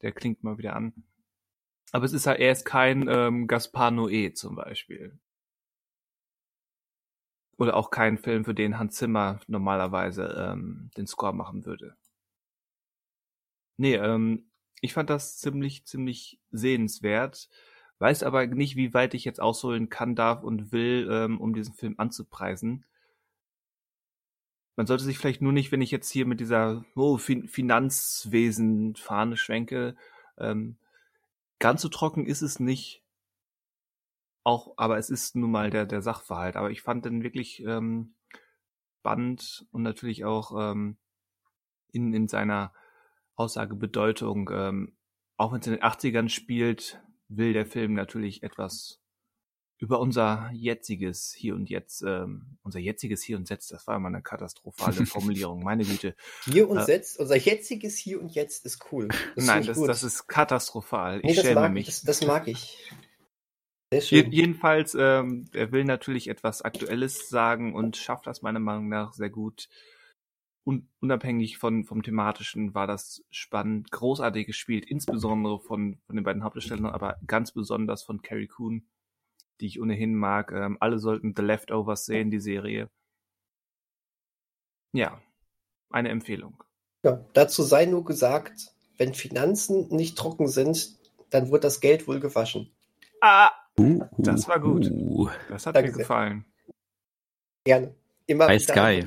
der 0.00 0.12
klingt 0.12 0.42
mal 0.42 0.56
wieder 0.56 0.74
an. 0.74 0.94
Aber 1.92 2.06
es 2.06 2.14
ist 2.14 2.26
halt, 2.26 2.40
er 2.40 2.50
ist 2.50 2.64
kein 2.64 3.06
ähm, 3.08 3.46
Gaspar 3.46 3.90
Noé 3.90 4.32
zum 4.32 4.56
Beispiel. 4.56 5.18
Oder 7.58 7.76
auch 7.76 7.90
kein 7.90 8.16
Film, 8.16 8.46
für 8.46 8.54
den 8.54 8.78
Hans 8.78 8.96
Zimmer 8.96 9.40
normalerweise 9.46 10.52
ähm, 10.52 10.90
den 10.96 11.06
Score 11.06 11.34
machen 11.34 11.66
würde. 11.66 11.96
Nee, 13.76 13.96
ähm, 13.96 14.50
ich 14.80 14.94
fand 14.94 15.10
das 15.10 15.36
ziemlich, 15.36 15.84
ziemlich 15.84 16.40
sehenswert. 16.50 17.50
Weiß 17.98 18.22
aber 18.22 18.46
nicht, 18.46 18.76
wie 18.76 18.94
weit 18.94 19.12
ich 19.12 19.26
jetzt 19.26 19.40
ausholen 19.40 19.90
kann, 19.90 20.16
darf 20.16 20.42
und 20.42 20.72
will, 20.72 21.06
ähm, 21.10 21.38
um 21.38 21.52
diesen 21.52 21.74
Film 21.74 21.94
anzupreisen. 21.98 22.86
Man 24.76 24.86
sollte 24.86 25.04
sich 25.04 25.18
vielleicht 25.18 25.40
nur 25.40 25.52
nicht, 25.52 25.72
wenn 25.72 25.80
ich 25.80 25.90
jetzt 25.90 26.10
hier 26.10 26.26
mit 26.26 26.38
dieser 26.38 26.84
oh, 26.94 27.16
fin 27.16 27.48
Finanzwesen-Fahne 27.48 29.36
schwenke, 29.36 29.96
ähm, 30.38 30.76
ganz 31.58 31.82
so 31.82 31.88
trocken 31.88 32.26
ist 32.26 32.42
es 32.42 32.60
nicht. 32.60 33.02
Auch, 34.44 34.74
aber 34.76 34.98
es 34.98 35.10
ist 35.10 35.34
nun 35.34 35.50
mal 35.50 35.70
der, 35.70 35.86
der 35.86 36.02
Sachverhalt. 36.02 36.56
Aber 36.56 36.70
ich 36.70 36.82
fand 36.82 37.04
den 37.04 37.22
wirklich 37.22 37.64
ähm, 37.64 38.14
spannend 39.00 39.66
und 39.72 39.82
natürlich 39.82 40.24
auch 40.24 40.72
ähm, 40.72 40.98
in, 41.90 42.12
in 42.12 42.28
seiner 42.28 42.72
Aussagebedeutung. 43.34 44.50
Ähm, 44.52 44.96
auch 45.36 45.52
wenn 45.52 45.60
es 45.60 45.66
in 45.66 45.72
den 45.72 45.82
80ern 45.82 46.28
spielt, 46.28 47.00
will 47.28 47.54
der 47.54 47.66
Film 47.66 47.94
natürlich 47.94 48.42
etwas 48.42 49.00
über 49.78 50.00
unser 50.00 50.50
jetziges 50.54 51.32
Hier 51.32 51.54
und 51.54 51.68
Jetzt, 51.68 52.02
ähm, 52.02 52.58
unser 52.62 52.78
jetziges 52.78 53.22
Hier 53.22 53.36
und 53.36 53.50
Jetzt, 53.50 53.72
das 53.72 53.86
war 53.86 53.96
immer 53.96 54.08
eine 54.08 54.22
katastrophale 54.22 55.06
Formulierung, 55.06 55.62
meine 55.62 55.84
Güte. 55.84 56.14
Hier 56.44 56.68
und 56.68 56.78
äh, 56.78 56.86
Jetzt, 56.86 57.18
unser 57.18 57.36
jetziges 57.36 57.98
Hier 57.98 58.20
und 58.20 58.34
Jetzt 58.34 58.64
ist 58.64 58.90
cool. 58.90 59.08
Das 59.34 59.44
nein, 59.44 59.66
das, 59.66 59.80
das 59.80 60.02
ist 60.02 60.26
katastrophal. 60.28 61.20
Nee, 61.22 61.32
ich 61.32 61.40
schäme 61.40 61.68
mich. 61.68 61.86
Das, 61.86 62.02
das 62.02 62.26
mag 62.26 62.48
ich. 62.48 62.90
Jedenfalls, 63.92 64.96
ähm, 64.98 65.48
er 65.52 65.70
will 65.70 65.84
natürlich 65.84 66.28
etwas 66.28 66.62
Aktuelles 66.62 67.28
sagen 67.28 67.74
und 67.74 67.96
schafft 67.96 68.26
das 68.26 68.42
meiner 68.42 68.58
Meinung 68.58 68.88
nach 68.88 69.12
sehr 69.12 69.30
gut. 69.30 69.68
Un 70.64 70.88
unabhängig 70.98 71.58
von, 71.58 71.84
vom 71.84 72.02
thematischen 72.02 72.74
war 72.74 72.88
das 72.88 73.22
spannend, 73.30 73.92
großartig 73.92 74.46
gespielt, 74.46 74.84
insbesondere 74.84 75.60
von, 75.60 75.98
von 76.06 76.16
den 76.16 76.24
beiden 76.24 76.42
Hauptdarstellern, 76.42 76.86
aber 76.86 77.20
ganz 77.28 77.52
besonders 77.52 78.02
von 78.02 78.22
Carrie 78.22 78.48
Coon 78.48 78.88
die 79.60 79.66
ich 79.66 79.80
ohnehin 79.80 80.14
mag. 80.14 80.52
Ähm, 80.52 80.76
alle 80.80 80.98
sollten 80.98 81.34
The 81.36 81.42
Leftovers 81.42 82.04
sehen, 82.04 82.30
die 82.30 82.40
Serie. 82.40 82.88
Ja, 84.92 85.20
eine 85.90 86.08
Empfehlung. 86.10 86.62
Ja, 87.02 87.24
dazu 87.34 87.62
sei 87.62 87.86
nur 87.86 88.04
gesagt, 88.04 88.72
wenn 88.98 89.14
Finanzen 89.14 89.88
nicht 89.88 90.16
trocken 90.16 90.48
sind, 90.48 90.96
dann 91.30 91.50
wird 91.50 91.64
das 91.64 91.80
Geld 91.80 92.08
wohl 92.08 92.20
gewaschen. 92.20 92.70
Ah, 93.20 93.50
das 94.18 94.48
war 94.48 94.60
gut. 94.60 94.90
Uh. 94.90 95.28
Das 95.48 95.66
hat 95.66 95.76
Danke 95.76 95.92
mir 95.92 95.98
gefallen. 95.98 96.44
Gerne. 97.64 97.94
Immer 98.26 98.46
Bei 98.46 98.58
Sky. 98.58 99.04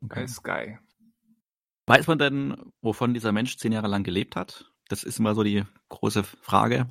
Bei 0.00 0.26
Sky. 0.26 0.78
Weiß 1.86 2.06
man 2.06 2.18
denn, 2.18 2.56
wovon 2.82 3.14
dieser 3.14 3.32
Mensch 3.32 3.56
zehn 3.56 3.72
Jahre 3.72 3.88
lang 3.88 4.04
gelebt 4.04 4.36
hat? 4.36 4.70
Das 4.88 5.04
ist 5.04 5.18
immer 5.18 5.34
so 5.34 5.42
die 5.42 5.64
große 5.88 6.22
Frage. 6.22 6.86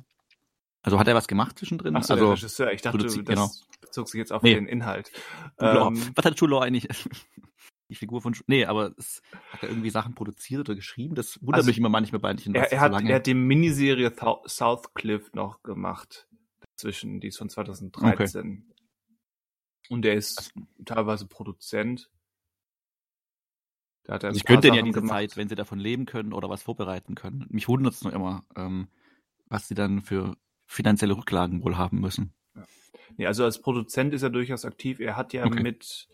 Also 0.88 0.98
hat 0.98 1.06
er 1.06 1.14
was 1.14 1.28
gemacht 1.28 1.58
zwischendrin? 1.58 1.94
Ach 1.96 2.02
so, 2.02 2.14
also, 2.14 2.24
der 2.24 2.34
Regisseur. 2.34 2.72
Ich 2.72 2.80
dachte, 2.80 2.96
das 2.96 3.14
genau. 3.14 3.50
bezog 3.82 4.08
sich 4.08 4.18
jetzt 4.18 4.32
auf 4.32 4.42
nee. 4.42 4.54
den 4.54 4.66
Inhalt. 4.66 5.12
Ähm, 5.58 6.00
was 6.14 6.24
hat 6.24 6.38
True 6.38 6.62
eigentlich? 6.62 6.88
Die 7.90 7.94
Figur 7.94 8.22
von 8.22 8.34
Nee, 8.46 8.64
aber 8.64 8.94
es, 8.96 9.22
hat 9.50 9.62
er 9.62 9.68
irgendwie 9.68 9.90
Sachen 9.90 10.14
produziert 10.14 10.60
oder 10.60 10.74
geschrieben? 10.74 11.14
Das 11.14 11.40
wundert 11.42 11.56
also, 11.56 11.68
mich 11.68 11.76
immer 11.76 11.90
manchmal 11.90 12.20
bei 12.20 12.30
manchen. 12.30 12.54
Er, 12.54 12.72
er, 12.72 12.80
hat, 12.80 12.92
er 13.02 13.14
hat 13.16 13.26
die 13.26 13.34
Miniserie 13.34 14.12
Southcliff 14.44 15.32
noch 15.34 15.62
gemacht. 15.62 16.26
Dazwischen, 16.60 17.20
die 17.20 17.28
ist 17.28 17.38
von 17.38 17.50
2013. 17.50 18.40
Okay. 18.40 18.62
Und 19.90 20.02
der 20.02 20.14
ist 20.14 20.52
also, 20.54 20.66
teilweise 20.86 21.26
Produzent. 21.26 22.10
Da 24.04 24.14
hat 24.14 24.22
er 24.22 24.28
also 24.28 24.38
ich 24.38 24.44
könnte 24.44 24.68
ja 24.68 24.82
diese 24.82 25.00
gemacht. 25.00 25.12
Zeit, 25.12 25.36
wenn 25.36 25.50
sie 25.50 25.54
davon 25.54 25.78
leben 25.78 26.06
können 26.06 26.32
oder 26.32 26.48
was 26.48 26.62
vorbereiten 26.62 27.14
können. 27.14 27.46
Mich 27.50 27.68
wundert 27.68 27.92
es 27.92 28.04
nur 28.04 28.12
immer, 28.14 28.44
ähm, 28.56 28.88
was 29.46 29.68
sie 29.68 29.74
dann 29.74 30.00
für 30.00 30.36
finanzielle 30.68 31.16
Rücklagen 31.16 31.64
wohl 31.64 31.76
haben 31.76 32.00
müssen. 32.00 32.32
Ja. 32.54 32.64
Nee, 33.16 33.26
also 33.26 33.42
als 33.42 33.60
Produzent 33.60 34.14
ist 34.14 34.22
er 34.22 34.30
durchaus 34.30 34.64
aktiv. 34.64 35.00
Er 35.00 35.16
hat 35.16 35.32
ja 35.32 35.44
okay. 35.44 35.62
mit, 35.62 36.08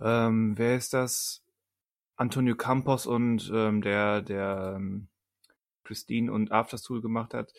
ähm, 0.00 0.56
wer 0.56 0.76
ist 0.76 0.94
das? 0.94 1.42
Antonio 2.16 2.56
Campos 2.56 3.06
und 3.06 3.50
ähm, 3.54 3.80
der, 3.80 4.22
der 4.22 4.74
ähm, 4.76 5.08
Christine 5.84 6.32
und 6.32 6.52
Afterstool 6.52 7.00
gemacht 7.00 7.32
hat. 7.32 7.52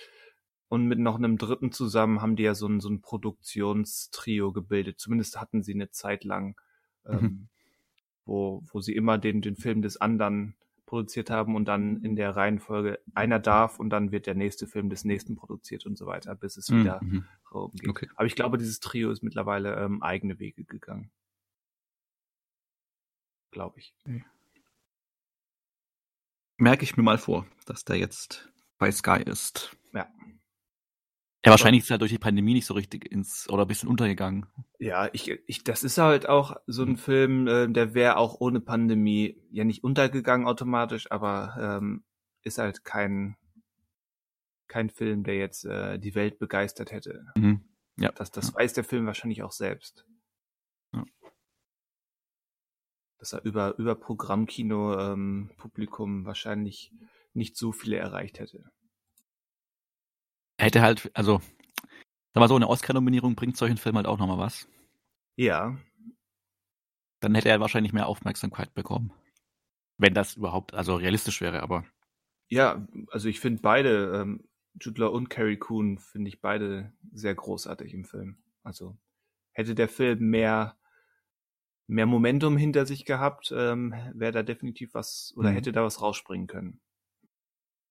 Und 0.68 0.86
mit 0.86 1.00
noch 1.00 1.16
einem 1.16 1.38
dritten 1.38 1.72
zusammen 1.72 2.22
haben 2.22 2.36
die 2.36 2.44
ja 2.44 2.54
so 2.54 2.68
ein, 2.68 2.80
so 2.80 2.90
ein 2.90 3.02
Produktionstrio 3.02 4.52
gebildet. 4.52 5.00
Zumindest 5.00 5.42
hatten 5.42 5.64
sie 5.64 5.74
eine 5.74 5.90
Zeit 5.90 6.24
lang, 6.24 6.60
ähm, 7.08 7.20
mhm. 7.20 7.50
wo, 8.26 8.64
wo 8.72 8.80
sie 8.82 8.94
immer 8.94 9.18
den, 9.18 9.42
den 9.42 9.56
Film 9.56 9.82
des 9.82 10.00
anderen 10.00 10.56
produziert 10.90 11.30
haben 11.30 11.56
und 11.56 11.66
dann 11.66 12.04
in 12.04 12.16
der 12.16 12.36
Reihenfolge 12.36 13.00
einer 13.14 13.38
darf 13.38 13.80
und 13.80 13.92
dann 13.92 14.12
wird 14.12 14.26
der 14.26 14.34
nächste 14.34 14.66
Film 14.66 14.90
des 14.90 15.06
nächsten 15.06 15.36
produziert 15.36 15.86
und 15.86 16.00
so 16.00 16.08
weiter, 16.08 16.34
bis 16.34 16.58
es 16.58 16.68
mhm. 16.70 16.80
wieder 16.80 17.00
mhm. 17.04 17.26
geht. 17.76 17.90
Okay. 17.90 18.10
Aber 18.16 18.26
ich 18.26 18.36
glaube, 18.36 18.58
dieses 18.58 18.80
Trio 18.80 19.12
ist 19.12 19.22
mittlerweile 19.22 19.76
ähm, 19.76 20.02
eigene 20.02 20.40
Wege 20.40 20.66
gegangen. 20.66 21.12
Glaube 23.52 23.78
ich. 23.78 23.94
Okay. 24.04 24.26
Merke 26.58 26.84
ich 26.84 26.98
mir 26.98 27.04
mal 27.04 27.20
vor, 27.20 27.46
dass 27.68 27.86
der 27.86 27.98
jetzt 27.98 28.52
bei 28.80 28.92
Sky 28.92 29.22
ist. 29.24 29.78
Ja. 29.94 30.08
Ja, 31.50 31.54
wahrscheinlich 31.54 31.84
ist 31.84 31.90
er 31.90 31.98
durch 31.98 32.12
die 32.12 32.20
Pandemie 32.20 32.54
nicht 32.54 32.66
so 32.68 32.76
richtig 32.76 33.12
ins 33.12 33.50
oder 33.50 33.64
ein 33.64 33.68
bisschen 33.68 33.90
untergegangen. 33.90 34.46
Ja, 34.78 35.10
ich, 35.14 35.30
ich, 35.48 35.64
das 35.64 35.84
ist 35.84 35.98
halt 35.98 36.30
auch 36.30 36.56
so 36.68 36.84
ein 36.84 36.96
Film, 36.96 37.48
äh, 37.48 37.68
der 37.68 37.96
wäre 37.96 38.18
auch 38.18 38.40
ohne 38.40 38.62
Pandemie 38.62 39.42
ja 39.52 39.64
nicht 39.64 39.84
untergegangen 39.84 40.46
automatisch, 40.48 41.12
aber 41.12 41.80
ähm, 41.82 42.04
ist 42.44 42.60
halt 42.60 42.86
kein 42.86 43.36
kein 44.68 44.92
Film, 44.92 45.24
der 45.24 45.38
jetzt 45.38 45.66
äh, 45.66 45.98
die 45.98 46.14
Welt 46.14 46.38
begeistert 46.38 46.92
hätte. 46.92 47.26
Mhm. 47.36 47.62
Ja. 47.98 48.12
Das, 48.12 48.30
das 48.30 48.50
ja. 48.50 48.56
weiß 48.56 48.74
der 48.74 48.84
Film 48.84 49.08
wahrscheinlich 49.08 49.42
auch 49.42 49.52
selbst. 49.52 50.06
Ja. 50.94 51.04
Dass 53.18 53.34
er 53.34 53.44
über, 53.44 53.76
über 53.80 53.96
Programmkino 53.96 55.00
ähm, 55.00 55.50
Publikum 55.58 56.26
wahrscheinlich 56.26 56.94
nicht 57.34 57.58
so 57.58 57.72
viele 57.72 57.98
erreicht 57.98 58.40
hätte 58.40 58.72
hätte 60.60 60.82
halt, 60.82 61.10
also, 61.14 61.42
sag 62.34 62.42
mal 62.42 62.48
so, 62.48 62.56
eine 62.56 62.68
Oscar-Nominierung 62.68 63.36
bringt 63.36 63.58
solchen 63.58 63.78
Film 63.78 63.96
halt 63.96 64.06
auch 64.06 64.18
nochmal 64.18 64.38
was. 64.38 64.68
Ja. 65.36 65.78
Dann 67.22 67.36
hätte 67.36 67.50
er 67.50 67.60
wahrscheinlich 67.60 67.94
mehr 67.94 68.08
Aufmerksamkeit 68.08 68.74
bekommen. 68.74 69.12
Wenn 69.98 70.14
das 70.14 70.36
überhaupt, 70.36 70.74
also 70.74 70.96
realistisch 70.96 71.42
wäre, 71.42 71.62
aber. 71.62 71.86
Ja, 72.48 72.88
also 73.12 73.28
ich 73.30 73.40
finde 73.40 73.62
beide, 73.62 74.22
ähm, 74.22 74.48
Jude 74.80 75.10
und 75.10 75.30
Carrie 75.30 75.58
Coon, 75.58 75.98
finde 75.98 76.30
ich 76.30 76.42
beide 76.42 76.94
sehr 77.12 77.36
großartig 77.36 77.94
im 77.94 78.06
Film. 78.06 78.38
Also 78.64 78.98
hätte 79.52 79.76
der 79.76 79.90
Film 79.90 80.30
mehr 80.30 80.76
mehr 81.88 82.06
Momentum 82.06 82.56
hinter 82.56 82.86
sich 82.86 83.04
gehabt, 83.04 83.52
ähm, 83.56 83.96
wäre 84.14 84.32
da 84.32 84.44
definitiv 84.44 84.94
was 84.94 85.34
oder 85.36 85.50
mhm. 85.50 85.56
hätte 85.56 85.72
da 85.72 85.84
was 85.84 86.04
rausspringen 86.04 86.46
können 86.46 86.80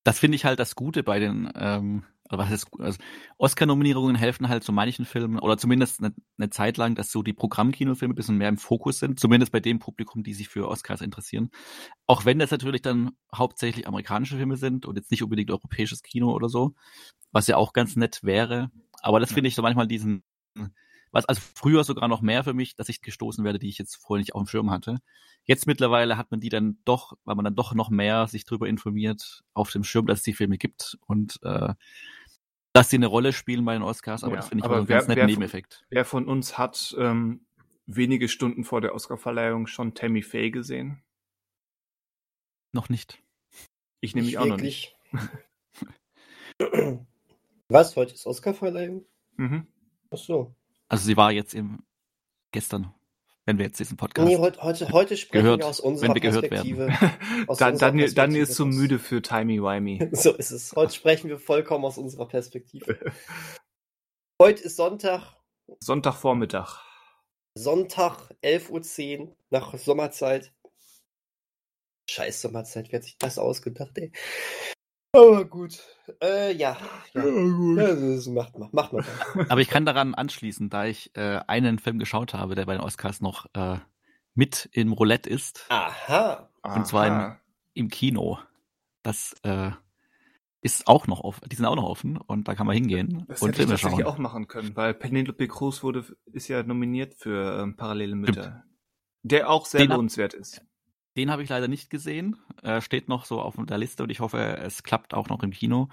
das 0.08 0.18
finde 0.18 0.36
ich 0.36 0.46
halt 0.46 0.58
das 0.58 0.74
Gute 0.74 1.02
bei 1.02 1.18
den, 1.18 1.52
ähm, 1.54 2.02
was 2.30 2.50
ist, 2.50 2.66
also 2.78 2.98
Oscar-Nominierungen 3.38 4.16
helfen 4.16 4.48
halt 4.48 4.64
so 4.64 4.72
manchen 4.72 5.04
Filmen 5.04 5.38
oder 5.38 5.56
zumindest 5.56 6.00
eine, 6.00 6.14
eine 6.36 6.50
Zeit 6.50 6.76
lang, 6.76 6.94
dass 6.94 7.10
so 7.10 7.22
die 7.22 7.32
Programmkinofilme 7.32 8.12
ein 8.12 8.16
bisschen 8.16 8.36
mehr 8.36 8.48
im 8.48 8.58
Fokus 8.58 8.98
sind, 8.98 9.18
zumindest 9.18 9.52
bei 9.52 9.60
dem 9.60 9.78
Publikum, 9.78 10.22
die 10.22 10.34
sich 10.34 10.48
für 10.48 10.68
Oscars 10.68 11.00
interessieren. 11.00 11.50
Auch 12.06 12.24
wenn 12.24 12.38
das 12.38 12.50
natürlich 12.50 12.82
dann 12.82 13.12
hauptsächlich 13.34 13.88
amerikanische 13.88 14.36
Filme 14.36 14.56
sind 14.56 14.84
und 14.84 14.96
jetzt 14.96 15.10
nicht 15.10 15.22
unbedingt 15.22 15.50
europäisches 15.50 16.02
Kino 16.02 16.32
oder 16.32 16.48
so, 16.48 16.74
was 17.32 17.46
ja 17.46 17.56
auch 17.56 17.72
ganz 17.72 17.96
nett 17.96 18.20
wäre. 18.22 18.70
Aber 19.00 19.20
das 19.20 19.32
finde 19.32 19.48
ich 19.48 19.54
so 19.54 19.62
manchmal 19.62 19.86
diesen, 19.86 20.22
was 21.10 21.24
also 21.24 21.40
früher 21.54 21.84
sogar 21.84 22.08
noch 22.08 22.20
mehr 22.20 22.44
für 22.44 22.54
mich, 22.54 22.76
dass 22.76 22.88
ich 22.88 23.00
gestoßen 23.00 23.44
werde, 23.44 23.58
die 23.58 23.68
ich 23.68 23.78
jetzt 23.78 23.96
vorher 23.96 24.20
nicht 24.20 24.34
auf 24.34 24.42
dem 24.42 24.48
Schirm 24.48 24.70
hatte. 24.70 24.98
Jetzt 25.44 25.66
mittlerweile 25.66 26.16
hat 26.16 26.30
man 26.30 26.40
die 26.40 26.50
dann 26.50 26.78
doch, 26.84 27.14
weil 27.24 27.34
man 27.34 27.44
dann 27.44 27.54
doch 27.54 27.74
noch 27.74 27.90
mehr 27.90 28.26
sich 28.28 28.44
darüber 28.44 28.68
informiert, 28.68 29.44
auf 29.54 29.70
dem 29.70 29.84
Schirm, 29.84 30.06
dass 30.06 30.18
es 30.18 30.24
die 30.24 30.34
Filme 30.34 30.58
gibt 30.58 30.98
und 31.06 31.38
äh, 31.42 31.74
dass 32.78 32.90
sie 32.90 32.96
eine 32.96 33.06
Rolle 33.08 33.32
spielen 33.32 33.64
bei 33.64 33.72
den 33.72 33.82
Oscars, 33.82 34.22
aber 34.22 34.34
ja, 34.34 34.36
das 34.36 34.48
finde 34.50 34.62
ich 34.62 34.64
aber 34.66 34.76
einen 34.76 34.88
wer, 34.88 34.98
ganz 34.98 35.08
netten 35.08 35.20
wer 35.20 35.26
Nebeneffekt. 35.26 35.84
wer 35.90 36.04
von 36.04 36.28
uns 36.28 36.58
hat 36.58 36.94
ähm, 36.96 37.44
wenige 37.86 38.28
Stunden 38.28 38.62
vor 38.62 38.80
der 38.80 38.94
Oscarverleihung 38.94 39.66
schon 39.66 39.94
Tammy 39.94 40.22
Faye 40.22 40.52
gesehen? 40.52 41.02
Noch 42.72 42.88
nicht. 42.88 43.20
Ich 44.00 44.14
nehme 44.14 44.26
mich 44.26 44.38
auch 44.38 44.44
wirklich. 44.44 44.94
noch 45.10 45.22
nicht. 46.60 47.00
Was? 47.68 47.96
Heute 47.96 48.14
ist 48.14 48.26
Oscarverleihung? 48.26 49.04
Mhm. 49.36 49.66
Ach 50.10 50.18
so. 50.18 50.54
Also 50.88 51.04
sie 51.04 51.16
war 51.16 51.32
jetzt 51.32 51.54
im 51.54 51.82
gestern, 52.52 52.94
wenn 53.48 53.56
wir 53.56 53.64
jetzt 53.64 53.80
diesen 53.80 53.96
Podcast. 53.96 54.28
Nee, 54.28 54.36
heute, 54.36 54.60
heute, 54.62 54.92
heute 54.92 55.16
sprechen 55.16 55.42
gehört, 55.44 55.60
wir 55.60 55.68
aus 55.68 55.80
unserer 55.80 56.14
wir 56.14 56.20
Perspektive. 56.20 56.92
Aus 57.46 57.56
dann, 57.56 57.78
Daniel, 57.78 58.12
Daniel 58.12 58.42
ist 58.42 58.54
so 58.54 58.66
müde 58.66 58.98
für 58.98 59.22
Timey 59.22 59.62
Wimey. 59.62 60.10
so 60.12 60.34
ist 60.34 60.50
es. 60.50 60.74
Heute 60.76 60.92
sprechen 60.92 61.30
wir 61.30 61.38
vollkommen 61.38 61.86
aus 61.86 61.96
unserer 61.96 62.28
Perspektive. 62.28 62.98
heute 64.42 64.62
ist 64.62 64.76
Sonntag. 64.76 65.34
Sonntagvormittag. 65.80 66.84
Sonntag, 67.54 68.34
11.10 68.44 69.20
Uhr 69.20 69.36
nach 69.48 69.78
Sommerzeit. 69.78 70.52
Scheiß 72.10 72.42
Sommerzeit, 72.42 72.92
wer 72.92 72.98
hat 72.98 73.04
sich 73.04 73.16
das 73.16 73.38
ausgedacht, 73.38 73.96
ey? 73.96 74.12
Aber 75.12 75.44
gut. 75.44 75.80
Äh, 76.22 76.54
ja. 76.54 76.76
Ja, 77.14 77.22
gut. 77.22 77.78
Ja, 77.78 77.94
das 77.94 78.26
macht 78.26 78.58
man. 78.58 78.68
Macht 78.72 78.92
man 78.92 79.04
Aber 79.48 79.60
ich 79.60 79.68
kann 79.68 79.86
daran 79.86 80.14
anschließen, 80.14 80.70
da 80.70 80.84
ich 80.84 81.14
äh, 81.16 81.40
einen 81.46 81.78
Film 81.78 81.98
geschaut 81.98 82.34
habe, 82.34 82.54
der 82.54 82.66
bei 82.66 82.74
den 82.74 82.82
Oscars 82.82 83.20
noch 83.20 83.46
äh, 83.54 83.78
mit 84.34 84.68
im 84.72 84.92
Roulette 84.92 85.28
ist. 85.28 85.66
Aha. 85.70 86.48
Und 86.62 86.86
zwar 86.86 87.06
im, 87.06 87.36
im 87.74 87.88
Kino. 87.88 88.38
Das 89.02 89.34
äh, 89.42 89.70
ist 90.60 90.86
auch 90.86 91.06
noch 91.06 91.20
offen. 91.20 91.48
Die 91.48 91.56
sind 91.56 91.64
auch 91.64 91.76
noch 91.76 91.88
offen 91.88 92.16
und 92.16 92.48
da 92.48 92.54
kann 92.54 92.66
man 92.66 92.74
hingehen 92.74 93.24
das 93.28 93.40
und 93.42 93.50
hätte 93.50 93.62
Filme 93.62 93.74
ich 93.74 93.80
schauen. 93.80 94.02
auch 94.04 94.18
machen 94.18 94.48
können, 94.48 94.76
weil 94.76 94.92
Penelope 94.94 95.46
Cruz 95.48 95.82
wurde 95.82 96.04
ist 96.26 96.48
ja 96.48 96.62
nominiert 96.62 97.14
für 97.14 97.62
ähm, 97.62 97.76
Parallele 97.76 98.16
Mütter. 98.16 98.42
Stimmt. 98.42 98.64
Der 99.22 99.50
auch 99.50 99.66
sehr 99.66 99.80
den 99.80 99.90
lohnenswert 99.90 100.34
ist. 100.34 100.62
Den 101.16 101.30
habe 101.30 101.42
ich 101.42 101.48
leider 101.48 101.68
nicht 101.68 101.90
gesehen. 101.90 102.36
Äh, 102.62 102.80
steht 102.80 103.08
noch 103.08 103.24
so 103.24 103.40
auf 103.40 103.56
der 103.58 103.78
Liste 103.78 104.02
und 104.02 104.10
ich 104.10 104.20
hoffe, 104.20 104.58
es 104.58 104.82
klappt 104.82 105.14
auch 105.14 105.28
noch 105.28 105.42
im 105.42 105.50
Kino. 105.50 105.88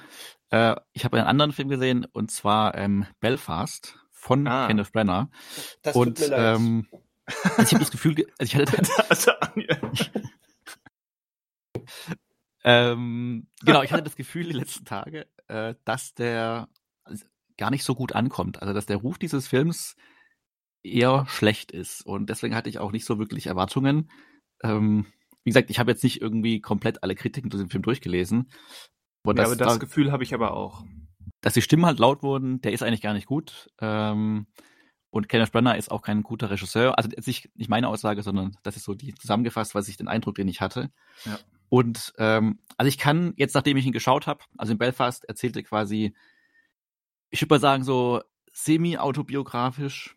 Äh, 0.49 0.75
ich 0.93 1.05
habe 1.05 1.17
einen 1.17 1.27
anderen 1.27 1.51
Film 1.51 1.69
gesehen 1.69 2.05
und 2.05 2.31
zwar 2.31 2.75
ähm, 2.75 3.05
Belfast 3.19 3.97
von 4.11 4.47
ah. 4.47 4.67
Kenneth 4.67 4.91
Brenner. 4.91 5.29
Das 5.81 5.95
und, 5.95 6.17
tut 6.17 6.29
mir 6.29 6.35
leid. 6.35 6.57
Ähm, 6.57 6.87
also 7.43 7.61
ich 7.61 7.73
habe 7.73 7.79
das 7.79 7.91
Gefühl, 7.91 8.15
also 8.37 8.43
ich 8.43 8.55
hatte 8.55 8.77
also, 9.09 9.31
ähm, 12.63 13.47
genau, 13.63 13.83
ich 13.83 13.91
hatte 13.91 14.03
das 14.03 14.15
Gefühl 14.15 14.45
die 14.45 14.53
letzten 14.53 14.85
Tage, 14.85 15.27
äh, 15.47 15.75
dass 15.85 16.13
der 16.13 16.67
gar 17.57 17.71
nicht 17.71 17.83
so 17.83 17.95
gut 17.95 18.13
ankommt. 18.13 18.61
Also 18.61 18.73
dass 18.73 18.85
der 18.85 18.97
Ruf 18.97 19.17
dieses 19.17 19.47
Films 19.47 19.95
eher 20.83 21.25
schlecht 21.27 21.71
ist. 21.71 22.05
Und 22.05 22.29
deswegen 22.29 22.55
hatte 22.55 22.69
ich 22.69 22.79
auch 22.79 22.91
nicht 22.91 23.05
so 23.05 23.17
wirklich 23.17 23.47
Erwartungen. 23.47 24.09
Ähm, 24.65 25.05
wie 25.43 25.51
gesagt, 25.51 25.69
ich 25.69 25.79
habe 25.79 25.91
jetzt 25.91 26.03
nicht 26.03 26.21
irgendwie 26.21 26.59
komplett 26.59 27.03
alle 27.03 27.15
Kritiken 27.15 27.51
zu 27.51 27.57
dem 27.57 27.69
Film 27.69 27.83
durchgelesen. 27.83 28.49
Aber, 29.23 29.35
ja, 29.37 29.45
aber 29.45 29.55
das 29.55 29.73
da, 29.73 29.77
Gefühl 29.77 30.11
habe 30.11 30.23
ich 30.23 30.33
aber 30.33 30.53
auch. 30.53 30.83
Dass 31.41 31.53
die 31.53 31.61
Stimmen 31.61 31.85
halt 31.85 31.99
laut 31.99 32.23
wurden, 32.23 32.61
der 32.61 32.73
ist 32.73 32.83
eigentlich 32.83 33.01
gar 33.01 33.13
nicht 33.13 33.27
gut. 33.27 33.69
Ähm, 33.79 34.47
und 35.11 35.29
Kenneth 35.29 35.51
Brenner 35.51 35.77
ist 35.77 35.91
auch 35.91 36.01
kein 36.01 36.23
guter 36.23 36.49
Regisseur. 36.49 36.97
Also 36.97 37.09
nicht, 37.25 37.49
nicht 37.55 37.69
meine 37.69 37.87
Aussage, 37.87 38.23
sondern 38.23 38.57
das 38.63 38.75
ist 38.75 38.83
so 38.83 38.95
die 38.95 39.13
zusammengefasst, 39.13 39.75
was 39.75 39.87
ich 39.87 39.97
den 39.97 40.07
Eindruck, 40.07 40.35
den 40.35 40.47
ich 40.47 40.61
hatte. 40.61 40.91
Ja. 41.25 41.39
Und 41.69 42.13
ähm, 42.17 42.59
also 42.77 42.87
ich 42.89 42.97
kann 42.97 43.33
jetzt, 43.37 43.55
nachdem 43.55 43.77
ich 43.77 43.85
ihn 43.85 43.93
geschaut 43.93 44.27
habe, 44.27 44.43
also 44.57 44.73
in 44.73 44.77
Belfast 44.77 45.23
erzählte 45.25 45.63
quasi, 45.63 46.15
ich 47.29 47.41
würde 47.41 47.53
mal 47.53 47.59
sagen, 47.59 47.83
so 47.83 48.21
semi-autobiografisch 48.51 50.15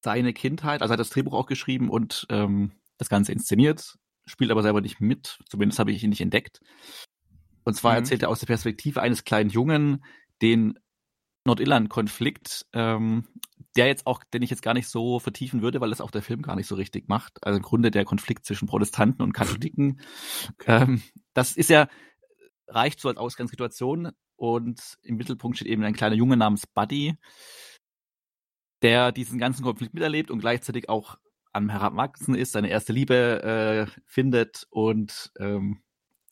seine 0.00 0.32
Kindheit. 0.32 0.82
Also 0.82 0.92
er 0.92 0.94
hat 0.94 1.00
das 1.00 1.10
Drehbuch 1.10 1.34
auch 1.34 1.46
geschrieben 1.46 1.88
und 1.90 2.26
ähm, 2.30 2.72
das 3.02 3.08
Ganze 3.08 3.32
inszeniert 3.32 3.96
spielt 4.26 4.50
aber 4.50 4.62
selber 4.62 4.80
nicht 4.80 5.00
mit. 5.00 5.38
Zumindest 5.48 5.78
habe 5.78 5.92
ich 5.92 6.02
ihn 6.02 6.10
nicht 6.10 6.20
entdeckt. 6.20 6.60
Und 7.64 7.74
zwar 7.74 7.92
mhm. 7.92 7.98
erzählt 7.98 8.22
er 8.22 8.28
aus 8.28 8.40
der 8.40 8.46
Perspektive 8.46 9.00
eines 9.00 9.24
kleinen 9.24 9.50
Jungen 9.50 10.04
den 10.40 10.78
Nordirland-Konflikt, 11.44 12.66
ähm, 12.72 13.26
der 13.76 13.86
jetzt 13.86 14.06
auch, 14.06 14.22
den 14.32 14.42
ich 14.42 14.50
jetzt 14.50 14.62
gar 14.62 14.74
nicht 14.74 14.88
so 14.88 15.18
vertiefen 15.18 15.62
würde, 15.62 15.80
weil 15.80 15.90
das 15.90 16.00
auch 16.00 16.10
der 16.10 16.22
Film 16.22 16.42
gar 16.42 16.56
nicht 16.56 16.66
so 16.66 16.74
richtig 16.74 17.08
macht. 17.08 17.44
Also 17.44 17.56
im 17.56 17.62
Grunde 17.62 17.90
der 17.90 18.04
Konflikt 18.04 18.44
zwischen 18.44 18.68
Protestanten 18.68 19.22
und 19.22 19.32
Katholiken. 19.32 20.00
Okay. 20.54 20.82
Ähm, 20.82 21.02
das 21.34 21.56
ist 21.56 21.70
ja, 21.70 21.88
reicht 22.68 23.00
so 23.00 23.08
als 23.08 23.18
Ausgangssituation 23.18 24.10
und 24.36 24.98
im 25.02 25.16
Mittelpunkt 25.16 25.56
steht 25.56 25.68
eben 25.68 25.82
ein 25.84 25.94
kleiner 25.94 26.14
Junge 26.14 26.36
namens 26.36 26.66
Buddy, 26.66 27.16
der 28.82 29.12
diesen 29.12 29.38
ganzen 29.38 29.62
Konflikt 29.62 29.94
miterlebt 29.94 30.30
und 30.30 30.40
gleichzeitig 30.40 30.88
auch 30.88 31.16
am 31.52 31.68
Heranwachsen 31.68 32.34
ist, 32.34 32.52
seine 32.52 32.68
erste 32.68 32.92
Liebe 32.92 33.88
äh, 33.88 34.00
findet 34.06 34.66
und 34.70 35.32
ähm, 35.38 35.82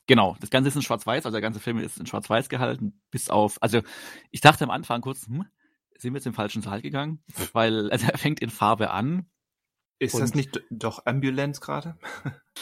genau, 0.06 0.36
das 0.40 0.50
Ganze 0.50 0.68
ist 0.68 0.76
in 0.76 0.82
Schwarz-Weiß, 0.82 1.24
also 1.24 1.34
der 1.34 1.40
ganze 1.40 1.60
Film 1.60 1.78
ist 1.78 1.98
in 1.98 2.06
Schwarz-Weiß 2.06 2.48
gehalten, 2.48 3.00
bis 3.10 3.30
auf, 3.30 3.62
also 3.62 3.80
ich 4.30 4.40
dachte 4.40 4.64
am 4.64 4.70
Anfang 4.70 5.00
kurz, 5.02 5.26
hm, 5.26 5.44
sind 6.00 6.12
wir 6.12 6.18
jetzt 6.18 6.26
im 6.26 6.34
falschen 6.34 6.62
Saal 6.62 6.82
gegangen? 6.82 7.22
Weil, 7.52 7.90
also 7.90 8.06
er 8.06 8.18
fängt 8.18 8.40
in 8.40 8.50
Farbe 8.50 8.90
an. 8.90 9.26
Ist 9.98 10.18
das 10.18 10.34
nicht 10.34 10.62
doch 10.70 11.04
Ambulance 11.04 11.60
gerade? 11.60 11.98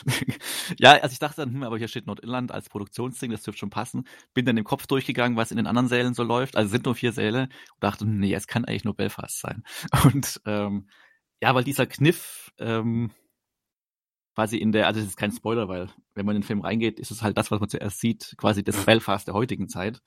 ja, 0.79 0.95
also 0.95 1.13
ich 1.13 1.21
dachte 1.21 1.43
dann, 1.43 1.55
hm, 1.55 1.63
aber 1.63 1.79
hier 1.79 1.87
steht 1.87 2.09
Nordirland 2.09 2.51
als 2.51 2.69
Produktionsding, 2.69 3.31
das 3.31 3.45
dürfte 3.45 3.61
schon 3.61 3.71
passen. 3.71 4.09
Bin 4.35 4.45
dann 4.45 4.57
im 4.57 4.65
Kopf 4.65 4.89
durchgegangen, 4.89 5.37
was 5.37 5.53
in 5.53 5.57
den 5.57 5.69
anderen 5.69 5.87
Sälen 5.87 6.15
so 6.15 6.25
läuft. 6.25 6.57
Also 6.57 6.71
sind 6.71 6.85
nur 6.85 6.97
vier 6.97 7.13
Säle 7.13 7.43
und 7.43 7.51
dachte, 7.85 8.05
nee, 8.07 8.35
es 8.35 8.49
kann 8.49 8.65
eigentlich 8.65 8.85
nur 8.85 8.97
Belfast 8.97 9.39
sein. 9.39 9.63
Und 10.05 10.41
ähm, 10.47 10.89
ja, 11.41 11.55
weil 11.55 11.64
dieser 11.64 11.86
Kniff 11.86 12.53
ähm, 12.59 13.11
quasi 14.34 14.59
in 14.59 14.72
der, 14.72 14.86
also 14.86 15.01
das 15.01 15.09
ist 15.09 15.16
kein 15.16 15.32
Spoiler, 15.32 15.68
weil 15.68 15.89
wenn 16.14 16.26
man 16.26 16.36
in 16.36 16.43
den 16.43 16.47
Film 16.47 16.61
reingeht, 16.61 17.01
ist 17.01 17.11
es 17.11 17.22
halt 17.22 17.36
das, 17.36 17.51
was 17.51 17.61
man 17.61 17.68
zuerst 17.68 18.01
sieht, 18.01 18.34
quasi 18.36 18.62
das 18.62 18.84
Belfast 18.84 19.26
der 19.26 19.34
heutigen 19.34 19.68
Zeit. 19.68 20.01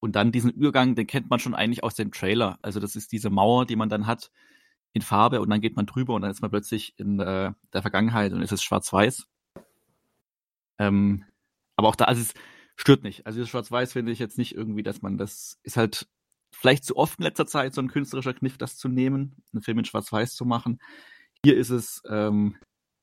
Und 0.00 0.16
dann 0.16 0.32
diesen 0.32 0.50
Übergang, 0.50 0.94
den 0.94 1.06
kennt 1.06 1.30
man 1.30 1.38
schon 1.38 1.54
eigentlich 1.54 1.84
aus 1.84 1.94
dem 1.94 2.10
Trailer. 2.10 2.58
Also 2.62 2.80
das 2.80 2.96
ist 2.96 3.12
diese 3.12 3.30
Mauer, 3.30 3.66
die 3.66 3.76
man 3.76 3.88
dann 3.88 4.06
hat 4.06 4.30
in 4.92 5.02
Farbe 5.02 5.40
und 5.40 5.50
dann 5.50 5.60
geht 5.60 5.76
man 5.76 5.86
drüber 5.86 6.14
und 6.14 6.22
dann 6.22 6.30
ist 6.30 6.40
man 6.40 6.50
plötzlich 6.50 6.98
in 6.98 7.20
äh, 7.20 7.52
der 7.72 7.82
Vergangenheit 7.82 8.32
und 8.32 8.42
ist 8.42 8.52
es 8.52 8.62
schwarz-weiß. 8.62 9.28
Ähm, 10.78 11.24
aber 11.76 11.88
auch 11.88 11.96
da, 11.96 12.06
also 12.06 12.22
es 12.22 12.34
stört 12.76 13.04
nicht. 13.04 13.26
Also 13.26 13.40
das 13.40 13.48
Schwarz-Weiß 13.50 13.92
finde 13.92 14.10
ich 14.10 14.18
jetzt 14.18 14.38
nicht 14.38 14.54
irgendwie, 14.54 14.82
dass 14.82 15.02
man 15.02 15.18
das 15.18 15.60
ist 15.62 15.76
halt 15.76 16.08
vielleicht 16.60 16.84
zu 16.84 16.96
oft 16.96 17.18
in 17.18 17.24
letzter 17.24 17.46
Zeit 17.46 17.74
so 17.74 17.80
ein 17.80 17.88
künstlerischer 17.88 18.34
Kniff, 18.34 18.58
das 18.58 18.76
zu 18.76 18.88
nehmen, 18.88 19.34
einen 19.52 19.62
Film 19.62 19.78
in 19.78 19.86
Schwarz-Weiß 19.86 20.34
zu 20.34 20.44
machen. 20.44 20.78
Hier 21.42 21.56
ist 21.56 21.70
es, 21.70 22.02
ähm, 22.06 22.56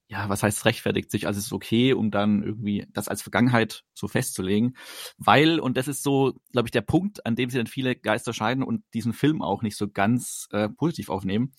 ja, 0.10 0.30
was 0.30 0.44
heißt 0.44 0.66
rechtfertigt 0.66 1.10
sich? 1.10 1.26
Also 1.26 1.40
es 1.40 1.48
ist 1.48 1.54
okay, 1.54 1.94
um 1.94 2.12
dann 2.12 2.44
irgendwie 2.44 2.86
das 2.94 3.08
als 3.08 3.24
Vergangenheit 3.24 3.84
so 3.96 4.08
festzulegen, 4.08 4.78
weil 5.18 5.60
und 5.60 5.76
das 5.76 5.88
ist 5.88 6.04
so, 6.04 6.40
glaube 6.52 6.68
ich, 6.68 6.72
der 6.72 6.82
Punkt, 6.82 7.26
an 7.26 7.36
dem 7.36 7.50
sich 7.50 7.58
dann 7.58 7.66
viele 7.66 7.96
Geister 7.96 8.32
scheiden 8.32 8.64
und 8.64 8.84
diesen 8.94 9.14
Film 9.14 9.42
auch 9.42 9.64
nicht 9.64 9.76
so 9.76 9.90
ganz 9.90 10.48
äh, 10.52 10.70
positiv 10.70 11.10
aufnehmen. 11.10 11.54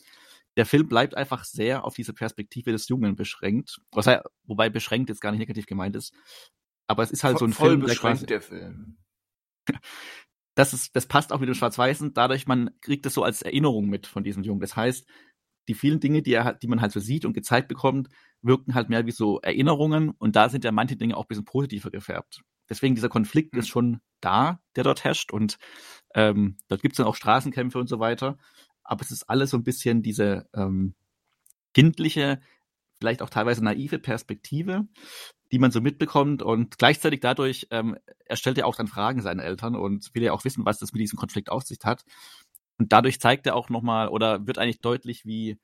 Der 0.57 0.66
Film 0.66 0.88
bleibt 0.88 1.16
einfach 1.16 1.44
sehr 1.44 1.84
auf 1.84 1.96
diese 1.96 2.12
Perspektive 2.14 2.70
des 2.70 2.88
Jungen 2.88 3.16
beschränkt, 3.16 3.80
was 3.90 4.07
wobei 4.44 4.70
beschränkt 4.70 5.09
jetzt 5.09 5.20
gar 5.20 5.32
nicht 5.32 5.40
negativ 5.40 5.66
gemeint 5.66 5.96
ist. 5.96 6.14
Aber 6.86 7.03
es 7.03 7.11
ist 7.11 7.24
halt 7.24 7.38
voll, 7.38 7.40
so 7.40 7.44
ein 7.46 7.53
voll 7.53 7.68
Film, 7.70 7.80
beschränkt 7.80 8.30
der, 8.30 8.38
quasi, 8.38 8.51
der 8.51 8.62
Film 8.62 8.99
das 10.59 10.72
ist, 10.72 10.96
das 10.96 11.06
passt 11.06 11.32
auch 11.32 11.38
mit 11.38 11.48
dem 11.48 11.54
Schwarz-Weißen, 11.54 12.14
dadurch 12.14 12.48
man 12.48 12.70
kriegt 12.80 13.06
das 13.06 13.14
so 13.14 13.22
als 13.22 13.42
Erinnerung 13.42 13.88
mit 13.88 14.09
von 14.09 14.24
diesem 14.24 14.42
Jungen. 14.42 14.61
Das 14.61 14.74
heißt, 14.74 15.06
die 15.68 15.74
vielen 15.74 16.00
Dinge, 16.00 16.20
die 16.20 16.32
er, 16.32 16.54
die 16.54 16.66
man 16.66 16.80
halt 16.80 16.90
so 16.90 16.98
sieht 16.98 17.24
und 17.24 17.32
gezeigt 17.32 17.68
bekommt, 17.68 18.09
wirken 18.42 18.74
halt 18.74 18.88
mehr 18.88 19.06
wie 19.06 19.12
so 19.12 19.40
Erinnerungen 19.40 20.11
und 20.11 20.34
da 20.34 20.48
sind 20.48 20.64
ja 20.64 20.72
manche 20.72 20.96
Dinge 20.96 21.16
auch 21.16 21.26
ein 21.26 21.28
bisschen 21.28 21.44
positiver 21.44 21.92
gefärbt. 21.92 22.42
Deswegen 22.68 22.96
dieser 22.96 23.09
Konflikt 23.09 23.54
mhm. 23.54 23.61
ist 23.61 23.68
schon 23.68 24.00
da, 24.20 24.61
der 24.74 24.82
dort 24.82 25.04
herrscht 25.04 25.32
und 25.32 25.59
ähm, 26.16 26.56
dort 26.66 26.82
gibt 26.82 26.94
es 26.94 26.96
dann 26.96 27.06
auch 27.06 27.14
Straßenkämpfe 27.14 27.78
und 27.78 27.88
so 27.88 28.00
weiter. 28.00 28.36
Aber 28.82 29.02
es 29.02 29.12
ist 29.12 29.30
alles 29.30 29.50
so 29.50 29.59
ein 29.59 29.64
bisschen 29.64 30.02
diese 30.02 30.48
ähm, 30.54 30.96
kindliche, 31.72 32.40
vielleicht 32.98 33.22
auch 33.22 33.30
teilweise 33.30 33.62
naive 33.62 34.00
Perspektive, 34.00 34.88
die 35.53 35.59
man 35.59 35.70
so 35.70 35.80
mitbekommt 35.80 36.42
und 36.42 36.78
gleichzeitig 36.78 37.20
dadurch 37.20 37.66
ähm, 37.70 37.96
er 38.26 38.36
stellt 38.36 38.59
ja 38.59 38.64
auch 38.64 38.76
dann 38.76 38.86
Fragen 38.86 39.22
seinen 39.22 39.40
Eltern 39.40 39.74
und 39.76 40.14
will 40.14 40.22
ja 40.22 40.32
auch 40.32 40.44
wissen, 40.44 40.64
was 40.66 40.78
das 40.78 40.92
mit 40.92 41.01
diesem 41.01 41.18
Konflikt 41.18 41.51
auf 41.51 41.62
sich 41.62 41.78
hat. 41.84 42.05
Und 42.78 42.92
dadurch 42.92 43.20
zeigt 43.20 43.46
er 43.46 43.57
auch 43.57 43.70
nochmal 43.70 44.09
oder 44.09 44.46
wird 44.46 44.59
eigentlich 44.59 44.80
deutlich, 44.80 45.24
wie 45.24 45.59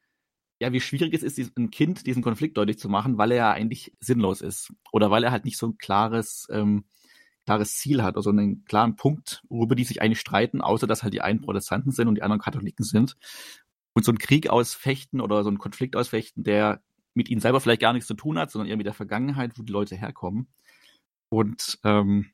ja, 0.60 0.72
wie 0.72 0.80
schwierig 0.80 1.12
es 1.12 1.22
ist, 1.22 1.56
ein 1.58 1.70
Kind 1.70 2.06
diesen 2.06 2.22
Konflikt 2.22 2.56
deutlich 2.56 2.78
zu 2.78 2.88
machen, 2.88 3.18
weil 3.18 3.32
er 3.32 3.36
ja 3.36 3.50
eigentlich 3.52 3.92
sinnlos 4.00 4.40
ist 4.40 4.72
oder 4.92 5.10
weil 5.10 5.24
er 5.24 5.32
halt 5.32 5.44
nicht 5.44 5.58
so 5.58 5.66
ein 5.66 5.78
klares 5.78 6.46
ähm, 6.50 6.84
klares 7.44 7.76
Ziel 7.76 8.02
hat, 8.02 8.16
also 8.16 8.30
einen 8.30 8.64
klaren 8.64 8.96
Punkt, 8.96 9.42
worüber 9.48 9.74
die 9.74 9.84
sich 9.84 10.00
eigentlich 10.00 10.20
streiten, 10.20 10.60
außer 10.60 10.86
dass 10.86 11.02
halt 11.02 11.14
die 11.14 11.20
einen 11.20 11.40
Protestanten 11.40 11.92
sind 11.92 12.08
und 12.08 12.14
die 12.16 12.22
anderen 12.22 12.40
Katholiken 12.40 12.84
sind. 12.84 13.16
Und 13.92 14.04
so 14.04 14.12
ein 14.12 14.18
Krieg 14.18 14.48
ausfechten 14.48 15.20
oder 15.20 15.44
so 15.44 15.50
ein 15.50 15.58
Konflikt 15.58 15.94
ausfechten, 15.94 16.42
der 16.42 16.82
mit 17.14 17.28
ihnen 17.28 17.40
selber 17.40 17.60
vielleicht 17.60 17.80
gar 17.80 17.92
nichts 17.92 18.08
zu 18.08 18.14
tun 18.14 18.38
hat, 18.38 18.50
sondern 18.50 18.68
eher 18.68 18.76
mit 18.76 18.86
der 18.86 18.94
Vergangenheit, 18.94 19.52
wo 19.56 19.62
die 19.62 19.72
Leute 19.72 19.96
herkommen. 19.96 20.48
Und 21.28 21.78
ähm, 21.84 22.30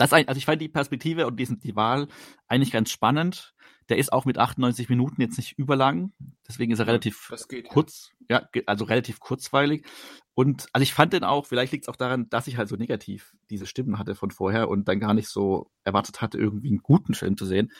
das, 0.00 0.14
also 0.14 0.38
ich 0.38 0.46
fand 0.46 0.62
die 0.62 0.68
Perspektive 0.68 1.26
und 1.26 1.38
diesen, 1.38 1.60
die 1.60 1.76
Wahl 1.76 2.08
eigentlich 2.48 2.72
ganz 2.72 2.90
spannend. 2.90 3.54
Der 3.90 3.98
ist 3.98 4.12
auch 4.12 4.24
mit 4.24 4.38
98 4.38 4.88
Minuten 4.88 5.20
jetzt 5.20 5.36
nicht 5.36 5.58
überlang, 5.58 6.12
deswegen 6.48 6.72
ist 6.72 6.78
er 6.78 6.86
relativ 6.86 7.32
geht, 7.48 7.68
kurz, 7.68 8.10
ja. 8.28 8.48
ja, 8.54 8.62
also 8.66 8.84
relativ 8.84 9.18
kurzweilig. 9.20 9.84
Und 10.32 10.68
also 10.72 10.84
ich 10.84 10.94
fand 10.94 11.12
den 11.12 11.24
auch, 11.24 11.44
vielleicht 11.44 11.72
liegt 11.72 11.84
es 11.84 11.88
auch 11.88 11.96
daran, 11.96 12.28
dass 12.30 12.46
ich 12.46 12.56
halt 12.56 12.68
so 12.68 12.76
negativ 12.76 13.34
diese 13.50 13.66
Stimmen 13.66 13.98
hatte 13.98 14.14
von 14.14 14.30
vorher 14.30 14.68
und 14.68 14.86
dann 14.86 15.00
gar 15.00 15.12
nicht 15.12 15.28
so 15.28 15.70
erwartet 15.84 16.22
hatte, 16.22 16.38
irgendwie 16.38 16.68
einen 16.68 16.82
guten 16.82 17.14
Film 17.14 17.36
zu 17.36 17.44
sehen. 17.44 17.72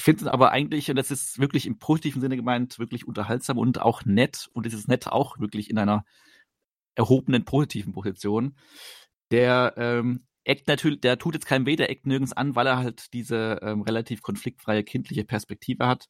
Ich 0.00 0.04
finde 0.04 0.24
es 0.24 0.28
aber 0.28 0.50
eigentlich, 0.50 0.88
und 0.88 0.96
das 0.96 1.10
ist 1.10 1.38
wirklich 1.40 1.66
im 1.66 1.78
positiven 1.78 2.22
Sinne 2.22 2.34
gemeint, 2.34 2.78
wirklich 2.78 3.06
unterhaltsam 3.06 3.58
und 3.58 3.82
auch 3.82 4.06
nett. 4.06 4.48
Und 4.54 4.64
es 4.64 4.72
ist 4.72 4.88
nett 4.88 5.06
auch 5.06 5.38
wirklich 5.38 5.68
in 5.68 5.76
einer 5.76 6.06
erhobenen 6.94 7.44
positiven 7.44 7.92
Position. 7.92 8.56
Der 9.30 9.74
ähm, 9.76 10.26
eckt 10.44 10.68
natürlich, 10.68 11.02
der 11.02 11.18
tut 11.18 11.34
jetzt 11.34 11.44
keinem 11.44 11.66
weh, 11.66 11.76
der 11.76 11.90
eckt 11.90 12.06
nirgends 12.06 12.32
an, 12.32 12.56
weil 12.56 12.66
er 12.66 12.78
halt 12.78 13.12
diese 13.12 13.60
ähm, 13.60 13.82
relativ 13.82 14.22
konfliktfreie 14.22 14.84
kindliche 14.84 15.26
Perspektive 15.26 15.86
hat. 15.86 16.08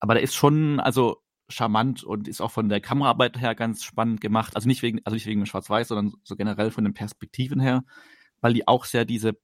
Aber 0.00 0.14
der 0.14 0.22
ist 0.22 0.34
schon, 0.34 0.80
also 0.80 1.22
charmant 1.50 2.04
und 2.04 2.28
ist 2.28 2.40
auch 2.40 2.50
von 2.50 2.70
der 2.70 2.80
Kameraarbeit 2.80 3.38
her 3.38 3.54
ganz 3.54 3.84
spannend 3.84 4.22
gemacht. 4.22 4.56
Also 4.56 4.66
nicht 4.66 4.80
wegen, 4.80 5.00
also 5.04 5.16
nicht 5.16 5.26
wegen 5.26 5.42
dem 5.42 5.46
Schwarz-Weiß, 5.46 5.88
sondern 5.88 6.14
so 6.24 6.34
generell 6.34 6.70
von 6.70 6.84
den 6.84 6.94
Perspektiven 6.94 7.60
her, 7.60 7.84
weil 8.40 8.54
die 8.54 8.66
auch 8.66 8.86
sehr 8.86 9.04
diese 9.04 9.38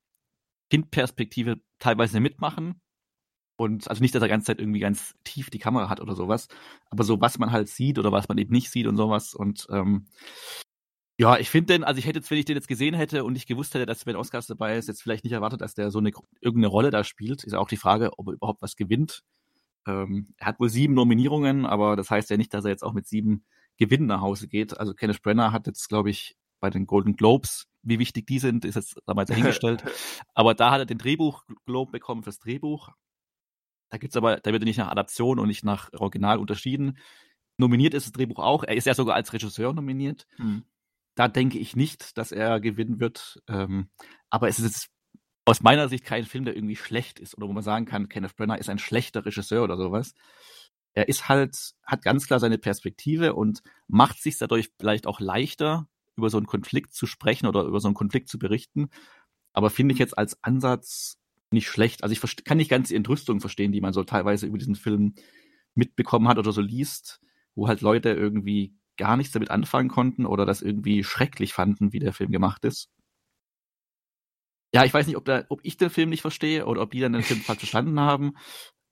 Kindperspektive 0.71 1.61
teilweise 1.79 2.19
mitmachen. 2.19 2.81
Und 3.59 3.91
also 3.91 4.01
nicht, 4.01 4.15
dass 4.15 4.23
er 4.23 4.29
die 4.29 4.31
ganze 4.31 4.47
Zeit 4.47 4.61
irgendwie 4.61 4.79
ganz 4.79 5.17
tief 5.25 5.51
die 5.51 5.59
Kamera 5.59 5.89
hat 5.89 6.01
oder 6.01 6.15
sowas, 6.15 6.47
aber 6.91 7.03
so 7.03 7.21
was 7.21 7.39
man 7.39 7.51
halt 7.51 7.69
sieht 7.69 7.99
oder 7.99 8.13
was 8.13 8.29
man 8.29 8.39
eben 8.39 8.53
nicht 8.53 8.71
sieht 8.71 8.87
und 8.87 8.97
sowas. 8.97 9.35
Und 9.35 9.67
ähm, 9.71 10.07
ja, 11.19 11.37
ich 11.39 11.51
finde 11.51 11.75
den, 11.75 11.83
also 11.83 11.99
ich 11.99 12.07
hätte 12.07 12.21
jetzt, 12.21 12.31
wenn 12.31 12.39
ich 12.39 12.45
den 12.45 12.55
jetzt 12.55 12.69
gesehen 12.69 12.95
hätte 12.95 13.25
und 13.25 13.35
ich 13.35 13.47
gewusst 13.47 13.75
hätte, 13.75 13.85
dass 13.85 14.05
Ben 14.05 14.15
Oscars 14.15 14.47
dabei 14.47 14.79
ist, 14.79 14.87
jetzt 14.87 15.03
vielleicht 15.03 15.25
nicht 15.25 15.33
erwartet, 15.33 15.61
dass 15.61 15.75
der 15.75 15.91
so 15.91 15.99
eine 15.99 16.13
irgendeine 16.41 16.69
Rolle 16.69 16.91
da 16.91 17.03
spielt. 17.03 17.43
Ist 17.43 17.53
ja 17.53 17.59
auch 17.59 17.69
die 17.69 17.77
Frage, 17.77 18.17
ob 18.17 18.29
er 18.29 18.35
überhaupt 18.35 18.63
was 18.63 18.77
gewinnt. 18.77 19.25
Ähm, 19.89 20.29
er 20.37 20.47
hat 20.47 20.61
wohl 20.61 20.69
sieben 20.69 20.95
Nominierungen, 20.95 21.67
aber 21.67 21.97
das 21.97 22.13
heißt 22.13 22.31
ja 22.31 22.37
nicht, 22.37 22.55
dass 22.55 22.65
er 22.65 22.71
jetzt 22.71 22.85
auch 22.85 22.93
mit 22.93 23.09
sieben 23.09 23.43
Gewinnen 23.77 24.07
nach 24.07 24.21
Hause 24.21 24.47
geht. 24.47 24.79
Also 24.79 24.95
Kenneth 24.95 25.23
Brenner 25.23 25.51
hat 25.51 25.67
jetzt, 25.67 25.89
glaube 25.89 26.11
ich, 26.11 26.37
bei 26.61 26.71
den 26.71 26.87
Golden 26.87 27.17
Globes, 27.17 27.67
wie 27.83 27.99
wichtig 27.99 28.29
die 28.29 28.39
sind, 28.39 28.65
ist 28.65 28.77
jetzt 28.77 29.01
damals 29.05 29.31
dahingestellt. 29.31 29.83
aber 30.35 30.55
da 30.55 30.71
hat 30.71 30.79
er 30.79 30.87
den 30.87 30.99
Drehbuch 30.99 31.43
Globe 31.67 31.91
bekommen 31.91 32.23
fürs 32.23 32.39
Drehbuch. 32.39 32.91
Da 33.91 33.99
gibt's 33.99 34.17
aber, 34.17 34.37
da 34.37 34.53
wird 34.53 34.63
er 34.63 34.67
nicht 34.67 34.79
nach 34.79 34.91
Adaption 34.91 35.39
und 35.39 35.49
nicht 35.49 35.65
nach 35.65 35.93
Original 35.95 36.39
unterschieden. 36.39 36.99
Nominiert 37.57 37.95
ist 37.95 38.07
das 38.07 38.13
Drehbuch 38.13 38.39
auch. 38.39 38.65
Er 38.65 38.77
ist 38.77 38.87
ja 38.87 38.95
sogar 38.95 39.17
als 39.17 39.33
Regisseur 39.33 39.73
nominiert. 39.73 40.27
Hm. 40.37 40.65
Da 41.15 41.29
denke 41.29 41.59
ich 41.59 41.75
nicht, 41.75 42.17
dass 42.17 42.31
er 42.31 42.61
gewinnen 42.61 43.01
wird. 43.01 43.43
Ähm, 43.49 43.91
aber 44.31 44.49
es 44.49 44.61
ist 44.61 44.89
aus 45.45 45.63
meiner 45.63 45.89
Sicht 45.89 46.05
kein 46.05 46.25
Film, 46.25 46.45
der 46.45 46.55
irgendwie 46.55 46.77
schlecht 46.77 47.19
ist 47.19 47.37
oder 47.37 47.49
wo 47.49 47.53
man 47.53 47.63
sagen 47.63 47.87
kann, 47.87 48.09
Kenneth 48.09 48.37
Brenner 48.37 48.59
ist 48.59 48.69
ein 48.69 48.79
schlechter 48.79 49.25
Regisseur 49.25 49.65
oder 49.65 49.77
sowas. 49.77 50.15
Er 50.93 51.09
ist 51.09 51.29
halt, 51.29 51.75
hat 51.85 52.03
ganz 52.03 52.27
klar 52.27 52.39
seine 52.39 52.59
Perspektive 52.59 53.35
und 53.35 53.63
macht 53.87 54.21
sich 54.21 54.37
dadurch 54.39 54.71
vielleicht 54.79 55.07
auch 55.07 55.21
leichter, 55.21 55.89
über 56.17 56.29
so 56.29 56.37
einen 56.37 56.47
Konflikt 56.47 56.93
zu 56.93 57.07
sprechen 57.07 57.47
oder 57.47 57.63
über 57.63 57.81
so 57.81 57.89
einen 57.89 57.95
Konflikt 57.95 58.29
zu 58.29 58.39
berichten. 58.39 58.91
Aber 59.53 59.71
finde 59.71 59.95
ich 59.95 59.99
jetzt 59.99 60.19
als 60.19 60.43
Ansatz 60.43 61.19
nicht 61.51 61.69
schlecht. 61.69 62.03
Also 62.03 62.13
ich 62.13 62.45
kann 62.45 62.57
nicht 62.57 62.71
ganz 62.71 62.89
die 62.89 62.95
Entrüstung 62.97 63.41
verstehen, 63.41 63.73
die 63.73 63.81
man 63.81 63.93
so 63.93 64.05
teilweise 64.05 64.47
über 64.47 64.59
diesen 64.59 64.75
Film 64.75 65.15
mitbekommen 65.75 66.29
hat 66.29 66.39
oder 66.39 66.53
so 66.53 66.61
liest, 66.61 67.21
wo 67.55 67.69
halt 67.69 67.81
Leute 67.81 68.11
irgendwie 68.11 68.75
gar 68.97 69.17
nichts 69.17 69.33
damit 69.33 69.51
anfangen 69.51 69.89
konnten 69.89 70.27
oder 70.27 70.45
das 70.45 70.61
irgendwie 70.61 71.05
schrecklich 71.05 71.53
fanden, 71.53 71.93
wie 71.93 72.01
der 72.01 72.13
Film 72.13 72.31
gemacht 72.31 72.65
ist. 72.65 72.91
Ja, 74.75 74.85
ich 74.85 74.93
weiß 74.93 75.07
nicht, 75.07 75.17
ob, 75.17 75.25
da, 75.25 75.45
ob 75.49 75.61
ich 75.63 75.77
den 75.79 75.89
Film 75.89 76.11
nicht 76.11 76.21
verstehe 76.21 76.67
oder 76.67 76.83
ob 76.83 76.91
die 76.91 77.01
dann 77.01 77.15
den 77.15 77.23
Film 77.23 77.41
falsch 77.41 77.61
verstanden 77.61 78.01
haben, 78.01 78.35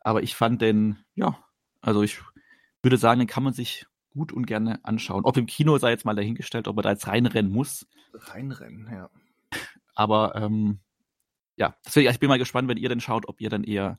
aber 0.01 0.23
ich 0.23 0.35
fand 0.35 0.63
den, 0.63 1.05
ja, 1.15 1.39
also 1.83 2.03
ich 2.03 2.21
würde 2.83 2.97
sagen, 2.97 3.19
den 3.19 3.29
kann 3.29 3.43
man 3.43 3.53
sich 3.53 3.87
gut 4.11 4.33
und 4.33 4.47
gerne 4.47 4.83
anschauen. 4.85 5.25
Ob 5.25 5.37
im 5.37 5.47
Kino 5.47 5.77
sei 5.77 5.91
jetzt 5.91 6.07
mal 6.07 6.15
dahingestellt, 6.15 6.69
ob 6.69 6.79
er 6.79 6.83
da 6.83 6.91
jetzt 6.93 7.07
reinrennen 7.07 7.53
muss. 7.53 7.87
Reinrennen, 8.15 8.89
ja. 8.91 9.11
Aber 9.95 10.35
ähm, 10.37 10.81
ja, 11.57 11.77
deswegen, 11.85 12.11
ich 12.11 12.21
bin 12.21 12.29
mal 12.29 12.39
gespannt, 12.39 12.69
wenn 12.69 12.77
ihr 12.77 12.89
denn 12.89 13.01
schaut, 13.01 13.29
ob 13.29 13.41
ihr 13.41 13.51
dann 13.51 13.65
eher 13.65 13.99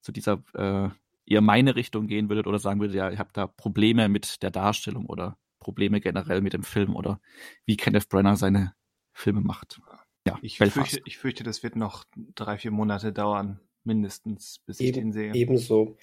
zu 0.00 0.12
dieser, 0.12 0.42
äh, 0.54 0.88
eher 1.26 1.40
meine 1.40 1.76
Richtung 1.76 2.06
gehen 2.06 2.28
würdet 2.28 2.46
oder 2.46 2.58
sagen 2.58 2.80
würdet, 2.80 2.96
ja, 2.96 3.10
ihr 3.10 3.18
habt 3.18 3.36
da 3.36 3.46
Probleme 3.46 4.08
mit 4.08 4.42
der 4.42 4.50
Darstellung 4.50 5.06
oder 5.06 5.38
Probleme 5.60 6.00
generell 6.00 6.42
mit 6.42 6.52
dem 6.52 6.62
Film 6.62 6.94
oder 6.94 7.20
wie 7.64 7.76
Kenneth 7.76 8.08
Brenner 8.08 8.36
seine 8.36 8.74
Filme 9.12 9.40
macht. 9.40 9.80
Ja, 10.26 10.38
ich 10.42 10.58
fürchte, 10.58 11.00
ich 11.04 11.18
fürchte, 11.18 11.44
das 11.44 11.62
wird 11.62 11.76
noch 11.76 12.04
drei, 12.34 12.58
vier 12.58 12.70
Monate 12.70 13.12
dauern, 13.12 13.60
mindestens, 13.84 14.60
bis 14.66 14.80
Eben, 14.80 14.88
ich 14.88 14.94
den 14.94 15.12
sehe. 15.12 15.34
Ebenso. 15.34 15.96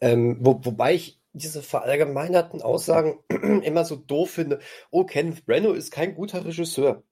Ähm, 0.00 0.38
wo, 0.40 0.60
wobei 0.64 0.94
ich 0.94 1.20
diese 1.32 1.62
verallgemeinerten 1.62 2.60
Aussagen 2.60 3.20
immer 3.62 3.84
so 3.84 3.96
doof 3.96 4.30
finde. 4.30 4.60
Oh, 4.90 5.04
Kenneth 5.04 5.46
Brenner 5.46 5.74
ist 5.74 5.90
kein 5.90 6.14
guter 6.14 6.44
Regisseur. 6.44 7.02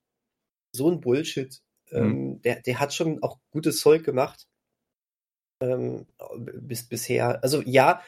So 0.72 0.90
ein 0.90 1.00
Bullshit. 1.00 1.60
Mhm. 1.92 1.98
Ähm, 1.98 2.42
der, 2.42 2.60
der 2.60 2.80
hat 2.80 2.94
schon 2.94 3.22
auch 3.22 3.38
gutes 3.50 3.80
Zeug 3.80 4.04
gemacht. 4.04 4.46
Ähm, 5.62 6.06
bis 6.38 6.88
bisher. 6.88 7.42
Also 7.42 7.62
ja, 7.64 8.00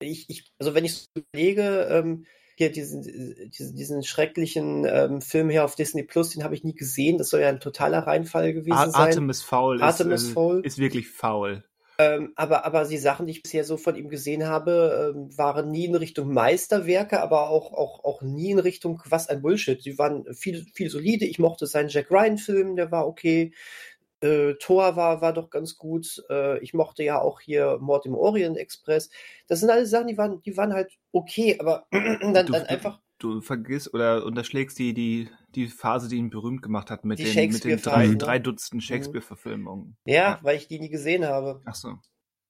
ich, 0.00 0.28
ich, 0.28 0.52
also 0.58 0.74
wenn 0.74 0.84
ich 0.84 0.94
so 0.94 1.06
überlege, 1.14 1.88
ähm, 1.90 2.26
hier 2.56 2.72
diesen, 2.72 3.02
diesen, 3.02 3.76
diesen 3.76 4.02
schrecklichen 4.02 4.84
ähm, 4.84 5.20
Film 5.20 5.48
hier 5.48 5.64
auf 5.64 5.76
Disney 5.76 6.02
Plus, 6.02 6.30
den 6.30 6.42
habe 6.42 6.56
ich 6.56 6.64
nie 6.64 6.74
gesehen. 6.74 7.16
Das 7.16 7.30
soll 7.30 7.40
ja 7.40 7.48
ein 7.48 7.60
totaler 7.60 8.00
Reinfall 8.00 8.52
gewesen 8.52 8.72
A 8.72 8.90
sein. 8.90 9.08
Artemis 9.08 9.42
Foul, 9.42 9.80
Artemis 9.80 10.24
ist, 10.24 10.32
Foul. 10.32 10.66
ist 10.66 10.78
wirklich 10.78 11.08
faul. 11.08 11.62
Ähm, 12.00 12.32
aber, 12.36 12.64
aber 12.64 12.84
die 12.84 12.96
Sachen, 12.96 13.26
die 13.26 13.32
ich 13.32 13.42
bisher 13.42 13.64
so 13.64 13.76
von 13.76 13.96
ihm 13.96 14.08
gesehen 14.08 14.46
habe, 14.46 15.14
ähm, 15.16 15.36
waren 15.36 15.70
nie 15.72 15.86
in 15.86 15.96
Richtung 15.96 16.32
Meisterwerke, 16.32 17.20
aber 17.20 17.50
auch, 17.50 17.72
auch, 17.72 18.04
auch 18.04 18.22
nie 18.22 18.52
in 18.52 18.60
Richtung 18.60 19.02
was 19.06 19.28
ein 19.28 19.42
Bullshit. 19.42 19.84
Die 19.84 19.98
waren 19.98 20.32
viel, 20.32 20.64
viel 20.74 20.90
solide. 20.90 21.24
Ich 21.24 21.40
mochte 21.40 21.66
seinen 21.66 21.88
Jack 21.88 22.12
Ryan-Film, 22.12 22.76
der 22.76 22.92
war 22.92 23.08
okay. 23.08 23.52
Äh, 24.20 24.54
Thor 24.60 24.94
war, 24.94 25.20
war 25.22 25.32
doch 25.32 25.50
ganz 25.50 25.76
gut. 25.76 26.22
Äh, 26.30 26.60
ich 26.60 26.72
mochte 26.72 27.02
ja 27.02 27.20
auch 27.20 27.40
hier 27.40 27.78
Mord 27.80 28.06
im 28.06 28.14
Orient 28.14 28.58
Express. 28.58 29.10
Das 29.48 29.58
sind 29.58 29.70
alles 29.70 29.90
Sachen, 29.90 30.06
die 30.06 30.18
waren, 30.18 30.40
die 30.42 30.56
waren 30.56 30.74
halt 30.74 30.92
okay, 31.10 31.56
aber 31.58 31.86
dann, 31.90 32.32
dann 32.32 32.54
einfach 32.54 33.00
du 33.18 33.40
vergisst 33.40 33.92
oder 33.94 34.24
unterschlägst 34.24 34.78
die, 34.78 34.94
die, 34.94 35.28
die 35.54 35.66
Phase, 35.66 36.08
die 36.08 36.16
ihn 36.16 36.30
berühmt 36.30 36.62
gemacht 36.62 36.90
hat 36.90 37.04
mit, 37.04 37.18
den, 37.18 37.50
mit 37.50 37.64
den 37.64 37.80
drei, 37.80 38.06
ne? 38.06 38.16
drei 38.16 38.38
Dutzend 38.38 38.82
mhm. 38.82 38.86
Shakespeare-Verfilmungen. 38.86 39.96
Ja, 40.04 40.14
ja, 40.14 40.38
weil 40.42 40.56
ich 40.56 40.68
die 40.68 40.78
nie 40.78 40.88
gesehen 40.88 41.24
habe. 41.24 41.60
Ach 41.64 41.74
so. 41.74 41.98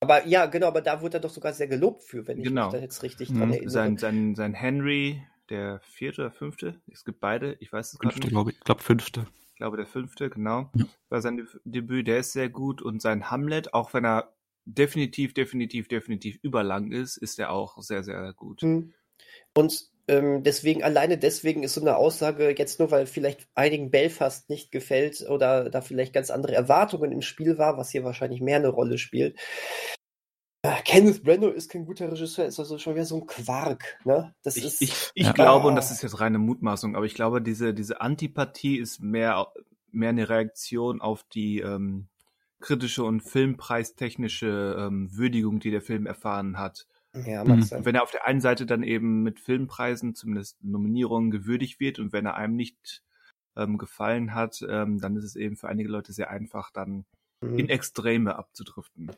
Aber 0.01 0.27
ja, 0.27 0.47
genau, 0.47 0.69
aber 0.69 0.81
da 0.81 1.01
wurde 1.01 1.17
er 1.19 1.21
doch 1.21 1.31
sogar 1.31 1.53
sehr 1.53 1.67
gelobt 1.67 2.05
für, 2.05 2.27
wenn 2.27 2.39
ich 2.39 2.45
genau. 2.45 2.67
mich 2.67 2.75
da 2.75 2.79
jetzt 2.79 3.03
richtig 3.03 3.29
dran 3.29 3.49
mhm. 3.49 3.55
erinnere. 3.55 3.71
Sein, 3.71 3.97
sein, 3.97 4.35
sein 4.37 4.55
Henry, 4.55 5.23
der 5.49 5.81
vierte 5.81 6.23
oder 6.23 6.31
fünfte, 6.31 6.81
es 6.93 7.05
gibt 7.05 7.21
beide, 7.21 7.57
ich 7.61 7.73
weiß 7.73 7.95
es 7.95 7.99
gerade 7.99 8.15
nicht. 8.15 8.29
Glaube 8.29 8.53
ich, 8.53 8.61
glaube 8.61 8.83
fünfte. 8.83 9.27
Ich 9.51 9.57
glaube 9.57 9.77
der 9.77 9.87
fünfte, 9.87 10.31
genau. 10.31 10.71
Ja. 10.75 10.85
War 11.09 11.21
sein 11.21 11.49
Debüt, 11.65 12.07
der 12.07 12.19
ist 12.19 12.33
sehr 12.33 12.49
gut 12.49 12.81
und 12.81 13.03
sein 13.03 13.31
Hamlet, 13.31 13.75
auch 13.75 13.93
wenn 13.93 14.05
er 14.05 14.33
definitiv, 14.67 15.35
definitiv, 15.35 15.89
definitiv 15.89 16.39
überlang 16.43 16.93
ist, 16.93 17.17
ist 17.17 17.39
er 17.41 17.51
auch 17.51 17.83
sehr, 17.83 18.05
sehr 18.05 18.33
gut. 18.35 18.63
Mhm. 18.63 18.93
Und 19.55 19.91
ähm, 20.09 20.43
deswegen, 20.43 20.83
alleine 20.83 21.19
deswegen 21.19 21.63
ist 21.63 21.75
so 21.75 21.81
eine 21.81 21.97
Aussage 21.97 22.55
jetzt 22.57 22.79
nur, 22.79 22.91
weil 22.91 23.07
vielleicht 23.07 23.47
einigen 23.55 23.91
Belfast 23.91 24.49
nicht 24.49 24.73
gefällt 24.73 25.21
oder 25.29 25.69
da 25.71 25.83
vielleicht 25.83 26.15
ganz 26.15 26.31
andere 26.31 26.55
Erwartungen 26.55 27.13
im 27.13 27.23
Spiel 27.23 27.59
war, 27.59 27.77
was 27.77 27.91
hier 27.91 28.05
wahrscheinlich 28.05 28.41
mehr 28.41 28.57
eine 28.57 28.69
Rolle 28.69 28.99
spielt. 28.99 29.39
Äh, 30.63 30.83
Kenneth 30.85 31.23
Branagh 31.23 31.55
ist 31.55 31.71
kein 31.71 31.85
guter 31.85 32.11
Regisseur, 32.11 32.47
ist 32.47 32.59
also 32.59 32.79
schon 32.79 32.95
wieder 32.95 33.05
so 33.05 33.17
ein 33.21 33.27
Quark. 33.27 33.99
Ne? 34.05 34.35
Das 34.43 34.57
ich 34.57 34.65
ist, 34.65 34.83
ich, 34.83 35.11
ich 35.15 35.27
ja. 35.27 35.33
glaube, 35.33 35.69
und 35.69 35.77
das 35.77 35.91
ist 35.91 36.03
jetzt 36.03 36.21
reine 36.21 36.39
Mutmaßung, 36.39 36.97
aber 36.97 37.07
ich 37.07 37.15
glaube, 37.15 37.41
diese, 37.41 37.75
diese 37.75 38.01
Antipathie 38.01 38.79
ist 38.79 39.01
mehr, 39.01 39.47
mehr 39.93 40.09
eine 40.09 40.29
Reaktion 40.29 41.01
auf 41.01 41.23
die 41.25 41.61
ähm, 41.61 42.09
kritische 42.61 43.05
und 43.05 43.21
filmpreistechnische 43.21 44.77
ähm, 44.79 45.11
Würdigung, 45.13 45.61
die 45.61 45.71
der 45.71 45.83
Film 45.83 46.07
erfahren 46.07 46.59
hat. 46.59 46.87
Ja, 47.27 47.45
mag 47.45 47.59
mhm. 47.59 47.63
sein. 47.63 47.85
Wenn 47.85 47.95
er 47.95 48.03
auf 48.03 48.11
der 48.11 48.27
einen 48.27 48.41
Seite 48.41 48.67
dann 48.67 48.83
eben 48.83 49.23
mit 49.23 49.41
Filmpreisen, 49.41 50.15
zumindest 50.15 50.63
Nominierungen, 50.63 51.31
gewürdigt 51.31 51.81
wird 51.81 51.99
und 51.99 52.13
wenn 52.13 52.27
er 52.27 52.37
einem 52.37 52.57
nicht 52.57 53.03
ähm, 53.57 53.79
gefallen 53.79 54.35
hat, 54.35 54.65
ähm, 54.69 54.99
dann 55.01 55.17
ist 55.17 55.25
es 55.25 55.37
eben 55.37 55.57
für 55.57 55.69
einige 55.69 55.89
Leute 55.89 56.13
sehr 56.13 56.31
einfach, 56.31 56.71
dann 56.71 57.05
mhm. 57.41 57.59
in 57.59 57.69
Extreme 57.69 58.37
abzudriften. 58.37 59.11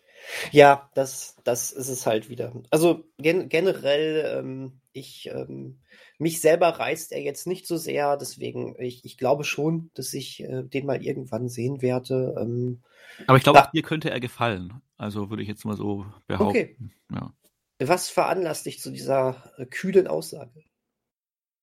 Ja, 0.51 0.91
das, 0.95 1.37
das 1.45 1.73
ist 1.73 1.89
es 1.89 2.07
halt 2.07 2.29
wieder. 2.29 2.53
Also 2.71 3.05
gen 3.19 3.49
generell, 3.49 4.39
ähm, 4.39 4.81
ich, 4.93 5.31
ähm, 5.33 5.81
mich 6.19 6.41
selber 6.41 6.69
reißt 6.69 7.13
er 7.13 7.23
jetzt 7.23 7.47
nicht 7.47 7.67
so 7.67 7.77
sehr, 7.77 8.17
deswegen, 8.17 8.75
ich, 8.79 9.05
ich 9.05 9.19
glaube 9.19 9.45
schon, 9.45 9.91
dass 9.95 10.13
ich 10.15 10.43
äh, 10.43 10.63
den 10.65 10.87
mal 10.87 11.05
irgendwann 11.05 11.49
sehen 11.49 11.83
werde. 11.83 12.35
Ähm, 12.39 12.83
Aber 13.27 13.39
ich 13.39 13.45
glaube, 13.45 13.69
dir 13.73 13.83
könnte 13.83 14.11
er 14.11 14.21
gefallen. 14.21 14.81
Also 14.97 15.31
würde 15.31 15.43
ich 15.43 15.49
jetzt 15.49 15.65
mal 15.65 15.77
so 15.77 16.07
behaupten. 16.27 16.51
Okay. 16.51 16.77
Ja. 17.13 17.33
Was 17.81 18.11
veranlasst 18.11 18.67
dich 18.67 18.79
zu 18.79 18.91
dieser 18.91 19.53
äh, 19.57 19.65
kühlen 19.65 20.07
Aussage? 20.07 20.65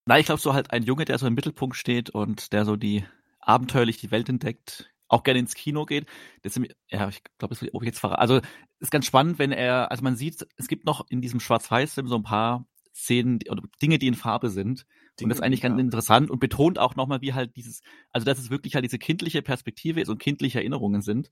Na, 0.06 0.18
ich 0.18 0.26
glaube, 0.26 0.42
so 0.42 0.54
halt 0.54 0.72
ein 0.72 0.84
Junge, 0.84 1.06
der 1.06 1.18
so 1.20 1.28
im 1.28 1.36
Mittelpunkt 1.36 1.76
steht 1.76 2.10
und 2.10 2.54
der 2.54 2.66
so 2.66 2.76
die 2.76 3.06
abenteuerlich 3.40 3.98
die 3.98 4.10
Welt 4.10 4.28
entdeckt, 4.28 4.92
auch 5.08 5.24
gerne 5.24 5.40
ins 5.40 5.54
Kino 5.54 5.86
geht. 5.86 6.08
Das, 6.42 6.60
ja, 6.90 7.08
ich 7.08 7.22
glaube, 7.38 7.54
das 7.54 7.62
will 7.62 7.70
ich 7.72 7.82
jetzt 7.84 8.00
verraten. 8.00 8.22
Also 8.22 8.42
ist 8.80 8.92
ganz 8.92 9.06
spannend, 9.06 9.38
wenn 9.38 9.52
er, 9.52 9.92
also 9.92 10.04
man 10.04 10.16
sieht, 10.16 10.48
es 10.58 10.68
gibt 10.68 10.86
noch 10.86 11.06
in 11.10 11.22
diesem 11.22 11.40
Schwarz-Weiß-Film 11.40 12.08
so 12.08 12.16
ein 12.16 12.24
paar 12.24 12.66
Szenen 12.96 13.40
oder 13.50 13.62
Dinge, 13.82 14.00
die 14.00 14.08
in 14.08 14.16
Farbe 14.16 14.50
sind. 14.50 14.86
Dinge, 15.20 15.28
und 15.28 15.30
das 15.30 15.38
ist 15.38 15.44
eigentlich 15.44 15.62
ganz 15.62 15.78
ja. 15.78 15.82
interessant 15.82 16.32
und 16.32 16.40
betont 16.40 16.80
auch 16.80 16.96
nochmal, 16.96 17.22
wie 17.22 17.34
halt 17.34 17.56
dieses, 17.56 17.82
also 18.12 18.26
dass 18.26 18.40
es 18.40 18.50
wirklich 18.50 18.76
halt 18.76 18.86
diese 18.86 18.98
kindliche 18.98 19.42
Perspektive 19.42 20.02
ist 20.02 20.10
und 20.10 20.18
kindliche 20.18 20.60
Erinnerungen 20.60 21.02
sind. 21.02 21.30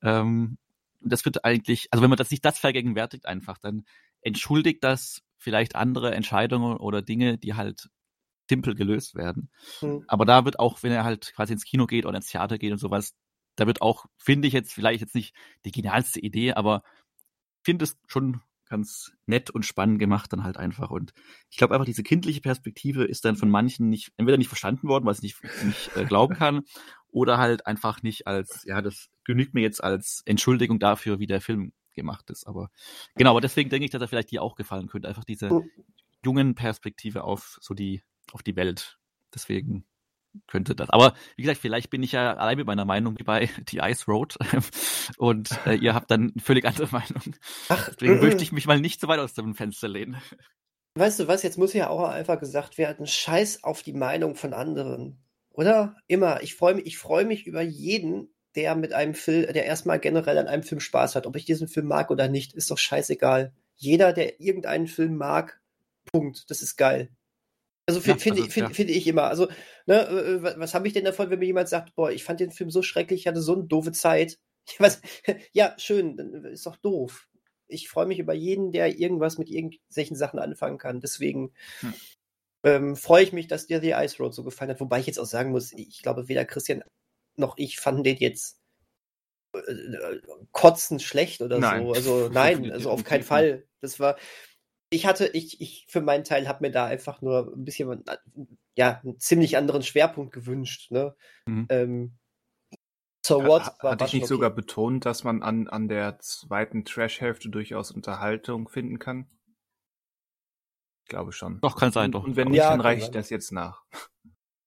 Ähm, 0.00 0.58
das 1.00 1.24
wird 1.24 1.44
eigentlich, 1.44 1.88
also 1.90 2.02
wenn 2.02 2.10
man 2.10 2.16
das 2.16 2.28
sich 2.28 2.40
das 2.40 2.58
vergegenwärtigt 2.58 3.26
einfach, 3.26 3.58
dann 3.58 3.84
entschuldigt 4.22 4.82
das 4.84 5.22
vielleicht 5.36 5.76
andere 5.76 6.14
Entscheidungen 6.14 6.76
oder 6.76 7.02
Dinge, 7.02 7.38
die 7.38 7.54
halt 7.54 7.88
simpel 8.48 8.74
gelöst 8.74 9.14
werden. 9.14 9.50
Mhm. 9.80 10.04
Aber 10.08 10.24
da 10.24 10.44
wird 10.44 10.58
auch, 10.58 10.82
wenn 10.82 10.92
er 10.92 11.04
halt 11.04 11.32
quasi 11.34 11.52
ins 11.52 11.64
Kino 11.64 11.86
geht 11.86 12.06
oder 12.06 12.16
ins 12.16 12.28
Theater 12.28 12.58
geht 12.58 12.72
und 12.72 12.78
sowas, 12.78 13.14
da 13.56 13.66
wird 13.66 13.82
auch, 13.82 14.06
finde 14.16 14.48
ich 14.48 14.54
jetzt 14.54 14.72
vielleicht 14.72 15.00
jetzt 15.00 15.14
nicht 15.14 15.34
die 15.64 15.72
genialste 15.72 16.20
Idee, 16.20 16.52
aber 16.52 16.82
finde 17.62 17.84
es 17.84 17.98
schon 18.06 18.40
ganz 18.68 19.12
nett 19.26 19.50
und 19.50 19.64
spannend 19.64 19.98
gemacht 19.98 20.32
dann 20.32 20.44
halt 20.44 20.56
einfach. 20.56 20.90
Und 20.90 21.12
ich 21.50 21.56
glaube 21.56 21.74
einfach, 21.74 21.86
diese 21.86 22.02
kindliche 22.02 22.40
Perspektive 22.40 23.04
ist 23.04 23.24
dann 23.24 23.36
von 23.36 23.50
manchen 23.50 23.88
nicht, 23.88 24.12
entweder 24.16 24.36
nicht 24.36 24.48
verstanden 24.48 24.88
worden, 24.88 25.06
weil 25.06 25.12
es 25.12 25.22
nicht, 25.22 25.42
nicht 25.64 25.96
äh, 25.96 26.04
glauben 26.04 26.34
kann, 26.34 26.62
oder 27.10 27.38
halt 27.38 27.66
einfach 27.66 28.02
nicht 28.02 28.26
als, 28.26 28.64
ja, 28.64 28.82
das 28.82 29.08
genügt 29.24 29.54
mir 29.54 29.62
jetzt 29.62 29.82
als 29.82 30.22
Entschuldigung 30.26 30.78
dafür, 30.78 31.18
wie 31.18 31.26
der 31.26 31.40
Film 31.40 31.72
gemacht 31.98 32.30
ist. 32.30 32.46
Aber 32.46 32.70
genau, 33.14 33.30
aber 33.32 33.40
deswegen 33.40 33.70
denke 33.70 33.84
ich, 33.84 33.90
dass 33.90 34.00
er 34.00 34.08
vielleicht 34.08 34.30
dir 34.30 34.42
auch 34.42 34.54
gefallen 34.54 34.86
könnte. 34.88 35.08
Einfach 35.08 35.24
diese 35.24 35.50
hm. 35.50 35.70
jungen 36.24 36.54
Perspektive 36.54 37.24
auf 37.24 37.58
so 37.60 37.74
die, 37.74 38.02
auf 38.32 38.42
die 38.42 38.56
Welt. 38.56 38.98
Deswegen 39.34 39.84
könnte 40.46 40.74
das. 40.74 40.90
Aber 40.90 41.14
wie 41.36 41.42
gesagt, 41.42 41.60
vielleicht 41.60 41.90
bin 41.90 42.02
ich 42.02 42.12
ja 42.12 42.34
allein 42.34 42.56
mit 42.56 42.66
meiner 42.66 42.84
Meinung 42.84 43.18
wie 43.18 43.24
bei 43.24 43.48
The 43.68 43.78
Ice 43.78 44.06
Road 44.06 44.36
und 45.18 45.50
äh, 45.66 45.74
ihr 45.74 45.94
habt 45.94 46.10
dann 46.10 46.32
eine 46.32 46.42
völlig 46.42 46.64
andere 46.64 46.88
Meinung. 46.90 47.36
Ach, 47.68 47.90
Deswegen 47.90 48.20
möchte 48.20 48.42
ich 48.42 48.52
mich 48.52 48.66
mal 48.66 48.80
nicht 48.80 49.00
so 49.00 49.08
weit 49.08 49.20
aus 49.20 49.34
dem 49.34 49.54
Fenster 49.54 49.88
lehnen. 49.88 50.16
Weißt 50.94 51.20
du 51.20 51.28
was, 51.28 51.42
jetzt 51.42 51.58
muss 51.58 51.74
ja 51.74 51.90
auch 51.90 52.08
einfach 52.08 52.40
gesagt 52.40 52.78
werden, 52.78 53.06
scheiß 53.06 53.62
auf 53.62 53.82
die 53.82 53.92
Meinung 53.92 54.34
von 54.34 54.52
anderen. 54.52 55.22
Oder? 55.50 55.96
Immer. 56.06 56.42
Ich 56.42 56.54
freue 56.54 56.74
mich, 56.74 56.86
ich 56.86 56.98
freue 56.98 57.24
mich 57.24 57.46
über 57.46 57.62
jeden, 57.62 58.32
der 58.54 58.74
mit 58.74 58.92
einem 58.92 59.14
Film, 59.14 59.52
der 59.52 59.64
erstmal 59.64 60.00
generell 60.00 60.38
an 60.38 60.48
einem 60.48 60.62
Film 60.62 60.80
Spaß 60.80 61.14
hat. 61.14 61.26
Ob 61.26 61.36
ich 61.36 61.44
diesen 61.44 61.68
Film 61.68 61.86
mag 61.86 62.10
oder 62.10 62.28
nicht, 62.28 62.54
ist 62.54 62.70
doch 62.70 62.78
scheißegal. 62.78 63.52
Jeder, 63.76 64.12
der 64.12 64.40
irgendeinen 64.40 64.86
Film 64.86 65.16
mag, 65.16 65.60
Punkt. 66.10 66.50
Das 66.50 66.62
ist 66.62 66.76
geil. 66.76 67.10
Also, 67.86 68.00
ja, 68.00 68.16
finde 68.16 68.42
also, 68.42 68.52
find, 68.52 68.68
ja. 68.68 68.74
find 68.74 68.90
ich 68.90 69.06
immer. 69.06 69.24
Also, 69.24 69.48
ne, 69.86 70.06
äh, 70.08 70.42
was, 70.42 70.58
was 70.58 70.74
habe 70.74 70.86
ich 70.86 70.92
denn 70.92 71.04
davon, 71.04 71.30
wenn 71.30 71.38
mir 71.38 71.46
jemand 71.46 71.68
sagt, 71.68 71.94
boah, 71.94 72.10
ich 72.10 72.22
fand 72.24 72.40
den 72.40 72.50
Film 72.50 72.70
so 72.70 72.82
schrecklich, 72.82 73.20
ich 73.20 73.26
hatte 73.26 73.40
so 73.40 73.54
eine 73.54 73.64
doofe 73.64 73.92
Zeit. 73.92 74.38
Was, 74.78 75.00
ja, 75.52 75.74
schön, 75.78 76.18
dann 76.18 76.44
ist 76.44 76.66
doch 76.66 76.76
doof. 76.76 77.26
Ich 77.68 77.88
freue 77.88 78.04
mich 78.04 78.18
über 78.18 78.34
jeden, 78.34 78.70
der 78.70 78.98
irgendwas 78.98 79.38
mit 79.38 79.48
irgendwelchen 79.48 80.14
Sachen 80.14 80.38
anfangen 80.38 80.76
kann. 80.76 81.00
Deswegen 81.00 81.54
hm. 81.80 81.94
ähm, 82.64 82.96
freue 82.96 83.22
ich 83.22 83.32
mich, 83.32 83.46
dass 83.46 83.66
dir 83.66 83.80
The 83.80 83.92
Ice 83.92 84.18
Road 84.18 84.34
so 84.34 84.44
gefallen 84.44 84.70
hat. 84.70 84.80
Wobei 84.80 85.00
ich 85.00 85.06
jetzt 85.06 85.18
auch 85.18 85.24
sagen 85.24 85.52
muss, 85.52 85.72
ich 85.72 86.02
glaube, 86.02 86.28
weder 86.28 86.44
Christian 86.44 86.82
noch 87.38 87.56
ich 87.56 87.78
fanden 87.78 88.04
den 88.04 88.16
jetzt 88.16 88.60
äh, 89.54 89.58
äh 89.60 90.20
kotzen 90.52 91.00
schlecht 91.00 91.40
oder 91.40 91.58
nein. 91.58 91.84
so. 91.84 91.92
Also 91.92 92.28
nein, 92.28 92.70
also 92.72 92.90
auf 92.90 93.04
keinen 93.04 93.22
Fall. 93.22 93.64
Das 93.80 94.00
war, 94.00 94.16
ich 94.90 95.06
hatte, 95.06 95.28
ich, 95.28 95.60
ich 95.60 95.86
für 95.88 96.00
meinen 96.00 96.24
Teil 96.24 96.48
habe 96.48 96.64
mir 96.64 96.70
da 96.70 96.86
einfach 96.86 97.20
nur 97.20 97.52
ein 97.54 97.64
bisschen, 97.64 98.04
ja, 98.76 99.00
einen 99.02 99.18
ziemlich 99.18 99.56
anderen 99.56 99.82
Schwerpunkt 99.82 100.32
gewünscht. 100.32 100.90
Ne? 100.90 101.14
Mhm. 101.46 101.66
Ähm, 101.68 102.18
so 103.24 103.44
what? 103.44 103.74
War, 103.80 103.92
Hatte 103.92 104.06
ich 104.06 104.14
nicht 104.14 104.22
okay. 104.22 104.34
sogar 104.34 104.50
betont, 104.50 105.04
dass 105.04 105.24
man 105.24 105.42
an, 105.42 105.68
an 105.68 105.88
der 105.88 106.18
zweiten 106.20 106.84
Trash-Hälfte 106.84 107.50
durchaus 107.50 107.90
Unterhaltung 107.90 108.68
finden 108.68 108.98
kann? 108.98 109.28
Ich 111.04 111.10
glaube 111.10 111.32
schon. 111.32 111.60
Doch, 111.60 111.76
kann 111.76 111.92
sein, 111.92 112.12
doch. 112.12 112.24
Und 112.24 112.36
wenn 112.36 112.48
nicht, 112.48 112.58
ja, 112.58 112.70
dann 112.70 112.80
reiche 112.80 113.04
ich 113.04 113.10
das 113.10 113.28
jetzt 113.28 113.52
nach. 113.52 113.84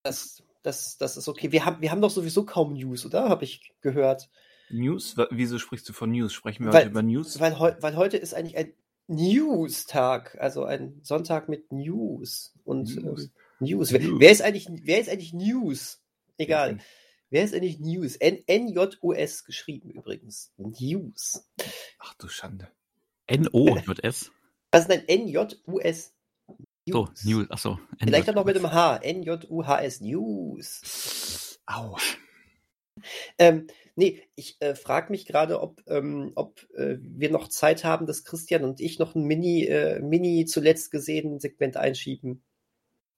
Das, 0.03 0.43
das, 0.63 0.97
das 0.97 1.17
ist 1.17 1.27
okay. 1.27 1.51
Wir 1.51 1.65
haben, 1.65 1.81
wir 1.81 1.91
haben 1.91 2.01
doch 2.01 2.09
sowieso 2.09 2.45
kaum 2.45 2.73
News, 2.73 3.05
oder? 3.05 3.29
Habe 3.29 3.43
ich 3.43 3.73
gehört. 3.81 4.29
News? 4.69 5.15
Wieso 5.31 5.59
sprichst 5.59 5.87
du 5.89 5.93
von 5.93 6.11
News? 6.11 6.33
Sprechen 6.33 6.65
wir 6.65 6.73
weil, 6.73 6.81
heute 6.81 6.91
über 6.91 7.01
News? 7.01 7.39
Weil, 7.39 7.57
weil 7.57 7.95
heute 7.95 8.17
ist 8.17 8.33
eigentlich 8.33 8.57
ein 8.57 8.73
News-Tag, 9.07 10.37
also 10.39 10.63
ein 10.63 10.99
Sonntag 11.03 11.49
mit 11.49 11.71
News. 11.71 12.53
Und 12.63 12.95
News. 12.95 13.23
Ähm, 13.23 13.31
News. 13.59 13.91
Wer, 13.91 14.01
wer, 14.19 14.31
ist 14.31 14.41
eigentlich, 14.41 14.67
wer 14.69 14.99
ist 15.01 15.09
eigentlich 15.09 15.33
News? 15.33 16.01
Egal. 16.37 16.79
Wer 17.29 17.43
ist 17.43 17.53
eigentlich 17.53 17.79
News? 17.79 18.15
N-J-U-S 18.15 19.45
geschrieben 19.45 19.89
übrigens. 19.89 20.53
News. 20.57 21.47
Ach 21.99 22.13
du 22.15 22.27
Schande. 22.27 22.69
N-O-J-S? 23.27 24.31
Was 24.71 24.81
ist 24.81 24.89
denn 24.89 25.07
N-J-U-S? 25.07 26.13
So, 26.87 27.09
News, 27.23 27.49
achso. 27.51 27.79
Vielleicht 27.99 28.29
auch 28.29 28.33
noch 28.33 28.45
mit 28.45 28.55
dem 28.55 28.71
H. 28.71 28.97
N-J-U-H-S. 28.97 30.01
News. 30.01 31.59
Au. 31.67 31.95
Ähm, 33.37 33.67
nee, 33.95 34.21
ich 34.35 34.57
äh, 34.61 34.75
frage 34.75 35.11
mich 35.11 35.25
gerade, 35.25 35.61
ob, 35.61 35.81
ähm, 35.87 36.31
ob 36.35 36.67
äh, 36.75 36.97
wir 36.99 37.31
noch 37.31 37.47
Zeit 37.49 37.83
haben, 37.83 38.07
dass 38.07 38.23
Christian 38.23 38.63
und 38.63 38.81
ich 38.81 38.99
noch 38.99 39.15
ein 39.15 39.23
Mini, 39.23 39.65
äh, 39.65 40.01
Mini 40.01 40.45
zuletzt 40.45 40.91
gesehen 40.91 41.39
Segment 41.39 41.77
einschieben. 41.77 42.43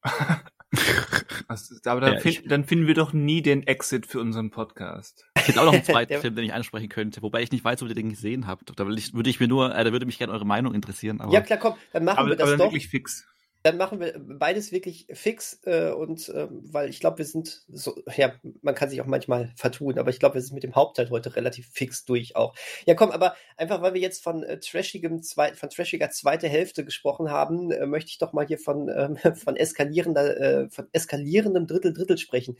also, 1.48 1.76
aber 1.86 2.02
dann, 2.02 2.14
ja, 2.16 2.20
find, 2.20 2.52
dann, 2.52 2.66
finden 2.66 2.88
wir 2.88 2.96
doch 2.96 3.14
nie 3.14 3.42
den 3.42 3.66
Exit 3.66 4.06
für 4.06 4.20
unseren 4.20 4.52
Podcast. 4.52 5.26
Ich 5.38 5.48
hätte 5.48 5.62
auch 5.62 5.66
noch 5.66 5.74
einen 5.74 5.84
zweiten 5.86 6.20
Film, 6.20 6.36
den 6.36 6.44
ich 6.44 6.54
ansprechen 6.54 6.90
könnte, 6.90 7.22
wobei 7.22 7.42
ich 7.42 7.52
nicht 7.52 7.64
weiß, 7.64 7.82
ob 7.82 7.90
ihr 7.90 7.96
den 7.96 8.10
gesehen 8.10 8.46
habt. 8.46 8.78
Da 8.78 8.86
würde 8.86 9.00
ich, 9.00 9.14
würde 9.14 9.30
ich 9.30 9.40
mir 9.40 9.48
nur, 9.48 9.74
äh, 9.74 9.84
da 9.84 9.92
würde 9.94 10.06
mich 10.06 10.18
gerne 10.18 10.34
eure 10.34 10.46
Meinung 10.46 10.76
interessieren. 10.76 11.22
Aber... 11.22 11.32
Ja 11.32 11.42
klar, 11.42 11.60
komm, 11.60 11.76
dann 11.94 12.04
machen 12.04 12.20
aber, 12.20 12.30
wir 12.30 12.36
das 12.36 12.50
aber 12.50 12.58
doch. 12.58 12.66
wirklich 12.66 12.90
fix 12.90 13.26
dann 13.64 13.78
machen 13.78 14.02
wir 14.02 14.14
beides 14.20 14.74
wirklich 14.74 15.08
fix 15.14 15.62
äh, 15.64 15.92
und 15.92 16.28
äh, 16.28 16.48
weil 16.50 16.90
ich 16.90 17.00
glaube, 17.00 17.20
wir 17.20 17.26
sind 17.26 17.64
so, 17.70 17.96
ja, 18.14 18.34
man 18.62 18.76
kann 18.76 18.90
sich 18.90 19.00
auch 19.00 19.06
manchmal 19.06 19.54
vertun, 19.56 19.98
aber 19.98 20.10
ich 20.10 20.20
glaube, 20.20 20.36
wir 20.36 20.42
sind 20.42 20.54
mit 20.54 20.64
dem 20.64 20.76
Hauptteil 20.76 21.10
heute 21.10 21.38
relativ 21.38 21.70
fix 21.72 22.04
durch 22.04 22.36
auch. 22.36 22.56
Ja, 22.86 22.94
komm, 22.94 23.12
aber 23.12 23.36
einfach, 23.56 23.82
weil 23.82 23.94
wir 23.94 24.02
jetzt 24.02 24.22
von 24.22 24.44
äh, 24.44 24.60
trashigem 24.60 25.24
zwei, 25.24 25.54
von 25.54 25.70
trashiger 25.70 26.10
zweite 26.10 26.50
Hälfte 26.50 26.84
gesprochen 26.84 27.32
haben, 27.32 27.72
äh, 27.72 27.86
möchte 27.86 28.10
ich 28.10 28.18
doch 28.18 28.34
mal 28.34 28.46
hier 28.46 28.60
von 28.60 28.90
ähm, 28.90 29.16
von 29.36 29.56
eskalierender, 29.56 30.38
äh, 30.40 30.70
von 30.70 30.90
eskalierendem 30.92 31.66
Drittel 31.66 31.94
Drittel 31.94 32.18
sprechen. 32.18 32.58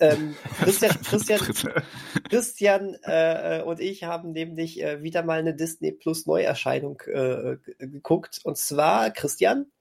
Ähm, 0.00 0.36
Christian, 0.62 1.00
Christian, 1.02 1.40
Christian 2.28 2.96
äh, 3.04 3.62
und 3.64 3.80
ich 3.80 4.04
haben 4.04 4.32
nämlich 4.32 4.82
äh, 4.82 5.02
wieder 5.02 5.22
mal 5.22 5.38
eine 5.38 5.54
Disney 5.54 5.92
Plus 5.92 6.26
Neuerscheinung 6.26 7.00
äh, 7.06 7.56
geguckt 7.78 8.40
und 8.44 8.58
zwar 8.58 9.10
Christian 9.12 9.72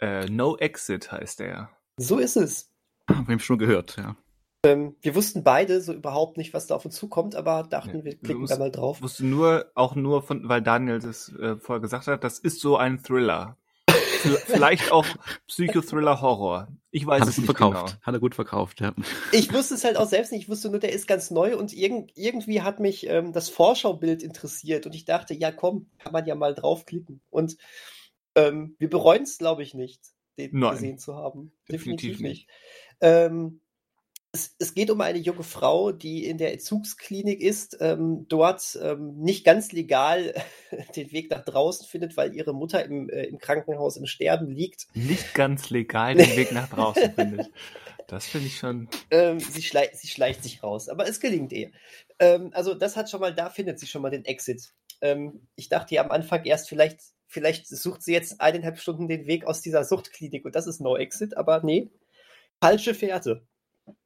äh, 0.00 0.26
no 0.26 0.56
Exit 0.56 1.10
heißt 1.12 1.40
er. 1.40 1.70
So 1.96 2.18
ist 2.18 2.36
es. 2.36 2.72
Wir 3.06 3.16
haben 3.16 3.38
schon 3.40 3.58
gehört, 3.58 3.96
ja. 3.96 4.16
Ähm, 4.64 4.96
wir 5.00 5.14
wussten 5.14 5.44
beide 5.44 5.80
so 5.80 5.92
überhaupt 5.92 6.36
nicht, 6.36 6.52
was 6.52 6.66
da 6.66 6.74
auf 6.74 6.84
uns 6.84 6.96
zukommt, 6.96 7.36
aber 7.36 7.62
dachten, 7.62 7.98
ja, 7.98 8.04
wir 8.04 8.18
klicken 8.18 8.42
wussten, 8.42 8.58
da 8.58 8.64
mal 8.64 8.70
drauf. 8.70 9.00
Wusste 9.00 9.24
nur, 9.24 9.70
auch 9.74 9.94
nur 9.94 10.22
von, 10.22 10.48
weil 10.48 10.60
Daniel 10.60 10.98
das 10.98 11.32
äh, 11.38 11.56
vorher 11.56 11.80
gesagt 11.80 12.08
hat, 12.08 12.24
das 12.24 12.38
ist 12.38 12.60
so 12.60 12.76
ein 12.76 13.02
Thriller. 13.02 13.56
Vielleicht 14.46 14.90
auch 14.90 15.06
Psychothriller-Horror. 15.46 16.68
Ich 16.90 17.06
weiß 17.06 17.20
Hat 17.20 17.28
es 17.28 17.36
nicht 17.36 17.46
verkauft. 17.46 17.86
genau. 17.92 18.02
Hat 18.02 18.14
er 18.14 18.18
gut 18.18 18.34
verkauft, 18.34 18.80
ja. 18.80 18.92
Ich 19.30 19.52
wusste 19.52 19.74
es 19.74 19.84
halt 19.84 19.96
auch 19.96 20.08
selbst 20.08 20.32
nicht. 20.32 20.42
Ich 20.42 20.48
wusste 20.48 20.70
nur, 20.70 20.80
der 20.80 20.92
ist 20.92 21.06
ganz 21.06 21.30
neu 21.30 21.56
und 21.56 21.72
irg 21.72 22.10
irgendwie 22.16 22.62
hat 22.62 22.80
mich 22.80 23.06
ähm, 23.06 23.32
das 23.32 23.48
Vorschaubild 23.48 24.22
interessiert 24.22 24.86
und 24.86 24.94
ich 24.94 25.04
dachte, 25.04 25.34
ja 25.34 25.52
komm, 25.52 25.90
kann 25.98 26.12
man 26.12 26.26
ja 26.26 26.34
mal 26.34 26.54
draufklicken. 26.54 27.20
Und 27.30 27.56
ähm, 28.36 28.76
wir 28.78 28.88
bereuen 28.88 29.22
es, 29.22 29.38
glaube 29.38 29.62
ich, 29.62 29.74
nicht, 29.74 30.00
den 30.38 30.50
Nein, 30.52 30.72
gesehen 30.72 30.98
zu 30.98 31.16
haben. 31.16 31.52
Definitiv, 31.68 32.18
definitiv 32.18 32.20
nicht. 32.20 32.48
nicht. 32.48 32.48
Ähm, 33.00 33.60
es, 34.32 34.54
es, 34.58 34.74
geht 34.74 34.90
um 34.90 35.00
eine 35.00 35.18
junge 35.18 35.42
Frau, 35.42 35.92
die 35.92 36.26
in 36.26 36.36
der 36.36 36.52
Entzugsklinik 36.52 37.40
ist, 37.40 37.78
ähm, 37.80 38.26
dort 38.28 38.78
ähm, 38.82 39.16
nicht 39.16 39.44
ganz 39.44 39.72
legal 39.72 40.34
den 40.96 41.10
Weg 41.12 41.30
nach 41.30 41.44
draußen 41.44 41.86
findet, 41.86 42.16
weil 42.16 42.34
ihre 42.34 42.54
Mutter 42.54 42.84
im, 42.84 43.08
äh, 43.08 43.24
im 43.24 43.38
Krankenhaus 43.38 43.96
im 43.96 44.06
Sterben 44.06 44.50
liegt. 44.50 44.86
Nicht 44.94 45.34
ganz 45.34 45.70
legal 45.70 46.14
den 46.14 46.36
Weg 46.36 46.52
nach 46.52 46.68
draußen 46.68 47.12
findet. 47.14 47.50
Das 48.08 48.26
finde 48.26 48.46
ich 48.46 48.58
schon. 48.58 48.88
Ähm, 49.10 49.40
sie, 49.40 49.62
schlei 49.62 49.90
sie, 49.94 50.08
schleicht 50.08 50.42
sich 50.42 50.62
raus, 50.62 50.88
aber 50.88 51.08
es 51.08 51.18
gelingt 51.18 51.52
ihr. 51.52 51.70
Ähm, 52.18 52.50
also 52.52 52.74
das 52.74 52.96
hat 52.96 53.10
schon 53.10 53.20
mal, 53.20 53.34
da 53.34 53.50
findet 53.50 53.80
sie 53.80 53.86
schon 53.86 54.02
mal 54.02 54.10
den 54.10 54.24
Exit. 54.24 54.72
Ähm, 55.00 55.46
ich 55.56 55.68
dachte 55.68 55.94
ja 55.94 56.04
am 56.04 56.10
Anfang 56.10 56.44
erst, 56.44 56.68
vielleicht 56.68 57.00
vielleicht 57.26 57.66
sucht 57.66 58.02
sie 58.02 58.12
jetzt 58.12 58.40
eineinhalb 58.40 58.78
Stunden 58.78 59.08
den 59.08 59.26
Weg 59.26 59.46
aus 59.46 59.60
dieser 59.60 59.84
Suchtklinik 59.84 60.44
und 60.44 60.54
das 60.54 60.66
ist 60.66 60.80
No 60.80 60.96
Exit, 60.96 61.36
aber 61.36 61.62
nee, 61.62 61.90
falsche 62.60 62.94
Fährte. 62.94 63.46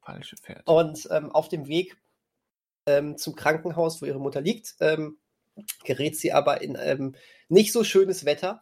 Falsche 0.01 0.37
Fährte. 0.37 0.63
Und 0.65 1.07
ähm, 1.11 1.31
auf 1.31 1.49
dem 1.49 1.67
Weg 1.67 1.97
ähm, 2.85 3.17
zum 3.17 3.35
Krankenhaus, 3.35 4.01
wo 4.01 4.05
ihre 4.05 4.19
Mutter 4.19 4.41
liegt, 4.41 4.75
ähm, 4.79 5.17
gerät 5.83 6.17
sie 6.17 6.33
aber 6.33 6.61
in 6.61 6.77
ähm, 6.79 7.15
nicht 7.49 7.73
so 7.73 7.83
schönes 7.83 8.25
Wetter 8.25 8.61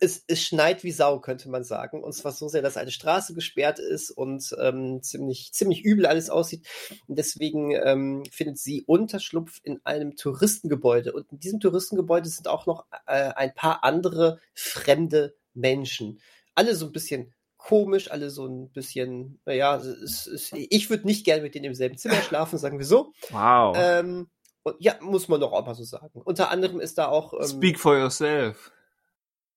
es, 0.00 0.24
es, 0.26 0.42
schneit 0.42 0.84
wie 0.84 0.92
Sau, 0.92 1.20
könnte 1.20 1.48
man 1.48 1.64
sagen. 1.64 2.02
Und 2.02 2.12
zwar 2.12 2.32
so 2.32 2.48
sehr, 2.48 2.62
dass 2.62 2.76
eine 2.76 2.90
Straße 2.90 3.34
gesperrt 3.34 3.78
ist 3.78 4.10
und 4.10 4.54
ähm, 4.60 5.02
ziemlich, 5.02 5.52
ziemlich 5.52 5.82
übel 5.84 6.06
alles 6.06 6.30
aussieht. 6.30 6.66
Und 7.06 7.18
deswegen 7.18 7.72
ähm, 7.72 8.24
findet 8.30 8.58
sie 8.58 8.84
Unterschlupf 8.86 9.60
in 9.62 9.80
einem 9.84 10.16
Touristengebäude. 10.16 11.12
Und 11.12 11.30
in 11.32 11.40
diesem 11.40 11.60
Touristengebäude 11.60 12.28
sind 12.28 12.48
auch 12.48 12.66
noch 12.66 12.86
äh, 13.06 13.32
ein 13.34 13.54
paar 13.54 13.84
andere 13.84 14.40
fremde 14.54 15.34
Menschen. 15.54 16.20
Alle 16.54 16.74
so 16.74 16.86
ein 16.86 16.92
bisschen 16.92 17.34
komisch, 17.56 18.10
alle 18.10 18.30
so 18.30 18.46
ein 18.46 18.70
bisschen, 18.70 19.40
naja, 19.44 19.76
es, 19.76 20.26
es, 20.26 20.52
ich 20.52 20.88
würde 20.88 21.06
nicht 21.06 21.24
gerne 21.24 21.42
mit 21.42 21.54
denen 21.54 21.64
im 21.64 21.74
selben 21.74 21.98
Zimmer 21.98 22.22
schlafen, 22.22 22.58
sagen 22.58 22.78
wir 22.78 22.86
so. 22.86 23.12
Wow. 23.30 23.76
Ähm, 23.78 24.28
und 24.62 24.76
ja, 24.80 24.94
muss 25.00 25.28
man 25.28 25.40
doch 25.40 25.52
auch 25.52 25.64
mal 25.64 25.74
so 25.74 25.84
sagen. 25.84 26.22
Unter 26.24 26.50
anderem 26.50 26.80
ist 26.80 26.98
da 26.98 27.06
auch. 27.06 27.32
Ähm, 27.34 27.46
Speak 27.46 27.78
for 27.78 27.96
yourself. 27.96 28.72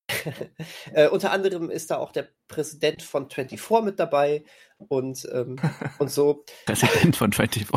äh, 0.93 1.07
unter 1.07 1.32
anderem 1.32 1.70
ist 1.70 1.91
da 1.91 1.97
auch 1.97 2.12
der 2.12 2.30
Präsident 2.47 3.01
von 3.01 3.30
24 3.30 3.84
mit 3.84 3.99
dabei 3.99 4.43
und, 4.78 5.28
ähm, 5.32 5.57
und 5.99 6.10
so. 6.10 6.45
Präsident 6.66 7.16
von 7.16 7.32
24. 7.32 7.68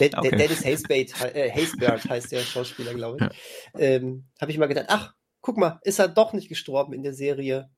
De 0.00 0.10
okay. 0.14 0.36
Dennis 0.36 0.64
Haysbert, 0.64 1.34
äh, 1.34 1.50
Haysbert 1.50 2.08
heißt 2.08 2.32
der 2.32 2.40
Schauspieler, 2.40 2.94
glaube 2.94 3.18
ich. 3.20 3.22
Ja. 3.22 3.80
Ähm, 3.80 4.26
Habe 4.40 4.50
ich 4.50 4.58
mal 4.58 4.66
gedacht, 4.66 4.86
ach, 4.88 5.14
guck 5.40 5.56
mal, 5.56 5.80
ist 5.82 5.98
er 5.98 6.08
doch 6.08 6.32
nicht 6.32 6.48
gestorben 6.48 6.92
in 6.92 7.02
der 7.02 7.14
Serie. 7.14 7.70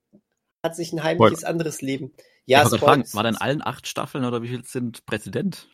Hat 0.63 0.77
sich 0.77 0.93
ein 0.93 1.03
heimliches 1.03 1.41
Spoiler. 1.41 1.51
anderes 1.51 1.83
Leben. 1.83 2.13
Ja, 2.47 2.67
fragen, 2.67 3.05
war 3.13 3.23
denn 3.23 3.37
allen 3.37 3.63
acht 3.63 3.87
Staffeln 3.87 4.25
oder 4.25 4.43
wie 4.43 4.49
viel 4.49 4.65
sind 4.65 5.07
Präsident? 5.07 5.69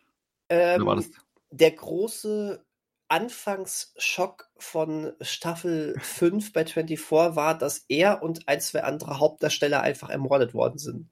Ähm, 0.48 1.04
der 1.50 1.72
große 1.72 2.64
Anfangsschock 3.10 4.48
von 4.56 5.12
Staffel 5.20 5.98
5 6.00 6.52
bei 6.52 6.64
24 6.64 7.10
war, 7.10 7.58
dass 7.58 7.84
er 7.88 8.22
und 8.22 8.48
ein, 8.48 8.60
zwei 8.60 8.84
andere 8.84 9.18
Hauptdarsteller 9.18 9.82
einfach 9.82 10.10
ermordet 10.10 10.54
worden 10.54 10.78
sind. 10.78 11.10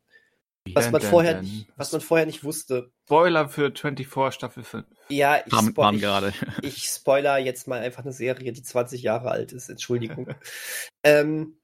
Was 0.75 0.91
man, 0.91 1.01
vorher 1.01 1.41
nicht, 1.41 1.67
was 1.77 1.93
man 1.93 2.01
vorher 2.01 2.27
nicht 2.27 2.45
wusste. 2.45 2.93
Spoiler 3.07 3.49
für 3.49 3.73
24 3.75 4.35
Staffel 4.35 4.63
5. 4.63 4.87
Ja, 5.09 5.39
ich, 5.45 5.53
spo 5.53 5.91
ich, 5.91 6.01
gerade. 6.01 6.33
ich 6.63 6.85
spoiler 6.85 7.39
jetzt 7.39 7.67
mal 7.67 7.81
einfach 7.81 8.03
eine 8.03 8.13
Serie, 8.13 8.53
die 8.53 8.63
20 8.63 9.03
Jahre 9.03 9.31
alt 9.31 9.53
ist. 9.53 9.69
Entschuldigung. 9.69 10.29
ähm, 11.03 11.59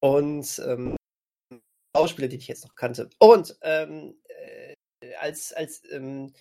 und 0.00 0.62
ähm, 0.64 0.96
Schauspieler, 1.96 2.28
die 2.28 2.36
ich 2.36 2.48
jetzt 2.48 2.64
noch 2.64 2.74
kannte. 2.74 3.10
Und 3.18 3.56
ähm, 3.62 4.14
äh, 4.24 4.29
als, 5.18 5.52
als 5.52 5.82
ähm, 5.90 6.32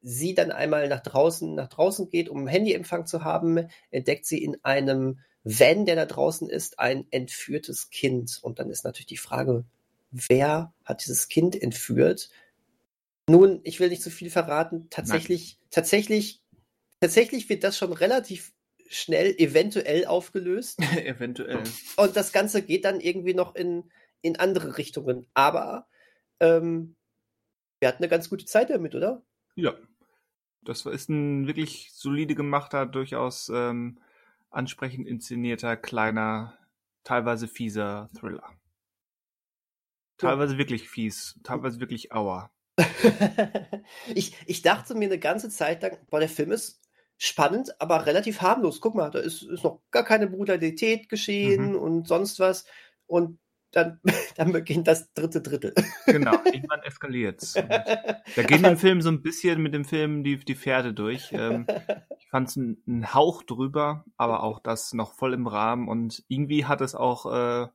sie 0.00 0.34
dann 0.34 0.50
einmal 0.50 0.88
nach 0.88 1.00
draußen, 1.00 1.54
nach 1.54 1.68
draußen 1.68 2.08
geht, 2.08 2.28
um 2.28 2.46
Handyempfang 2.46 3.06
zu 3.06 3.24
haben, 3.24 3.68
entdeckt 3.90 4.26
sie 4.26 4.42
in 4.42 4.56
einem 4.62 5.20
Van, 5.44 5.86
der 5.86 5.96
da 5.96 6.06
draußen 6.06 6.48
ist, 6.48 6.78
ein 6.78 7.06
entführtes 7.10 7.90
Kind. 7.90 8.38
Und 8.42 8.58
dann 8.58 8.70
ist 8.70 8.84
natürlich 8.84 9.06
die 9.06 9.16
Frage, 9.16 9.64
wer 10.10 10.74
hat 10.84 11.04
dieses 11.04 11.28
Kind 11.28 11.60
entführt? 11.60 12.30
Nun, 13.28 13.60
ich 13.64 13.80
will 13.80 13.88
nicht 13.88 14.02
zu 14.02 14.10
viel 14.10 14.30
verraten. 14.30 14.88
Tatsächlich, 14.90 15.58
Nein. 15.60 15.68
tatsächlich, 15.70 16.42
tatsächlich 17.00 17.48
wird 17.48 17.64
das 17.64 17.76
schon 17.76 17.92
relativ 17.92 18.52
schnell 18.88 19.34
eventuell 19.38 20.06
aufgelöst. 20.06 20.80
eventuell. 21.04 21.62
Und 21.96 22.16
das 22.16 22.32
Ganze 22.32 22.62
geht 22.62 22.84
dann 22.84 23.00
irgendwie 23.00 23.34
noch 23.34 23.54
in, 23.54 23.90
in 24.22 24.38
andere 24.38 24.78
Richtungen. 24.78 25.26
Aber 25.34 25.88
ähm, 26.40 26.96
wir 27.80 27.88
hatten 27.88 28.02
eine 28.02 28.08
ganz 28.08 28.28
gute 28.28 28.44
Zeit 28.44 28.70
damit, 28.70 28.94
oder? 28.94 29.22
Ja. 29.54 29.74
Das 30.62 30.84
ist 30.84 31.08
ein 31.08 31.46
wirklich 31.46 31.92
solide 31.92 32.34
gemachter, 32.34 32.84
durchaus 32.84 33.48
ähm, 33.48 34.00
ansprechend 34.50 35.06
inszenierter, 35.06 35.76
kleiner, 35.76 36.58
teilweise 37.04 37.48
fieser 37.48 38.10
Thriller. 38.18 38.52
Teilweise 40.18 40.54
ja. 40.54 40.58
wirklich 40.58 40.88
fies, 40.88 41.38
teilweise 41.44 41.80
wirklich 41.80 42.12
auer. 42.12 42.50
ich, 44.14 44.36
ich 44.46 44.62
dachte 44.62 44.94
mir 44.94 45.06
eine 45.06 45.18
ganze 45.18 45.48
Zeit 45.48 45.82
lang, 45.82 45.98
boah, 46.10 46.20
der 46.20 46.28
Film 46.28 46.52
ist 46.52 46.82
spannend, 47.16 47.80
aber 47.80 48.06
relativ 48.06 48.40
harmlos. 48.40 48.80
Guck 48.80 48.94
mal, 48.94 49.10
da 49.10 49.20
ist, 49.20 49.42
ist 49.42 49.64
noch 49.64 49.80
gar 49.90 50.04
keine 50.04 50.28
Brutalität 50.28 51.08
geschehen 51.08 51.70
mhm. 51.70 51.78
und 51.78 52.08
sonst 52.08 52.40
was. 52.40 52.64
Und 53.06 53.38
dann, 53.72 54.00
dann 54.36 54.52
beginnt 54.52 54.88
das 54.88 55.12
dritte 55.12 55.40
Drittel. 55.40 55.74
Genau, 56.06 56.32
irgendwann 56.44 56.82
eskaliert's. 56.82 57.52
da 58.36 58.42
gehen 58.42 58.64
im 58.64 58.76
Film 58.76 59.02
so 59.02 59.10
ein 59.10 59.22
bisschen 59.22 59.60
mit 59.62 59.74
dem 59.74 59.84
Film 59.84 60.24
die, 60.24 60.38
die 60.38 60.56
Pferde 60.56 60.94
durch. 60.94 61.30
Ähm, 61.32 61.66
ich 62.18 62.28
fand 62.28 62.48
es 62.48 62.56
einen 62.56 63.14
Hauch 63.14 63.42
drüber, 63.42 64.04
aber 64.16 64.42
auch 64.42 64.60
das 64.60 64.92
noch 64.92 65.14
voll 65.14 65.34
im 65.34 65.46
Rahmen 65.46 65.88
und 65.88 66.24
irgendwie 66.28 66.64
hat 66.64 66.80
es 66.80 66.94
auch 66.94 67.26
äh, 67.32 67.68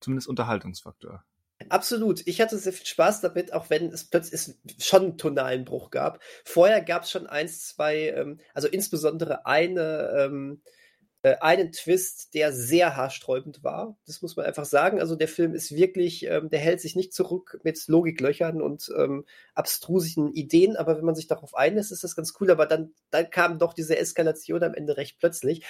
zumindest 0.00 0.28
Unterhaltungsfaktor. 0.28 1.24
Absolut. 1.70 2.26
Ich 2.26 2.40
hatte 2.40 2.58
sehr 2.58 2.72
viel 2.72 2.86
Spaß 2.86 3.22
damit, 3.22 3.52
auch 3.52 3.70
wenn 3.70 3.86
es 3.86 4.04
plötzlich 4.04 4.54
schon 4.78 5.02
einen 5.02 5.18
tonalen 5.18 5.64
Bruch 5.64 5.90
gab. 5.90 6.22
Vorher 6.44 6.82
gab 6.82 7.04
es 7.04 7.10
schon 7.10 7.26
eins, 7.26 7.66
zwei, 7.66 8.10
ähm, 8.10 8.40
also 8.52 8.68
insbesondere 8.68 9.46
eine, 9.46 10.10
ähm, 10.18 10.60
äh, 10.64 10.70
einen 11.34 11.72
Twist, 11.72 12.34
der 12.34 12.52
sehr 12.52 12.96
haarsträubend 12.96 13.64
war. 13.64 13.96
Das 14.06 14.22
muss 14.22 14.36
man 14.36 14.46
einfach 14.46 14.64
sagen. 14.64 15.00
Also 15.00 15.16
der 15.16 15.28
Film 15.28 15.54
ist 15.54 15.74
wirklich, 15.74 16.26
ähm, 16.26 16.50
der 16.50 16.60
hält 16.60 16.80
sich 16.80 16.96
nicht 16.96 17.12
zurück 17.12 17.58
mit 17.62 17.86
Logiklöchern 17.88 18.62
und 18.62 18.90
ähm, 18.96 19.24
abstrusigen 19.54 20.32
Ideen, 20.32 20.76
aber 20.76 20.96
wenn 20.96 21.04
man 21.04 21.14
sich 21.14 21.26
darauf 21.26 21.54
einlässt, 21.54 21.92
ist 21.92 22.04
das 22.04 22.16
ganz 22.16 22.34
cool. 22.40 22.50
Aber 22.50 22.66
dann, 22.66 22.94
dann 23.10 23.30
kam 23.30 23.58
doch 23.58 23.72
diese 23.72 23.96
Eskalation 23.98 24.62
am 24.62 24.74
Ende 24.74 24.96
recht 24.96 25.18
plötzlich. 25.18 25.64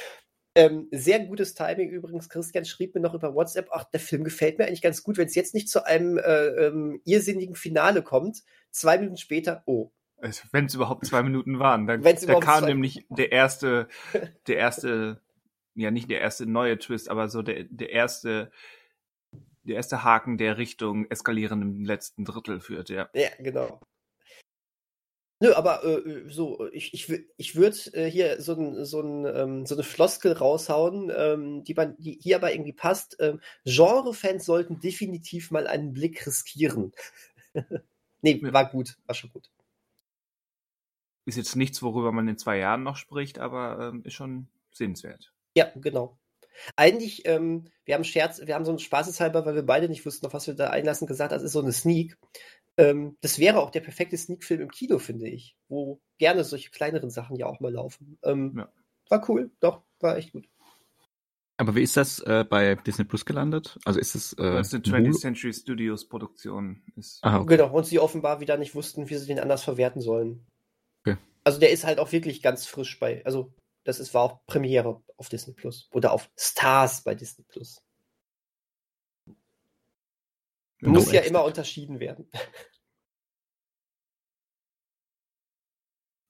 Ähm, 0.57 0.89
sehr 0.91 1.21
gutes 1.21 1.55
Timing 1.55 1.91
übrigens. 1.91 2.31
Christian 2.31 2.65
schrieb 2.65 2.95
mir 2.95 3.03
noch 3.03 3.13
über 3.13 3.35
WhatsApp, 3.35 3.69
ach, 3.73 3.85
der 3.85 4.01
Film 4.01 4.25
gefällt 4.25 4.59
mir 4.59 4.67
eigentlich 4.67 4.81
ganz 4.81 5.03
gut, 5.03 5.19
wenn 5.19 5.27
es 5.27 5.35
jetzt 5.35 5.53
nicht 5.53 5.69
zu 5.69 5.85
einem 5.85 6.17
äh, 6.17 6.47
ähm, 6.47 7.03
irrsinnigen 7.05 7.55
Finale 7.55 8.03
kommt. 8.03 8.43
Zwei 8.71 8.97
Minuten 8.97 9.19
später, 9.19 9.63
oh. 9.67 9.91
Wenn 10.19 10.65
es 10.65 10.75
überhaupt 10.75 11.05
zwei 11.05 11.23
Minuten 11.23 11.59
waren. 11.59 11.87
Da, 11.87 11.99
da 11.99 12.41
kam 12.41 12.65
nämlich 12.65 13.07
der 13.11 13.33
erste, 13.33 13.87
der 14.47 14.57
erste, 14.57 15.21
ja 15.77 15.91
nicht 15.91 16.11
der 16.11 16.21
erste 16.21 16.47
neue 16.47 16.79
Twist, 16.79 17.09
aber 17.09 17.29
so 17.29 17.43
der, 17.43 17.65
der 17.65 17.91
erste, 17.91 18.51
der 19.63 19.77
erste 19.77 20.03
Haken, 20.05 20.39
der 20.39 20.59
Richtung 20.59 21.11
Eskalieren 21.11 21.63
im 21.63 21.85
letzten 21.85 22.25
Drittel 22.25 22.61
führt, 22.61 22.89
ja. 22.89 23.09
Ja, 23.15 23.29
genau. 23.39 23.81
Nö, 25.39 25.53
aber 25.53 25.85
äh, 25.85 26.31
so, 26.31 26.67
ich, 26.73 26.95
ich, 26.95 27.13
ich 27.37 27.57
würde 27.57 27.77
äh, 27.93 28.11
hier 28.11 28.41
so, 28.41 28.55
ein, 28.55 28.87
so, 28.87 29.03
ein, 29.03 29.27
ähm, 29.27 29.67
so 29.67 29.75
eine 29.75 29.85
Floskel 29.85 30.33
raushauen, 30.33 31.13
ähm, 31.15 31.63
die, 31.63 31.75
man, 31.75 31.95
die 31.99 32.19
hier 32.23 32.37
aber 32.37 32.53
irgendwie 32.53 32.73
passt. 32.73 33.19
Ähm, 33.21 33.41
Genre-Fans 33.65 34.47
sollten 34.47 34.81
definitiv 34.81 35.51
mal 35.51 35.67
einen 35.67 35.93
Blick 35.93 36.27
riskieren. 36.27 36.93
nee, 38.23 38.41
war 38.43 38.71
gut, 38.71 38.97
war 39.05 39.15
schon 39.15 39.31
gut. 39.31 39.51
Ist 41.27 41.37
jetzt 41.37 41.57
nichts, 41.57 41.83
worüber 41.83 42.13
man 42.13 42.29
in 42.29 42.39
zwei 42.39 42.57
Jahren 42.57 42.83
noch 42.83 42.97
spricht, 42.97 43.39
aber 43.39 43.91
ähm, 43.93 44.05
ist 44.05 44.15
schon 44.15 44.49
sehenswert. 44.73 45.36
Ja, 45.57 45.73
genau. 45.75 46.19
Eigentlich, 46.77 47.27
ähm, 47.27 47.65
wir 47.85 47.95
haben 47.95 48.05
Scherz, 48.05 48.41
wir 48.45 48.55
haben 48.55 48.65
so 48.65 48.71
einen 48.71 48.79
Spaßeshalber, 48.79 49.45
weil 49.47 49.55
wir 49.55 49.65
beide 49.65 49.89
nicht 49.89 50.05
wussten, 50.07 50.27
auf 50.27 50.35
was 50.35 50.47
wir 50.47 50.55
da 50.55 50.71
einlassen, 50.71 51.07
gesagt, 51.07 51.33
das 51.33 51.43
ist 51.43 51.53
so 51.53 51.61
eine 51.61 51.73
Sneak. 51.73 52.19
Ähm, 52.79 53.17
das 53.23 53.39
wäre 53.39 53.61
auch 53.61 53.71
der 53.71 53.81
perfekte 53.81 54.17
Sneak-Film 54.17 54.61
im 54.61 54.71
Kino, 54.71 54.99
finde 54.99 55.29
ich, 55.29 55.57
wo 55.69 56.01
gerne 56.19 56.45
solche 56.45 56.71
kleineren 56.71 57.11
Sachen 57.11 57.37
ja 57.37 57.47
auch 57.47 57.61
mal 57.61 57.73
laufen. 57.73 58.19
Ähm, 58.23 58.55
ja. 58.57 58.69
War 59.09 59.29
cool, 59.29 59.51
doch, 59.61 59.83
war 60.01 60.17
echt 60.17 60.33
gut. 60.33 60.47
Aber 61.59 61.75
wie 61.75 61.83
ist 61.83 61.97
das 61.97 62.19
äh, 62.21 62.45
bei 62.49 62.75
Disney 62.75 63.07
Plus 63.07 63.25
gelandet? 63.25 63.79
Also 63.87 63.99
ist 63.99 64.15
es. 64.15 64.35
Äh, 64.35 64.43
das 64.43 64.73
ist 64.73 64.93
eine 64.93 65.09
20th 65.09 65.21
Century 65.21 65.53
Studios 65.55 66.07
Produktion. 66.07 66.83
Ist. 66.97 67.25
Aha, 67.25 67.41
okay. 67.41 67.57
Genau, 67.57 67.73
und 67.75 67.87
sie 67.87 67.99
offenbar 67.99 68.41
wieder 68.41 68.59
nicht 68.59 68.75
wussten, 68.75 69.09
wie 69.09 69.15
sie 69.15 69.27
den 69.27 69.41
anders 69.41 69.65
verwerten 69.65 70.03
sollen. 70.03 70.47
Okay. 71.01 71.17
Also 71.45 71.59
der 71.59 71.71
ist 71.71 71.87
halt 71.87 71.99
auch 71.99 72.13
wirklich 72.13 72.43
ganz 72.43 72.67
frisch 72.67 73.01
bei. 73.01 73.25
Also, 73.25 73.55
das 73.87 74.01
ist, 74.01 74.13
war 74.15 74.23
auch 74.23 74.45
Premiere 74.47 75.01
auf 75.17 75.29
Disney 75.29 75.55
Plus. 75.55 75.89
Oder 75.93 76.13
auf 76.13 76.29
Stars 76.37 77.03
bei 77.05 77.15
Disney 77.15 77.45
Plus. 77.45 77.81
No 80.81 80.91
Muss 80.91 81.13
ja 81.13 81.21
immer 81.23 81.45
unterschieden 81.45 82.01
werden. 82.01 82.29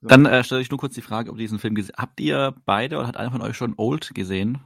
Dann 0.03 0.27
äh, 0.27 0.45
stelle 0.45 0.61
ich 0.61 0.71
nur 0.71 0.79
kurz 0.79 0.95
die 0.95 1.03
Frage, 1.03 1.31
ob 1.31 1.37
ihr 1.37 1.41
diesen 1.41 1.59
Film 1.59 1.75
gesehen 1.75 1.97
habt. 1.97 2.21
ihr 2.21 2.55
beide 2.67 2.99
oder 2.99 3.09
hat 3.09 3.17
einer 3.17 3.33
von 3.33 3.41
euch 3.43 3.57
schon 3.57 3.75
Old 3.77 4.15
gesehen? 4.15 4.63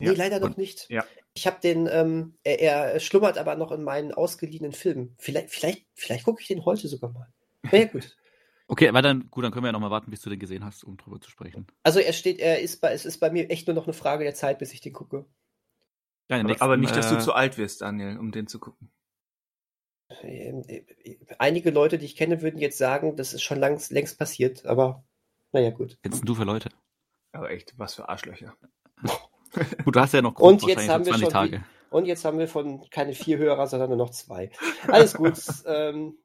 Nee, 0.00 0.08
ja. 0.08 0.12
leider 0.12 0.40
noch 0.40 0.56
nicht. 0.56 0.90
Ja. 0.90 1.04
Ich 1.34 1.46
habe 1.46 1.60
den, 1.62 1.88
ähm, 1.90 2.36
er, 2.42 2.60
er, 2.60 3.00
schlummert 3.00 3.38
aber 3.38 3.54
noch 3.54 3.70
in 3.70 3.84
meinen 3.84 4.12
ausgeliehenen 4.12 4.72
Filmen. 4.72 5.14
Vielleicht, 5.18 5.50
vielleicht, 5.50 5.86
vielleicht 5.94 6.24
gucke 6.24 6.42
ich 6.42 6.48
den 6.48 6.64
heute 6.64 6.88
sogar 6.88 7.10
mal. 7.12 7.32
Ja, 7.70 7.84
gut. 7.84 8.16
Okay, 8.72 8.88
aber 8.88 9.02
dann, 9.02 9.30
gut, 9.30 9.44
dann 9.44 9.52
können 9.52 9.64
wir 9.64 9.68
ja 9.68 9.72
noch 9.72 9.80
mal 9.80 9.90
warten, 9.90 10.10
bis 10.10 10.22
du 10.22 10.30
den 10.30 10.38
gesehen 10.38 10.64
hast, 10.64 10.82
um 10.82 10.96
drüber 10.96 11.20
zu 11.20 11.30
sprechen. 11.30 11.66
Also 11.82 12.00
er 12.00 12.14
steht, 12.14 12.40
er 12.40 12.60
ist 12.60 12.80
bei, 12.80 12.92
es 12.92 13.04
ist 13.04 13.18
bei 13.18 13.30
mir 13.30 13.50
echt 13.50 13.66
nur 13.66 13.74
noch 13.74 13.84
eine 13.84 13.92
Frage 13.92 14.24
der 14.24 14.34
Zeit, 14.34 14.58
bis 14.58 14.72
ich 14.72 14.80
den 14.80 14.94
gucke. 14.94 15.26
Ja, 16.30 16.38
aber, 16.38 16.44
nächsten, 16.44 16.64
aber, 16.64 16.76
nicht, 16.78 16.96
dass 16.96 17.10
du 17.10 17.16
äh, 17.16 17.20
zu 17.20 17.34
alt 17.34 17.58
wirst, 17.58 17.82
Daniel, 17.82 18.18
um 18.18 18.32
den 18.32 18.46
zu 18.46 18.58
gucken. 18.58 18.90
Ähm, 20.22 20.64
einige 21.38 21.70
Leute, 21.70 21.98
die 21.98 22.06
ich 22.06 22.16
kenne, 22.16 22.40
würden 22.40 22.58
jetzt 22.58 22.78
sagen, 22.78 23.16
das 23.16 23.34
ist 23.34 23.42
schon 23.42 23.58
langs, 23.58 23.90
längst 23.90 24.18
passiert, 24.18 24.64
aber 24.64 25.04
naja, 25.52 25.70
gut. 25.70 25.98
Kennst 26.02 26.26
du 26.26 26.34
für 26.34 26.44
Leute? 26.44 26.70
Aber 27.32 27.50
echt, 27.50 27.78
was 27.78 27.94
für 27.94 28.08
Arschlöcher. 28.08 28.56
gut, 29.84 29.96
du 29.96 30.00
hast 30.00 30.14
ja 30.14 30.22
noch 30.22 30.34
und 30.38 30.62
jetzt 30.66 30.88
haben 30.88 31.04
wir 31.04 31.18
schon 31.18 31.28
Tage. 31.28 31.58
Die, 31.58 31.64
und 31.94 32.06
jetzt 32.06 32.24
haben 32.24 32.38
wir 32.38 32.48
von 32.48 32.88
keine 32.88 33.12
vier 33.12 33.36
Hörer, 33.36 33.66
sondern 33.66 33.90
nur 33.90 33.98
noch 33.98 34.10
zwei. 34.10 34.50
Alles 34.88 35.12
gut. 35.12 35.38
ähm, 35.66 36.16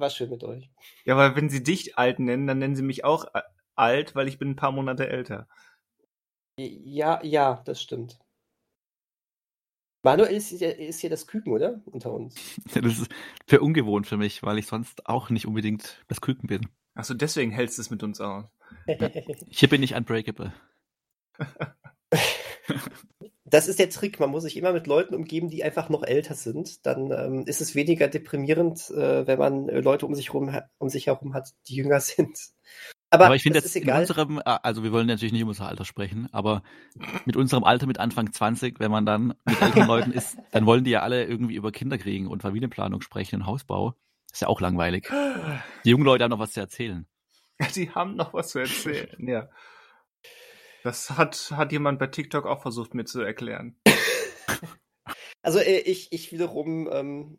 war 0.00 0.10
schön 0.10 0.30
mit 0.30 0.44
euch. 0.44 0.70
Ja, 1.04 1.16
weil 1.16 1.36
wenn 1.36 1.48
sie 1.48 1.62
dich 1.62 1.98
alt 1.98 2.18
nennen, 2.18 2.46
dann 2.46 2.58
nennen 2.58 2.76
sie 2.76 2.82
mich 2.82 3.04
auch 3.04 3.26
alt, 3.74 4.14
weil 4.14 4.28
ich 4.28 4.38
bin 4.38 4.50
ein 4.50 4.56
paar 4.56 4.72
Monate 4.72 5.08
älter. 5.08 5.48
Ja, 6.58 7.22
ja, 7.22 7.62
das 7.64 7.80
stimmt. 7.80 8.18
Manuel 10.02 10.34
ist 10.34 10.48
hier, 10.48 10.78
ist 10.78 11.00
hier 11.00 11.10
das 11.10 11.26
Küken, 11.26 11.52
oder? 11.52 11.82
Unter 11.86 12.12
uns. 12.12 12.34
Ja, 12.74 12.80
das 12.80 12.98
ist 12.98 13.12
sehr 13.46 13.62
ungewohnt 13.62 14.06
für 14.06 14.16
mich, 14.16 14.42
weil 14.42 14.58
ich 14.58 14.66
sonst 14.66 15.06
auch 15.06 15.30
nicht 15.30 15.46
unbedingt 15.46 16.02
das 16.08 16.20
Küken 16.20 16.46
bin. 16.46 16.68
Achso, 16.94 17.14
deswegen 17.14 17.50
hältst 17.50 17.78
du 17.78 17.82
es 17.82 17.90
mit 17.90 18.02
uns 18.02 18.20
aus. 18.20 18.44
Hier 19.48 19.68
bin 19.68 19.82
ich 19.82 19.94
unbreakable. 19.94 20.52
das 23.50 23.68
ist 23.68 23.78
der 23.78 23.90
Trick. 23.90 24.20
Man 24.20 24.30
muss 24.30 24.44
sich 24.44 24.56
immer 24.56 24.72
mit 24.72 24.86
Leuten 24.86 25.14
umgeben, 25.14 25.50
die 25.50 25.64
einfach 25.64 25.88
noch 25.88 26.02
älter 26.04 26.34
sind. 26.34 26.86
Dann 26.86 27.10
ähm, 27.10 27.44
ist 27.46 27.60
es 27.60 27.74
weniger 27.74 28.08
deprimierend, 28.08 28.90
äh, 28.90 29.26
wenn 29.26 29.38
man 29.38 29.68
äh, 29.68 29.80
Leute 29.80 30.06
um 30.06 30.14
sich, 30.14 30.32
rum, 30.32 30.56
um 30.78 30.88
sich 30.88 31.08
herum 31.08 31.34
hat, 31.34 31.50
die 31.66 31.74
jünger 31.74 32.00
sind. 32.00 32.38
Aber, 33.10 33.26
aber 33.26 33.34
ich 33.34 33.42
finde 33.42 33.58
jetzt 33.58 33.74
in 33.74 33.90
unserem, 33.90 34.38
äh, 34.38 34.42
also 34.62 34.84
wir 34.84 34.92
wollen 34.92 35.08
natürlich 35.08 35.32
nicht 35.32 35.42
über 35.42 35.50
unser 35.50 35.66
Alter 35.66 35.84
sprechen, 35.84 36.28
aber 36.30 36.62
mit 37.24 37.36
unserem 37.36 37.64
Alter 37.64 37.86
mit 37.86 37.98
Anfang 37.98 38.32
20, 38.32 38.78
wenn 38.78 38.92
man 38.92 39.04
dann 39.04 39.34
mit 39.44 39.60
älteren 39.60 39.88
Leuten 39.88 40.12
ist, 40.12 40.38
dann 40.52 40.64
wollen 40.64 40.84
die 40.84 40.92
ja 40.92 41.02
alle 41.02 41.24
irgendwie 41.24 41.56
über 41.56 41.72
Kinder 41.72 41.98
kriegen 41.98 42.28
und 42.28 42.42
Familienplanung 42.42 43.00
sprechen 43.00 43.40
und 43.40 43.46
Hausbau. 43.46 43.96
ist 44.32 44.42
ja 44.42 44.48
auch 44.48 44.60
langweilig. 44.60 45.10
Die 45.84 45.90
jungen 45.90 46.04
Leute 46.04 46.22
haben 46.22 46.30
noch 46.30 46.38
was 46.38 46.52
zu 46.52 46.60
erzählen. 46.60 47.06
Die 47.74 47.90
haben 47.90 48.14
noch 48.14 48.32
was 48.32 48.50
zu 48.50 48.60
erzählen, 48.60 49.26
ja. 49.26 49.48
Das 50.82 51.10
hat, 51.10 51.52
hat 51.54 51.72
jemand 51.72 51.98
bei 51.98 52.06
TikTok 52.06 52.46
auch 52.46 52.62
versucht 52.62 52.94
mir 52.94 53.04
zu 53.04 53.20
erklären. 53.20 53.76
Also 55.42 55.58
äh, 55.58 55.78
ich, 55.78 56.12
ich 56.12 56.32
wiederum, 56.32 56.88
ähm, 56.92 57.38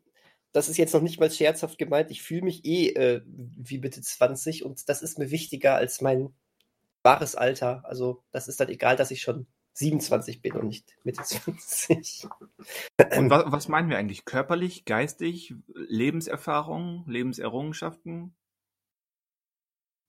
das 0.54 0.70
ist 0.70 0.78
jetzt 0.78 0.94
noch 0.94 1.02
nicht 1.02 1.20
mal 1.20 1.30
scherzhaft 1.30 1.78
gemeint, 1.78 2.12
ich 2.12 2.24
fühle 2.24 2.42
mich 2.42 2.66
eh 2.66 2.90
äh, 2.90 3.22
wie 3.26 3.78
Mitte 3.78 4.02
20 4.02 4.66
und 4.66 4.90
das 4.90 5.04
ist 5.04 5.20
mir 5.20 5.30
wichtiger 5.30 5.76
als 5.76 6.02
mein 6.02 6.34
wahres 7.04 7.36
Alter. 7.36 7.84
Also 7.86 8.24
das 8.32 8.48
ist 8.48 8.60
dann 8.60 8.70
egal, 8.70 8.96
dass 8.96 9.12
ich 9.12 9.22
schon 9.22 9.48
27 9.74 10.42
bin 10.42 10.54
und 10.54 10.68
nicht 10.68 10.96
Mitte 11.04 11.24
20. 11.24 12.28
Und 13.18 13.30
was, 13.30 13.44
was 13.46 13.68
meinen 13.68 13.90
wir 13.90 13.98
eigentlich? 13.98 14.26
Körperlich, 14.26 14.86
geistig, 14.86 15.54
Lebenserfahrung, 15.74 17.06
Lebenserrungenschaften? 17.08 18.36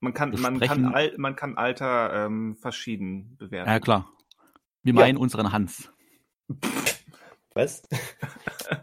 Man 0.03 0.14
kann, 0.14 0.32
man 0.40 0.59
kann, 0.59 0.86
Al 0.86 1.14
man 1.16 1.36
kann 1.36 1.57
Alter 1.57 2.26
ähm, 2.26 2.57
verschieden 2.57 3.36
bewerten. 3.38 3.70
Ja, 3.70 3.78
klar. 3.78 4.12
Wir 4.82 4.94
meinen 4.94 5.14
ja. 5.14 5.22
unseren 5.22 5.53
Hans. 5.53 5.92
Was? 7.55 7.84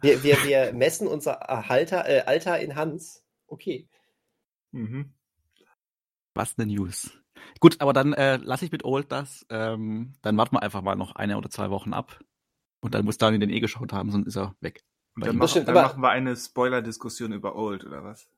wir, 0.02 0.24
wir, 0.24 0.38
wir 0.46 0.72
messen 0.74 1.10
unser 1.10 1.40
Halter, 1.68 2.08
äh, 2.08 2.22
Alter 2.22 2.62
in 2.62 2.76
Hans. 2.78 3.22
Okay. 3.48 3.90
Mhm. 4.72 5.14
Was 6.36 6.58
eine 6.58 6.72
News. 6.72 7.12
Gut, 7.60 7.82
aber 7.82 7.92
dann 7.92 8.14
äh, 8.14 8.38
lasse 8.38 8.64
ich 8.64 8.72
mit 8.72 8.86
Old 8.86 9.12
das. 9.12 9.46
Ähm, 9.50 10.14
dann 10.22 10.38
warten 10.38 10.56
wir 10.56 10.64
einfach 10.64 10.84
mal 10.84 10.96
noch 10.96 11.18
eine 11.18 11.38
oder 11.38 11.50
zwei 11.50 11.70
Wochen 11.70 11.92
ab. 11.92 12.18
Und 12.80 12.94
dann 12.94 13.04
muss 13.04 13.18
Daniel 13.18 13.42
den 13.42 13.50
eh 13.50 13.60
geschaut 13.60 13.92
haben, 13.92 14.10
sonst 14.10 14.28
ist 14.28 14.38
er 14.38 14.56
weg. 14.62 14.86
Und 15.16 15.26
dann, 15.26 15.36
mach, 15.36 15.52
dann 15.52 15.74
machen 15.74 16.02
wir 16.02 16.12
eine 16.12 16.38
Spoiler-Diskussion 16.38 17.34
über 17.34 17.58
Old, 17.58 17.84
oder 17.84 18.06
was? 18.06 18.30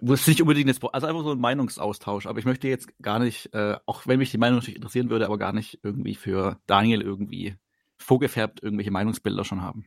Muss 0.00 0.26
nicht 0.26 0.40
unbedingt 0.40 0.68
jetzt, 0.68 0.82
also 0.92 1.06
einfach 1.06 1.22
so 1.22 1.32
ein 1.32 1.40
Meinungsaustausch, 1.40 2.26
aber 2.26 2.38
ich 2.38 2.44
möchte 2.44 2.68
jetzt 2.68 2.96
gar 3.02 3.18
nicht, 3.18 3.52
äh, 3.52 3.76
auch 3.86 4.06
wenn 4.06 4.18
mich 4.18 4.30
die 4.30 4.38
Meinung 4.38 4.58
natürlich 4.58 4.76
interessieren 4.76 5.10
würde, 5.10 5.26
aber 5.26 5.38
gar 5.38 5.52
nicht 5.52 5.80
irgendwie 5.82 6.14
für 6.14 6.58
Daniel 6.66 7.02
irgendwie 7.02 7.56
vorgefärbt 7.98 8.62
irgendwelche 8.62 8.90
Meinungsbilder 8.90 9.44
schon 9.44 9.62
haben. 9.62 9.86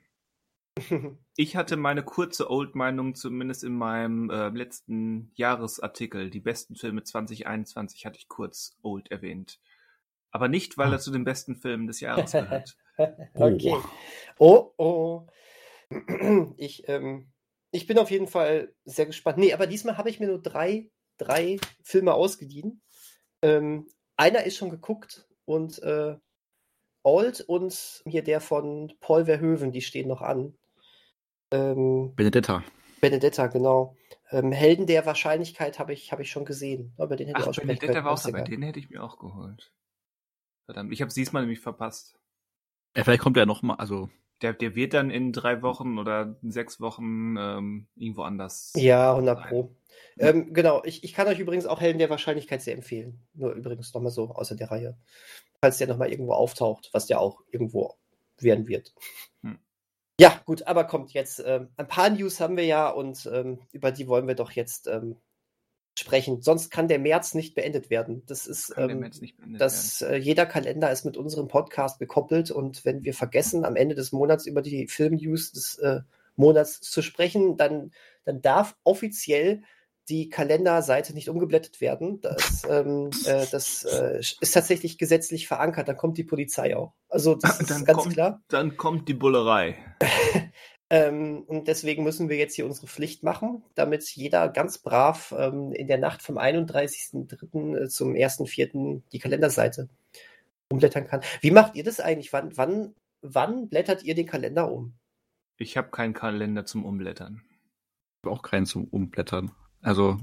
Ich 1.40 1.56
hatte 1.56 1.78
meine 1.78 2.04
kurze 2.04 2.50
Old-Meinung 2.50 3.14
zumindest 3.14 3.64
in 3.64 3.76
meinem 3.76 4.32
äh, 4.32 4.50
letzten 4.50 5.32
Jahresartikel. 5.36 6.32
Die 6.32 6.40
besten 6.40 6.76
Filme 6.76 7.04
2021 7.04 8.08
hatte 8.08 8.18
ich 8.18 8.28
kurz 8.28 8.76
Old 8.82 9.12
erwähnt. 9.12 9.60
Aber 10.32 10.48
nicht, 10.48 10.78
weil 10.80 10.90
ah. 10.90 10.94
er 10.94 11.00
zu 11.00 11.12
den 11.12 11.24
besten 11.24 11.56
Filmen 11.56 11.86
des 11.86 12.00
Jahres 12.00 12.32
gehört. 12.32 12.76
okay. 13.34 13.76
Oh, 14.40 14.72
oh. 14.78 15.28
Ich, 16.58 16.90
ähm, 16.90 17.32
ich 17.72 17.88
bin 17.88 17.98
auf 17.98 18.12
jeden 18.12 18.28
Fall 18.28 18.74
sehr 18.86 19.06
gespannt. 19.06 19.38
Nee, 19.38 19.54
aber 19.54 19.68
diesmal 19.68 19.98
habe 19.98 20.10
ich 20.10 20.20
mir 20.20 20.28
nur 20.28 20.42
drei, 20.42 20.90
drei 21.18 21.60
Filme 21.84 22.14
ausgeliehen. 22.14 22.82
Ähm, 23.42 23.88
einer 24.16 24.44
ist 24.44 24.58
schon 24.58 24.70
geguckt 24.70 25.28
und 25.46 25.82
äh, 25.84 26.16
Old 27.04 27.42
und 27.42 28.02
hier 28.06 28.24
der 28.24 28.42
von 28.42 28.94
Paul 29.00 29.26
Verhoeven, 29.26 29.72
die 29.72 29.82
stehen 29.82 30.08
noch 30.08 30.22
an. 30.22 30.58
Ähm, 31.52 32.14
Benedetta. 32.16 32.64
Benedetta, 33.00 33.48
genau. 33.48 33.96
Ähm, 34.30 34.52
Helden 34.52 34.88
der 34.88 35.06
Wahrscheinlichkeit 35.06 35.80
habe 35.80 35.94
ich, 35.94 36.12
hab 36.12 36.20
ich 36.20 36.32
schon 36.32 36.46
gesehen. 36.46 36.94
Aber 36.98 37.16
den 37.16 37.28
hätte 37.28 37.40
Ach, 37.40 37.48
ich 37.52 37.60
auch 37.60 37.62
Benedetta 37.62 38.04
war 38.04 38.12
auch 38.12 38.22
dabei, 38.22 38.42
den 38.42 38.62
hätte 38.62 38.80
ich 38.80 38.90
mir 38.90 39.04
auch 39.04 39.20
geholt. 39.20 39.72
Verdammt, 40.66 40.92
ich 40.92 41.02
habe 41.02 41.08
es 41.08 41.16
diesmal 41.16 41.44
nämlich 41.44 41.62
verpasst. 41.62 42.20
Ja, 42.96 43.04
vielleicht 43.04 43.22
kommt 43.22 43.38
er 43.38 43.46
noch 43.46 43.62
mal, 43.62 43.76
also 43.76 44.10
der, 44.42 44.54
der 44.54 44.76
wird 44.76 44.94
dann 44.94 45.10
in 45.10 45.34
drei 45.34 45.62
Wochen 45.62 45.98
oder 45.98 46.36
sechs 46.44 46.80
Wochen 46.80 47.36
ähm, 47.38 47.88
irgendwo 47.96 48.24
anders. 48.24 48.74
Ja, 48.76 49.12
100 49.12 49.38
sein. 49.38 49.50
Pro. 49.50 49.76
Ähm, 50.20 50.54
genau, 50.54 50.84
ich, 50.84 51.04
ich 51.04 51.14
kann 51.14 51.28
euch 51.28 51.40
übrigens 51.40 51.66
auch 51.66 51.82
Helden 51.82 52.00
der 52.00 52.10
Wahrscheinlichkeit 52.10 52.62
sehr 52.62 52.74
empfehlen. 52.74 53.20
Nur 53.34 53.54
übrigens 53.54 53.94
nochmal 53.94 54.12
so 54.12 54.30
außer 54.30 54.56
der 54.56 54.72
Reihe. 54.72 54.98
Falls 55.62 55.78
der 55.78 55.88
nochmal 55.88 56.12
irgendwo 56.12 56.34
auftaucht, 56.34 56.90
was 56.94 57.08
der 57.08 57.20
auch 57.20 57.42
irgendwo 57.52 57.96
werden 58.40 58.68
wird. 58.68 58.94
Hm. 59.44 59.60
Ja, 60.20 60.42
gut, 60.46 60.66
aber 60.68 60.84
kommt 60.86 61.14
jetzt. 61.14 61.44
Ähm, 61.46 61.70
ein 61.78 61.88
paar 61.88 62.10
News 62.10 62.40
haben 62.40 62.58
wir 62.58 62.66
ja 62.66 62.90
und 62.90 63.30
ähm, 63.32 63.60
über 63.72 63.92
die 63.92 64.08
wollen 64.08 64.28
wir 64.28 64.36
doch 64.36 64.52
jetzt 64.52 64.88
ähm, 64.88 65.18
sprechen. 66.00 66.42
Sonst 66.42 66.70
kann 66.70 66.88
der 66.88 67.00
März 67.00 67.34
nicht 67.34 67.56
beendet 67.56 67.90
werden. 67.90 68.24
Das 68.28 68.48
ist, 68.48 68.74
ähm, 68.78 69.10
dass 69.58 70.02
äh, 70.02 70.16
jeder 70.16 70.46
Kalender 70.46 70.92
ist 70.92 71.06
mit 71.06 71.18
unserem 71.18 71.48
Podcast 71.48 72.00
gekoppelt 72.00 72.52
und 72.52 72.86
wenn 72.86 73.04
wir 73.04 73.14
vergessen, 73.14 73.66
am 73.66 73.76
Ende 73.76 73.96
des 73.96 74.12
Monats 74.12 74.46
über 74.46 74.62
die 74.62 74.88
Film-News 74.88 75.52
des 75.52 75.78
äh, 75.80 76.02
Monats 76.36 76.82
zu 76.82 77.02
sprechen, 77.02 77.58
dann, 77.58 77.92
dann 78.26 78.42
darf 78.42 78.76
offiziell 78.84 79.64
die 80.10 80.30
Kalenderseite 80.30 81.14
nicht 81.14 81.30
umgeblättert 81.30 81.82
werden. 81.82 82.22
Das, 82.22 82.64
ähm, 82.70 83.10
äh, 83.26 83.46
das 83.52 83.84
äh, 83.84 84.20
ist 84.20 84.52
tatsächlich 84.54 84.98
gesetzlich 84.98 85.48
verankert. 85.48 85.90
Dann 85.90 85.98
kommt 85.98 86.18
die 86.18 86.24
Polizei 86.24 86.78
auch. 86.78 86.94
Also 87.10 87.36
das 87.36 87.60
ist 87.60 87.86
ganz 87.86 88.04
kommt, 88.04 88.14
klar. 88.14 88.42
Dann 88.48 88.78
kommt 88.78 89.10
die 89.10 89.14
Bullerei. 89.14 89.76
Ähm, 90.90 91.44
und 91.48 91.68
deswegen 91.68 92.04
müssen 92.04 92.30
wir 92.30 92.38
jetzt 92.38 92.56
hier 92.56 92.66
unsere 92.66 92.88
Pflicht 92.88 93.22
machen, 93.24 93.64
damit 93.76 94.04
jeder 94.16 94.48
ganz 94.48 94.78
brav 94.78 95.34
ähm, 95.38 95.74
in 95.74 95.88
der 95.88 95.98
Nacht 95.98 96.22
vom 96.22 96.38
31.03. 96.38 97.78
Äh, 97.78 97.90
zum 97.90 98.14
1.04. 98.14 99.02
die 99.12 99.20
Kalenderseite 99.20 99.90
umblättern 100.70 101.08
kann. 101.08 101.22
Wie 101.42 101.52
macht 101.52 101.76
ihr 101.76 101.84
das 101.84 102.00
eigentlich? 102.00 102.32
Wann, 102.32 102.56
wann, 102.56 102.96
wann 103.22 103.70
blättert 103.70 104.04
ihr 104.04 104.16
den 104.16 104.26
Kalender 104.26 104.72
um? 104.72 104.94
Ich 105.58 105.76
habe 105.76 105.90
keinen 105.90 106.14
Kalender 106.14 106.66
zum 106.66 106.86
Umblättern. 106.86 107.42
Auch 108.24 108.42
keinen 108.42 108.66
zum 108.66 108.86
Umblättern. 108.86 109.52
Also 109.82 110.18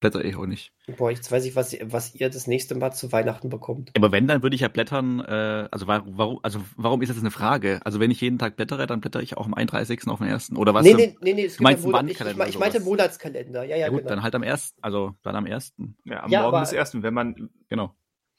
blätter 0.00 0.24
ich 0.24 0.36
auch 0.36 0.46
nicht. 0.46 0.72
Boah, 0.96 1.10
jetzt 1.10 1.30
weiß 1.30 1.44
ich, 1.44 1.56
was, 1.56 1.76
was 1.82 2.14
ihr 2.14 2.30
das 2.30 2.46
nächste 2.46 2.74
Mal 2.74 2.92
zu 2.92 3.10
Weihnachten 3.12 3.48
bekommt. 3.48 3.90
Aber 3.96 4.12
wenn, 4.12 4.26
dann 4.26 4.42
würde 4.42 4.54
ich 4.54 4.62
ja 4.62 4.68
blättern, 4.68 5.20
äh, 5.20 5.68
also 5.70 5.86
warum, 5.86 6.40
also 6.42 6.60
warum 6.76 7.02
ist 7.02 7.08
das 7.08 7.18
eine 7.18 7.30
Frage? 7.30 7.80
Also 7.84 8.00
wenn 8.00 8.10
ich 8.10 8.20
jeden 8.20 8.38
Tag 8.38 8.56
blättere, 8.56 8.86
dann 8.86 9.00
blättere 9.00 9.22
ich 9.22 9.36
auch 9.36 9.46
am 9.46 9.54
31. 9.54 10.06
auf 10.08 10.18
den 10.18 10.28
1. 10.28 10.52
Oder 10.52 10.74
was? 10.74 10.84
Nee, 10.84 10.94
nee, 10.94 11.16
nee, 11.20 11.34
nee 11.34 11.44
es 11.44 11.60
meinst 11.60 11.84
ja 11.84 11.90
Monat, 11.90 12.10
ich, 12.10 12.20
ich, 12.20 12.48
ich 12.48 12.58
meinte 12.58 12.80
Monatskalender, 12.80 13.64
ja, 13.64 13.76
ja, 13.76 13.86
ja 13.86 13.88
gut, 13.88 13.98
genau. 13.98 14.10
dann 14.10 14.22
halt 14.22 14.34
am 14.34 14.42
1., 14.42 14.74
also 14.80 15.14
dann 15.22 15.36
am 15.36 15.46
1. 15.46 15.74
Ja, 16.04 16.22
am 16.22 16.30
ja, 16.30 16.42
Morgen 16.42 16.56
aber, 16.56 16.64
des 16.64 16.74
1., 16.74 17.02
wenn 17.02 17.14
man, 17.14 17.50
genau, 17.68 17.94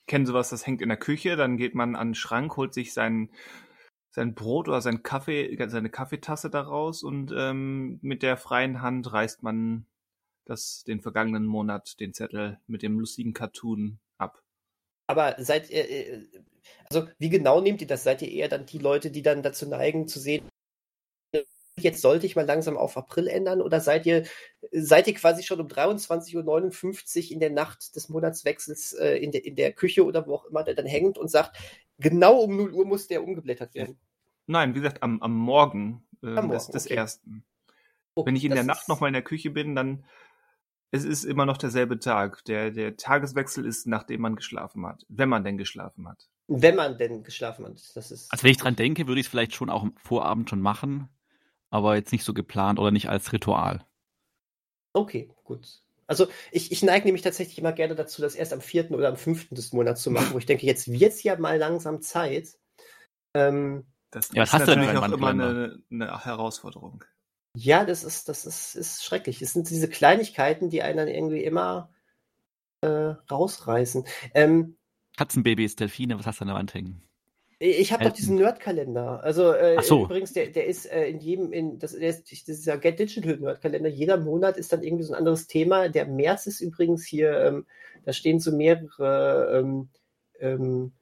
kennen 0.07 0.26
sowas, 0.26 0.49
das 0.49 0.66
hängt 0.66 0.82
in 0.82 0.89
der 0.89 0.97
Küche, 0.97 1.36
dann 1.36 1.57
geht 1.57 1.76
man 1.76 1.95
an 1.95 2.10
den 2.10 2.16
Schrank, 2.16 2.57
holt 2.57 2.74
sich 2.74 2.93
sein 2.93 3.30
sein 4.12 4.34
Brot 4.34 4.68
oder 4.68 4.82
sein 4.82 5.03
Kaffee, 5.03 5.55
seine 5.68 5.89
Kaffeetasse 5.91 6.49
daraus 6.49 7.03
und 7.03 7.32
ähm, 7.36 7.99
mit 8.01 8.24
der 8.24 8.38
freien 8.38 8.82
Hand 8.82 9.14
reißt 9.14 9.43
man 9.43 9.86
das, 10.50 10.84
den 10.84 11.02
vergangenen 11.02 11.45
Monat 11.45 12.00
den 12.00 12.14
Zettel 12.14 12.60
mit 12.68 12.82
dem 12.82 13.00
lustigen 13.00 13.34
Cartoon 13.34 14.00
ab. 14.18 14.41
Aber 15.08 15.36
seid 15.39 15.70
ihr, 15.70 15.89
äh, 15.89 16.28
also 16.89 17.08
wie 17.18 17.30
genau 17.30 17.62
nehmt 17.62 17.82
ihr 17.82 17.88
das? 17.88 18.04
Seid 18.04 18.22
ihr 18.22 18.32
eher 18.32 18.47
dann 18.47 18.66
die 18.66 18.80
Leute, 18.80 19.12
die 19.12 19.22
dann 19.22 19.43
dazu 19.43 19.68
neigen 19.68 20.08
zu 20.08 20.20
sehen, 20.20 20.47
jetzt 21.78 22.02
sollte 22.02 22.26
ich 22.26 22.36
mal 22.36 22.45
langsam 22.45 22.78
auf 22.78 22.97
April 22.97 23.28
ändern 23.28 23.62
oder 23.62 23.80
seid 23.80 24.06
ihr, 24.06 24.26
seid 24.72 25.08
ihr 25.08 25.14
quasi 25.14 25.43
schon 25.43 25.62
um 25.62 25.68
23.59 25.68 27.26
Uhr 27.26 27.32
in 27.32 27.39
der 27.39 27.52
Nacht 27.52 27.95
des 27.95 28.10
Monatswechsels 28.10 28.93
äh, 28.93 29.16
in, 29.18 29.32
der, 29.32 29.45
in 29.45 29.56
der 29.56 29.72
Küche 29.72 30.06
oder 30.06 30.28
wo 30.28 30.36
auch 30.36 30.45
immer 30.45 30.64
der 30.64 30.76
dann 30.76 30.86
hängt 30.86 31.18
und 31.18 31.30
sagt, 31.30 31.58
genau 31.97 32.39
um 32.41 32.58
0 32.58 32.74
Uhr 32.74 32.86
muss 32.86 33.08
der 33.08 33.24
umgeblättert 33.24 33.74
werden? 33.76 34.00
Nein, 34.47 34.74
wie 34.74 34.80
gesagt, 34.80 35.04
am, 35.04 35.22
am 35.22 35.36
Morgen, 35.36 36.04
äh, 36.24 36.28
am 36.28 36.34
Morgen 36.34 36.50
des, 36.50 36.68
des 36.68 36.86
okay. 36.86 36.95
ersten. 36.95 37.43
Oh, 38.16 38.26
Wenn 38.26 38.36
ich 38.36 38.43
in 38.43 38.54
der 38.54 38.64
Nacht 38.64 38.89
nochmal 38.89 39.10
in 39.10 39.14
der 39.14 39.22
Küche 39.22 39.52
bin, 39.52 39.76
dann 39.76 40.04
es 40.92 41.04
ist 41.04 41.24
immer 41.24 41.46
noch 41.46 41.58
derselbe 41.58 42.00
Tag. 42.00 42.44
Der, 42.46 42.72
der 42.72 42.98
Tageswechsel 42.98 43.66
ist, 43.66 43.88
nachdem 43.88 44.22
man 44.22 44.36
geschlafen 44.36 44.86
hat. 44.86 45.06
Wenn 45.08 45.30
man 45.30 45.44
denn 45.44 45.58
geschlafen 45.58 46.08
hat. 46.08 46.28
Wenn 46.48 46.76
man 46.76 46.98
denn 46.98 47.24
geschlafen 47.24 47.66
hat. 47.66 47.82
Das 47.96 48.12
ist 48.12 48.32
also 48.32 48.44
wenn 48.44 48.52
ich 48.52 48.58
dran 48.58 48.76
denke, 48.76 49.08
würde 49.08 49.22
ich 49.22 49.28
es 49.28 49.30
vielleicht 49.30 49.54
schon 49.54 49.70
auch 49.70 49.84
am 49.84 49.96
Vorabend 49.98 50.50
schon 50.50 50.62
machen, 50.62 51.10
aber 51.70 51.96
jetzt 51.96 52.12
nicht 52.12 52.24
so 52.24 52.34
geplant 52.34 52.80
oder 52.80 52.92
nicht 52.92 53.10
als 53.10 53.32
Ritual. 53.34 53.86
Okay, 54.94 55.30
gut. 55.44 55.82
Also 56.08 56.28
ich, 56.52 56.72
ich 56.72 56.82
neige 56.82 57.06
nämlich 57.06 57.22
tatsächlich 57.22 57.60
immer 57.60 57.72
gerne 57.72 57.94
dazu, 57.94 58.24
das 58.24 58.34
erst 58.34 58.52
am 58.52 58.62
vierten 58.62 58.96
oder 58.96 59.10
am 59.10 59.18
fünften 59.18 59.54
des 59.54 59.74
Monats 59.74 60.02
zu 60.02 60.10
machen, 60.10 60.34
wo 60.34 60.40
ich 60.40 60.48
denke, 60.48 60.66
jetzt 60.66 60.92
wird 60.92 61.14
es 61.14 61.22
ja 61.22 61.38
mal 61.38 61.60
langsam 61.60 62.02
Zeit. 62.02 62.58
Ähm, 63.36 63.86
das 64.10 64.32
ja, 64.34 64.42
ist 64.42 64.54
natürlich 64.54 64.90
auch 64.90 65.08
immer 65.12 65.28
eine, 65.28 65.84
eine 65.92 66.26
Herausforderung. 66.26 67.04
Ja, 67.62 67.84
das 67.84 68.05
ist, 68.05 68.30
das 68.30 68.45
ist, 68.45 68.76
ist 68.76 69.03
schrecklich. 69.03 69.41
Es 69.41 69.51
sind 69.51 69.70
diese 69.70 69.89
Kleinigkeiten, 69.89 70.70
die 70.70 70.82
einen 70.82 70.97
dann 70.97 71.07
irgendwie 71.10 71.43
immer 71.43 71.89
äh, 72.80 72.88
rausreißen. 73.30 74.05
Ähm, 74.34 74.78
Katzenbabys, 75.18 75.76
Delfine, 75.76 76.18
was 76.18 76.26
hast 76.26 76.39
du 76.39 76.43
an 76.43 76.47
der 76.47 76.55
Wand 76.55 76.74
hängen? 76.74 77.03
Ich 77.62 77.91
habe 77.91 78.05
doch 78.05 78.14
diesen 78.14 78.38
Nerdkalender. 78.38 79.22
Also 79.22 79.51
äh, 79.51 79.84
so. 79.84 80.05
übrigens, 80.05 80.32
der, 80.32 80.47
der 80.47 80.68
ist 80.68 80.86
äh, 80.86 81.10
in 81.10 81.20
jedem, 81.20 81.51
in 81.51 81.80
das, 81.80 81.91
der 81.91 82.10
ist, 82.10 82.32
das 82.32 82.47
ist 82.47 82.66
ja 82.66 82.78
Get 82.78 82.97
Digital 82.97 83.36
Nerdkalender. 83.36 83.89
Jeder 83.89 84.16
Monat 84.16 84.55
ist 84.55 84.72
dann 84.72 84.82
irgendwie 84.82 85.03
so 85.03 85.12
ein 85.12 85.20
anderes 85.20 85.47
Thema. 85.47 85.89
Der 85.89 86.05
März 86.05 86.47
ist 86.47 86.62
übrigens 86.62 87.05
hier, 87.05 87.38
ähm, 87.41 87.66
da 88.05 88.14
stehen 88.14 88.39
so 88.39 88.55
mehrere 88.55 89.60
ähm, 89.60 89.89
ähm, 90.39 90.93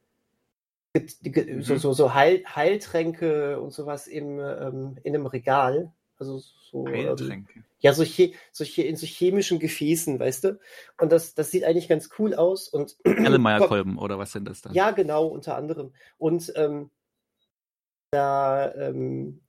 mhm. 0.96 1.62
so, 1.62 1.78
so, 1.78 1.94
so 1.94 2.16
Heil, 2.16 2.44
Heiltränke 2.48 3.62
und 3.62 3.72
sowas 3.72 4.08
im, 4.08 4.40
ähm, 4.40 4.98
in 5.04 5.14
einem 5.14 5.28
Regal. 5.28 5.94
Also 6.20 6.40
so. 6.72 6.88
Ähm, 6.88 7.08
Heiltränke. 7.08 7.64
Ja, 7.80 7.94
so, 7.94 8.04
so 8.04 8.82
in 8.82 8.96
so 8.96 9.06
chemischen 9.06 9.60
Gefäßen, 9.60 10.20
weißt 10.20 10.44
du? 10.46 10.60
Und 11.00 11.12
das, 11.12 11.36
das 11.36 11.52
sieht 11.52 11.64
eigentlich 11.64 11.88
ganz 11.88 12.10
cool 12.18 12.34
aus. 12.34 12.68
Und 12.70 12.98
Erlenmeyer-Kolben 13.04 13.98
oder 13.98 14.18
was 14.18 14.32
sind 14.32 14.46
das 14.46 14.62
dann? 14.62 14.74
Ja, 14.74 14.92
genau, 14.92 15.28
unter 15.28 15.56
anderem. 15.56 15.94
Und 16.18 16.52
ähm, 16.56 16.90
da 18.12 18.74
ähm, 18.74 19.42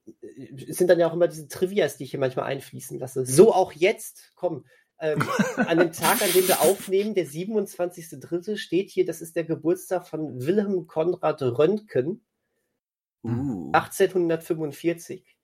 sind 0.68 0.90
dann 0.90 0.98
ja 0.98 1.08
auch 1.08 1.14
immer 1.14 1.28
diese 1.28 1.48
Trivias, 1.48 1.96
die 1.96 2.04
ich 2.04 2.10
hier 2.10 2.20
manchmal 2.20 2.46
einfließen 2.46 2.98
lasse. 2.98 3.24
So 3.24 3.54
auch 3.54 3.72
jetzt, 3.72 4.32
komm, 4.34 4.64
ähm, 5.00 5.22
an 5.56 5.78
dem 5.78 5.92
Tag, 5.92 6.22
an 6.22 6.32
dem 6.32 6.48
wir 6.48 6.60
aufnehmen, 6.60 7.14
der 7.14 7.26
27.3., 7.26 8.56
steht 8.56 8.90
hier, 8.90 9.06
das 9.06 9.20
ist 9.20 9.36
der 9.36 9.44
Geburtstag 9.44 10.08
von 10.08 10.44
Wilhelm 10.44 10.86
Konrad 10.86 11.40
Röntgen, 11.40 12.24
uh. 13.24 13.70
1845. 13.72 15.38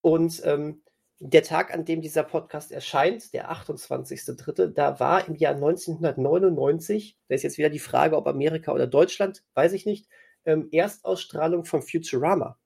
Und 0.00 0.40
ähm, 0.44 0.82
der 1.18 1.42
Tag, 1.42 1.72
an 1.72 1.84
dem 1.84 2.02
dieser 2.02 2.22
Podcast 2.22 2.72
erscheint, 2.72 3.32
der 3.32 3.50
28.3., 3.50 4.68
da 4.68 5.00
war 5.00 5.26
im 5.26 5.34
Jahr 5.34 5.54
1999, 5.54 7.16
da 7.28 7.34
ist 7.34 7.42
jetzt 7.42 7.58
wieder 7.58 7.70
die 7.70 7.78
Frage, 7.78 8.16
ob 8.16 8.26
Amerika 8.26 8.72
oder 8.72 8.86
Deutschland, 8.86 9.42
weiß 9.54 9.72
ich 9.72 9.86
nicht, 9.86 10.08
ähm, 10.44 10.68
Erstausstrahlung 10.70 11.64
von 11.64 11.82
Futurama. 11.82 12.58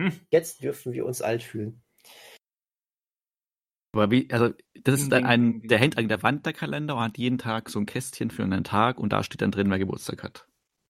Hm. 0.00 0.12
Jetzt 0.30 0.62
dürfen 0.62 0.92
wir 0.92 1.04
uns 1.04 1.20
alt 1.20 1.42
fühlen. 1.42 1.82
Aber 3.92 4.10
wie, 4.10 4.30
also, 4.30 4.54
das 4.82 5.00
ist 5.00 5.10
dann 5.10 5.26
ein, 5.26 5.62
der 5.62 5.78
hängt 5.78 5.98
an 5.98 6.08
der 6.08 6.22
Wand 6.22 6.46
der 6.46 6.52
Kalender 6.52 6.94
und 6.94 7.02
hat 7.02 7.18
jeden 7.18 7.38
Tag 7.38 7.68
so 7.68 7.78
ein 7.80 7.86
Kästchen 7.86 8.30
für 8.30 8.44
einen 8.44 8.64
Tag 8.64 8.98
und 8.98 9.12
da 9.12 9.22
steht 9.24 9.42
dann 9.42 9.50
drin, 9.50 9.68
wer 9.68 9.78
Geburtstag 9.78 10.22
hat. 10.22 10.46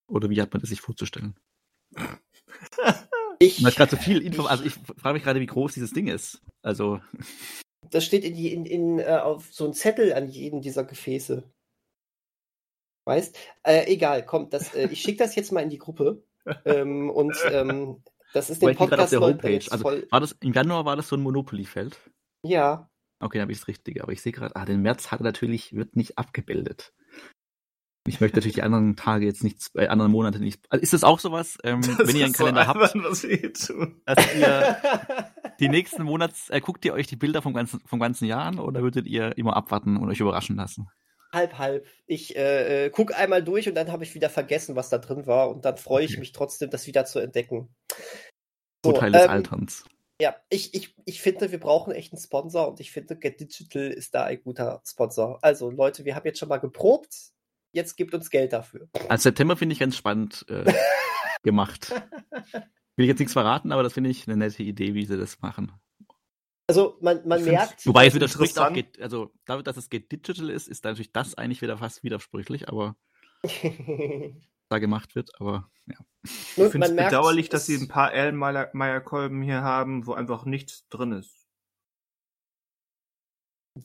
Oder 0.07 0.29
wie 0.29 0.39
hat 0.41 0.53
man 0.53 0.61
das 0.61 0.69
sich 0.69 0.81
vorzustellen? 0.81 1.35
Ich. 3.41 3.63
Das 3.63 3.75
gerade 3.75 3.91
so 3.91 3.97
viel 3.97 4.21
Info. 4.25 4.43
Also 4.43 4.63
ich 4.63 4.73
frage 4.73 5.13
mich 5.13 5.23
gerade, 5.23 5.39
wie 5.39 5.47
groß 5.47 5.73
dieses 5.73 5.91
Ding 5.91 6.07
ist. 6.07 6.41
Also. 6.61 6.99
Das 7.89 8.05
steht 8.05 8.23
in, 8.23 8.35
in, 8.35 8.65
in, 8.65 8.99
äh, 8.99 9.19
auf 9.21 9.51
so 9.51 9.65
ein 9.65 9.73
Zettel 9.73 10.13
an 10.13 10.29
jedem 10.29 10.61
dieser 10.61 10.83
Gefäße. 10.83 11.43
Weißt? 13.05 13.37
Äh, 13.63 13.91
egal, 13.91 14.23
komm, 14.25 14.49
das, 14.49 14.75
äh, 14.75 14.87
ich 14.91 15.01
schicke 15.01 15.17
das 15.17 15.35
jetzt 15.35 15.51
mal 15.51 15.61
in 15.61 15.69
die 15.69 15.79
Gruppe. 15.79 16.23
ähm, 16.65 17.09
und 17.09 17.35
ähm, 17.51 18.03
das 18.33 18.49
ist 18.49 18.61
der 18.61 18.73
Podcast 18.73 19.01
auf 19.01 19.09
der 19.09 19.21
Homepage. 19.21 19.65
Also 19.71 19.83
war 19.85 20.19
das, 20.19 20.33
im 20.39 20.53
Januar 20.53 20.85
war 20.85 20.95
das 20.95 21.07
so 21.07 21.15
ein 21.15 21.21
Monopoly-Feld? 21.21 21.99
Ja. 22.43 22.89
Okay, 23.19 23.37
dann 23.37 23.43
habe 23.43 23.51
ich 23.51 23.59
es 23.59 23.67
richtig. 23.67 24.01
Aber 24.01 24.11
ich 24.11 24.21
sehe 24.21 24.31
gerade, 24.31 24.55
ah, 24.55 24.65
den 24.65 24.81
März 24.81 25.11
hat 25.11 25.21
natürlich, 25.21 25.75
wird 25.75 25.95
nicht 25.95 26.17
abgebildet. 26.17 26.93
Ich 28.07 28.19
möchte 28.19 28.37
natürlich 28.37 28.55
die 28.55 28.63
anderen 28.63 28.95
Tage 28.95 29.25
jetzt 29.25 29.43
nicht, 29.43 29.69
äh, 29.75 29.87
anderen 29.87 30.11
Monate 30.11 30.39
nicht. 30.39 30.65
Also 30.69 30.81
ist 30.81 30.93
das 30.93 31.03
auch 31.03 31.19
sowas, 31.19 31.57
ähm, 31.63 31.81
wenn 31.99 32.15
ihr 32.15 32.25
einen 32.25 32.33
Kalender 32.33 32.63
so 32.63 32.67
habt, 32.67 32.95
was 32.95 33.23
wir 33.23 33.53
tun. 33.53 34.01
dass 34.05 34.35
ihr 34.35 34.77
die 35.59 35.69
nächsten 35.69 36.03
Monats, 36.03 36.49
äh, 36.49 36.61
guckt 36.61 36.83
ihr 36.83 36.93
euch 36.93 37.05
die 37.05 37.15
Bilder 37.15 37.43
vom 37.43 37.53
ganzen, 37.53 37.79
vom 37.85 37.99
ganzen 37.99 38.25
Jahr 38.25 38.45
an 38.45 38.57
oder 38.57 38.81
würdet 38.81 39.05
ihr 39.05 39.37
immer 39.37 39.55
abwarten 39.55 39.97
und 39.97 40.09
euch 40.09 40.19
überraschen 40.19 40.55
lassen? 40.55 40.89
Halb, 41.31 41.59
halb. 41.59 41.85
Ich 42.07 42.35
äh, 42.35 42.85
äh 42.85 42.89
gucke 42.89 43.15
einmal 43.15 43.43
durch 43.43 43.69
und 43.69 43.75
dann 43.75 43.91
habe 43.91 44.03
ich 44.03 44.15
wieder 44.15 44.29
vergessen, 44.29 44.75
was 44.75 44.89
da 44.89 44.97
drin 44.97 45.27
war 45.27 45.49
und 45.49 45.63
dann 45.63 45.77
freue 45.77 46.03
ich 46.03 46.11
okay. 46.11 46.21
mich 46.21 46.31
trotzdem, 46.31 46.71
das 46.71 46.87
wieder 46.87 47.05
zu 47.05 47.19
entdecken. 47.19 47.69
So, 48.83 48.93
Teil 48.93 49.11
des 49.11 49.23
ähm, 49.23 49.29
Alterns. 49.29 49.85
Ja, 50.19 50.35
ich, 50.49 50.73
ich, 50.73 50.95
ich 51.05 51.21
finde, 51.21 51.51
wir 51.51 51.59
brauchen 51.59 51.93
echt 51.93 52.13
einen 52.13 52.21
Sponsor 52.21 52.67
und 52.67 52.79
ich 52.79 52.91
finde, 52.91 53.15
Get 53.15 53.39
Digital 53.39 53.89
ist 53.89 54.15
da 54.15 54.23
ein 54.23 54.41
guter 54.41 54.81
Sponsor. 54.85 55.39
Also 55.41 55.69
Leute, 55.69 56.03
wir 56.03 56.15
haben 56.15 56.25
jetzt 56.25 56.39
schon 56.39 56.49
mal 56.49 56.57
geprobt 56.57 57.31
jetzt 57.71 57.95
gibt 57.95 58.13
uns 58.13 58.29
Geld 58.29 58.53
dafür. 58.53 58.89
Als 59.09 59.23
September 59.23 59.57
finde 59.57 59.73
ich 59.73 59.79
ganz 59.79 59.95
spannend 59.95 60.45
äh, 60.49 60.71
gemacht. 61.43 61.91
Will 62.95 63.05
ich 63.05 63.07
jetzt 63.07 63.19
nichts 63.19 63.33
verraten, 63.33 63.71
aber 63.71 63.83
das 63.83 63.93
finde 63.93 64.09
ich 64.09 64.27
eine 64.27 64.37
nette 64.37 64.63
Idee, 64.63 64.93
wie 64.93 65.05
sie 65.05 65.17
das 65.17 65.41
machen. 65.41 65.71
Also 66.67 66.97
man, 67.01 67.27
man 67.27 67.43
merkt. 67.43 67.85
Wobei 67.85 68.07
es 68.07 68.13
widerspricht 68.13 68.57
auch, 68.57 68.71
geht, 68.71 69.01
also 69.01 69.33
dadurch, 69.45 69.65
dass 69.65 69.75
es 69.75 69.89
geht 69.89 70.11
digital 70.11 70.49
ist, 70.49 70.69
ist 70.69 70.85
natürlich 70.85 71.11
das 71.11 71.35
eigentlich 71.35 71.61
wieder 71.61 71.77
fast 71.77 72.01
widersprüchlich, 72.03 72.69
aber 72.69 72.95
da 74.69 74.79
gemacht 74.79 75.15
wird, 75.15 75.31
aber 75.39 75.69
ja. 75.85 75.97
Ich 76.23 76.71
finde 76.71 76.87
es 76.87 76.95
bedauerlich, 76.95 77.49
dass 77.49 77.65
sie 77.65 77.75
ein 77.75 77.89
paar 77.89 78.13
Erlenmeyer-Kolben 78.13 79.41
hier 79.41 79.63
haben, 79.63 80.07
wo 80.07 80.13
einfach 80.13 80.45
nichts 80.45 80.87
drin 80.87 81.11
ist. 81.11 81.45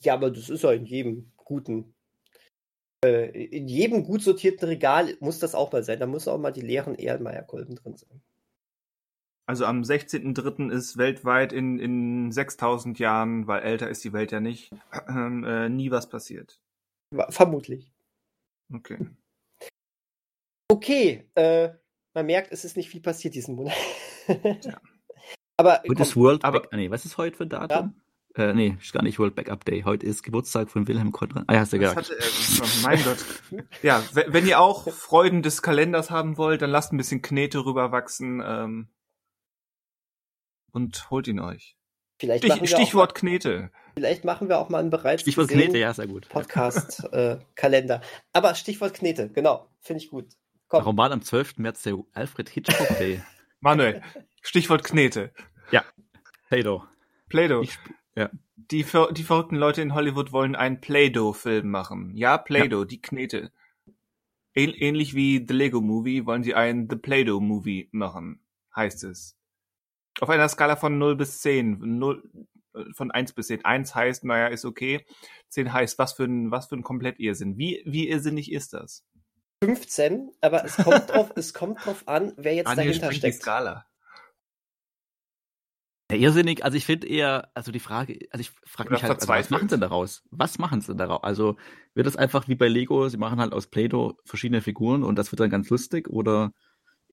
Ja, 0.03 0.15
aber 0.15 0.31
das 0.31 0.49
ist 0.49 0.63
ja 0.63 0.71
in 0.71 0.85
jedem 0.85 1.33
guten 1.37 1.96
äh, 3.05 3.27
in 3.29 3.69
jedem 3.69 4.05
gut 4.05 4.23
sortierten 4.23 4.69
Regal 4.69 5.17
muss 5.21 5.39
das 5.39 5.55
auch 5.55 5.73
mal 5.73 5.83
sein. 5.83 6.01
Da 6.01 6.07
muss 6.07 6.29
auch 6.29 6.39
mal 6.39 6.53
die 6.53 6.61
leeren 6.61 6.95
Erlenmeyer-Kolben 6.95 7.77
drin 7.77 7.97
sein. 7.97 8.23
Also 9.49 9.65
am 9.65 9.83
16.03. 9.83 10.73
ist 10.73 10.97
weltweit 10.97 11.53
in, 11.53 11.79
in 11.79 12.33
6000 12.33 12.99
Jahren, 12.99 13.47
weil 13.47 13.63
älter 13.63 13.89
ist 13.89 14.03
die 14.03 14.13
Welt 14.13 14.33
ja 14.33 14.41
nicht, 14.41 14.73
äh, 15.09 15.69
nie 15.69 15.91
was 15.91 16.09
passiert. 16.09 16.61
Vermutlich. 17.29 17.93
Okay. 18.75 19.07
Okay, 20.69 21.25
äh, 21.37 21.71
man 22.15 22.27
merkt, 22.27 22.51
es 22.51 22.65
ist 22.65 22.77
nicht 22.77 22.91
viel 22.91 23.01
passiert 23.01 23.35
diesen 23.35 23.55
Monat. 23.55 23.77
ja. 24.27 24.81
Aber 25.59 25.81
heute 25.89 26.03
ist 26.03 26.17
World 26.17 26.45
aber, 26.45 26.61
Back, 26.61 26.73
nee, 26.75 26.91
was 26.91 27.07
ist 27.07 27.17
heute 27.17 27.35
für 27.35 27.45
ein 27.45 27.49
Datum? 27.49 27.95
Ja. 27.97 28.06
Äh, 28.37 28.53
nee, 28.53 28.77
ist 28.81 28.93
gar 28.93 29.03
nicht 29.03 29.19
World 29.19 29.35
Backup 29.35 29.65
Day. 29.65 29.83
Heute 29.83 30.05
ist 30.05 30.23
Geburtstag 30.23 30.71
von 30.71 30.87
Wilhelm 30.87 31.11
Konrad. 31.11 31.45
Ah, 31.47 31.55
ja, 31.55 31.61
hast 31.61 31.73
du 31.73 31.79
gesagt. 31.79 31.97
Hatte, 31.97 32.19
äh, 32.19 32.83
mein 32.83 33.03
Gott. 33.03 33.19
Ja, 33.83 34.03
wenn 34.13 34.47
ihr 34.47 34.61
auch 34.61 34.91
Freuden 34.93 35.43
des 35.43 35.63
Kalenders 35.63 36.11
haben 36.11 36.37
wollt, 36.37 36.61
dann 36.61 36.71
lasst 36.71 36.93
ein 36.93 36.99
bisschen 36.99 37.23
Knete 37.23 37.65
rüberwachsen 37.65 38.43
ähm, 38.45 38.89
und 40.73 41.11
holt 41.11 41.29
ihn 41.29 41.41
euch. 41.41 41.77
Vielleicht 42.19 42.45
Stich, 42.45 42.71
Stichwort 42.71 43.15
mal, 43.15 43.21
Knete. 43.21 43.71
Vielleicht 43.95 44.25
machen 44.25 44.49
wir 44.49 44.59
auch 44.59 44.69
mal 44.69 44.81
einen 44.81 44.91
bereits 44.91 45.23
Stichwort 45.23 45.49
Knete, 45.49 45.79
ja, 45.79 45.95
sehr 45.95 46.07
gut. 46.07 46.29
Podcast-Kalender. 46.29 47.97
Äh, 47.97 48.07
Aber 48.35 48.55
Stichwort 48.55 48.95
Knete, 48.95 49.31
genau, 49.31 49.71
finde 49.81 50.03
ich 50.03 50.11
gut. 50.11 50.27
Komm. 50.69 50.81
Warum 50.81 50.97
war 50.99 51.11
am 51.11 51.23
12. 51.23 51.59
März 51.59 51.83
der 51.83 51.97
Alfred 52.13 52.51
Hitchcock 52.51 52.99
Day? 52.99 53.23
Manuel, 53.61 54.03
Stichwort 54.43 54.85
Knete. 54.85 55.33
Ja, 55.71 55.85
Play-Doh. 56.49 56.85
Play-Doh. 57.29 57.65
Ja. 58.17 58.31
Die, 58.57 58.85
die 59.13 59.23
verrückten 59.23 59.57
Leute 59.57 59.83
in 59.83 59.95
Hollywood 59.95 60.33
wollen 60.33 60.57
einen 60.57 60.81
Play-Doh-Film 60.81 61.69
machen. 61.69 62.17
Ja, 62.17 62.39
Play-Doh, 62.39 62.81
ja. 62.81 62.85
die 62.87 63.01
Knete. 63.01 63.53
Ähnlich 64.55 65.15
wie 65.15 65.45
The 65.47 65.53
Lego 65.53 65.83
Movie 65.83 66.25
wollen 66.25 66.43
sie 66.43 66.55
einen 66.55 66.89
The 66.89 66.97
Play-Doh 66.97 67.41
Movie 67.41 67.91
machen, 67.93 68.41
heißt 68.75 69.05
es. 69.05 69.37
Auf 70.19 70.31
einer 70.31 70.49
Skala 70.49 70.77
von 70.77 70.97
0 70.97 71.15
bis 71.17 71.43
10. 71.43 71.99
0, 71.99 72.23
von 72.95 73.11
1 73.11 73.35
bis 73.35 73.49
10. 73.49 73.67
1 73.67 73.95
heißt, 73.95 74.25
naja, 74.25 74.47
ist 74.47 74.65
okay. 74.65 75.05
10 75.51 75.75
heißt, 75.75 75.99
was 75.99 76.15
für 76.15 76.25
ein, 76.25 76.51
was 76.51 76.69
für 76.69 76.77
ein 76.77 76.83
komplett 76.83 77.21
Irrsinn. 77.21 77.59
Wie, 77.59 77.83
wie 77.85 78.09
irrsinnig 78.09 78.51
ist 78.51 78.73
das? 78.73 79.05
15, 79.63 80.31
aber 80.41 80.65
es 80.65 80.77
kommt 80.77 81.11
drauf, 81.11 81.33
es 81.37 81.53
kommt 81.53 81.85
drauf 81.85 82.09
an, 82.09 82.33
wer 82.39 82.55
jetzt 82.55 82.69
Daniel 82.69 82.87
dahinter 82.87 83.13
steckt. 83.13 83.35
Die 83.35 83.41
Skala. 83.41 83.87
Ja, 86.11 86.17
irrsinnig, 86.17 86.65
also 86.65 86.77
ich 86.77 86.87
finde 86.87 87.09
eher, 87.09 87.51
also 87.55 87.73
die 87.73 87.81
Frage, 87.81 88.29
also 88.31 88.41
ich 88.41 88.53
frage 88.65 88.91
mich 88.91 89.03
halt, 89.03 89.13
also 89.13 89.29
was 89.29 89.51
machen 89.51 89.69
sie 89.69 89.79
daraus? 89.79 90.23
Was 90.31 90.59
machen 90.59 90.81
sie 90.81 90.95
daraus? 90.95 91.25
Also 91.25 91.57
wird 91.95 92.07
das 92.07 92.17
einfach 92.17 92.47
wie 92.47 92.55
bei 92.55 92.69
Lego, 92.69 93.09
sie 93.09 93.17
machen 93.17 93.41
halt 93.41 93.53
aus 93.53 93.67
Play-Doh 93.67 94.17
verschiedene 94.25 94.61
Figuren 94.61 95.03
und 95.03 95.17
das 95.17 95.33
wird 95.33 95.41
dann 95.41 95.51
ganz 95.51 95.69
lustig 95.69 96.09
oder 96.09 96.53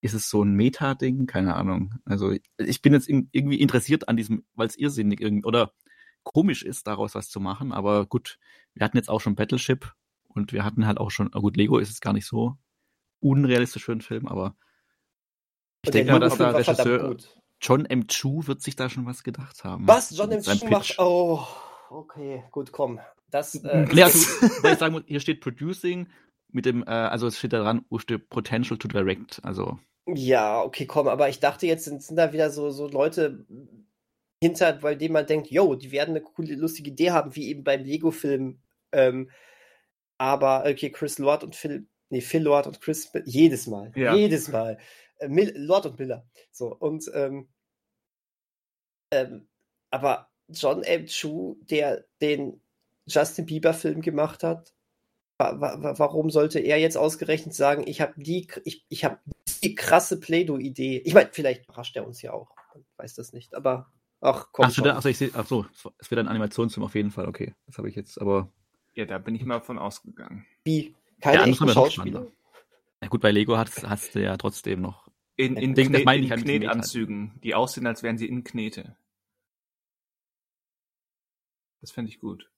ist 0.01 0.13
es 0.13 0.29
so 0.29 0.43
ein 0.43 0.53
Meta-Ding? 0.53 1.25
Keine 1.25 1.55
Ahnung. 1.55 1.95
Also 2.05 2.35
ich 2.57 2.81
bin 2.83 2.93
jetzt 2.93 3.09
irgendwie 3.09 3.59
interessiert 3.59 4.09
an 4.09 4.17
diesem, 4.17 4.45
weil 4.53 4.67
es 4.67 4.77
irrsinnig 4.77 5.21
irgendwie 5.21 5.45
oder 5.45 5.73
komisch 6.21 6.61
ist, 6.61 6.85
daraus 6.85 7.15
was 7.15 7.29
zu 7.29 7.39
machen, 7.39 7.71
aber 7.71 8.05
gut, 8.05 8.37
wir 8.75 8.85
hatten 8.85 8.97
jetzt 8.97 9.09
auch 9.09 9.21
schon 9.21 9.35
Battleship 9.35 9.91
und 10.27 10.53
wir 10.53 10.63
hatten 10.63 10.85
halt 10.85 10.99
auch 10.99 11.09
schon, 11.09 11.31
gut, 11.31 11.57
Lego 11.57 11.79
ist 11.79 11.89
es 11.89 11.99
gar 11.99 12.13
nicht 12.13 12.27
so 12.27 12.57
unrealistisch 13.21 13.85
für 13.85 13.91
einen 13.91 14.01
Film, 14.01 14.27
aber 14.27 14.55
ich 15.83 15.91
denke 15.91 16.11
mal, 16.11 16.19
dass 16.19 16.37
da 16.37 16.51
Regisseur, 16.51 17.17
John 17.63 17.85
M. 17.85 18.07
Chu 18.07 18.45
wird 18.45 18.61
sich 18.61 18.75
da 18.75 18.89
schon 18.89 19.05
was 19.05 19.23
gedacht 19.23 19.63
haben. 19.63 19.87
Was? 19.87 20.15
John 20.15 20.31
M. 20.31 20.41
Chu 20.41 20.67
macht. 20.67 20.99
Oh, 20.99 21.39
okay, 21.89 22.43
gut, 22.51 22.73
komm. 22.73 22.99
Das. 23.31 23.55
Äh, 23.55 23.87
ja, 23.93 24.07
ich 24.63 24.77
sagen 24.77 24.93
muss, 24.93 25.03
hier 25.07 25.21
steht 25.21 25.39
Producing 25.39 26.07
mit 26.51 26.65
dem, 26.65 26.83
äh, 26.83 26.89
also 26.89 27.25
es 27.27 27.37
steht 27.37 27.53
da 27.53 27.59
dran, 27.59 27.85
Potential 28.29 28.77
to 28.77 28.87
Direct. 28.89 29.39
Also. 29.43 29.79
Ja, 30.05 30.61
okay, 30.61 30.85
komm, 30.85 31.07
aber 31.07 31.29
ich 31.29 31.39
dachte 31.39 31.65
jetzt 31.65 31.85
sind, 31.85 32.03
sind 32.03 32.17
da 32.17 32.33
wieder 32.33 32.49
so, 32.49 32.69
so 32.69 32.89
Leute 32.89 33.45
hinter, 34.41 34.73
bei 34.73 34.95
denen 34.95 35.13
man 35.13 35.25
denkt, 35.25 35.49
yo, 35.49 35.75
die 35.75 35.93
werden 35.93 36.09
eine 36.09 36.21
coole, 36.21 36.55
lustige 36.55 36.89
Idee 36.89 37.11
haben, 37.11 37.33
wie 37.37 37.47
eben 37.47 37.63
beim 37.63 37.85
Lego-Film. 37.85 38.59
Ähm, 38.91 39.29
aber, 40.17 40.65
okay, 40.67 40.91
Chris 40.91 41.17
Lord 41.17 41.45
und 41.45 41.55
Phil 41.55 41.87
nee, 42.09 42.21
Phil 42.21 42.43
Lord 42.43 42.67
und 42.67 42.81
Chris, 42.81 43.09
jedes 43.25 43.67
Mal, 43.67 43.91
ja. 43.95 44.13
jedes 44.13 44.49
Mal. 44.49 44.77
Äh, 45.19 45.51
Lord 45.55 45.85
und 45.85 45.97
Miller. 45.97 46.27
So, 46.51 46.75
und, 46.75 47.09
ähm, 47.13 47.47
ähm, 49.13 49.47
aber 49.89 50.29
John 50.49 50.83
M. 50.83 51.05
Chu, 51.05 51.57
der 51.69 52.05
den 52.21 52.59
Justin 53.05 53.45
Bieber-Film 53.45 54.01
gemacht 54.01 54.43
hat, 54.43 54.73
wa 55.37 55.59
wa 55.59 55.93
warum 55.97 56.29
sollte 56.29 56.59
er 56.59 56.79
jetzt 56.79 56.97
ausgerechnet 56.97 57.53
sagen, 57.53 57.83
ich 57.85 58.01
habe 58.01 58.13
die, 58.17 58.47
ich, 58.65 58.85
ich 58.89 59.05
habe 59.05 59.19
die 59.61 59.75
krasse 59.75 60.19
Play-Doh-Idee? 60.19 61.01
Ich 61.05 61.13
meine, 61.13 61.29
vielleicht 61.31 61.65
überrascht 61.65 61.95
er 61.95 62.07
uns 62.07 62.21
ja 62.21 62.33
auch. 62.33 62.55
Ich 62.75 62.97
weiß 62.97 63.15
das 63.15 63.33
nicht, 63.33 63.55
aber 63.55 63.91
ach 64.21 64.47
komm. 64.51 64.65
Ach, 64.67 64.75
da, 64.75 64.97
ach, 64.97 65.05
ich 65.05 65.17
seh, 65.17 65.31
ach 65.33 65.45
so, 65.45 65.65
es 65.97 66.09
wird 66.09 66.19
ein 66.19 66.27
Animationsfilm 66.27 66.85
auf 66.85 66.95
jeden 66.95 67.11
Fall, 67.11 67.27
okay. 67.27 67.53
Das 67.67 67.77
habe 67.77 67.89
ich 67.89 67.95
jetzt, 67.95 68.19
aber. 68.19 68.49
Ja, 68.95 69.05
da 69.05 69.17
bin 69.17 69.35
ich 69.35 69.43
mal 69.43 69.59
von 69.59 69.79
ausgegangen. 69.79 70.45
Wie? 70.65 70.95
Keine 71.19 71.43
echten 71.43 71.69
Schauspieler? 71.69 72.27
Ja 73.01 73.07
gut, 73.07 73.21
bei 73.21 73.31
Lego 73.31 73.57
hast, 73.57 73.87
hast 73.87 74.15
du 74.15 74.21
ja 74.21 74.37
trotzdem 74.37 74.81
noch. 74.81 75.07
In, 75.35 75.57
in, 75.57 75.73
Ding, 75.73 75.91
Knet, 75.91 76.07
in 76.07 76.29
Knetanzügen, 76.29 77.33
die 77.43 77.55
aussehen, 77.55 77.87
als 77.87 78.03
wären 78.03 78.19
sie 78.19 78.27
in 78.27 78.43
Knete. 78.43 78.95
Das 81.83 81.91
fände 81.91 82.09
ich 82.09 82.21
gut. 82.21 82.49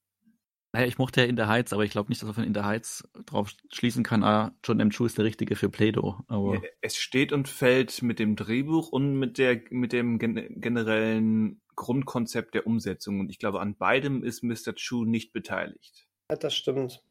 Naja, 0.71 0.85
ich 0.85 0.99
mochte 0.99 1.21
ja 1.21 1.27
In 1.27 1.35
der 1.35 1.47
Heights, 1.47 1.73
aber 1.73 1.83
ich 1.83 1.89
glaube 1.89 2.09
nicht, 2.09 2.21
dass 2.21 2.27
man 2.27 2.35
von 2.35 2.43
In 2.43 2.53
der 2.53 2.65
Heights 2.65 3.03
drauf 3.25 3.51
schließen 3.71 4.03
kann, 4.03 4.23
ah, 4.23 4.55
John 4.63 4.79
M. 4.79 4.91
Chu 4.91 5.05
ist 5.05 5.17
der 5.17 5.25
Richtige 5.25 5.55
für 5.55 5.67
Play-Doh. 5.67 6.19
Ja, 6.29 6.61
es 6.81 6.95
steht 6.97 7.31
und 7.31 7.49
fällt 7.49 8.03
mit 8.03 8.19
dem 8.19 8.35
Drehbuch 8.35 8.89
und 8.89 9.17
mit, 9.17 9.39
der, 9.39 9.61
mit 9.71 9.93
dem 9.93 10.19
gen 10.19 10.61
generellen 10.61 11.59
Grundkonzept 11.75 12.53
der 12.53 12.67
Umsetzung. 12.67 13.19
Und 13.19 13.31
ich 13.31 13.39
glaube, 13.39 13.61
an 13.61 13.75
beidem 13.75 14.23
ist 14.23 14.43
Mr. 14.43 14.75
Chu 14.75 15.05
nicht 15.05 15.33
beteiligt. 15.33 16.07
Ja, 16.29 16.37
das 16.37 16.53
stimmt. 16.53 17.01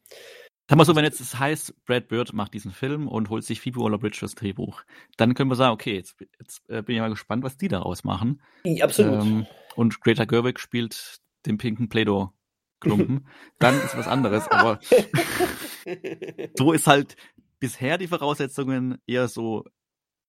Sag 0.68 0.78
mal 0.78 0.84
so, 0.84 0.94
wenn 0.94 1.04
jetzt 1.04 1.20
es 1.20 1.36
heißt, 1.36 1.84
Brad 1.84 2.06
Bird 2.06 2.32
macht 2.32 2.54
diesen 2.54 2.70
Film 2.70 3.08
und 3.08 3.28
holt 3.28 3.42
sich 3.42 3.60
Phoebe 3.60 3.80
Waller-Bridge 3.80 4.18
fürs 4.18 4.36
Drehbuch, 4.36 4.84
dann 5.16 5.34
können 5.34 5.50
wir 5.50 5.56
sagen, 5.56 5.74
okay, 5.74 5.94
jetzt, 5.94 6.16
jetzt 6.38 6.62
äh, 6.70 6.80
bin 6.80 6.94
ich 6.94 7.00
mal 7.00 7.10
gespannt, 7.10 7.42
was 7.42 7.56
die 7.56 7.68
daraus 7.68 8.04
machen. 8.04 8.40
Ja, 8.64 8.84
absolut. 8.84 9.20
Ähm, 9.20 9.46
und 9.74 10.00
Greta 10.00 10.26
Gerwig 10.26 10.60
spielt 10.60 11.23
den 11.46 11.58
pinken 11.58 11.88
Play-Doh 11.88 12.32
Klumpen, 12.80 13.26
dann 13.58 13.80
ist 13.82 13.96
was 13.96 14.06
anderes. 14.06 14.48
Aber 14.48 14.78
so 16.56 16.72
ist 16.72 16.86
halt 16.86 17.16
bisher 17.58 17.98
die 17.98 18.08
Voraussetzungen 18.08 18.98
eher 19.06 19.28
so, 19.28 19.64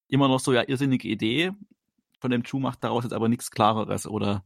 immer 0.08 0.28
noch 0.28 0.40
so, 0.40 0.54
ja, 0.54 0.64
irrsinnige 0.68 1.08
Idee. 1.08 1.52
Von 2.20 2.32
dem 2.32 2.44
Chu 2.44 2.60
macht 2.60 2.84
daraus 2.84 3.04
jetzt 3.04 3.14
aber 3.14 3.30
nichts 3.30 3.52
Klareres 3.52 4.08
oder 4.08 4.46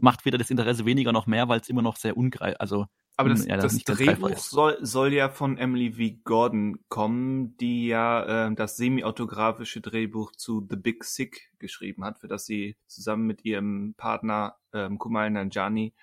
macht 0.00 0.24
weder 0.24 0.38
das 0.38 0.50
Interesse 0.50 0.84
weniger 0.84 1.12
noch 1.12 1.26
mehr, 1.26 1.48
weil 1.48 1.60
es 1.60 1.68
immer 1.68 1.82
noch 1.82 1.96
sehr 1.96 2.16
ungreif, 2.16 2.54
also 2.58 2.86
aber 3.18 3.28
das, 3.30 3.46
ja, 3.46 3.56
das, 3.56 3.82
das 3.82 3.96
Drehbuch 3.96 4.36
soll, 4.38 4.78
soll 4.80 5.12
ja 5.12 5.28
von 5.28 5.58
Emily 5.58 5.92
V. 5.92 6.20
Gordon 6.24 6.78
kommen, 6.88 7.56
die 7.58 7.88
ja 7.88 8.46
äh, 8.46 8.54
das 8.54 8.76
semi-autografische 8.76 9.80
Drehbuch 9.80 10.32
zu 10.32 10.66
The 10.68 10.76
Big 10.76 11.04
Sick 11.04 11.52
geschrieben 11.58 12.04
hat, 12.04 12.18
für 12.18 12.28
das 12.28 12.46
sie 12.46 12.76
zusammen 12.86 13.26
mit 13.26 13.44
ihrem 13.44 13.94
Partner 13.96 14.56
ähm, 14.72 14.98
Kumail 14.98 15.30
Nanjiani 15.30 15.94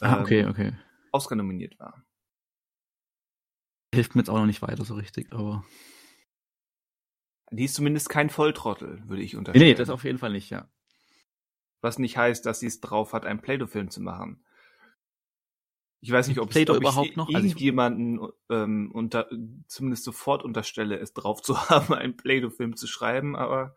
Ah, 0.00 0.20
okay, 0.20 0.40
ähm, 0.40 0.50
okay. 0.50 0.72
Oscar 1.12 1.36
nominiert 1.36 1.78
war. 1.78 2.04
Hilft 3.94 4.14
mir 4.14 4.22
jetzt 4.22 4.30
auch 4.30 4.38
noch 4.38 4.46
nicht 4.46 4.62
weiter 4.62 4.84
so 4.84 4.94
richtig, 4.94 5.32
aber. 5.32 5.64
Die 7.50 7.64
ist 7.64 7.74
zumindest 7.74 8.08
kein 8.08 8.30
Volltrottel, 8.30 9.02
würde 9.08 9.22
ich 9.22 9.36
unterstellen. 9.36 9.68
Nee, 9.68 9.74
das 9.74 9.90
auf 9.90 10.04
jeden 10.04 10.18
Fall 10.18 10.32
nicht, 10.32 10.50
ja. 10.50 10.68
Was 11.80 11.98
nicht 11.98 12.16
heißt, 12.16 12.44
dass 12.46 12.60
sie 12.60 12.66
es 12.66 12.80
drauf 12.80 13.12
hat, 13.12 13.26
einen 13.26 13.40
Play-Doh-Film 13.40 13.90
zu 13.90 14.00
machen. 14.00 14.44
Ich 16.04 16.12
weiß 16.12 16.28
nicht, 16.28 16.38
ob 16.38 16.54
es 16.54 16.56
überhaupt 16.56 17.16
noch 17.16 17.28
also 17.28 17.38
irgendjemanden 17.38 18.20
ähm, 18.50 18.90
unter, 18.92 19.26
zumindest 19.68 20.04
sofort 20.04 20.44
unterstelle, 20.44 20.98
es 20.98 21.14
drauf 21.14 21.40
zu 21.40 21.58
haben, 21.70 21.94
einen 21.94 22.14
Play-Doh-Film 22.14 22.76
zu 22.76 22.86
schreiben, 22.86 23.34
aber 23.34 23.74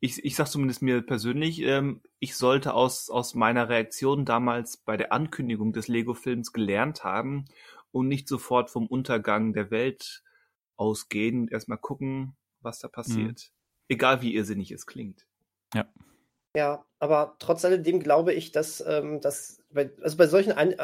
ich, 0.00 0.24
ich 0.24 0.34
sag 0.34 0.46
zumindest 0.46 0.80
mir 0.80 1.02
persönlich, 1.02 1.60
ähm, 1.60 2.00
ich 2.20 2.36
sollte 2.36 2.72
aus, 2.72 3.10
aus 3.10 3.34
meiner 3.34 3.68
Reaktion 3.68 4.24
damals 4.24 4.78
bei 4.78 4.96
der 4.96 5.12
Ankündigung 5.12 5.74
des 5.74 5.88
Lego-Films 5.88 6.54
gelernt 6.54 7.04
haben 7.04 7.44
und 7.92 8.08
nicht 8.08 8.28
sofort 8.28 8.70
vom 8.70 8.86
Untergang 8.86 9.52
der 9.52 9.70
Welt 9.70 10.22
ausgehen 10.76 11.42
und 11.42 11.52
erstmal 11.52 11.78
gucken, 11.78 12.34
was 12.60 12.78
da 12.78 12.88
passiert. 12.88 13.50
Mhm. 13.50 13.88
Egal 13.88 14.22
wie 14.22 14.34
irrsinnig 14.34 14.70
es 14.70 14.86
klingt. 14.86 15.26
Ja. 15.74 15.86
Ja, 16.56 16.86
aber 16.98 17.36
trotz 17.38 17.66
alledem 17.66 18.00
glaube 18.00 18.32
ich, 18.32 18.50
dass, 18.50 18.82
ähm, 18.86 19.20
dass 19.20 19.62
bei, 19.70 19.90
also 20.00 20.16
bei 20.16 20.26
solchen 20.26 20.52
An 20.52 20.72
äh, 20.72 20.80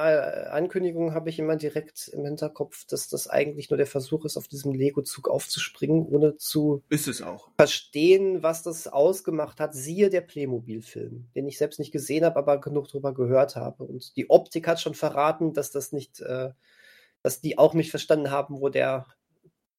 Ankündigungen 0.51 1.15
habe 1.15 1.31
ich 1.31 1.39
immer 1.39 1.57
direkt 1.57 2.09
im 2.09 2.27
Hinterkopf, 2.27 2.85
dass 2.85 3.09
das 3.09 3.27
eigentlich 3.27 3.71
nur 3.71 3.79
der 3.79 3.87
Versuch 3.87 4.27
ist, 4.27 4.37
auf 4.37 4.49
diesem 4.49 4.75
Lego-Zug 4.75 5.31
aufzuspringen, 5.31 6.05
ohne 6.05 6.37
zu 6.37 6.83
verstehen, 7.57 8.43
was 8.43 8.63
das 8.63 8.87
ausgemacht 8.87 9.61
hat. 9.61 9.73
Siehe 9.73 10.11
der 10.11 10.21
Playmobil-Film, 10.21 11.31
den 11.35 11.49
ich 11.49 11.57
selbst 11.57 11.79
nicht 11.79 11.91
gesehen 11.91 12.27
habe, 12.27 12.37
aber 12.37 12.61
genug 12.61 12.89
darüber 12.89 13.15
gehört 13.15 13.57
habe. 13.57 13.85
Und 13.85 14.15
die 14.19 14.29
Optik 14.29 14.69
hat 14.69 14.79
schon 14.79 14.93
verraten, 14.93 15.55
dass 15.55 15.71
das 15.71 15.93
nicht, 15.93 16.21
äh, 16.21 16.51
dass 17.23 17.41
die 17.41 17.57
auch 17.57 17.73
nicht 17.73 17.91
verstanden 17.91 18.31
haben, 18.31 18.61
wo 18.61 18.69
der 18.69 19.07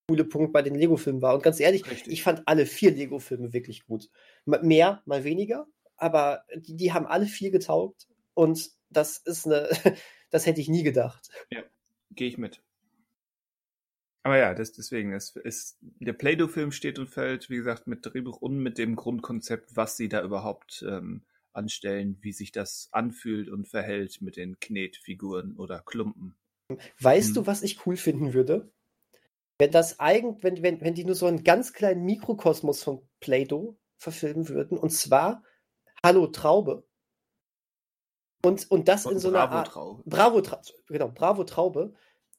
coole 0.07 0.25
Punkt 0.25 0.53
bei 0.53 0.63
den 0.63 0.73
Lego-Filmen 0.73 1.21
war. 1.21 1.35
Und 1.35 1.43
ganz 1.43 1.59
ehrlich, 1.59 1.85
Richtig. 1.89 2.11
ich 2.11 2.23
fand 2.23 2.41
alle 2.47 2.65
vier 2.65 2.89
Lego-Filme 2.89 3.53
wirklich 3.53 3.85
gut. 3.85 4.09
Mehr, 4.45 5.03
mal 5.05 5.23
weniger, 5.23 5.67
aber 6.03 6.43
die, 6.55 6.75
die 6.75 6.91
haben 6.91 7.07
alle 7.07 7.25
viel 7.25 7.49
getaugt 7.49 8.07
und 8.33 8.71
das 8.89 9.17
ist 9.17 9.45
eine, 9.45 9.69
das 10.29 10.45
hätte 10.45 10.59
ich 10.59 10.67
nie 10.67 10.83
gedacht. 10.83 11.29
Ja, 11.49 11.63
gehe 12.11 12.27
ich 12.27 12.37
mit. 12.37 12.61
Aber 14.23 14.37
ja, 14.37 14.53
das, 14.53 14.71
deswegen, 14.71 15.13
es 15.13 15.35
ist, 15.35 15.77
der 15.81 16.13
Play-Doh-Film 16.13 16.71
steht 16.71 16.99
und 16.99 17.09
fällt, 17.09 17.49
wie 17.49 17.57
gesagt, 17.57 17.87
mit 17.87 18.05
Drehbuch 18.05 18.41
und 18.41 18.57
mit 18.57 18.77
dem 18.77 18.95
Grundkonzept, 18.95 19.75
was 19.75 19.97
sie 19.97 20.07
da 20.07 20.23
überhaupt 20.23 20.85
ähm, 20.87 21.23
anstellen, 21.51 22.17
wie 22.21 22.31
sich 22.31 22.51
das 22.51 22.89
anfühlt 22.91 23.49
und 23.49 23.67
verhält 23.67 24.21
mit 24.21 24.37
den 24.37 24.59
Knetfiguren 24.59 25.57
oder 25.57 25.79
Klumpen. 25.79 26.35
Weißt 26.99 27.29
hm. 27.29 27.33
du, 27.35 27.47
was 27.47 27.63
ich 27.63 27.85
cool 27.85 27.97
finden 27.97 28.33
würde? 28.33 28.71
Wenn 29.57 29.71
das 29.71 29.99
eigentlich, 29.99 30.43
wenn, 30.43 30.63
wenn, 30.63 30.81
wenn 30.81 30.95
die 30.95 31.05
nur 31.05 31.15
so 31.15 31.25
einen 31.25 31.43
ganz 31.43 31.73
kleinen 31.73 32.05
Mikrokosmos 32.05 32.81
von 32.81 33.01
Play-Doh 33.19 33.77
verfilmen 33.97 34.47
würden, 34.49 34.77
und 34.77 34.91
zwar 34.91 35.43
Hallo 36.03 36.27
Traube. 36.27 36.83
Und, 38.43 38.69
und 38.69 38.89
das 38.89 39.05
in 39.05 39.19
so 39.19 39.29
einer 39.29 39.47
Bravo 39.47 39.69
Traube. 39.69 40.03
Bravo 40.05 40.41
Traube, 40.41 40.63
genau, 40.87 41.07
Bravo 41.07 41.45
Traube. 41.45 41.93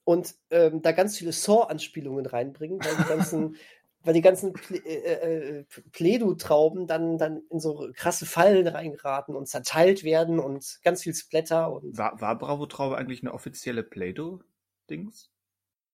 Und 0.05 0.35
ähm, 0.51 0.83
da 0.83 0.93
ganz 0.93 1.17
viele 1.17 1.33
Saw-Anspielungen 1.33 2.27
reinbringen, 2.27 2.79
weil 2.85 2.95
die 2.95 3.09
ganzen, 3.09 3.57
weil 4.03 4.13
die 4.13 4.21
ganzen 4.21 4.53
Ple 4.53 4.77
äh, 4.85 5.61
äh, 5.61 5.65
Pledu-Trauben 5.93 6.87
dann, 6.87 7.17
dann 7.17 7.43
in 7.49 7.59
so 7.59 7.91
krasse 7.95 8.27
Fallen 8.27 8.69
reingeraten 8.69 9.35
und 9.35 9.49
zerteilt 9.49 10.05
werden 10.05 10.41
und 10.41 10.81
ganz 10.85 11.03
viel 11.03 11.15
Splatter. 11.15 11.73
Und 11.73 11.97
war, 11.97 12.21
war 12.21 12.37
Bravo 12.37 12.67
Traube 12.67 12.99
eigentlich 12.99 13.23
eine 13.23 13.33
offizielle 13.33 13.83
Play-Doh-Dings? 13.83 15.31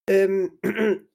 Ähm, 0.07 0.59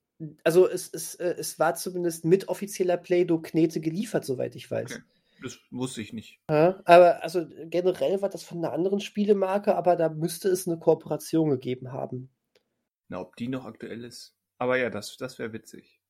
also 0.43 0.67
es, 0.67 0.89
es, 0.91 1.17
äh, 1.17 1.35
es 1.39 1.59
war 1.59 1.75
zumindest 1.75 2.25
mit 2.25 2.49
offizieller 2.49 2.97
Play-Doh-Knete 2.97 3.81
geliefert, 3.81 4.25
soweit 4.25 4.57
ich 4.57 4.71
weiß. 4.71 4.95
Okay. 4.95 5.03
Das 5.43 5.59
wusste 5.71 6.01
ich 6.01 6.13
nicht. 6.13 6.41
Ja, 6.51 6.81
aber 6.85 7.23
also 7.23 7.47
generell 7.67 8.23
war 8.23 8.29
das 8.29 8.43
von 8.43 8.59
einer 8.59 8.73
anderen 8.73 9.01
Spielemarke, 9.01 9.75
aber 9.75 9.97
da 9.97 10.09
müsste 10.09 10.49
es 10.49 10.67
eine 10.67 10.79
Kooperation 10.79 11.51
gegeben 11.51 11.93
haben. 11.93 12.31
Na, 13.09 13.21
ob 13.21 13.37
die 13.37 13.49
noch 13.49 13.65
aktuell 13.65 14.05
ist. 14.05 14.35
Aber 14.59 14.77
ja, 14.79 14.91
das, 14.91 15.17
das 15.17 15.39
wäre 15.39 15.53
witzig. 15.53 16.01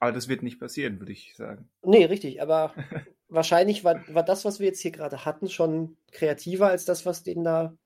Aber 0.00 0.12
das 0.12 0.28
wird 0.28 0.42
nicht 0.42 0.60
passieren, 0.60 1.00
würde 1.00 1.12
ich 1.12 1.34
sagen. 1.36 1.68
Nee, 1.82 2.04
richtig, 2.04 2.40
aber 2.40 2.74
wahrscheinlich 3.28 3.84
war, 3.84 4.02
war 4.14 4.22
das, 4.22 4.44
was 4.44 4.60
wir 4.60 4.66
jetzt 4.66 4.80
hier 4.80 4.92
gerade 4.92 5.24
hatten, 5.24 5.48
schon 5.48 5.96
kreativer 6.12 6.68
als 6.68 6.84
das, 6.84 7.04
was 7.04 7.24
denen 7.24 7.44
da 7.44 7.76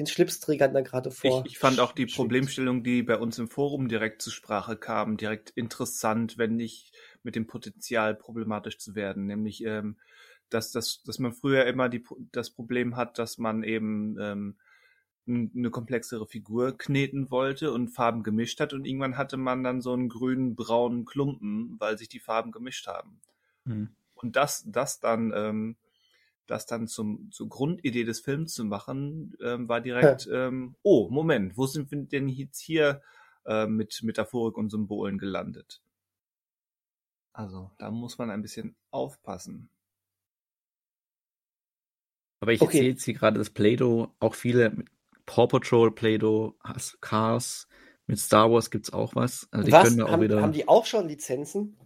den 0.00 0.06
Schlipsträgern 0.06 0.72
da 0.72 0.80
gerade 0.80 1.10
vor. 1.10 1.44
Ich, 1.44 1.52
ich 1.52 1.58
fand 1.58 1.78
auch 1.78 1.92
die 1.92 2.06
Problemstellung, 2.06 2.82
die 2.82 3.02
bei 3.02 3.18
uns 3.18 3.38
im 3.38 3.48
Forum 3.48 3.88
direkt 3.88 4.22
zur 4.22 4.32
Sprache 4.32 4.76
kam, 4.76 5.16
direkt 5.16 5.50
interessant, 5.50 6.38
wenn 6.38 6.56
nicht 6.56 6.92
mit 7.22 7.36
dem 7.36 7.46
Potenzial 7.46 8.14
problematisch 8.14 8.78
zu 8.78 8.94
werden, 8.94 9.26
nämlich 9.26 9.64
ähm, 9.64 9.96
dass, 10.50 10.72
dass, 10.72 11.02
dass 11.04 11.18
man 11.18 11.32
früher 11.32 11.64
immer 11.66 11.88
die, 11.88 12.04
das 12.32 12.50
Problem 12.50 12.96
hat, 12.96 13.18
dass 13.18 13.38
man 13.38 13.62
eben 13.62 14.16
ähm, 14.20 14.56
eine 15.26 15.70
komplexere 15.70 16.26
Figur 16.26 16.76
kneten 16.76 17.30
wollte 17.30 17.72
und 17.72 17.88
Farben 17.88 18.22
gemischt 18.22 18.60
hat 18.60 18.72
und 18.72 18.84
irgendwann 18.84 19.16
hatte 19.16 19.36
man 19.36 19.62
dann 19.62 19.80
so 19.80 19.92
einen 19.92 20.08
grünen, 20.08 20.56
braunen 20.56 21.04
Klumpen, 21.04 21.76
weil 21.78 21.96
sich 21.98 22.08
die 22.08 22.18
Farben 22.18 22.50
gemischt 22.50 22.86
haben. 22.86 23.20
Mhm. 23.64 23.90
Und 24.14 24.36
das, 24.36 24.64
das 24.66 25.00
dann, 25.00 25.32
ähm, 25.34 25.76
das 26.46 26.66
dann 26.66 26.88
zum, 26.88 27.30
zur 27.30 27.48
Grundidee 27.48 28.04
des 28.04 28.20
Films 28.20 28.54
zu 28.54 28.64
machen, 28.64 29.36
ähm, 29.42 29.68
war 29.68 29.80
direkt, 29.80 30.26
ja. 30.26 30.48
ähm, 30.48 30.74
oh, 30.82 31.08
Moment, 31.10 31.56
wo 31.56 31.66
sind 31.66 31.90
wir 31.90 31.98
denn 32.02 32.28
jetzt 32.28 32.60
hier 32.60 33.00
äh, 33.46 33.66
mit 33.66 34.02
Metaphorik 34.02 34.56
und 34.56 34.70
Symbolen 34.70 35.18
gelandet? 35.18 35.80
Also, 37.32 37.70
da 37.78 37.90
muss 37.90 38.18
man 38.18 38.30
ein 38.30 38.42
bisschen 38.42 38.76
aufpassen. 38.90 39.70
Aber 42.40 42.52
ich 42.52 42.60
okay. 42.60 42.78
sehe 42.78 42.88
jetzt 42.90 43.04
hier 43.04 43.14
gerade, 43.14 43.38
dass 43.38 43.50
Play-Doh 43.50 44.14
auch 44.18 44.34
viele 44.34 44.84
Paw 45.26 45.46
Patrol, 45.46 45.94
Play-Doh, 45.94 46.56
Cars. 47.00 47.68
Mit 48.06 48.18
Star 48.18 48.50
Wars 48.50 48.70
gibt's 48.70 48.92
auch 48.92 49.14
was. 49.14 49.46
Also 49.52 49.66
die 49.66 49.72
was? 49.72 49.88
können 49.88 50.02
auch 50.02 50.10
haben, 50.10 50.22
wieder... 50.22 50.42
haben 50.42 50.52
die 50.52 50.66
auch 50.66 50.86
schon 50.86 51.06
Lizenzen? 51.06 51.76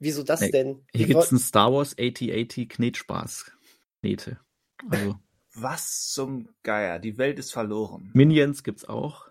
Wieso 0.00 0.24
das 0.24 0.40
nee. 0.40 0.50
denn? 0.50 0.84
Hier 0.92 1.06
gibt 1.06 1.20
es 1.20 1.30
einen 1.30 1.38
Star 1.38 1.72
Wars 1.72 1.94
8080 1.98 2.68
Knetspaß. 2.68 3.52
Knete. 4.00 4.40
Also. 4.88 5.14
Was 5.54 6.08
zum 6.10 6.48
Geier? 6.62 6.98
Die 6.98 7.18
Welt 7.18 7.38
ist 7.38 7.52
verloren. 7.52 8.10
Minions 8.14 8.62
gibt's 8.62 8.84
auch. 8.84 9.28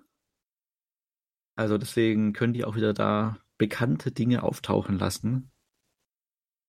Also 1.56 1.78
deswegen 1.78 2.34
können 2.34 2.54
die 2.54 2.66
auch 2.66 2.76
wieder 2.76 2.94
da 2.94 3.38
bekannte 3.58 4.12
Dinge 4.12 4.44
auftauchen 4.44 5.00
lassen. 5.00 5.52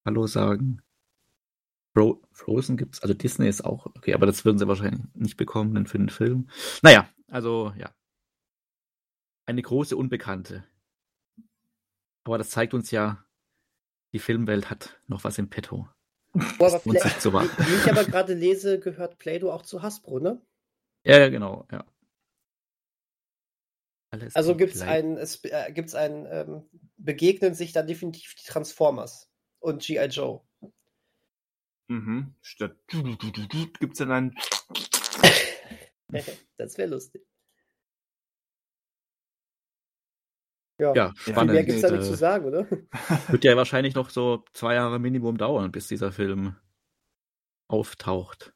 Hallo 0.05 0.27
sagen. 0.27 0.81
Fro 1.93 2.21
Frozen 2.31 2.77
gibt's, 2.77 3.01
also 3.01 3.13
Disney 3.13 3.47
ist 3.47 3.65
auch 3.65 3.85
okay, 3.87 4.13
aber 4.13 4.25
das 4.25 4.45
würden 4.45 4.57
sie 4.57 4.67
wahrscheinlich 4.67 5.01
nicht 5.13 5.37
bekommen 5.37 5.73
denn 5.75 5.87
für 5.87 5.97
den 5.97 6.09
Film. 6.09 6.49
Naja, 6.81 7.09
also 7.27 7.73
ja. 7.77 7.93
Eine 9.45 9.61
große 9.61 9.97
Unbekannte. 9.97 10.63
Aber 12.23 12.37
das 12.37 12.51
zeigt 12.51 12.73
uns 12.73 12.91
ja, 12.91 13.25
die 14.13 14.19
Filmwelt 14.19 14.69
hat 14.69 15.01
noch 15.07 15.23
was 15.23 15.37
im 15.37 15.49
Petto. 15.49 15.89
Oh, 16.33 16.65
aber 16.65 16.79
Play 16.79 16.99
so 17.19 17.33
wie 17.33 17.75
ich 17.75 17.91
aber 17.91 18.03
gerade 18.05 18.33
lese, 18.33 18.79
gehört 18.79 19.17
Play-Doh 19.17 19.51
auch 19.51 19.63
zu 19.63 19.81
Hasbro, 19.81 20.19
ne? 20.19 20.39
Ja, 21.03 21.17
ja, 21.17 21.29
genau, 21.29 21.67
ja. 21.71 21.83
Alles 24.11 24.35
also 24.35 24.55
gibt 24.55 24.75
es 24.75 24.81
ein, 24.81 25.17
es 25.17 25.43
äh, 25.45 25.71
gibt's 25.71 25.95
ein 25.95 26.27
ähm, 26.29 26.69
begegnen 26.97 27.53
sich 27.53 27.73
dann 27.73 27.87
definitiv 27.87 28.35
die 28.35 28.45
Transformers 28.45 29.28
und 29.59 29.81
G.I. 29.81 30.05
Joe. 30.07 30.41
Mhm. 31.87 32.35
Statt 32.41 32.77
gibt 32.87 33.93
es 33.93 33.97
dann 33.97 34.11
ein. 34.11 34.35
das 36.57 36.77
wäre 36.77 36.89
lustig. 36.89 37.25
Ja, 40.79 40.93
ja 40.93 41.13
spannend. 41.15 41.53
Mehr 41.53 41.63
gibt 41.63 41.75
es 41.75 41.81
da 41.81 41.91
nicht 41.91 42.05
zu 42.05 42.15
sagen, 42.15 42.45
oder? 42.45 42.69
Wird 43.27 43.43
ja 43.43 43.57
wahrscheinlich 43.57 43.95
noch 43.95 44.09
so 44.09 44.45
zwei 44.53 44.75
Jahre 44.75 44.99
Minimum 44.99 45.37
dauern, 45.37 45.71
bis 45.71 45.87
dieser 45.87 46.11
Film 46.11 46.55
auftaucht. 47.67 48.53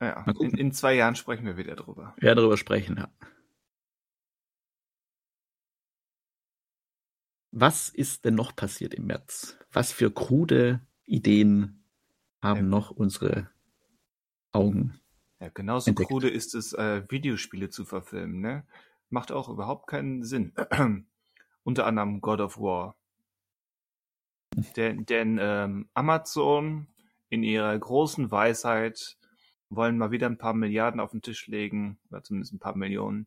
Ja, 0.00 0.24
in, 0.40 0.50
in, 0.56 0.72
zwei 0.72 0.94
Jahren 0.94 1.16
sprechen 1.16 1.44
wir 1.44 1.56
wieder 1.56 1.76
drüber. 1.76 2.14
Ja, 2.20 2.34
darüber 2.34 2.56
sprechen, 2.56 2.96
ja. 2.98 3.10
Was 7.60 7.88
ist 7.88 8.24
denn 8.24 8.36
noch 8.36 8.54
passiert 8.54 8.94
im 8.94 9.06
März? 9.06 9.58
Was 9.72 9.90
für 9.90 10.12
krude 10.12 10.80
Ideen 11.06 11.82
haben 12.40 12.60
ja. 12.60 12.66
noch 12.66 12.92
unsere 12.92 13.50
Augen? 14.52 15.00
Ja, 15.40 15.48
genauso 15.48 15.90
entdeckt. 15.90 16.08
krude 16.08 16.28
ist 16.28 16.54
es, 16.54 16.72
äh, 16.72 17.02
Videospiele 17.08 17.68
zu 17.68 17.84
verfilmen, 17.84 18.40
ne? 18.40 18.64
Macht 19.10 19.32
auch 19.32 19.48
überhaupt 19.48 19.88
keinen 19.88 20.22
Sinn. 20.22 20.52
Unter 21.64 21.86
anderem 21.86 22.20
God 22.20 22.40
of 22.40 22.58
War. 22.58 22.94
Denn, 24.76 25.04
denn 25.06 25.38
ähm, 25.42 25.88
Amazon 25.94 26.86
in 27.28 27.42
ihrer 27.42 27.76
großen 27.76 28.30
Weisheit 28.30 29.18
wollen 29.68 29.98
mal 29.98 30.12
wieder 30.12 30.28
ein 30.28 30.38
paar 30.38 30.54
Milliarden 30.54 31.00
auf 31.00 31.10
den 31.10 31.22
Tisch 31.22 31.48
legen, 31.48 31.98
oder 32.08 32.22
zumindest 32.22 32.52
ein 32.52 32.60
paar 32.60 32.76
Millionen, 32.76 33.26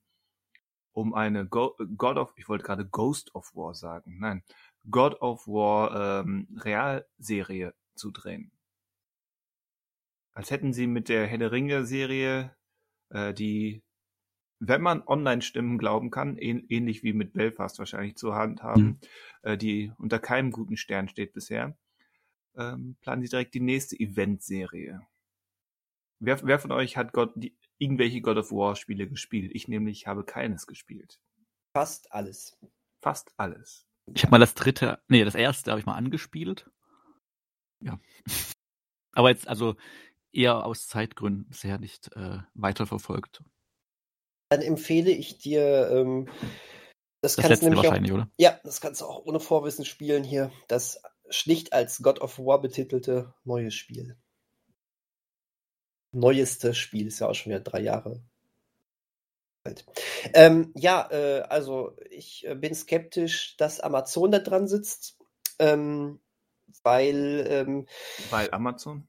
um 0.93 1.13
eine 1.13 1.47
Go 1.47 1.75
God 1.97 2.17
of, 2.17 2.33
ich 2.35 2.49
wollte 2.49 2.63
gerade 2.63 2.85
Ghost 2.85 3.33
of 3.35 3.55
War 3.55 3.73
sagen, 3.73 4.17
nein, 4.19 4.43
God 4.89 5.21
of 5.21 5.47
War 5.47 6.21
ähm, 6.21 6.47
Realserie 6.57 7.73
zu 7.95 8.11
drehen. 8.11 8.51
Als 10.33 10.51
hätten 10.51 10.73
sie 10.73 10.87
mit 10.87 11.09
der 11.09 11.27
Herr 11.27 11.37
der 11.37 11.51
Ringe 11.51 11.85
Serie, 11.85 12.55
äh, 13.09 13.33
die 13.33 13.83
wenn 14.63 14.81
man 14.81 15.01
Online-Stimmen 15.01 15.79
glauben 15.79 16.11
kann, 16.11 16.37
ähnlich 16.37 17.01
wie 17.01 17.13
mit 17.13 17.33
Belfast 17.33 17.79
wahrscheinlich 17.79 18.15
zur 18.15 18.35
Hand 18.35 18.61
haben, 18.61 18.83
mhm. 18.83 18.99
äh, 19.41 19.57
die 19.57 19.91
unter 19.97 20.19
keinem 20.19 20.51
guten 20.51 20.77
Stern 20.77 21.09
steht 21.09 21.33
bisher, 21.33 21.75
ähm, 22.55 22.95
planen 23.01 23.23
sie 23.23 23.29
direkt 23.29 23.55
die 23.55 23.59
nächste 23.59 23.99
Event-Serie. 23.99 25.01
Wer, 26.21 26.41
wer 26.43 26.59
von 26.59 26.71
euch 26.71 26.97
hat 26.97 27.13
Gott, 27.13 27.33
die, 27.35 27.57
irgendwelche 27.77 28.21
God 28.21 28.37
of 28.37 28.51
War 28.51 28.75
Spiele 28.75 29.07
gespielt? 29.07 29.51
Ich 29.53 29.67
nämlich 29.67 30.07
habe 30.07 30.23
keines 30.23 30.67
gespielt. 30.67 31.19
Fast 31.75 32.11
alles. 32.11 32.57
Fast 33.03 33.33
alles. 33.37 33.87
Ich 34.13 34.23
habe 34.23 34.31
mal 34.31 34.39
das 34.39 34.53
dritte, 34.53 35.01
nee, 35.07 35.23
das 35.23 35.35
erste 35.35 35.71
habe 35.71 35.79
ich 35.79 35.85
mal 35.85 35.95
angespielt. 35.95 36.69
Ja. 37.81 37.99
Aber 39.13 39.29
jetzt 39.29 39.47
also 39.47 39.75
eher 40.31 40.65
aus 40.65 40.87
Zeitgründen 40.87 41.49
bisher 41.49 41.77
nicht 41.79 42.15
äh, 42.15 42.39
weiterverfolgt 42.53 43.43
dann 44.51 44.61
empfehle 44.61 45.11
ich 45.11 45.37
dir, 45.37 45.89
ähm, 45.91 46.27
das, 47.21 47.37
das 47.37 47.45
kannst 47.45 47.61
du 47.63 47.69
nämlich 47.69 47.87
auch, 47.87 48.13
oder? 48.13 48.29
Ja, 48.37 48.59
das 48.63 48.81
kannst 48.81 48.99
du 48.99 49.05
auch 49.05 49.25
ohne 49.25 49.39
Vorwissen 49.39 49.85
spielen 49.85 50.25
hier. 50.25 50.51
Das 50.67 51.01
schlicht 51.29 51.71
als 51.71 52.01
God 52.01 52.19
of 52.19 52.37
War 52.37 52.59
betitelte 52.61 53.33
neue 53.45 53.71
Spiel. 53.71 54.17
Neueste 56.11 56.73
Spiel, 56.73 57.07
ist 57.07 57.19
ja 57.19 57.27
auch 57.27 57.35
schon 57.35 57.51
wieder 57.51 57.61
drei 57.61 57.81
Jahre 57.81 58.21
alt. 59.63 59.85
Ähm, 60.33 60.71
ja, 60.75 61.07
äh, 61.11 61.41
also 61.41 61.95
ich 62.09 62.47
äh, 62.47 62.55
bin 62.55 62.73
skeptisch, 62.75 63.55
dass 63.57 63.79
Amazon 63.79 64.31
da 64.31 64.39
dran 64.39 64.67
sitzt, 64.67 65.17
ähm, 65.59 66.19
weil. 66.83 67.45
Ähm, 67.49 67.87
weil 68.29 68.49
Amazon? 68.51 69.07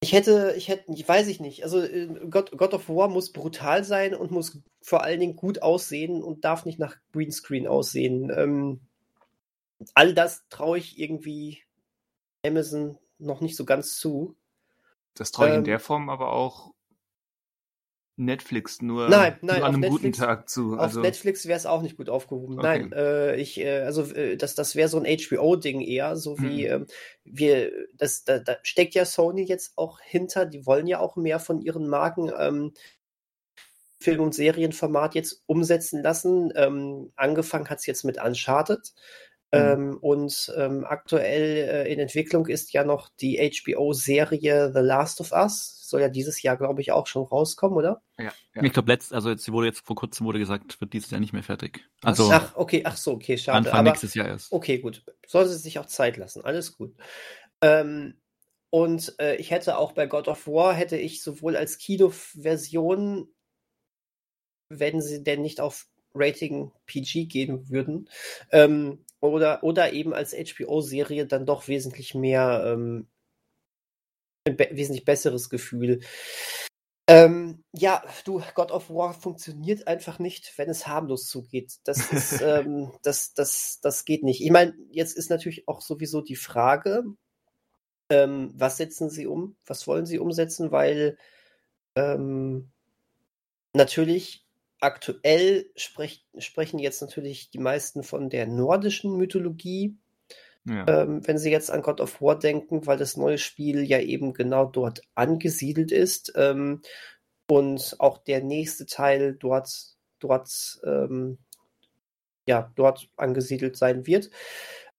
Ich 0.00 0.12
hätte, 0.12 0.54
ich 0.56 0.68
hätte, 0.68 0.92
ich 0.92 1.08
weiß 1.08 1.28
ich 1.28 1.40
nicht. 1.40 1.64
Also 1.64 1.80
äh, 1.80 2.06
God, 2.28 2.56
God 2.56 2.74
of 2.74 2.88
War 2.88 3.08
muss 3.08 3.32
brutal 3.32 3.84
sein 3.84 4.14
und 4.14 4.30
muss 4.30 4.58
vor 4.80 5.02
allen 5.02 5.20
Dingen 5.20 5.36
gut 5.36 5.62
aussehen 5.62 6.22
und 6.22 6.44
darf 6.44 6.64
nicht 6.64 6.78
nach 6.78 6.96
Greenscreen 7.12 7.66
aussehen. 7.66 8.30
Ähm, 8.36 8.80
all 9.94 10.14
das 10.14 10.44
traue 10.48 10.78
ich 10.78 10.98
irgendwie 10.98 11.62
Amazon 12.44 12.98
noch 13.18 13.40
nicht 13.40 13.56
so 13.56 13.64
ganz 13.64 13.96
zu. 13.96 14.36
Das 15.14 15.30
traue 15.30 15.48
ich 15.48 15.52
ähm, 15.52 15.58
in 15.60 15.64
der 15.64 15.80
Form 15.80 16.08
aber 16.08 16.32
auch 16.32 16.72
Netflix 18.16 18.82
nur, 18.82 19.08
nein, 19.08 19.38
nein, 19.40 19.58
nur 19.58 19.66
an 19.66 19.74
einem 19.74 19.80
Netflix, 19.80 20.02
guten 20.02 20.12
Tag 20.12 20.48
zu. 20.48 20.74
Also, 20.74 21.00
auf 21.00 21.04
Netflix 21.04 21.46
wäre 21.46 21.56
es 21.56 21.66
auch 21.66 21.82
nicht 21.82 21.96
gut 21.96 22.10
aufgehoben. 22.10 22.58
Okay. 22.58 22.80
Nein, 22.80 22.92
äh, 22.92 23.36
ich, 23.36 23.58
äh, 23.58 23.80
also 23.80 24.02
äh, 24.14 24.36
das, 24.36 24.54
das 24.54 24.76
wäre 24.76 24.88
so 24.88 24.98
ein 24.98 25.06
HBO-Ding 25.06 25.80
eher, 25.80 26.16
so 26.16 26.38
wie 26.38 26.68
hm. 26.68 26.82
ähm, 26.82 26.86
wir, 27.24 27.72
das, 27.94 28.24
da, 28.24 28.38
da 28.38 28.56
steckt 28.62 28.94
ja 28.94 29.04
Sony 29.04 29.44
jetzt 29.44 29.72
auch 29.76 29.98
hinter, 30.00 30.44
die 30.44 30.66
wollen 30.66 30.86
ja 30.86 31.00
auch 31.00 31.16
mehr 31.16 31.40
von 31.40 31.60
ihren 31.60 31.88
Marken 31.88 32.30
ähm, 32.38 32.72
Film- 33.98 34.20
und 34.20 34.34
Serienformat 34.34 35.14
jetzt 35.14 35.42
umsetzen 35.46 36.02
lassen. 36.02 36.52
Ähm, 36.54 37.12
angefangen 37.16 37.70
hat 37.70 37.78
es 37.78 37.86
jetzt 37.86 38.04
mit 38.04 38.22
Uncharted. 38.22 38.92
Mhm. 39.54 39.58
Ähm, 39.60 39.98
und 40.00 40.52
ähm, 40.56 40.84
aktuell 40.86 41.86
äh, 41.86 41.92
in 41.92 41.98
Entwicklung 41.98 42.46
ist 42.46 42.72
ja 42.72 42.84
noch 42.84 43.10
die 43.20 43.36
HBO-Serie 43.38 44.72
The 44.72 44.80
Last 44.80 45.20
of 45.20 45.32
Us. 45.32 45.78
Soll 45.86 46.00
ja 46.00 46.08
dieses 46.08 46.40
Jahr, 46.40 46.56
glaube 46.56 46.80
ich, 46.80 46.90
auch 46.90 47.06
schon 47.06 47.24
rauskommen, 47.24 47.76
oder? 47.76 48.02
Ja. 48.18 48.32
ja. 48.54 48.62
Ich 48.62 48.72
glaube, 48.72 48.90
letzt, 48.90 49.12
also 49.12 49.28
jetzt 49.28 49.50
wurde 49.52 49.66
jetzt 49.66 49.84
vor 49.84 49.94
kurzem 49.94 50.26
wurde 50.26 50.38
gesagt, 50.38 50.80
wird 50.80 50.94
dieses 50.94 51.10
Jahr 51.10 51.20
nicht 51.20 51.34
mehr 51.34 51.42
fertig. 51.42 51.86
Also 52.02 52.30
ach, 52.32 52.56
okay, 52.56 52.80
ach 52.86 52.96
so, 52.96 53.12
okay, 53.12 53.36
schade. 53.36 53.58
Anfang 53.58 53.80
Aber, 53.80 53.90
nächstes 53.90 54.14
Jahr 54.14 54.26
erst. 54.26 54.52
Okay, 54.52 54.78
gut. 54.78 55.04
Soll 55.26 55.46
sie 55.46 55.58
sich 55.58 55.78
auch 55.78 55.86
Zeit 55.86 56.16
lassen. 56.16 56.42
Alles 56.42 56.74
gut. 56.74 56.94
Ähm, 57.60 58.14
und 58.70 59.14
äh, 59.20 59.36
ich 59.36 59.50
hätte 59.50 59.76
auch 59.76 59.92
bei 59.92 60.06
God 60.06 60.28
of 60.28 60.46
War 60.46 60.72
hätte 60.72 60.96
ich 60.96 61.22
sowohl 61.22 61.56
als 61.56 61.76
Kino-Version, 61.76 63.28
wenn 64.70 65.02
sie 65.02 65.22
denn 65.22 65.42
nicht 65.42 65.60
auf 65.60 65.88
Rating 66.14 66.72
PG 66.86 67.26
gehen 67.26 67.68
würden, 67.68 68.08
ähm, 68.50 69.04
oder, 69.22 69.62
oder 69.62 69.92
eben 69.92 70.12
als 70.12 70.34
HBO-Serie 70.34 71.26
dann 71.26 71.46
doch 71.46 71.68
wesentlich 71.68 72.14
mehr, 72.14 72.64
ähm, 72.66 73.08
ein 74.44 74.56
be 74.56 74.68
wesentlich 74.72 75.04
besseres 75.04 75.48
Gefühl. 75.48 76.00
Ähm, 77.08 77.64
ja, 77.72 78.02
du, 78.24 78.42
God 78.54 78.72
of 78.72 78.90
War 78.90 79.14
funktioniert 79.14 79.86
einfach 79.86 80.18
nicht, 80.18 80.56
wenn 80.56 80.68
es 80.68 80.86
harmlos 80.86 81.26
zugeht. 81.26 81.78
Das 81.84 82.12
ist, 82.12 82.40
ähm, 82.42 82.92
das, 83.02 83.32
das, 83.34 83.80
das 83.80 84.04
geht 84.04 84.24
nicht. 84.24 84.42
Ich 84.42 84.50
meine, 84.50 84.74
jetzt 84.90 85.16
ist 85.16 85.30
natürlich 85.30 85.68
auch 85.68 85.80
sowieso 85.80 86.20
die 86.20 86.36
Frage, 86.36 87.04
ähm, 88.10 88.52
was 88.54 88.76
setzen 88.76 89.08
sie 89.08 89.26
um? 89.26 89.56
Was 89.66 89.86
wollen 89.86 90.06
sie 90.06 90.18
umsetzen? 90.18 90.72
Weil 90.72 91.16
ähm, 91.96 92.72
natürlich 93.72 94.44
aktuell 94.82 95.70
sprech, 95.76 96.26
sprechen 96.38 96.78
jetzt 96.78 97.00
natürlich 97.00 97.50
die 97.50 97.58
meisten 97.58 98.02
von 98.02 98.28
der 98.30 98.46
nordischen 98.46 99.16
Mythologie. 99.16 99.96
Ja. 100.64 100.86
Ähm, 100.86 101.26
wenn 101.26 101.38
Sie 101.38 101.50
jetzt 101.50 101.70
an 101.70 101.82
God 101.82 102.00
of 102.00 102.20
War 102.20 102.38
denken, 102.38 102.86
weil 102.86 102.96
das 102.96 103.16
neue 103.16 103.38
Spiel 103.38 103.82
ja 103.82 103.98
eben 104.00 104.32
genau 104.32 104.64
dort 104.66 105.02
angesiedelt 105.14 105.90
ist 105.90 106.32
ähm, 106.36 106.82
und 107.48 107.96
auch 107.98 108.18
der 108.18 108.42
nächste 108.42 108.86
Teil 108.86 109.34
dort, 109.34 109.96
dort, 110.20 110.80
ähm, 110.84 111.38
ja, 112.46 112.70
dort 112.76 113.08
angesiedelt 113.16 113.76
sein 113.76 114.06
wird. 114.06 114.30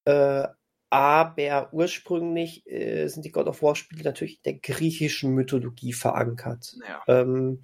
Äh, 0.05 0.47
aber 0.89 1.73
ursprünglich 1.73 2.69
äh, 2.69 3.07
sind 3.07 3.25
die 3.25 3.31
God 3.31 3.47
of 3.47 3.63
War 3.63 3.75
Spiele 3.75 4.03
natürlich 4.03 4.35
in 4.43 4.43
der 4.43 4.59
griechischen 4.59 5.31
Mythologie 5.33 5.93
verankert. 5.93 6.75
Ja. 6.87 7.03
Ähm, 7.07 7.63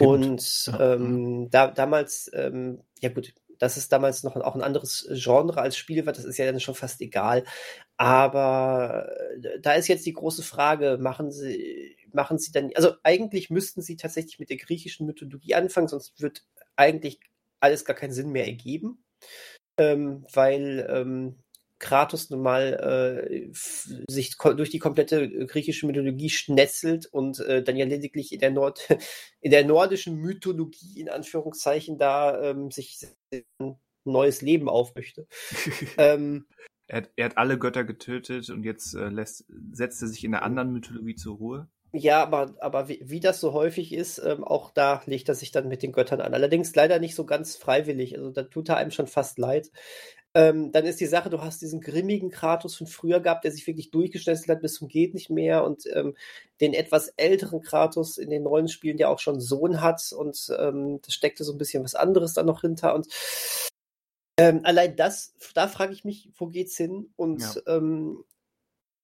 und 0.00 0.66
ja. 0.66 0.94
ähm, 0.94 1.50
da, 1.50 1.68
damals, 1.68 2.30
ähm, 2.34 2.82
ja 3.00 3.08
gut, 3.08 3.34
dass 3.58 3.76
es 3.76 3.88
damals 3.88 4.24
noch 4.24 4.34
auch 4.36 4.54
ein 4.54 4.62
anderes 4.62 5.08
Genre 5.12 5.60
als 5.60 5.76
Spiel 5.76 6.04
war, 6.04 6.12
das 6.12 6.24
ist 6.24 6.36
ja 6.38 6.46
dann 6.46 6.60
schon 6.60 6.74
fast 6.74 7.00
egal. 7.00 7.44
Aber 7.96 9.08
äh, 9.42 9.60
da 9.60 9.74
ist 9.74 9.88
jetzt 9.88 10.06
die 10.06 10.12
große 10.12 10.42
Frage, 10.42 10.98
machen 11.00 11.30
sie, 11.30 11.96
machen 12.12 12.38
sie 12.38 12.52
dann, 12.52 12.70
also 12.74 12.94
eigentlich 13.02 13.50
müssten 13.50 13.82
sie 13.82 13.96
tatsächlich 13.96 14.38
mit 14.38 14.50
der 14.50 14.56
griechischen 14.56 15.06
Mythologie 15.06 15.54
anfangen, 15.54 15.88
sonst 15.88 16.20
wird 16.20 16.44
eigentlich 16.76 17.20
alles 17.60 17.84
gar 17.84 17.94
keinen 17.94 18.12
Sinn 18.12 18.30
mehr 18.30 18.46
ergeben. 18.46 19.04
Ähm, 19.78 20.26
weil 20.32 20.86
ähm, 20.90 21.41
Kratos 21.82 22.30
nun 22.30 22.40
mal 22.42 23.20
äh, 23.28 23.50
sich 24.08 24.36
durch 24.38 24.70
die 24.70 24.78
komplette 24.78 25.46
griechische 25.46 25.86
Mythologie 25.86 26.30
schnetzelt 26.30 27.06
und 27.06 27.40
äh, 27.40 27.62
dann 27.62 27.76
ja 27.76 27.84
lediglich 27.84 28.32
in 28.32 28.38
der, 28.38 28.52
Nord 28.52 28.88
in 29.40 29.50
der 29.50 29.66
nordischen 29.66 30.16
Mythologie 30.16 31.00
in 31.00 31.10
Anführungszeichen 31.10 31.98
da 31.98 32.40
ähm, 32.50 32.70
sich 32.70 33.00
ein 33.58 33.76
neues 34.04 34.40
Leben 34.40 34.68
aufmöchte. 34.68 35.26
ähm, 35.98 36.46
er, 36.86 36.98
hat, 36.98 37.10
er, 37.16 37.24
hat, 37.26 37.38
alle 37.38 37.58
Götter 37.58 37.84
getötet 37.84 38.48
und 38.50 38.64
jetzt 38.64 38.94
äh, 38.94 39.08
lässt, 39.08 39.44
setzt 39.72 40.00
er 40.02 40.08
sich 40.08 40.24
in 40.24 40.32
der 40.32 40.44
anderen 40.44 40.72
Mythologie 40.72 41.16
zur 41.16 41.36
Ruhe. 41.36 41.68
Ja, 41.94 42.22
aber, 42.22 42.54
aber 42.60 42.88
wie, 42.88 43.00
wie 43.04 43.20
das 43.20 43.38
so 43.38 43.52
häufig 43.52 43.92
ist, 43.92 44.18
ähm, 44.18 44.44
auch 44.44 44.70
da 44.70 45.02
legt 45.04 45.28
er 45.28 45.34
sich 45.34 45.50
dann 45.50 45.68
mit 45.68 45.82
den 45.82 45.92
Göttern 45.92 46.22
an. 46.22 46.32
Allerdings 46.32 46.74
leider 46.74 46.98
nicht 46.98 47.14
so 47.14 47.26
ganz 47.26 47.56
freiwillig. 47.56 48.16
Also 48.16 48.30
da 48.30 48.44
tut 48.44 48.70
er 48.70 48.78
einem 48.78 48.90
schon 48.92 49.08
fast 49.08 49.38
leid. 49.38 49.70
Ähm, 50.34 50.72
dann 50.72 50.86
ist 50.86 51.00
die 51.00 51.06
Sache, 51.06 51.28
du 51.28 51.42
hast 51.42 51.60
diesen 51.60 51.80
grimmigen 51.80 52.30
Kratos 52.30 52.74
von 52.74 52.86
früher 52.86 53.20
gehabt, 53.20 53.44
der 53.44 53.52
sich 53.52 53.66
wirklich 53.66 53.90
durchgeschnetzelt 53.90 54.48
hat 54.48 54.62
bis 54.62 54.74
zum 54.74 54.88
geht 54.88 55.12
nicht 55.12 55.28
mehr 55.28 55.62
und 55.64 55.84
ähm, 55.92 56.16
den 56.60 56.72
etwas 56.72 57.08
älteren 57.16 57.60
Kratos 57.60 58.16
in 58.16 58.30
den 58.30 58.44
neuen 58.44 58.68
Spielen, 58.68 58.96
der 58.96 59.10
auch 59.10 59.18
schon 59.18 59.40
Sohn 59.40 59.82
hat 59.82 60.12
und 60.12 60.48
ähm, 60.58 61.00
da 61.02 61.10
steckte 61.10 61.44
so 61.44 61.52
ein 61.52 61.58
bisschen 61.58 61.84
was 61.84 61.94
anderes 61.94 62.32
da 62.32 62.42
noch 62.42 62.62
hinter 62.62 62.94
und 62.94 63.08
ähm, 64.38 64.60
allein 64.64 64.96
das, 64.96 65.34
da 65.54 65.68
frage 65.68 65.92
ich 65.92 66.04
mich, 66.04 66.30
wo 66.34 66.46
geht's 66.46 66.76
hin? 66.76 67.12
Und 67.16 67.42
ja. 67.42 67.76
ähm, 67.76 68.24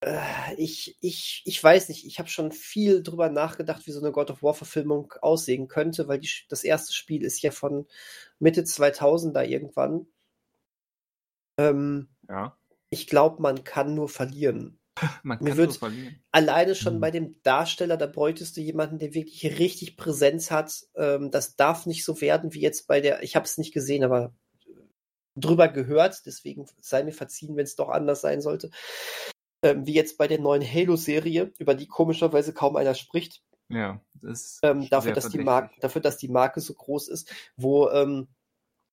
äh, 0.00 0.54
ich, 0.56 0.96
ich, 1.00 1.42
ich 1.44 1.62
weiß 1.62 1.88
nicht, 1.88 2.06
ich 2.06 2.18
habe 2.18 2.28
schon 2.28 2.52
viel 2.52 3.02
drüber 3.02 3.28
nachgedacht, 3.28 3.86
wie 3.86 3.92
so 3.92 4.00
eine 4.00 4.12
God 4.12 4.30
of 4.30 4.42
War-Verfilmung 4.42 5.12
aussehen 5.20 5.68
könnte, 5.68 6.08
weil 6.08 6.20
die, 6.20 6.30
das 6.48 6.64
erste 6.64 6.92
Spiel 6.92 7.24
ist 7.24 7.42
ja 7.42 7.50
von 7.50 7.86
Mitte 8.38 8.64
2000 8.64 9.36
da 9.36 9.42
irgendwann. 9.42 10.06
Ähm, 11.58 12.08
ja. 12.28 12.56
Ich 12.90 13.06
glaube, 13.06 13.42
man 13.42 13.64
kann 13.64 13.94
nur 13.94 14.08
verlieren. 14.08 14.80
man 15.22 15.38
kann 15.38 15.56
nur 15.56 15.72
verlieren. 15.72 16.22
Alleine 16.32 16.74
schon 16.74 16.96
mhm. 16.96 17.00
bei 17.00 17.10
dem 17.10 17.42
Darsteller, 17.42 17.96
da 17.96 18.06
bräuchtest 18.06 18.56
du 18.56 18.60
jemanden, 18.60 18.98
der 18.98 19.14
wirklich 19.14 19.44
richtig 19.58 19.96
Präsenz 19.96 20.50
hat. 20.50 20.86
Ähm, 20.94 21.30
das 21.30 21.56
darf 21.56 21.86
nicht 21.86 22.04
so 22.04 22.20
werden 22.20 22.54
wie 22.54 22.60
jetzt 22.60 22.86
bei 22.86 23.00
der, 23.00 23.22
ich 23.22 23.36
habe 23.36 23.44
es 23.44 23.58
nicht 23.58 23.74
gesehen, 23.74 24.04
aber 24.04 24.32
drüber 25.36 25.68
gehört, 25.68 26.22
deswegen 26.26 26.66
sei 26.80 27.04
mir 27.04 27.12
verziehen, 27.12 27.56
wenn 27.56 27.64
es 27.64 27.76
doch 27.76 27.90
anders 27.90 28.20
sein 28.20 28.40
sollte. 28.40 28.70
Ähm, 29.62 29.86
wie 29.86 29.94
jetzt 29.94 30.18
bei 30.18 30.28
der 30.28 30.38
neuen 30.38 30.62
Halo-Serie, 30.62 31.52
über 31.58 31.74
die 31.74 31.86
komischerweise 31.86 32.52
kaum 32.52 32.76
einer 32.76 32.94
spricht. 32.94 33.42
Ja, 33.68 34.00
das 34.14 34.60
ähm, 34.62 34.88
dafür, 34.88 35.12
dass 35.12 35.28
die 35.28 35.38
Marke, 35.38 35.74
dafür, 35.80 36.00
dass 36.00 36.16
die 36.16 36.28
Marke 36.28 36.60
so 36.60 36.72
groß 36.72 37.08
ist, 37.08 37.30
wo 37.56 37.88
ähm, 37.90 38.28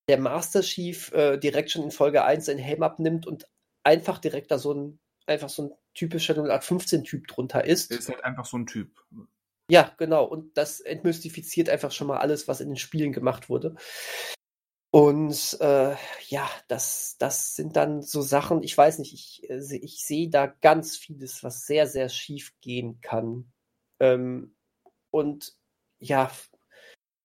der 0.07 0.19
Master 0.19 0.61
Chief 0.61 1.11
äh, 1.14 1.38
direkt 1.38 1.72
schon 1.72 1.84
in 1.84 1.91
Folge 1.91 2.23
1 2.23 2.45
seinen 2.45 2.60
Helm 2.60 2.84
abnimmt 2.84 3.26
und 3.27 3.48
einfach 3.84 4.19
direkt 4.19 4.52
da 4.52 4.57
so 4.57 4.73
ein, 4.73 4.99
einfach 5.26 5.49
so 5.49 5.64
ein 5.64 5.72
typischer 5.94 6.36
0815-Typ 6.36 7.27
drunter 7.27 7.65
ist. 7.65 7.91
Er 7.91 7.99
ist 7.99 8.10
halt 8.10 8.23
einfach 8.23 8.45
so 8.45 8.57
ein 8.57 8.68
Typ. 8.68 9.03
Ja, 9.69 9.94
genau. 9.98 10.26
Und 10.26 10.57
das 10.57 10.80
entmystifiziert 10.80 11.69
einfach 11.69 11.91
schon 11.91 12.07
mal 12.07 12.19
alles, 12.19 12.48
was 12.48 12.61
in 12.61 12.69
den 12.69 12.77
Spielen 12.77 13.14
gemacht 13.14 13.49
wurde. 13.49 13.76
Und 14.91 15.57
äh, 15.60 15.95
ja, 16.30 16.49
das, 16.69 17.18
das 17.19 17.56
sind 17.56 17.76
dann 17.76 18.02
so 18.02 18.22
Sachen, 18.22 18.64
ich 18.64 18.77
weiß 18.77 18.99
nicht, 18.99 19.14
ich, 19.14 19.49
äh, 19.49 19.76
ich 19.76 20.06
sehe 20.06 20.30
da 20.30 20.48
ganz 20.48 20.95
vieles, 20.95 21.44
was 21.44 21.65
sehr, 21.65 21.88
sehr 21.88 22.07
schief 22.07 22.53
gehen 22.61 23.02
kann. 23.02 23.52
Ähm, 23.99 24.56
und 25.11 25.53
ja, 25.99 26.32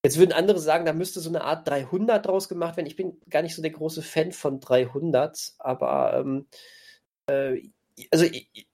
Jetzt 0.03 0.19
würden 0.19 0.33
andere 0.33 0.59
sagen, 0.59 0.87
da 0.87 0.93
müsste 0.93 1.21
so 1.21 1.29
eine 1.29 1.43
Art 1.45 1.69
300 1.69 2.25
draus 2.25 2.49
gemacht 2.49 2.77
werden. 2.77 2.87
Ich 2.87 2.97
bin 2.97 3.21
gar 3.29 3.43
nicht 3.43 3.55
so 3.55 3.63
der 3.63 3.71
große 3.71 4.03
Fan 4.03 4.33
von 4.33 4.61
300, 4.61 5.55
aber 5.59 6.15
ähm, 6.19 6.47
äh, 7.27 7.61
also 8.11 8.25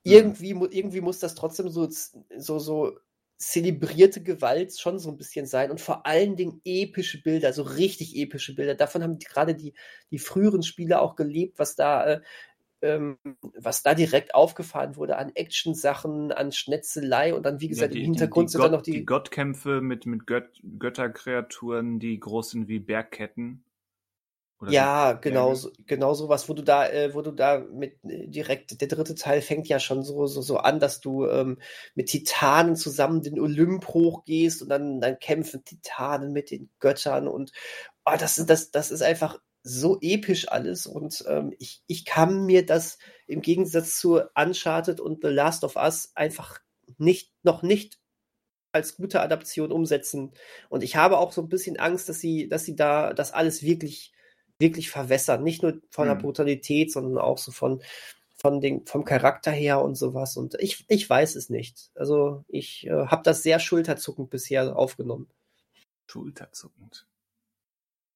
irgendwie, 0.04 0.50
irgendwie 0.50 1.00
muss 1.00 1.18
das 1.18 1.34
trotzdem 1.34 1.68
so, 1.68 1.88
so, 2.36 2.58
so 2.60 2.96
zelebrierte 3.38 4.22
Gewalt 4.22 4.78
schon 4.78 4.98
so 4.98 5.10
ein 5.10 5.16
bisschen 5.16 5.46
sein 5.46 5.70
und 5.70 5.80
vor 5.80 6.06
allen 6.06 6.36
Dingen 6.36 6.60
epische 6.64 7.20
Bilder, 7.22 7.52
so 7.52 7.62
richtig 7.62 8.16
epische 8.16 8.54
Bilder. 8.54 8.74
Davon 8.74 9.02
haben 9.02 9.18
gerade 9.18 9.54
die, 9.54 9.74
die 10.10 10.18
früheren 10.18 10.62
Spiele 10.62 11.00
auch 11.00 11.16
gelebt, 11.16 11.58
was 11.58 11.76
da 11.76 12.06
äh, 12.06 12.20
ähm, 12.82 13.18
was 13.54 13.82
da 13.82 13.94
direkt 13.94 14.34
aufgefahren 14.34 14.96
wurde 14.96 15.16
an 15.16 15.32
Action-Sachen, 15.34 16.32
an 16.32 16.52
Schnetzelei 16.52 17.34
und 17.34 17.44
dann, 17.44 17.60
wie 17.60 17.68
gesagt, 17.68 17.94
ja, 17.94 18.00
die, 18.00 18.04
im 18.04 18.12
Hintergrund 18.12 18.48
die, 18.48 18.48
die 18.48 18.52
sind 18.52 18.60
Gott, 18.60 18.66
dann 18.66 18.78
noch 18.78 18.82
die. 18.82 18.90
Die 18.92 19.04
Gottkämpfe 19.04 19.80
mit, 19.80 20.06
mit 20.06 20.26
Gött 20.26 20.60
Götterkreaturen, 20.78 21.98
die 21.98 22.18
groß 22.18 22.50
sind 22.50 22.68
wie 22.68 22.78
Bergketten. 22.78 23.64
Oder 24.58 24.70
ja, 24.70 25.12
genau, 25.12 25.54
so, 25.54 25.70
genau 25.86 26.14
sowas, 26.14 26.48
wo 26.48 26.54
du 26.54 26.62
da, 26.62 26.88
äh, 26.88 27.14
wo 27.14 27.20
du 27.20 27.30
da 27.30 27.58
mit 27.58 27.98
äh, 28.04 28.26
direkt, 28.26 28.80
der 28.80 28.88
dritte 28.88 29.14
Teil 29.14 29.42
fängt 29.42 29.68
ja 29.68 29.78
schon 29.78 30.02
so, 30.02 30.26
so, 30.26 30.40
so 30.40 30.56
an, 30.56 30.80
dass 30.80 31.00
du 31.00 31.26
ähm, 31.26 31.58
mit 31.94 32.08
Titanen 32.08 32.74
zusammen 32.74 33.20
den 33.20 33.38
Olymp 33.38 33.88
hochgehst 33.88 34.62
und 34.62 34.70
dann, 34.70 35.00
dann 35.02 35.18
kämpfen 35.18 35.62
Titanen 35.64 36.32
mit 36.32 36.50
den 36.50 36.70
Göttern 36.80 37.28
und 37.28 37.52
oh, 38.06 38.14
das, 38.18 38.36
das, 38.46 38.70
das 38.70 38.90
ist 38.90 39.02
einfach 39.02 39.38
so 39.68 39.98
episch 40.00 40.48
alles 40.48 40.86
und 40.86 41.24
ähm, 41.26 41.52
ich, 41.58 41.82
ich 41.88 42.04
kann 42.04 42.46
mir 42.46 42.64
das 42.64 42.98
im 43.26 43.42
Gegensatz 43.42 43.98
zu 43.98 44.20
Uncharted 44.36 45.00
und 45.00 45.22
The 45.22 45.28
Last 45.28 45.64
of 45.64 45.74
Us 45.74 46.12
einfach 46.14 46.60
nicht, 46.98 47.32
noch 47.42 47.62
nicht 47.62 47.98
als 48.70 48.96
gute 48.96 49.20
Adaption 49.20 49.72
umsetzen. 49.72 50.32
Und 50.68 50.84
ich 50.84 50.94
habe 50.94 51.18
auch 51.18 51.32
so 51.32 51.42
ein 51.42 51.48
bisschen 51.48 51.78
Angst, 51.78 52.08
dass 52.08 52.20
sie, 52.20 52.48
dass 52.48 52.64
sie 52.64 52.76
da 52.76 53.12
das 53.12 53.32
alles 53.32 53.64
wirklich, 53.64 54.12
wirklich 54.60 54.88
verwässern. 54.90 55.42
Nicht 55.42 55.62
nur 55.62 55.80
von 55.90 56.06
mhm. 56.06 56.10
der 56.10 56.20
Brutalität, 56.20 56.92
sondern 56.92 57.18
auch 57.18 57.38
so 57.38 57.50
von, 57.50 57.82
von 58.36 58.60
den, 58.60 58.86
vom 58.86 59.04
Charakter 59.04 59.50
her 59.50 59.82
und 59.82 59.96
sowas. 59.96 60.36
Und 60.36 60.54
ich, 60.60 60.84
ich 60.88 61.10
weiß 61.10 61.34
es 61.34 61.50
nicht. 61.50 61.90
Also 61.96 62.44
ich 62.46 62.86
äh, 62.86 63.06
habe 63.06 63.22
das 63.24 63.42
sehr 63.42 63.58
schulterzuckend 63.58 64.30
bisher 64.30 64.76
aufgenommen. 64.76 65.28
Schulterzuckend. 66.06 67.08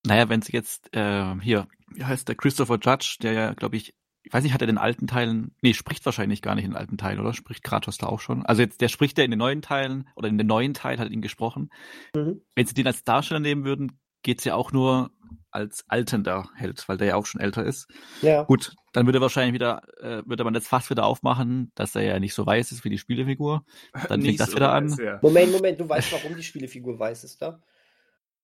Naja, 0.04 0.28
wenn 0.28 0.42
sie 0.42 0.52
jetzt 0.52 0.94
äh, 0.94 1.34
hier, 1.40 1.66
wie 1.92 2.04
heißt 2.04 2.28
der 2.28 2.36
Christopher 2.36 2.78
Judge, 2.82 3.16
der 3.22 3.32
ja, 3.32 3.52
glaube 3.54 3.76
ich, 3.76 3.94
ich 4.22 4.32
weiß 4.32 4.42
nicht, 4.42 4.52
hat 4.52 4.60
er 4.60 4.66
den 4.66 4.78
alten 4.78 5.06
Teilen, 5.06 5.54
nee, 5.62 5.72
spricht 5.72 6.04
wahrscheinlich 6.04 6.42
gar 6.42 6.54
nicht 6.54 6.64
in 6.64 6.72
den 6.72 6.76
alten 6.76 6.98
Teilen, 6.98 7.20
oder? 7.20 7.32
Spricht 7.32 7.62
Kratos 7.62 7.98
da 7.98 8.06
auch 8.06 8.20
schon? 8.20 8.44
Also 8.44 8.62
jetzt, 8.62 8.80
der 8.80 8.88
spricht 8.88 9.18
ja 9.18 9.24
in 9.24 9.30
den 9.30 9.38
neuen 9.38 9.62
Teilen, 9.62 10.08
oder 10.14 10.28
in 10.28 10.38
den 10.38 10.46
neuen 10.46 10.74
Teil 10.74 10.98
hat 10.98 11.10
ihn 11.10 11.22
gesprochen. 11.22 11.70
Mhm. 12.14 12.42
Wenn 12.54 12.66
sie 12.66 12.74
den 12.74 12.86
als 12.86 13.02
Darsteller 13.02 13.40
nehmen 13.40 13.64
würden, 13.64 13.98
geht's 14.22 14.44
ja 14.44 14.54
auch 14.54 14.72
nur 14.72 15.10
als 15.50 15.84
altender 15.88 16.48
Held, 16.54 16.88
weil 16.88 16.96
der 16.96 17.08
ja 17.08 17.16
auch 17.16 17.26
schon 17.26 17.40
älter 17.40 17.64
ist. 17.64 17.88
Ja. 18.22 18.42
Gut, 18.44 18.74
dann 18.92 19.06
würde 19.06 19.20
wahrscheinlich 19.20 19.54
wieder, 19.54 19.82
äh, 20.00 20.22
würde 20.26 20.44
man 20.44 20.54
das 20.54 20.68
fast 20.68 20.90
wieder 20.90 21.06
aufmachen, 21.06 21.72
dass 21.74 21.94
er 21.96 22.02
ja 22.02 22.20
nicht 22.20 22.34
so 22.34 22.46
weiß 22.46 22.72
ist 22.72 22.84
wie 22.84 22.90
die 22.90 22.98
Spielefigur. 22.98 23.64
Dann 24.08 24.22
fängt 24.22 24.38
das 24.38 24.50
so 24.50 24.56
wieder 24.56 24.68
weiß, 24.68 24.98
an. 24.98 25.04
Ja. 25.04 25.18
Moment, 25.22 25.52
Moment, 25.52 25.80
du 25.80 25.88
weißt, 25.88 26.12
warum 26.12 26.36
die 26.36 26.42
Spielefigur 26.42 26.98
weiß 26.98 27.24
ist, 27.24 27.42
da? 27.42 27.60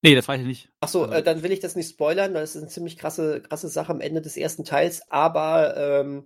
Nee, 0.03 0.15
das 0.15 0.29
weiß 0.29 0.41
ich 0.41 0.47
nicht. 0.47 0.69
Achso, 0.81 1.03
also, 1.03 1.15
äh, 1.15 1.23
dann 1.23 1.43
will 1.43 1.53
ich 1.53 1.61
das 1.61 1.77
nicht 1.77 1.91
spoilern, 1.91 2.35
weil 2.35 2.43
es 2.43 2.55
ist 2.55 2.63
eine 2.63 2.71
ziemlich 2.71 2.97
krasse, 2.97 3.41
krasse 3.43 3.69
Sache 3.69 3.93
am 3.93 4.01
Ende 4.01 4.21
des 4.21 4.37
ersten 4.37 4.65
Teils, 4.65 5.03
aber 5.11 5.77
ähm, 5.77 6.25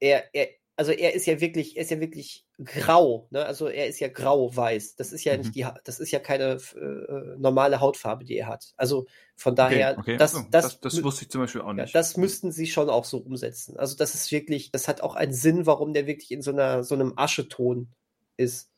er, 0.00 0.34
er, 0.34 0.48
also 0.76 0.92
er 0.92 1.14
ist 1.14 1.26
ja 1.26 1.40
wirklich, 1.40 1.76
er 1.76 1.82
ist 1.82 1.90
ja 1.90 2.00
wirklich 2.00 2.44
grau, 2.62 3.28
ne? 3.30 3.44
Also 3.44 3.68
er 3.68 3.86
ist 3.86 4.00
ja 4.00 4.08
grau-weiß. 4.08 4.96
Das 4.96 5.12
ist 5.12 5.24
ja 5.24 5.34
mhm. 5.34 5.40
nicht 5.40 5.54
die, 5.54 5.66
das 5.84 6.00
ist 6.00 6.10
ja 6.10 6.18
keine 6.18 6.58
äh, 6.74 7.36
normale 7.38 7.80
Hautfarbe, 7.80 8.24
die 8.24 8.36
er 8.36 8.48
hat. 8.48 8.72
Also 8.76 9.06
von 9.36 9.54
daher, 9.54 9.92
okay, 9.92 10.00
okay. 10.00 10.16
Das, 10.16 10.34
oh, 10.34 10.40
das, 10.50 10.80
das, 10.80 10.80
das, 10.80 11.02
wusste 11.04 11.24
ich 11.24 11.30
zum 11.30 11.42
Beispiel 11.42 11.60
auch 11.60 11.72
nicht. 11.72 11.94
Ja, 11.94 12.00
das 12.00 12.16
müssten 12.16 12.50
sie 12.50 12.66
schon 12.66 12.90
auch 12.90 13.04
so 13.04 13.18
umsetzen. 13.18 13.76
Also 13.76 13.96
das 13.96 14.14
ist 14.14 14.32
wirklich, 14.32 14.72
das 14.72 14.88
hat 14.88 15.00
auch 15.00 15.14
einen 15.14 15.32
Sinn, 15.32 15.66
warum 15.66 15.92
der 15.92 16.06
wirklich 16.06 16.30
in 16.32 16.42
so 16.42 16.50
einer, 16.50 16.82
so 16.82 16.94
einem 16.94 17.12
Ascheton 17.16 17.88
ist. 18.36 18.70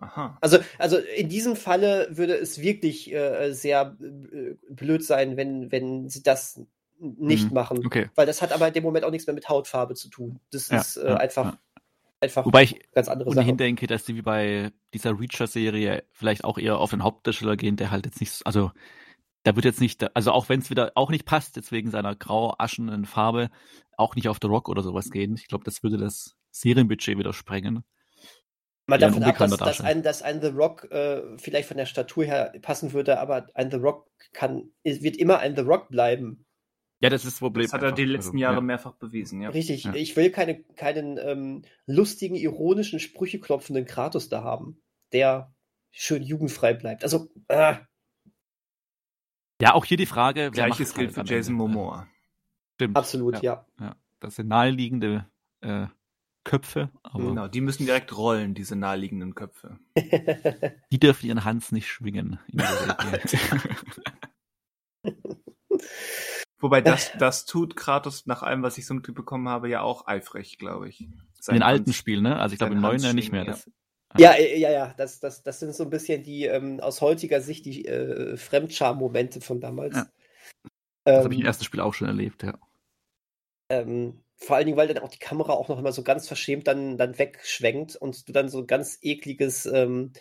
Aha. 0.00 0.38
Also, 0.40 0.58
also 0.78 0.96
in 0.96 1.28
diesem 1.28 1.56
Falle 1.56 2.08
würde 2.10 2.34
es 2.34 2.60
wirklich 2.60 3.12
äh, 3.12 3.52
sehr 3.52 3.96
äh, 4.00 4.54
blöd 4.70 5.04
sein, 5.04 5.36
wenn, 5.36 5.72
wenn 5.72 6.08
sie 6.08 6.22
das 6.22 6.60
nicht 7.00 7.48
mhm. 7.48 7.54
machen. 7.54 7.86
Okay. 7.86 8.10
Weil 8.14 8.26
das 8.26 8.42
hat 8.42 8.52
aber 8.52 8.68
in 8.68 8.74
dem 8.74 8.84
Moment 8.84 9.04
auch 9.04 9.10
nichts 9.10 9.26
mehr 9.26 9.34
mit 9.34 9.48
Hautfarbe 9.48 9.94
zu 9.94 10.08
tun. 10.08 10.40
Das 10.50 10.68
ja, 10.68 10.78
ist 10.78 10.96
äh, 10.96 11.08
ja, 11.08 11.16
einfach, 11.16 11.44
ja. 11.52 11.58
einfach 12.20 12.46
Wobei 12.46 12.62
ich 12.64 12.80
ganz 12.92 13.08
andere 13.08 13.32
Sache. 13.32 13.54
denke, 13.54 13.86
dass 13.86 14.06
sie 14.06 14.16
wie 14.16 14.22
bei 14.22 14.70
dieser 14.94 15.18
Reacher-Serie 15.18 16.04
vielleicht 16.12 16.44
auch 16.44 16.58
eher 16.58 16.78
auf 16.78 16.90
den 16.90 17.02
Hauptdarsteller 17.02 17.56
gehen, 17.56 17.76
der 17.76 17.90
halt 17.90 18.06
jetzt 18.06 18.20
nicht, 18.20 18.46
also 18.46 18.70
da 19.42 19.54
wird 19.56 19.64
jetzt 19.64 19.80
nicht, 19.80 20.14
also 20.16 20.32
auch 20.32 20.48
wenn 20.48 20.60
es 20.60 20.70
wieder 20.70 20.92
auch 20.94 21.10
nicht 21.10 21.24
passt, 21.24 21.56
jetzt 21.56 21.72
wegen 21.72 21.90
seiner 21.90 22.14
grau-aschenen 22.14 23.04
Farbe, 23.04 23.50
auch 23.96 24.14
nicht 24.14 24.28
auf 24.28 24.38
The 24.40 24.48
Rock 24.48 24.68
oder 24.68 24.82
sowas 24.82 25.10
gehen. 25.10 25.34
Ich 25.34 25.48
glaube, 25.48 25.64
das 25.64 25.82
würde 25.82 25.96
das 25.96 26.36
Serienbudget 26.50 27.18
wieder 27.18 27.32
sprengen. 27.32 27.84
Mal 28.88 28.98
davon 28.98 29.22
ab, 29.22 29.36
dass, 29.36 29.56
dass, 29.58 29.80
ein, 29.82 30.02
dass 30.02 30.22
ein 30.22 30.40
The 30.40 30.48
Rock 30.48 30.90
äh, 30.90 31.36
vielleicht 31.36 31.68
von 31.68 31.76
der 31.76 31.84
Statur 31.84 32.24
her 32.24 32.54
passen 32.62 32.94
würde, 32.94 33.20
aber 33.20 33.46
ein 33.52 33.70
The 33.70 33.76
Rock 33.76 34.10
kann, 34.32 34.70
wird 34.82 35.18
immer 35.18 35.40
ein 35.40 35.54
The 35.54 35.60
Rock 35.60 35.90
bleiben. 35.90 36.46
Ja, 37.00 37.10
das 37.10 37.24
ist 37.26 37.34
das 37.34 37.38
Problem. 37.40 37.64
Das 37.66 37.74
hat 37.74 37.82
er 37.82 37.92
die 37.92 38.06
letzten 38.06 38.30
also, 38.30 38.38
Jahre 38.38 38.54
ja. 38.56 38.60
mehrfach 38.62 38.94
bewiesen, 38.94 39.42
ja. 39.42 39.50
Richtig, 39.50 39.84
ja. 39.84 39.94
ich 39.94 40.16
will 40.16 40.30
keine, 40.30 40.62
keinen 40.62 41.18
ähm, 41.18 41.62
lustigen, 41.84 42.34
ironischen, 42.34 42.98
Sprüche 42.98 43.38
klopfenden 43.38 43.84
Kratos 43.84 44.30
da 44.30 44.42
haben, 44.42 44.80
der 45.12 45.52
schön 45.90 46.22
jugendfrei 46.22 46.72
bleibt. 46.72 47.04
Also, 47.04 47.28
äh. 47.48 47.74
Ja, 49.60 49.74
auch 49.74 49.84
hier 49.84 49.98
die 49.98 50.06
Frage, 50.06 50.50
Gleiches 50.50 50.94
gilt 50.94 51.14
halt 51.14 51.28
für 51.28 51.34
Jason 51.34 51.56
Momoa. 51.56 52.08
Stimmt. 52.76 52.96
Absolut, 52.96 53.42
ja. 53.42 53.66
ja. 53.78 53.96
Das 54.18 54.36
sind 54.36 54.48
naheliegende 54.48 55.26
äh, 55.60 55.88
Köpfe. 56.44 56.90
genau, 57.14 57.48
die 57.48 57.60
müssen 57.60 57.84
direkt 57.84 58.16
rollen, 58.16 58.54
diese 58.54 58.74
naheliegenden 58.76 59.34
Köpfe. 59.34 59.78
die 60.90 60.98
dürfen 60.98 61.26
ihren 61.26 61.44
Hans 61.44 61.72
nicht 61.72 61.88
schwingen. 61.88 62.38
Wobei 66.60 66.80
das, 66.80 67.12
das 67.18 67.44
tut 67.46 67.76
Kratos 67.76 68.26
nach 68.26 68.42
allem, 68.42 68.62
was 68.62 68.78
ich 68.78 68.86
so 68.86 68.94
mitbekommen 68.94 69.48
habe, 69.48 69.68
ja 69.68 69.82
auch 69.82 70.06
eifrig, 70.06 70.58
glaube 70.58 70.88
ich. 70.88 71.08
Sein 71.40 71.56
In 71.56 71.60
den 71.60 71.62
alten 71.62 71.92
Spielen, 71.92 72.22
ne? 72.24 72.38
Also 72.38 72.54
ich 72.54 72.58
glaube 72.58 72.74
im 72.74 72.80
neuen 72.80 73.00
ja 73.00 73.12
nicht 73.12 73.32
mehr. 73.32 73.44
Ja. 73.44 73.52
Das, 73.52 73.70
ja, 74.16 74.32
äh, 74.32 74.58
ja, 74.58 74.70
ja, 74.70 74.94
das, 74.96 75.20
das, 75.20 75.42
das 75.42 75.60
sind 75.60 75.74
so 75.74 75.84
ein 75.84 75.90
bisschen 75.90 76.22
die, 76.22 76.46
ähm, 76.46 76.80
aus 76.80 77.00
heutiger 77.00 77.40
Sicht, 77.40 77.66
die 77.66 77.84
äh, 77.84 78.36
Fremdscham-Momente 78.36 79.40
von 79.40 79.60
damals. 79.60 79.96
Ja. 79.96 80.08
Das 81.04 81.18
ähm, 81.18 81.24
habe 81.24 81.34
ich 81.34 81.40
im 81.40 81.46
ersten 81.46 81.64
Spiel 81.64 81.80
auch 81.80 81.94
schon 81.94 82.08
erlebt, 82.08 82.42
ja. 82.42 82.58
Ähm, 83.70 84.20
vor 84.38 84.56
allen 84.56 84.66
Dingen, 84.66 84.78
weil 84.78 84.88
dann 84.88 84.98
auch 84.98 85.10
die 85.10 85.18
Kamera 85.18 85.52
auch 85.52 85.68
noch 85.68 85.78
immer 85.78 85.92
so 85.92 86.02
ganz 86.02 86.26
verschämt 86.28 86.66
dann, 86.66 86.96
dann 86.96 87.18
wegschwenkt 87.18 87.96
und 87.96 88.28
du 88.28 88.32
dann 88.32 88.48
so 88.48 88.60
ein 88.60 88.66
ganz 88.66 88.98
ekliges 89.02 89.66
ähm, 89.66 90.12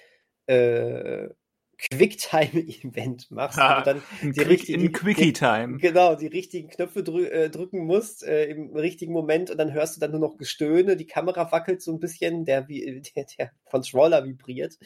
äh, 0.47 1.29
Quicktime-Event 1.77 3.29
machst. 3.29 3.59
Ah, 3.59 3.81
dann 3.81 4.01
die 4.23 4.31
Quick, 4.31 4.49
richtigen, 4.49 4.85
in 4.85 4.91
Quickie-Time. 4.91 5.77
Genau, 5.77 6.15
die 6.15 6.27
richtigen 6.27 6.69
Knöpfe 6.69 7.03
drü 7.03 7.25
äh, 7.25 7.49
drücken 7.51 7.85
musst 7.85 8.23
äh, 8.23 8.45
im 8.45 8.75
richtigen 8.75 9.13
Moment 9.13 9.51
und 9.51 9.59
dann 9.59 9.73
hörst 9.73 9.95
du 9.95 9.99
dann 9.99 10.11
nur 10.11 10.19
noch 10.19 10.37
Gestöhne, 10.37 10.97
die 10.97 11.05
Kamera 11.05 11.51
wackelt 11.51 11.83
so 11.83 11.91
ein 11.91 11.99
bisschen, 11.99 12.45
der, 12.45 12.61
der, 12.63 13.25
der 13.37 13.51
Controller 13.65 14.25
vibriert. 14.25 14.79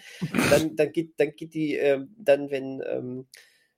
dann, 0.49 0.75
dann, 0.75 0.91
geht, 0.91 1.13
dann 1.17 1.31
geht 1.35 1.53
die, 1.53 1.77
äh, 1.77 2.05
dann 2.17 2.51
wenn, 2.51 2.83
ähm, 2.85 3.27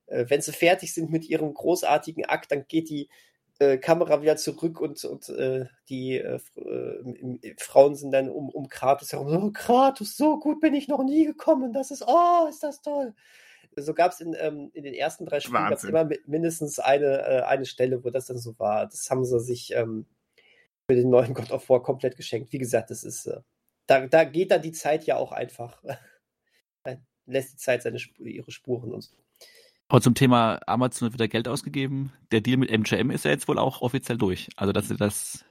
äh, 0.08 0.26
wenn 0.28 0.42
sie 0.42 0.52
fertig 0.52 0.94
sind 0.94 1.12
mit 1.12 1.26
ihrem 1.30 1.54
großartigen 1.54 2.26
Akt, 2.26 2.52
dann 2.52 2.66
geht 2.68 2.90
die 2.90 3.10
äh, 3.60 3.78
Kamera 3.78 4.22
wieder 4.22 4.36
zurück 4.36 4.80
und, 4.80 5.04
und 5.06 5.30
äh, 5.30 5.66
die 5.90 6.18
äh, 6.18 6.40
äh 6.56 7.56
Frauen 7.58 7.96
sind 7.96 8.12
dann 8.12 8.30
um, 8.30 8.50
um 8.50 8.68
Kratos 8.70 9.12
herum. 9.12 9.28
Oh, 9.28 9.52
Kratos, 9.52 10.18
so 10.18 10.40
gut 10.40 10.62
bin 10.62 10.74
ich 10.74 10.88
noch 10.88 11.04
nie 11.04 11.26
gekommen. 11.26 11.74
Das 11.74 11.92
ist, 11.92 12.04
oh, 12.06 12.48
ist 12.50 12.64
das 12.64 12.82
toll. 12.82 13.14
So 13.76 13.94
gab 13.94 14.12
es 14.12 14.20
in, 14.20 14.36
ähm, 14.40 14.70
in 14.74 14.84
den 14.84 14.94
ersten 14.94 15.26
drei 15.26 15.40
Spielen 15.40 15.70
gab's 15.70 15.84
immer 15.84 16.08
mindestens 16.26 16.80
eine, 16.80 17.22
äh, 17.26 17.42
eine 17.42 17.66
Stelle, 17.66 18.04
wo 18.04 18.10
das 18.10 18.28
dann 18.28 18.38
so 18.38 18.58
war. 18.60 18.86
Das 18.86 19.10
haben 19.10 19.26
sie 19.26 19.40
sich 19.40 19.74
ähm, 19.74 20.06
für 20.88 20.96
den 20.96 21.10
neuen 21.10 21.34
God 21.34 21.52
of 21.52 21.70
War 21.70 21.82
komplett 21.82 22.16
geschenkt. 22.16 22.52
Wie 22.54 22.60
gesagt, 22.60 22.92
das 22.92 23.04
ist, 23.04 23.30
da, 23.88 24.08
da 24.08 24.24
geht 24.26 24.52
dann 24.52 24.62
die 24.62 24.72
Zeit 24.72 25.06
ja 25.06 25.18
auch 25.18 25.32
einfach. 25.32 25.82
lässt 27.26 27.54
die 27.54 27.58
Zeit 27.58 27.84
seine, 27.84 28.00
ihre 28.20 28.52
Spuren 28.52 28.92
und 28.92 29.02
so. 29.02 29.16
Aber 29.94 30.02
zum 30.02 30.16
Thema 30.16 30.60
Amazon 30.66 31.06
wird 31.06 31.14
wieder 31.14 31.28
Geld 31.28 31.48
ausgegeben. 31.48 32.12
Der 32.32 32.42
Deal 32.42 32.58
mit 32.58 32.72
MGM 32.72 33.12
ist 33.12 33.26
ja 33.26 33.32
jetzt 33.32 33.48
wohl 33.48 33.60
auch 33.60 33.84
offiziell 33.84 34.18
durch. 34.18 34.50
Also, 34.56 34.74
dass 34.74 34.88
sie 34.88 34.98
das 34.98 35.46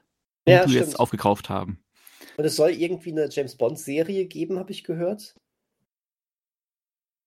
ja, 0.49 0.67
jetzt 0.67 0.99
aufgekauft 0.99 1.49
haben. 1.49 1.79
Und 2.37 2.45
es 2.45 2.57
soll 2.57 2.71
irgendwie 2.71 3.13
eine 3.13 3.29
James 3.31 3.55
Bond-Serie 3.55 4.27
geben, 4.27 4.59
habe 4.59 4.73
ich 4.73 4.83
gehört. 4.83 5.37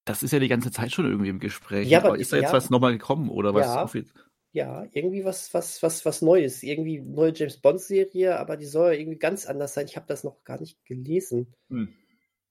Das 0.03 0.23
ist 0.23 0.33
ja 0.33 0.39
die 0.39 0.49
ganze 0.49 0.71
Zeit 0.71 0.91
schon 0.91 1.05
irgendwie 1.05 1.29
im 1.29 1.39
Gespräch. 1.39 1.87
Ja, 1.87 1.99
aber, 1.99 2.09
aber 2.09 2.17
ist 2.19 2.33
da 2.33 2.35
jetzt 2.35 2.47
ja, 2.47 2.53
was 2.53 2.69
nochmal 2.69 2.91
gekommen 2.91 3.29
oder 3.29 3.53
was? 3.53 3.93
Ja, 3.93 4.03
ja, 4.51 4.85
irgendwie 4.91 5.23
was, 5.23 5.53
was, 5.53 5.81
was, 5.81 6.03
was 6.03 6.21
Neues. 6.21 6.63
Irgendwie 6.63 6.99
eine 6.99 7.09
neue 7.11 7.33
James 7.33 7.55
Bond-Serie, 7.55 8.37
aber 8.37 8.57
die 8.57 8.65
soll 8.65 8.93
irgendwie 8.93 9.19
ganz 9.19 9.45
anders 9.45 9.73
sein. 9.73 9.85
Ich 9.85 9.95
habe 9.95 10.07
das 10.07 10.25
noch 10.25 10.43
gar 10.43 10.59
nicht 10.59 10.83
gelesen. 10.83 11.55
Hm. 11.69 11.93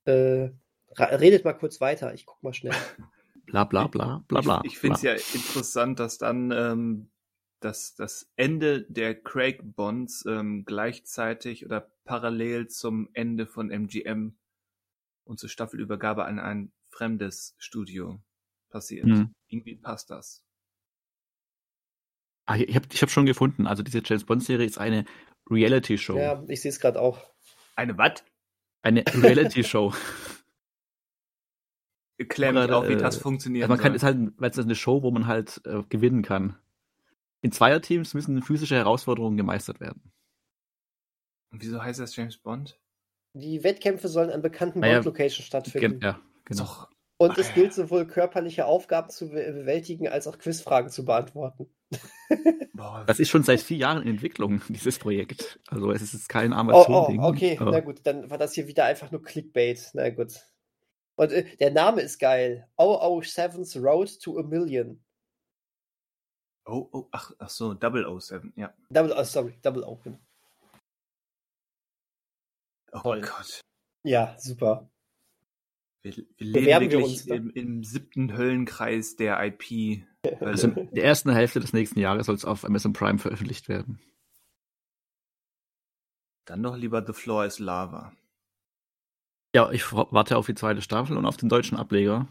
Äh, 0.07 0.49
redet 0.99 1.45
mal 1.45 1.53
kurz 1.53 1.83
weiter, 1.83 2.15
ich 2.15 2.25
guck 2.25 2.43
mal 2.43 2.55
schnell. 2.55 2.73
bla 3.47 3.65
bla 3.65 3.87
bla 3.87 4.25
bla 4.29 4.41
bla. 4.41 4.61
Ich, 4.65 4.73
ich 4.73 4.79
finde 4.79 4.97
es 4.97 5.03
ja 5.03 5.13
interessant, 5.13 5.99
dass 5.99 6.19
dann 6.19 6.51
ähm, 6.51 7.11
dass 7.65 7.95
das 7.95 8.31
Ende 8.37 8.83
der 8.83 9.15
Craig 9.15 9.61
Bonds 9.63 10.25
ähm, 10.27 10.65
gleichzeitig 10.67 11.65
oder 11.65 11.91
parallel 12.05 12.69
zum 12.69 13.09
Ende 13.15 13.47
von 13.47 13.71
MGM 13.71 14.37
und 15.25 15.41
zur 15.41 15.49
Staffelübergabe 15.49 16.27
an 16.27 16.39
ein 16.39 16.73
fremdes 16.91 17.55
Studio 17.59 18.23
passiert. 18.69 19.07
Hm. 19.07 19.35
Irgendwie 19.49 19.77
passt 19.77 20.11
das. 20.11 20.45
Ah, 22.47 22.57
ich 22.57 22.75
habe 22.77 22.87
ich 22.93 23.01
hab 23.01 23.11
schon 23.11 23.25
gefunden. 23.25 23.67
Also 23.67 23.83
diese 23.83 24.03
James 24.05 24.25
Bond 24.25 24.45
Serie 24.45 24.67
ist 24.67 24.77
eine 24.77 25.07
Reality 25.51 25.97
Show. 25.97 26.19
Ja, 26.19 26.45
ich 26.49 26.61
sehe 26.61 26.69
es 26.69 26.79
gerade 26.79 27.01
auch. 27.01 27.19
Eine 27.77 27.97
was? 27.97 28.23
Eine 28.83 29.05
Reality 29.07 29.65
Erklär 32.17 32.53
mir 32.53 32.77
auch, 32.77 32.89
wie 32.89 32.97
das 32.97 33.17
äh, 33.17 33.21
funktioniert. 33.21 33.69
man 33.69 33.79
kann, 33.79 33.95
ist 33.95 34.05
halt, 34.05 34.33
weil 34.37 34.51
es 34.51 34.59
eine 34.59 34.75
Show, 34.75 35.03
wo 35.03 35.11
man 35.11 35.27
halt 35.27 35.61
äh, 35.65 35.83
gewinnen 35.89 36.23
kann. 36.23 36.57
In 37.41 37.53
Zweierteams 37.53 38.15
müssen 38.15 38.41
physische 38.43 38.77
Herausforderungen 38.77 39.37
gemeistert 39.37 39.81
werden. 39.81 40.13
Und 41.51 41.63
wieso 41.63 41.83
heißt 41.83 42.01
das 42.01 42.17
James 42.17 42.39
Bond? 42.39 42.81
Die 43.35 43.65
Wettkämpfe 43.65 44.09
sollen 44.09 44.31
an 44.31 44.43
bekannten 44.43 44.81
naja, 44.81 44.95
Bond-Locations 44.95 45.47
stattfinden. 45.47 46.01
Ja, 46.03 46.21
genau. 46.45 46.69
Und 47.17 47.39
es 47.39 47.55
gilt 47.55 47.73
sowohl 47.73 48.07
körperliche 48.07 48.67
Aufgaben 48.67 49.11
zu 49.11 49.31
bewältigen, 49.31 50.09
als 50.09 50.27
auch 50.27 50.39
Quizfragen 50.39 50.91
zu 50.91 51.05
beantworten. 51.05 51.69
das 53.07 53.21
ist 53.21 53.29
schon 53.29 53.45
seit 53.45 53.61
vier 53.61 53.77
Jahren 53.77 54.03
in 54.03 54.09
Entwicklung, 54.09 54.63
dieses 54.69 54.99
Projekt. 54.99 55.61
Also 55.69 55.93
es 55.93 56.15
ist 56.15 56.29
kein 56.29 56.53
Amazon-Ding. 56.53 57.21
Oh, 57.21 57.27
oh, 57.27 57.29
okay, 57.29 57.57
aber... 57.59 57.71
na 57.71 57.81
gut, 57.81 58.01
dann 58.05 58.31
war 58.31 58.39
das 58.39 58.55
hier 58.55 58.67
wieder 58.67 58.85
einfach 58.85 59.11
nur 59.11 59.23
Clickbait. 59.23 59.91
Na 59.95 60.11
gut. 60.11 60.33
Und 61.17 61.33
äh, 61.33 61.57
der 61.57 61.71
Name 61.71 62.01
ist 62.01 62.19
geil. 62.19 62.69
007's 62.79 63.77
Road 63.77 64.21
to 64.21 64.39
a 64.39 64.43
Million. 64.43 65.01
Oh, 66.67 66.89
oh, 66.93 67.09
ach, 67.13 67.31
ach 67.39 67.51
so, 67.51 67.75
007, 67.75 68.53
ja. 68.57 68.73
Double, 68.89 69.15
oh, 69.17 69.23
sorry, 69.23 69.59
Double 69.63 69.85
O, 69.85 69.97
genau. 70.03 70.19
Oh 72.93 73.01
Toll. 73.01 73.21
Gott. 73.21 73.61
Ja, 74.03 74.37
super. 74.39 74.89
Wir, 76.03 76.17
wir 76.39 76.47
leben 76.61 76.81
wirklich 76.93 77.05
uns, 77.05 77.27
im, 77.27 77.51
im, 77.51 77.85
siebten 77.85 78.37
Höllenkreis 78.37 79.17
der 79.17 79.43
IP. 79.45 80.05
Also 80.41 80.69
in 80.69 80.89
der 80.95 81.05
ersten 81.05 81.31
Hälfte 81.31 81.61
des 81.61 81.75
nächsten 81.75 82.01
Jahres 82.01 82.25
soll 82.25 82.35
es 82.35 82.47
auf 82.47 82.65
Amazon 82.65 82.95
Prime 82.95 83.19
veröffentlicht 83.19 83.69
werden. 83.69 84.01
Dann 86.47 86.63
doch 86.63 86.79
lieber 86.79 87.05
The 87.07 87.13
Floor 87.13 87.45
is 87.45 87.59
Lava. 87.59 88.17
Ja, 89.55 89.71
ich 89.71 89.93
warte 89.93 90.37
auf 90.37 90.47
die 90.47 90.57
zweite 90.57 90.83
Staffel 90.83 91.17
und 91.17 91.27
auf 91.27 91.37
den 91.37 91.49
deutschen 91.49 91.79
Ableger. 91.79 92.27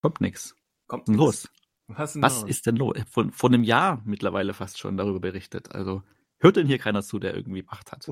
Kommt 0.00 0.20
nix. 0.20 0.54
Kommt 0.86 1.08
denn 1.08 1.16
los? 1.16 1.50
Was, 1.88 2.12
denn 2.12 2.22
Was 2.22 2.42
los? 2.42 2.50
ist 2.50 2.66
denn 2.66 2.76
los? 2.76 2.96
Von, 3.10 3.32
von 3.32 3.52
einem 3.52 3.64
Jahr 3.64 4.00
mittlerweile 4.04 4.54
fast 4.54 4.78
schon 4.78 4.96
darüber 4.96 5.18
berichtet. 5.18 5.74
Also 5.74 6.04
hört 6.38 6.54
denn 6.54 6.68
hier 6.68 6.78
keiner 6.78 7.02
zu, 7.02 7.18
der 7.18 7.34
irgendwie 7.34 7.64
Macht 7.64 7.90
hat? 7.90 8.08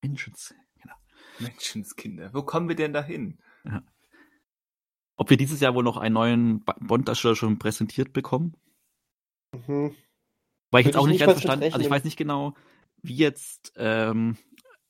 Menschenskinder. 0.00 0.64
Genau. 0.80 0.94
Menschenskinder. 1.38 2.32
Wo 2.32 2.42
kommen 2.42 2.68
wir 2.70 2.76
denn 2.76 2.94
dahin? 2.94 3.38
Ja. 3.64 3.82
Ob 5.16 5.28
wir 5.28 5.36
dieses 5.36 5.60
Jahr 5.60 5.74
wohl 5.74 5.84
noch 5.84 5.98
einen 5.98 6.14
neuen 6.14 6.64
Bond-Darsteller 6.64 7.36
schon 7.36 7.58
präsentiert 7.58 8.14
bekommen? 8.14 8.56
Mhm. 9.52 9.94
Weil 10.70 10.80
ich 10.80 10.86
jetzt 10.86 10.96
auch 10.96 11.06
nicht 11.06 11.20
ganz 11.20 11.32
verstanden, 11.32 11.64
also 11.64 11.80
ich 11.80 11.90
weiß 11.90 12.04
nicht 12.04 12.16
genau, 12.16 12.54
wie 13.02 13.16
jetzt 13.16 13.72
ähm, 13.76 14.38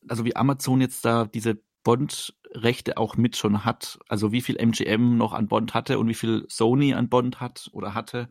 also 0.07 0.25
wie 0.25 0.37
Amazon 0.37 0.81
jetzt 0.81 1.05
da 1.05 1.25
diese 1.25 1.61
Bond-Rechte 1.83 2.97
auch 2.99 3.17
mit 3.17 3.37
schon 3.37 3.65
hat, 3.65 3.99
also 4.09 4.33
wie 4.33 4.41
viel 4.41 4.57
MGM 4.57 5.17
noch 5.17 5.33
an 5.33 5.49
Bond 5.49 5.75
hatte 5.75 5.99
und 5.99 6.09
wie 6.09 6.15
viel 6.15 6.45
Sony 6.49 6.95
an 6.95 7.09
Bond 7.09 7.41
hat 7.41 7.69
oder 7.73 7.95
hatte 7.95 8.31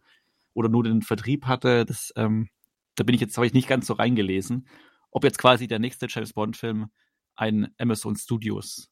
oder 0.53 0.69
nur 0.69 0.83
den 0.83 1.01
Vertrieb 1.01 1.45
hatte, 1.45 1.85
das, 1.85 2.13
ähm, 2.15 2.49
da 2.95 3.03
bin 3.03 3.15
ich 3.15 3.21
jetzt, 3.21 3.37
habe 3.37 3.47
ich 3.47 3.53
nicht 3.53 3.67
ganz 3.67 3.87
so 3.87 3.93
reingelesen, 3.93 4.67
ob 5.11 5.23
jetzt 5.23 5.39
quasi 5.39 5.67
der 5.67 5.79
nächste 5.79 6.07
James 6.09 6.33
Bond-Film 6.33 6.91
ein 7.35 7.73
Amazon 7.77 8.15
Studios 8.15 8.91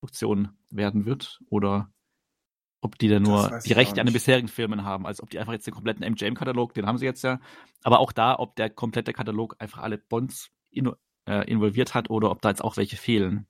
Produktion 0.00 0.50
werden 0.70 1.04
wird 1.04 1.40
oder 1.50 1.92
ob 2.80 2.98
die 2.98 3.08
da 3.08 3.20
nur 3.20 3.60
die 3.64 3.74
Rechte 3.74 4.00
an 4.00 4.06
den 4.06 4.14
bisherigen 4.14 4.48
Filmen 4.48 4.84
haben, 4.84 5.06
also 5.06 5.22
ob 5.22 5.30
die 5.30 5.38
einfach 5.38 5.52
jetzt 5.52 5.66
den 5.66 5.74
kompletten 5.74 6.02
MGM-Katalog, 6.02 6.72
den 6.72 6.86
haben 6.86 6.96
sie 6.96 7.04
jetzt 7.04 7.22
ja, 7.22 7.38
aber 7.82 8.00
auch 8.00 8.12
da, 8.12 8.38
ob 8.38 8.56
der 8.56 8.70
komplette 8.70 9.12
Katalog 9.12 9.56
einfach 9.58 9.78
alle 9.78 9.98
Bonds 9.98 10.50
äh, 11.30 11.48
involviert 11.48 11.94
hat 11.94 12.10
oder 12.10 12.30
ob 12.30 12.42
da 12.42 12.48
jetzt 12.48 12.62
auch 12.62 12.76
welche 12.76 12.96
fehlen. 12.96 13.46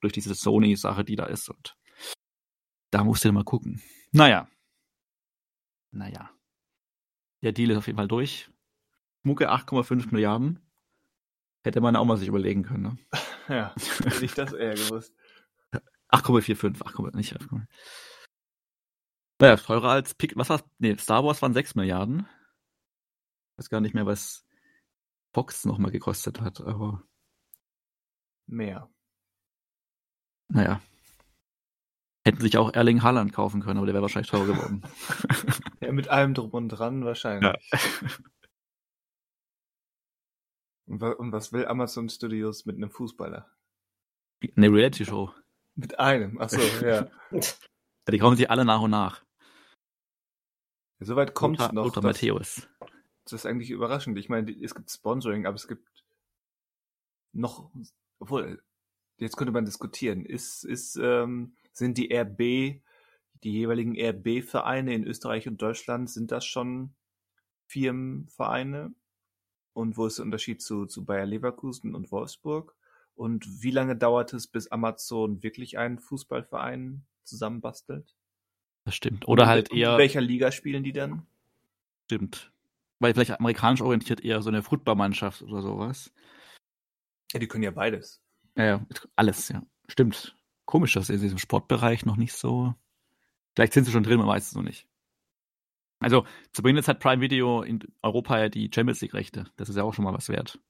Durch 0.00 0.12
diese 0.12 0.34
Sony-Sache, 0.34 1.04
die 1.04 1.16
da 1.16 1.26
ist. 1.26 1.48
Und 1.48 1.76
da 2.90 3.02
musst 3.02 3.24
du 3.24 3.32
mal 3.32 3.44
gucken, 3.44 3.82
Naja. 4.12 4.48
Naja. 5.90 6.30
Der 7.42 7.52
Deal 7.52 7.70
ist 7.70 7.78
auf 7.78 7.86
jeden 7.86 7.96
Fall 7.96 8.08
durch. 8.08 8.50
Mucke 9.22 9.50
8,5 9.50 10.12
Milliarden. 10.12 10.60
Hätte 11.62 11.80
man 11.80 11.96
auch 11.96 12.04
mal 12.04 12.16
sich 12.16 12.28
überlegen 12.28 12.62
können, 12.62 12.82
ne? 12.82 12.98
ja, 13.48 13.74
hätte 14.04 14.24
ich 14.24 14.34
das 14.34 14.52
eher 14.52 14.74
gewusst. 14.74 15.14
8,45, 16.10 17.06
8, 17.08 17.14
nicht 17.14 17.34
8, 17.34 17.48
Naja, 19.40 19.56
teurer 19.56 19.90
als 19.90 20.14
Pick, 20.14 20.36
was 20.36 20.50
war's? 20.50 20.62
Nee, 20.78 20.96
Star 20.98 21.24
Wars 21.24 21.42
waren 21.42 21.54
6 21.54 21.74
Milliarden. 21.74 22.20
Ich 23.52 23.58
weiß 23.58 23.70
gar 23.70 23.80
nicht 23.80 23.94
mehr, 23.94 24.06
was 24.06 24.43
Fox 25.34 25.64
nochmal 25.64 25.90
gekostet 25.90 26.40
hat, 26.40 26.60
aber. 26.60 27.02
Mehr. 28.46 28.88
Naja. 30.48 30.80
Hätten 32.24 32.40
sich 32.40 32.56
auch 32.56 32.72
Erling 32.72 33.02
Haaland 33.02 33.32
kaufen 33.32 33.60
können, 33.60 33.78
aber 33.78 33.86
der 33.86 33.94
wäre 33.94 34.02
wahrscheinlich 34.02 34.30
teurer 34.30 34.46
geworden. 34.46 34.82
ja, 35.80 35.92
mit 35.92 36.08
allem 36.08 36.32
drum 36.32 36.50
und 36.52 36.68
dran 36.70 37.04
wahrscheinlich. 37.04 37.70
Ja. 37.72 37.78
Und 40.86 41.32
was 41.32 41.50
will 41.50 41.66
Amazon 41.66 42.10
Studios 42.10 42.66
mit 42.66 42.76
einem 42.76 42.90
Fußballer? 42.90 43.50
Eine 44.54 44.70
Reality-Show. 44.70 45.32
Mit 45.76 45.98
einem, 45.98 46.38
achso, 46.38 46.60
ja. 46.84 47.08
Die 48.10 48.18
kommen 48.18 48.36
sich 48.36 48.50
alle 48.50 48.66
nach 48.66 48.82
und 48.82 48.90
nach. 48.90 49.24
Soweit 51.00 51.34
kommt 51.34 51.58
es 51.58 51.72
noch. 51.72 51.84
Lothar 51.84 52.02
Matthäus. 52.02 52.68
Das 53.24 53.32
ist 53.32 53.46
eigentlich 53.46 53.70
überraschend. 53.70 54.18
Ich 54.18 54.28
meine, 54.28 54.50
es 54.62 54.74
gibt 54.74 54.90
Sponsoring, 54.90 55.46
aber 55.46 55.56
es 55.56 55.66
gibt 55.66 55.88
noch, 57.32 57.70
obwohl, 58.18 58.62
jetzt 59.18 59.36
könnte 59.36 59.52
man 59.52 59.64
diskutieren. 59.64 60.24
Ist, 60.24 60.64
ist, 60.64 60.96
ähm, 60.96 61.56
sind 61.72 61.98
die 61.98 62.14
RB, 62.14 62.82
die 63.42 63.52
jeweiligen 63.52 63.96
RB-Vereine 63.98 64.94
in 64.94 65.04
Österreich 65.04 65.48
und 65.48 65.60
Deutschland, 65.60 66.10
sind 66.10 66.30
das 66.32 66.44
schon 66.44 66.94
Firmenvereine? 67.66 68.94
Und 69.72 69.96
wo 69.96 70.06
ist 70.06 70.18
der 70.18 70.24
Unterschied 70.24 70.62
zu, 70.62 70.86
zu 70.86 71.04
Bayer 71.04 71.26
Leverkusen 71.26 71.94
und 71.94 72.12
Wolfsburg? 72.12 72.76
Und 73.16 73.62
wie 73.62 73.70
lange 73.70 73.96
dauert 73.96 74.32
es, 74.32 74.46
bis 74.46 74.68
Amazon 74.68 75.42
wirklich 75.42 75.78
einen 75.78 75.98
Fußballverein 75.98 77.04
zusammenbastelt? 77.24 78.14
Das 78.84 78.94
stimmt. 78.94 79.26
Oder 79.26 79.44
und 79.44 79.48
halt 79.48 79.72
eher. 79.72 79.92
In 79.92 79.98
welcher 79.98 80.20
Liga 80.20 80.52
spielen 80.52 80.84
die 80.84 80.92
dann? 80.92 81.26
Stimmt. 82.04 82.52
Weil 83.00 83.14
vielleicht 83.14 83.38
amerikanisch 83.38 83.82
orientiert 83.82 84.20
eher 84.20 84.42
so 84.42 84.50
eine 84.50 84.62
Footballmannschaft 84.62 85.42
oder 85.42 85.62
sowas. 85.62 86.12
Ja, 87.32 87.40
die 87.40 87.48
können 87.48 87.64
ja 87.64 87.70
beides. 87.70 88.22
Ja, 88.56 88.64
ja, 88.64 88.86
alles, 89.16 89.48
ja. 89.48 89.62
Stimmt. 89.88 90.36
Komisch, 90.64 90.94
dass 90.94 91.08
sie 91.08 91.14
in 91.14 91.20
diesem 91.20 91.38
Sportbereich 91.38 92.06
noch 92.06 92.16
nicht 92.16 92.32
so. 92.32 92.74
Vielleicht 93.54 93.72
sind 93.72 93.84
sie 93.84 93.92
schon 93.92 94.02
drin, 94.02 94.18
man 94.18 94.28
weiß 94.28 94.48
es 94.48 94.54
noch 94.54 94.62
nicht. 94.62 94.88
Also 96.00 96.26
zumindest 96.52 96.88
hat 96.88 97.00
Prime 97.00 97.20
Video 97.20 97.62
in 97.62 97.80
Europa 98.02 98.38
ja 98.38 98.48
die 98.48 98.70
Champions 98.72 99.00
League 99.00 99.14
Rechte. 99.14 99.46
Das 99.56 99.68
ist 99.68 99.76
ja 99.76 99.82
auch 99.82 99.94
schon 99.94 100.04
mal 100.04 100.14
was 100.14 100.28
wert. 100.28 100.60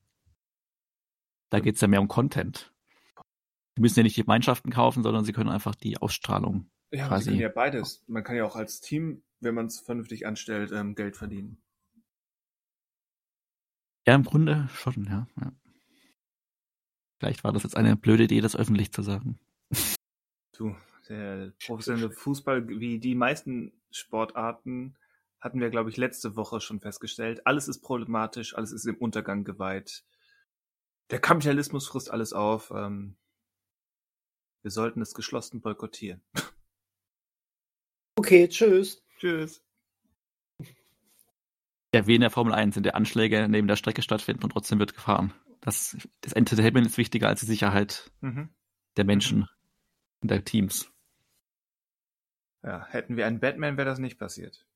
Da 1.51 1.61
geht 1.61 1.77
es 1.77 1.81
ja 1.81 1.89
mehr 1.89 2.01
um 2.01 2.09
Content. 2.09 2.73
Sie 3.77 3.81
müssen 3.81 3.99
ja 3.99 4.03
nicht 4.05 4.17
die 4.17 4.25
Mannschaften 4.25 4.71
kaufen, 4.71 5.03
sondern 5.03 5.25
sie 5.25 5.33
können 5.33 5.51
einfach 5.51 5.75
die 5.75 5.99
Ausstrahlung. 5.99 6.71
Ja, 6.93 7.09
quasi. 7.09 7.25
sie 7.25 7.31
können 7.31 7.43
ja 7.43 7.49
beides. 7.49 8.05
Man 8.07 8.23
kann 8.23 8.37
ja 8.37 8.45
auch 8.45 8.57
als 8.57 8.81
Team, 8.81 9.23
wenn 9.41 9.55
man 9.55 9.67
es 9.67 9.81
vernünftig 9.81 10.27
anstellt, 10.27 10.71
ähm, 10.73 10.95
Geld 10.95 11.17
verdienen. 11.17 11.59
Ja, 14.07 14.15
im 14.15 14.25
Grunde 14.25 14.69
schon, 14.75 15.05
ja, 15.07 15.27
ja. 15.41 15.53
Vielleicht 17.19 17.45
war 17.45 17.53
das 17.53 17.63
jetzt 17.63 17.77
eine 17.77 17.97
blöde 17.97 18.25
Idee, 18.25 18.41
das 18.41 18.57
öffentlich 18.57 18.93
zu 18.93 19.03
sagen. 19.03 19.39
Du, 20.53 20.77
der 21.09 21.53
professionelle 21.65 22.11
Fußball, 22.11 22.69
wie 22.69 22.99
die 22.99 23.15
meisten 23.15 23.73
Sportarten, 23.91 24.97
hatten 25.41 25.61
wir, 25.61 25.71
glaube 25.71 25.91
ich, 25.91 25.97
letzte 25.97 26.37
Woche 26.37 26.61
schon 26.61 26.81
festgestellt. 26.81 27.47
Alles 27.47 27.69
ist 27.69 27.81
problematisch, 27.81 28.55
alles 28.55 28.73
ist 28.73 28.87
dem 28.87 28.97
Untergang 28.97 29.45
geweiht. 29.45 30.05
Der 31.11 31.21
Kapitalismus 31.21 31.87
frisst 31.87 32.11
alles 32.11 32.33
auf. 32.33 32.71
Ähm, 32.71 33.17
wir 34.63 34.71
sollten 34.71 35.03
es 35.03 35.15
geschlossen 35.15 35.61
boykottieren. 35.61 36.23
Okay, 38.17 38.49
tschüss. 38.49 39.05
Tschüss. 39.19 39.64
Ja, 41.95 42.09
wie 42.09 42.17
in 42.17 42.23
der 42.23 42.31
Formel 42.31 42.53
1 42.53 42.75
sind 42.75 42.83
der 42.83 42.97
Anschläge 42.97 43.49
neben 43.49 43.69
der 43.69 43.77
Strecke 43.77 44.03
stattfinden 44.03 44.43
und 44.43 44.51
trotzdem 44.51 44.81
wird 44.81 44.95
gefahren. 44.95 45.33
Das, 45.61 45.97
das 46.23 46.33
Entertainment 46.33 46.85
ist 46.89 46.99
wichtiger 46.99 47.29
als 47.29 47.39
die 47.39 47.47
Sicherheit 47.47 48.11
mhm. 48.21 48.49
der 48.97 49.05
Menschen 49.05 49.49
und 50.21 50.29
der 50.29 50.45
Teams. 50.45 50.91
Ja, 52.65 52.85
hätten 52.87 53.17
wir 53.17 53.29
einen 53.29 53.39
Batman, 53.39 53.77
wäre 53.77 53.89
das 53.89 54.01
nicht 54.01 54.19
passiert. 54.19 54.67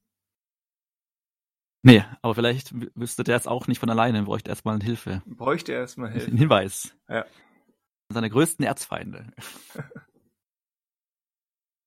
Nee, 1.83 2.05
aber 2.23 2.37
vielleicht 2.37 2.73
wüsste 2.95 3.25
der 3.25 3.35
es 3.35 3.49
auch 3.49 3.67
nicht 3.67 3.81
von 3.81 3.91
alleine, 3.91 4.23
bräuchte 4.23 4.51
erstmal 4.51 4.81
Hilfe. 4.81 5.21
Bräuchte 5.27 5.73
erstmal 5.73 6.13
Hilfe. 6.13 6.31
Ein 6.31 6.39
Hinweis. 6.39 6.97
Ja. 7.09 7.27
Seine 8.11 8.31
größten 8.31 8.65
Erzfeinde. 8.65 9.33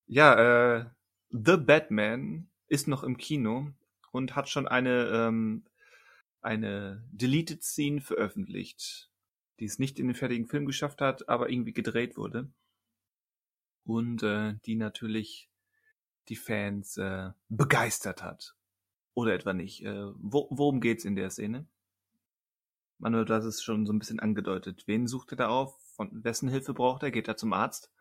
ja, 0.07 0.79
äh, 0.79 0.85
The 1.29 1.55
Batman 1.55 2.49
ist 2.67 2.89
noch 2.89 3.03
im 3.03 3.15
Kino 3.15 3.71
und 4.11 4.35
hat 4.35 4.49
schon 4.49 4.67
eine, 4.67 5.07
ähm, 5.07 5.65
eine 6.41 7.03
Deleted 7.11 7.63
Scene 7.63 8.01
veröffentlicht, 8.01 9.09
die 9.59 9.65
es 9.65 9.79
nicht 9.79 9.99
in 9.99 10.07
den 10.07 10.15
fertigen 10.15 10.47
Film 10.47 10.65
geschafft 10.65 11.01
hat, 11.01 11.27
aber 11.29 11.49
irgendwie 11.49 11.73
gedreht 11.73 12.17
wurde. 12.17 12.51
Und 13.83 14.23
äh, 14.23 14.55
die 14.65 14.75
natürlich 14.75 15.49
die 16.29 16.35
Fans 16.35 16.97
äh, 16.97 17.31
begeistert 17.49 18.23
hat. 18.23 18.55
Oder 19.13 19.33
etwa 19.33 19.53
nicht? 19.53 19.83
Äh, 19.83 20.05
wo, 20.17 20.47
worum 20.51 20.81
geht's 20.81 21.03
in 21.03 21.15
der 21.15 21.29
Szene? 21.29 21.67
Manuel, 22.99 23.25
du 23.25 23.33
hast 23.33 23.45
es 23.45 23.63
schon 23.63 23.85
so 23.85 23.93
ein 23.93 23.99
bisschen 23.99 24.19
angedeutet. 24.19 24.83
Wen 24.85 25.07
sucht 25.07 25.31
er 25.31 25.37
da 25.37 25.47
auf? 25.49 25.75
Von 25.95 26.23
wessen 26.23 26.47
Hilfe 26.49 26.73
braucht 26.73 27.01
er? 27.03 27.11
Geht 27.11 27.27
er 27.27 27.35
zum 27.35 27.51
Arzt? 27.51 27.91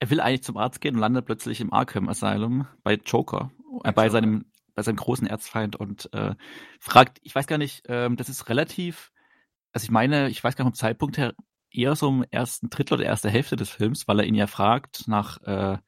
Er 0.00 0.10
will 0.10 0.20
eigentlich 0.20 0.42
zum 0.42 0.56
Arzt 0.56 0.80
gehen 0.80 0.96
und 0.96 1.00
landet 1.00 1.24
plötzlich 1.24 1.60
im 1.60 1.72
Arkham 1.72 2.08
Asylum 2.08 2.66
bei 2.82 2.94
Joker, 2.94 3.50
äh, 3.84 3.92
bei 3.92 4.08
seinem 4.08 4.44
bei 4.76 4.82
seinem 4.82 4.96
großen 4.96 5.26
Erzfeind 5.26 5.74
und 5.74 6.12
äh, 6.12 6.34
fragt, 6.78 7.18
ich 7.22 7.34
weiß 7.34 7.46
gar 7.48 7.58
nicht, 7.58 7.82
ähm, 7.88 8.16
das 8.16 8.28
ist 8.28 8.48
relativ, 8.48 9.10
also 9.72 9.84
ich 9.84 9.90
meine, 9.90 10.28
ich 10.28 10.44
weiß 10.44 10.54
gar 10.54 10.64
nicht 10.64 10.74
vom 10.74 10.78
Zeitpunkt 10.78 11.16
her 11.16 11.34
eher 11.72 11.96
so 11.96 12.08
im 12.08 12.24
ersten 12.30 12.68
Drittel 12.68 12.94
oder 12.94 13.04
erste 13.04 13.30
Hälfte 13.30 13.56
des 13.56 13.70
Films, 13.70 14.06
weil 14.06 14.20
er 14.20 14.26
ihn 14.26 14.34
ja 14.34 14.46
fragt 14.46 15.08
nach 15.08 15.42
äh, 15.42 15.78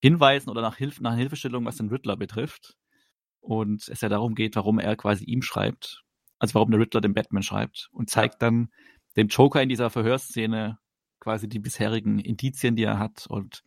Hinweisen 0.00 0.50
oder 0.50 0.62
nach, 0.62 0.76
Hilf 0.76 1.00
nach 1.00 1.14
Hilfestellung, 1.14 1.64
was 1.64 1.76
den 1.76 1.90
Riddler 1.90 2.16
betrifft. 2.16 2.76
Und 3.40 3.88
es 3.88 4.00
ja 4.00 4.08
darum 4.08 4.34
geht, 4.34 4.56
warum 4.56 4.78
er 4.78 4.96
quasi 4.96 5.24
ihm 5.24 5.42
schreibt, 5.42 6.02
also 6.38 6.54
warum 6.54 6.70
der 6.70 6.80
Riddler 6.80 7.02
dem 7.02 7.12
Batman 7.12 7.42
schreibt 7.42 7.90
und 7.92 8.08
zeigt 8.08 8.40
dann 8.40 8.70
dem 9.16 9.28
Joker 9.28 9.62
in 9.62 9.68
dieser 9.68 9.90
Verhörszene 9.90 10.78
quasi 11.20 11.46
die 11.46 11.58
bisherigen 11.58 12.18
Indizien, 12.18 12.74
die 12.74 12.84
er 12.84 12.98
hat. 12.98 13.26
Und 13.28 13.62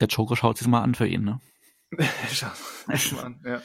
der 0.00 0.06
Joker 0.06 0.36
schaut 0.36 0.58
sich 0.58 0.68
mal 0.68 0.82
an 0.82 0.94
für 0.94 1.08
ihn, 1.08 1.24
ne? 1.24 1.40
Schau 2.30 3.28
ja. 3.44 3.62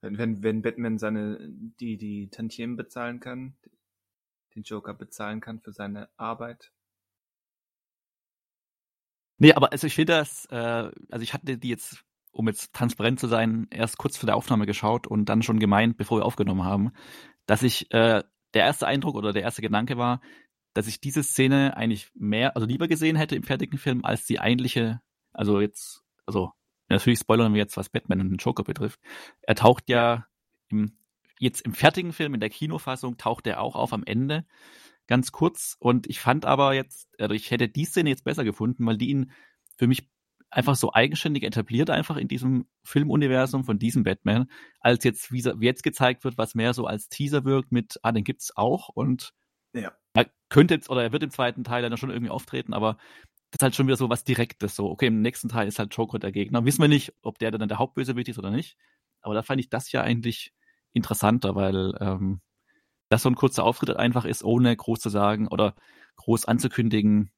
Wenn, 0.00 0.16
wenn, 0.18 0.42
wenn 0.42 0.62
Batman 0.62 0.98
seine, 0.98 1.38
die, 1.80 1.96
die 1.96 2.30
Tantiemen 2.30 2.76
bezahlen 2.76 3.20
kann, 3.20 3.56
den 4.54 4.62
Joker 4.62 4.94
bezahlen 4.94 5.40
kann 5.40 5.60
für 5.60 5.72
seine 5.72 6.08
Arbeit. 6.16 6.72
Nee, 9.38 9.52
aber 9.52 9.72
also 9.72 9.86
ich 9.86 9.94
finde 9.94 10.14
das, 10.14 10.46
äh, 10.46 10.90
also 11.10 11.22
ich 11.22 11.34
hatte 11.34 11.58
die 11.58 11.68
jetzt 11.68 12.04
um 12.38 12.46
jetzt 12.46 12.72
transparent 12.72 13.18
zu 13.18 13.26
sein, 13.26 13.66
erst 13.70 13.98
kurz 13.98 14.16
vor 14.16 14.26
der 14.26 14.36
Aufnahme 14.36 14.66
geschaut 14.66 15.06
und 15.06 15.24
dann 15.26 15.42
schon 15.42 15.58
gemeint, 15.58 15.96
bevor 15.96 16.20
wir 16.20 16.24
aufgenommen 16.24 16.64
haben, 16.64 16.92
dass 17.46 17.62
ich 17.62 17.90
äh, 17.92 18.22
der 18.54 18.64
erste 18.64 18.86
Eindruck 18.86 19.16
oder 19.16 19.32
der 19.32 19.42
erste 19.42 19.62
Gedanke 19.62 19.98
war, 19.98 20.20
dass 20.74 20.86
ich 20.86 21.00
diese 21.00 21.22
Szene 21.22 21.76
eigentlich 21.76 22.10
mehr, 22.14 22.54
also 22.54 22.66
lieber 22.66 22.86
gesehen 22.86 23.16
hätte 23.16 23.34
im 23.34 23.42
fertigen 23.42 23.78
Film 23.78 24.04
als 24.04 24.24
die 24.24 24.38
eigentliche, 24.38 25.00
also 25.32 25.60
jetzt, 25.60 26.04
also 26.28 26.52
natürlich 26.88 27.18
spoilern 27.18 27.54
wir 27.54 27.58
jetzt, 27.58 27.76
was 27.76 27.88
Batman 27.88 28.20
und 28.20 28.30
den 28.30 28.36
Joker 28.36 28.62
betrifft. 28.62 29.00
Er 29.42 29.54
taucht 29.54 29.88
ja 29.88 30.26
im, 30.68 30.98
jetzt 31.38 31.62
im 31.62 31.74
fertigen 31.74 32.12
Film, 32.12 32.34
in 32.34 32.40
der 32.40 32.50
Kinofassung, 32.50 33.16
taucht 33.16 33.46
er 33.46 33.60
auch 33.60 33.74
auf 33.74 33.92
am 33.92 34.04
Ende, 34.04 34.46
ganz 35.06 35.32
kurz. 35.32 35.76
Und 35.80 36.06
ich 36.06 36.20
fand 36.20 36.44
aber 36.44 36.74
jetzt, 36.74 37.08
also 37.18 37.34
ich 37.34 37.50
hätte 37.50 37.68
die 37.68 37.84
Szene 37.84 38.10
jetzt 38.10 38.24
besser 38.24 38.44
gefunden, 38.44 38.86
weil 38.86 38.98
die 38.98 39.08
ihn 39.08 39.32
für 39.76 39.86
mich 39.86 40.08
einfach 40.50 40.76
so 40.76 40.92
eigenständig 40.92 41.42
etabliert, 41.42 41.90
einfach 41.90 42.16
in 42.16 42.28
diesem 42.28 42.66
Filmuniversum 42.82 43.64
von 43.64 43.78
diesem 43.78 44.02
Batman, 44.02 44.50
als 44.80 45.04
jetzt, 45.04 45.32
wie, 45.32 45.42
jetzt 45.60 45.82
gezeigt 45.82 46.24
wird, 46.24 46.38
was 46.38 46.54
mehr 46.54 46.72
so 46.72 46.86
als 46.86 47.08
Teaser 47.08 47.44
wirkt 47.44 47.72
mit, 47.72 47.98
ah, 48.02 48.12
den 48.12 48.24
gibt's 48.24 48.56
auch 48.56 48.88
und 48.88 49.34
ja. 49.74 49.92
er 50.14 50.26
könnte 50.48 50.74
jetzt, 50.74 50.88
oder 50.88 51.02
er 51.02 51.12
wird 51.12 51.22
im 51.22 51.30
zweiten 51.30 51.64
Teil 51.64 51.82
dann 51.82 51.96
schon 51.98 52.10
irgendwie 52.10 52.30
auftreten, 52.30 52.72
aber 52.72 52.96
das 53.50 53.58
ist 53.60 53.62
halt 53.62 53.74
schon 53.74 53.86
wieder 53.86 53.96
so 53.96 54.10
was 54.10 54.24
Direktes, 54.24 54.76
so, 54.76 54.90
okay, 54.90 55.06
im 55.06 55.22
nächsten 55.22 55.48
Teil 55.48 55.68
ist 55.68 55.78
halt 55.78 55.94
Joker 55.94 56.18
der 56.18 56.32
Gegner. 56.32 56.64
Wissen 56.64 56.82
wir 56.82 56.88
nicht, 56.88 57.14
ob 57.22 57.38
der 57.38 57.50
dann 57.50 57.68
der 57.68 57.78
Hauptbösewicht 57.78 58.28
ist 58.28 58.38
oder 58.38 58.50
nicht, 58.50 58.76
aber 59.20 59.34
da 59.34 59.42
fand 59.42 59.60
ich 59.60 59.70
das 59.70 59.90
ja 59.92 60.02
eigentlich 60.02 60.52
interessanter, 60.92 61.54
weil 61.54 61.94
ähm, 62.00 62.40
das 63.08 63.22
so 63.22 63.30
ein 63.30 63.36
kurzer 63.36 63.64
Auftritt 63.64 63.96
einfach 63.96 64.24
ist, 64.24 64.44
ohne 64.44 64.76
groß 64.76 65.00
zu 65.00 65.08
sagen 65.08 65.48
oder 65.48 65.74
groß 66.16 66.44
anzukündigen, 66.44 67.30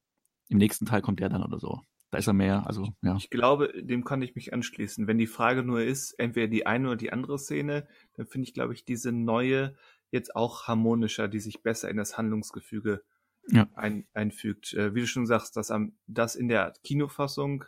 im 0.48 0.58
nächsten 0.58 0.86
Teil 0.86 1.00
kommt 1.02 1.20
der 1.20 1.28
dann 1.28 1.44
oder 1.44 1.60
so. 1.60 1.80
Da 2.10 2.18
ist 2.18 2.26
er 2.26 2.32
mehr, 2.32 2.66
also 2.66 2.88
ja. 3.02 3.14
Ich 3.16 3.30
glaube, 3.30 3.72
dem 3.80 4.02
kann 4.02 4.20
ich 4.20 4.34
mich 4.34 4.52
anschließen. 4.52 5.06
Wenn 5.06 5.18
die 5.18 5.28
Frage 5.28 5.62
nur 5.62 5.80
ist, 5.80 6.12
entweder 6.14 6.48
die 6.48 6.66
eine 6.66 6.88
oder 6.88 6.96
die 6.96 7.12
andere 7.12 7.38
Szene, 7.38 7.86
dann 8.14 8.26
finde 8.26 8.48
ich, 8.48 8.54
glaube 8.54 8.74
ich, 8.74 8.84
diese 8.84 9.12
neue 9.12 9.76
jetzt 10.10 10.34
auch 10.34 10.66
harmonischer, 10.66 11.28
die 11.28 11.38
sich 11.38 11.62
besser 11.62 11.88
in 11.88 11.96
das 11.96 12.18
Handlungsgefüge 12.18 13.04
ja. 13.48 13.68
ein, 13.74 14.06
einfügt. 14.12 14.74
Äh, 14.74 14.94
wie 14.94 15.00
du 15.00 15.06
schon 15.06 15.26
sagst, 15.26 15.56
dass 15.56 15.70
am, 15.70 15.92
das 16.06 16.36
in 16.36 16.48
der 16.48 16.74
Kinofassung, 16.82 17.64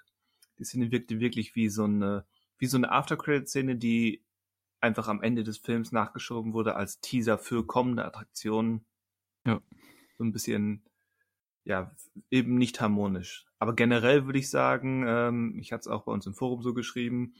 die 0.58 0.64
Szene 0.64 0.90
wirkte 0.90 1.20
wirklich 1.20 1.54
wie 1.54 1.68
so 1.68 1.84
eine, 1.84 2.26
wie 2.58 2.66
so 2.66 2.76
eine 2.76 2.90
Aftercredit-Szene, 2.90 3.76
die 3.76 4.24
einfach 4.80 5.08
am 5.08 5.22
Ende 5.22 5.44
des 5.44 5.58
Films 5.58 5.92
nachgeschoben 5.92 6.52
wurde 6.52 6.74
als 6.74 7.00
Teaser 7.00 7.38
für 7.38 7.66
kommende 7.66 8.04
Attraktionen. 8.04 8.84
Ja. 9.46 9.60
So 10.18 10.24
ein 10.24 10.32
bisschen, 10.32 10.84
ja, 11.64 11.94
eben 12.30 12.56
nicht 12.56 12.80
harmonisch. 12.80 13.46
Aber 13.58 13.74
generell 13.74 14.26
würde 14.26 14.40
ich 14.40 14.50
sagen, 14.50 15.04
ähm, 15.06 15.58
ich 15.60 15.72
hatte 15.72 15.82
es 15.82 15.86
auch 15.86 16.04
bei 16.04 16.12
uns 16.12 16.26
im 16.26 16.34
Forum 16.34 16.62
so 16.62 16.74
geschrieben, 16.74 17.34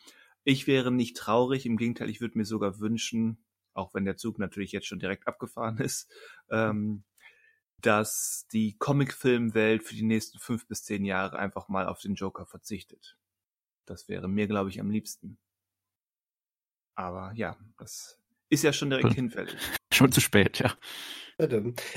ich 0.45 0.67
wäre 0.67 0.91
nicht 0.91 1.17
traurig, 1.17 1.67
im 1.67 1.77
Gegenteil, 1.77 2.11
ich 2.11 2.21
würde 2.21 2.39
mir 2.39 2.45
sogar 2.45 2.81
wünschen, 2.81 3.45
auch 3.75 3.95
wenn 3.95 4.05
der 4.05 4.17
Zug 4.17 4.39
natürlich 4.39 4.73
jetzt 4.73 4.87
schon 4.87 4.99
direkt 4.99 5.27
abgefahren 5.27 5.79
ist, 5.79 6.11
ähm, 6.51 7.05
dass 7.83 8.47
die 8.53 8.77
Comicfilmwelt 8.79 9.83
für 9.83 9.95
die 9.95 10.03
nächsten 10.03 10.39
fünf 10.39 10.67
bis 10.67 10.85
zehn 10.85 11.05
Jahre 11.05 11.39
einfach 11.39 11.69
mal 11.69 11.87
auf 11.87 12.01
den 12.01 12.15
Joker 12.15 12.47
verzichtet. 12.47 13.17
Das 13.85 14.09
wäre 14.09 14.29
mir, 14.29 14.47
glaube 14.47 14.71
ich, 14.71 14.81
am 14.81 14.91
liebsten. 14.91 15.39
Aber 16.95 17.33
ja, 17.35 17.57
das 17.79 18.19
ist 18.49 18.65
ja 18.65 18.73
schon 18.73 18.91
direkt 18.91 19.11
hm. 19.11 19.15
hinfällig. 19.15 19.57
Schon 19.93 20.11
zu 20.11 20.23
spät, 20.23 20.59
ja. 20.59 20.75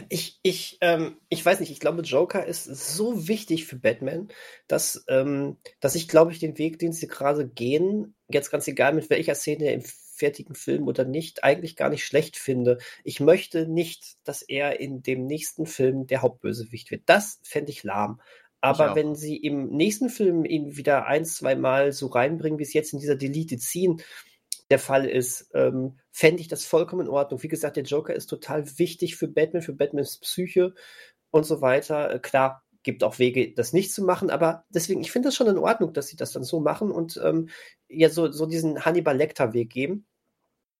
Ich, 0.09 0.39
ich, 0.43 0.77
ähm, 0.81 1.17
ich 1.29 1.45
weiß 1.45 1.61
nicht, 1.61 1.71
ich 1.71 1.79
glaube, 1.79 2.01
Joker 2.01 2.45
ist 2.45 2.65
so 2.65 3.29
wichtig 3.29 3.65
für 3.65 3.77
Batman, 3.77 4.27
dass, 4.67 5.05
ähm, 5.07 5.57
dass 5.79 5.95
ich, 5.95 6.09
glaube 6.09 6.33
ich, 6.33 6.39
den 6.39 6.57
Weg, 6.57 6.77
den 6.77 6.91
sie 6.91 7.07
gerade 7.07 7.47
gehen, 7.47 8.13
jetzt 8.27 8.51
ganz 8.51 8.67
egal 8.67 8.93
mit 8.93 9.09
welcher 9.09 9.35
Szene 9.35 9.71
im 9.71 9.83
fertigen 10.15 10.55
Film 10.55 10.87
oder 10.87 11.05
nicht, 11.05 11.43
eigentlich 11.43 11.75
gar 11.75 11.89
nicht 11.89 12.05
schlecht 12.05 12.37
finde. 12.37 12.79
Ich 13.03 13.19
möchte 13.19 13.67
nicht, 13.67 14.17
dass 14.23 14.41
er 14.41 14.79
in 14.79 15.03
dem 15.03 15.25
nächsten 15.25 15.65
Film 15.65 16.07
der 16.07 16.21
Hauptbösewicht 16.21 16.91
wird. 16.91 17.03
Das 17.05 17.39
fände 17.43 17.71
ich 17.71 17.83
lahm. 17.83 18.21
Aber 18.61 18.95
wenn 18.95 19.13
sie 19.13 19.37
im 19.37 19.67
nächsten 19.67 20.09
Film 20.09 20.43
ihn 20.43 20.75
wieder 20.75 21.05
ein, 21.05 21.23
zwei 21.25 21.55
Mal 21.55 21.91
so 21.91 22.07
reinbringen, 22.07 22.57
wie 22.57 22.63
es 22.63 22.73
jetzt 22.73 22.93
in 22.93 22.99
dieser 22.99 23.15
Deleted 23.15 23.61
Scene 23.61 23.97
der 24.71 24.79
Fall 24.79 25.05
ist, 25.05 25.51
ähm, 25.53 25.99
fände 26.11 26.41
ich 26.41 26.47
das 26.47 26.65
vollkommen 26.65 27.05
in 27.05 27.11
Ordnung. 27.11 27.43
Wie 27.43 27.47
gesagt, 27.47 27.77
der 27.77 27.83
Joker 27.83 28.15
ist 28.15 28.25
total 28.25 28.65
wichtig 28.79 29.15
für 29.15 29.27
Batman, 29.27 29.61
für 29.61 29.73
Batmans 29.73 30.17
Psyche 30.17 30.73
und 31.29 31.45
so 31.45 31.61
weiter. 31.61 32.11
Äh, 32.11 32.19
klar, 32.19 32.63
gibt 32.85 33.03
auch 33.03 33.19
Wege, 33.19 33.53
das 33.53 33.73
nicht 33.73 33.91
zu 33.91 34.03
machen, 34.03 34.29
aber 34.29 34.63
deswegen, 34.69 35.01
ich 35.01 35.11
finde 35.11 35.27
das 35.27 35.35
schon 35.35 35.47
in 35.47 35.57
Ordnung, 35.57 35.91
dass 35.91 36.07
sie 36.07 36.15
das 36.15 36.31
dann 36.31 36.43
so 36.43 36.59
machen 36.59 36.91
und 36.91 37.19
ähm, 37.23 37.49
ja, 37.97 38.09
so, 38.09 38.31
so 38.31 38.45
diesen 38.45 38.85
Hannibal 38.85 39.17
Lecter-Weg 39.17 39.69
geben. 39.69 40.05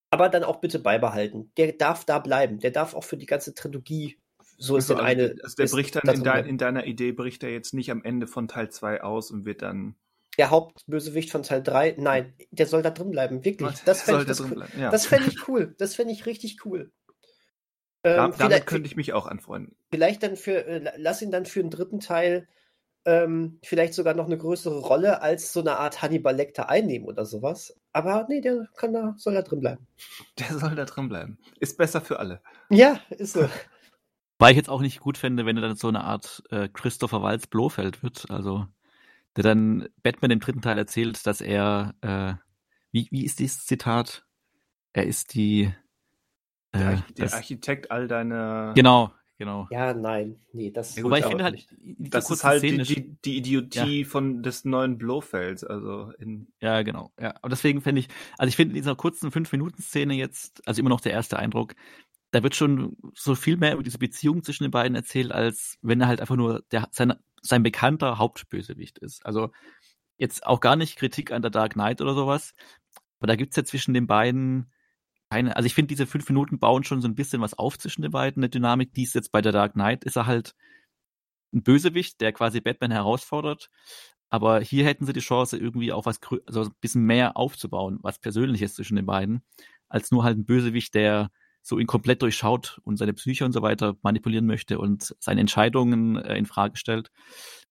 Aber 0.09 0.29
dann 0.29 0.43
auch 0.43 0.61
bitte 0.61 0.79
beibehalten. 0.79 1.51
Der 1.57 1.73
darf 1.73 2.05
da 2.05 2.19
bleiben. 2.19 2.59
Der 2.59 2.71
darf 2.71 2.93
auch 2.93 3.03
für 3.03 3.17
die 3.17 3.25
ganze 3.25 3.53
Trilogie 3.53 4.17
so 4.57 4.77
ist 4.77 4.89
also, 4.89 5.01
eine. 5.01 5.35
Also 5.43 5.55
der 5.57 5.67
bricht 5.67 5.95
dann 5.95 6.15
in, 6.15 6.23
dein, 6.23 6.45
in, 6.45 6.57
deiner 6.57 6.85
Idee, 6.85 7.11
bricht 7.11 7.43
er 7.43 7.51
jetzt 7.51 7.73
nicht 7.73 7.91
am 7.91 8.03
Ende 8.03 8.27
von 8.27 8.47
Teil 8.47 8.69
2 8.69 9.03
aus 9.03 9.31
und 9.31 9.45
wird 9.45 9.61
dann. 9.61 9.95
Der 10.37 10.49
Hauptbösewicht 10.49 11.31
von 11.31 11.43
Teil 11.43 11.63
3, 11.63 11.95
nein, 11.97 12.33
der 12.51 12.67
soll 12.67 12.81
da 12.81 12.89
drin 12.89 13.11
bleiben, 13.11 13.45
wirklich. 13.45 13.79
Das 13.85 14.01
fände 14.01 14.21
ich, 14.21 14.27
das 14.27 14.41
cool. 14.41 14.65
ja. 14.77 14.89
das 14.89 15.05
fänd 15.05 15.27
ich 15.27 15.47
cool. 15.47 15.75
Das 15.77 15.95
fände 15.95 16.13
ich 16.13 16.25
richtig 16.25 16.65
cool. 16.65 16.91
Ähm, 18.07 18.35
damit 18.37 18.67
könnte 18.67 18.85
ich 18.85 18.95
mich 18.95 19.13
auch 19.13 19.25
anfreunden. 19.25 19.75
Vielleicht 19.89 20.21
dann 20.21 20.35
für, 20.35 20.63
äh, 20.67 20.91
lass 20.97 21.23
ihn 21.23 21.31
dann 21.31 21.47
für 21.47 21.59
den 21.59 21.71
dritten 21.71 21.99
Teil 21.99 22.47
ähm, 23.05 23.59
vielleicht 23.63 23.93
sogar 23.93 24.15
noch 24.15 24.25
eine 24.25 24.37
größere 24.37 24.79
Rolle 24.79 25.21
als 25.21 25.53
so 25.53 25.61
eine 25.61 25.77
Art 25.77 26.01
Hannibal 26.01 26.35
Lecter 26.35 26.69
einnehmen 26.69 27.07
oder 27.07 27.25
sowas. 27.25 27.79
Aber 27.93 28.25
nee, 28.27 28.41
der 28.41 28.67
kann 28.75 28.93
da, 28.93 29.13
soll 29.17 29.35
da 29.35 29.43
drin 29.43 29.59
bleiben. 29.59 29.87
Der 30.39 30.57
soll 30.57 30.75
da 30.75 30.85
drin 30.85 31.07
bleiben. 31.07 31.37
Ist 31.59 31.77
besser 31.77 32.01
für 32.01 32.19
alle. 32.19 32.41
Ja, 32.69 32.99
ist 33.09 33.33
so. 33.33 33.47
Weil 34.39 34.51
ich 34.51 34.57
jetzt 34.57 34.69
auch 34.69 34.81
nicht 34.81 34.99
gut 34.99 35.17
fände, 35.17 35.45
wenn 35.45 35.55
er 35.55 35.61
dann 35.61 35.77
so 35.77 35.87
eine 35.87 36.03
Art 36.03 36.43
äh, 36.49 36.67
Christopher 36.67 37.21
Waltz 37.21 37.47
Blofeld 37.47 38.03
wird. 38.03 38.29
Also, 38.29 38.67
der 39.37 39.43
dann 39.43 39.87
Batman 40.03 40.31
im 40.31 40.39
dritten 40.41 40.61
Teil 40.61 40.77
erzählt, 40.77 41.25
dass 41.25 41.39
er, 41.39 41.95
äh, 42.01 42.33
wie, 42.91 43.07
wie 43.11 43.23
ist 43.23 43.39
dieses 43.39 43.65
Zitat? 43.65 44.25
Er 44.91 45.05
ist 45.05 45.35
die. 45.35 45.73
Äh, 46.73 46.79
der, 46.79 46.87
Arch 46.87 47.13
der 47.13 47.33
Architekt 47.33 47.91
all 47.91 48.07
deiner. 48.09 48.73
Genau, 48.75 49.13
genau. 49.37 49.67
Ja, 49.71 49.93
nein, 49.93 50.39
nee, 50.53 50.71
das. 50.71 50.95
Ja, 50.95 51.03
wobei 51.03 51.19
ich 51.19 51.25
finde 51.25 51.43
halt, 51.43 51.67
das 51.81 52.29
ist 52.29 52.43
halt 52.43 52.63
die, 52.63 52.77
die, 52.77 53.15
die 53.23 53.37
Idiotie 53.37 54.01
ja. 54.01 54.07
von 54.07 54.43
des 54.43 54.65
neuen 54.65 54.97
Blofelds, 54.97 55.63
also 55.63 56.11
in. 56.19 56.47
Ja, 56.61 56.81
genau. 56.81 57.11
Ja, 57.19 57.35
aber 57.37 57.49
deswegen 57.49 57.81
finde 57.81 58.01
ich, 58.01 58.07
also 58.37 58.49
ich 58.49 58.55
finde 58.55 58.71
in 58.71 58.81
dieser 58.81 58.95
kurzen 58.95 59.31
fünf 59.31 59.51
Minuten 59.51 59.81
Szene 59.81 60.13
jetzt, 60.15 60.67
also 60.67 60.79
immer 60.79 60.89
noch 60.89 61.01
der 61.01 61.13
erste 61.13 61.37
Eindruck, 61.37 61.75
da 62.31 62.43
wird 62.43 62.55
schon 62.55 62.97
so 63.13 63.33
viel 63.35 63.57
mehr 63.57 63.73
über 63.73 63.83
diese 63.83 63.97
Beziehung 63.97 64.43
zwischen 64.43 64.63
den 64.63 64.71
beiden 64.71 64.95
erzählt, 64.95 65.31
als 65.31 65.77
wenn 65.81 66.01
er 66.01 66.07
halt 66.07 66.21
einfach 66.21 66.35
nur 66.35 66.63
der, 66.71 66.89
sein, 66.91 67.13
sein 67.41 67.63
bekannter 67.63 68.17
Hauptbösewicht 68.17 68.99
ist. 68.99 69.25
Also 69.25 69.51
jetzt 70.17 70.45
auch 70.45 70.59
gar 70.59 70.75
nicht 70.75 70.97
Kritik 70.97 71.31
an 71.31 71.41
der 71.41 71.51
Dark 71.51 71.73
Knight 71.73 72.01
oder 72.01 72.13
sowas, 72.13 72.53
aber 73.19 73.27
da 73.27 73.35
gibt's 73.35 73.55
ja 73.55 73.63
zwischen 73.63 73.93
den 73.93 74.07
beiden 74.07 74.71
keine, 75.35 75.55
also 75.57 75.67
ich 75.67 75.75
finde, 75.75 75.89
diese 75.89 76.07
fünf 76.07 76.29
Minuten 76.29 76.59
bauen 76.59 76.85
schon 76.85 77.01
so 77.01 77.09
ein 77.09 77.15
bisschen 77.15 77.41
was 77.41 77.55
auf 77.55 77.77
zwischen 77.77 78.03
den 78.03 78.11
beiden, 78.11 78.41
eine 78.41 78.49
Dynamik. 78.49 78.93
Die 78.93 79.03
ist 79.03 79.15
jetzt 79.15 79.33
bei 79.33 79.41
der 79.41 79.51
Dark 79.51 79.73
Knight, 79.73 80.05
ist 80.05 80.15
er 80.15 80.27
halt 80.27 80.55
ein 81.53 81.61
Bösewicht, 81.61 82.21
der 82.21 82.31
quasi 82.31 82.61
Batman 82.61 82.91
herausfordert. 82.91 83.69
Aber 84.29 84.61
hier 84.61 84.85
hätten 84.85 85.05
sie 85.05 85.11
die 85.11 85.19
Chance, 85.19 85.57
irgendwie 85.57 85.91
auch 85.91 86.05
was, 86.05 86.21
also 86.45 86.63
ein 86.63 86.75
bisschen 86.79 87.03
mehr 87.03 87.35
aufzubauen, 87.35 87.99
was 88.01 88.19
Persönliches 88.19 88.75
zwischen 88.75 88.95
den 88.95 89.05
beiden, 89.05 89.43
als 89.89 90.09
nur 90.09 90.23
halt 90.23 90.37
ein 90.37 90.45
Bösewicht, 90.45 90.95
der 90.95 91.31
so 91.61 91.79
ihn 91.79 91.87
komplett 91.87 92.21
durchschaut 92.21 92.79
und 92.85 92.95
seine 92.95 93.13
Psyche 93.13 93.43
und 93.43 93.51
so 93.51 93.61
weiter 93.61 93.97
manipulieren 94.03 94.45
möchte 94.45 94.79
und 94.79 95.15
seine 95.19 95.41
Entscheidungen 95.41 96.15
äh, 96.15 96.37
in 96.37 96.45
Frage 96.45 96.77
stellt. 96.77 97.11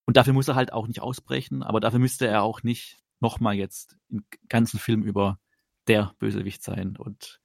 Und 0.05 0.17
dafür 0.17 0.33
muss 0.33 0.47
er 0.47 0.55
halt 0.55 0.71
auch 0.71 0.87
nicht 0.87 1.01
ausbrechen, 1.01 1.63
aber 1.63 1.79
dafür 1.79 1.99
müsste 1.99 2.27
er 2.27 2.43
auch 2.43 2.61
nicht 2.61 2.99
nochmal 3.21 3.55
jetzt 3.55 3.97
im 4.09 4.23
ganzen 4.49 4.79
Film 4.79 5.01
über 5.01 5.39
der 5.87 6.13
Bösewicht 6.19 6.61
sein. 6.61 6.95
Und 6.97 7.39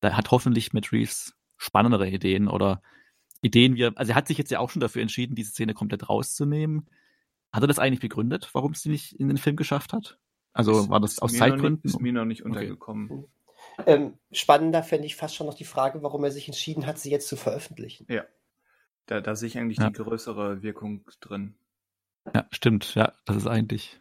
da 0.00 0.16
hat 0.16 0.30
hoffentlich 0.30 0.72
Matt 0.72 0.92
Reeves 0.92 1.34
spannendere 1.56 2.08
Ideen 2.08 2.48
oder 2.48 2.82
Ideen, 3.42 3.76
wie 3.76 3.82
er, 3.82 3.92
also 3.96 4.12
er 4.12 4.16
hat 4.16 4.28
sich 4.28 4.38
jetzt 4.38 4.50
ja 4.50 4.58
auch 4.58 4.70
schon 4.70 4.80
dafür 4.80 5.02
entschieden, 5.02 5.34
diese 5.34 5.52
Szene 5.52 5.74
komplett 5.74 6.08
rauszunehmen. 6.08 6.88
Hat 7.52 7.62
er 7.62 7.66
das 7.66 7.78
eigentlich 7.78 8.00
begründet, 8.00 8.50
warum 8.52 8.72
es 8.72 8.82
sie 8.82 8.90
nicht 8.90 9.12
in 9.12 9.28
den 9.28 9.38
Film 9.38 9.56
geschafft 9.56 9.92
hat? 9.92 10.18
Also 10.52 10.80
ist, 10.80 10.88
war 10.88 11.00
das 11.00 11.18
aus 11.18 11.32
Zeitgründen? 11.32 11.80
Nicht, 11.84 11.94
ist 11.94 12.00
mir 12.00 12.12
noch 12.12 12.24
nicht 12.24 12.44
untergekommen. 12.44 13.10
Okay. 13.10 13.24
Ähm, 13.86 14.18
spannender 14.32 14.82
fände 14.82 15.06
ich 15.06 15.16
fast 15.16 15.36
schon 15.36 15.46
noch 15.46 15.54
die 15.54 15.64
Frage, 15.64 16.02
warum 16.02 16.24
er 16.24 16.30
sich 16.30 16.48
entschieden 16.48 16.86
hat, 16.86 16.98
sie 16.98 17.10
jetzt 17.10 17.28
zu 17.28 17.36
veröffentlichen. 17.36 18.06
Ja. 18.10 18.24
Da, 19.06 19.20
da 19.20 19.36
sehe 19.36 19.46
ich 19.46 19.58
eigentlich 19.58 19.78
ja. 19.78 19.88
die 19.88 19.94
größere 19.94 20.62
Wirkung 20.62 21.04
drin. 21.20 21.54
Ja, 22.34 22.46
stimmt. 22.50 22.94
Ja, 22.94 23.12
das 23.24 23.36
ist 23.36 23.46
eigentlich 23.46 24.00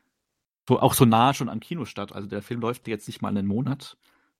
so, 0.67 0.79
auch 0.79 0.93
so 0.93 1.05
nah 1.05 1.33
schon 1.33 1.49
am 1.49 1.59
Kino 1.59 1.85
statt. 1.85 2.11
Also 2.11 2.27
der 2.27 2.41
Film 2.41 2.59
läuft 2.59 2.87
jetzt 2.87 3.07
nicht 3.07 3.21
mal 3.21 3.29
einen 3.29 3.47
Monat 3.47 3.97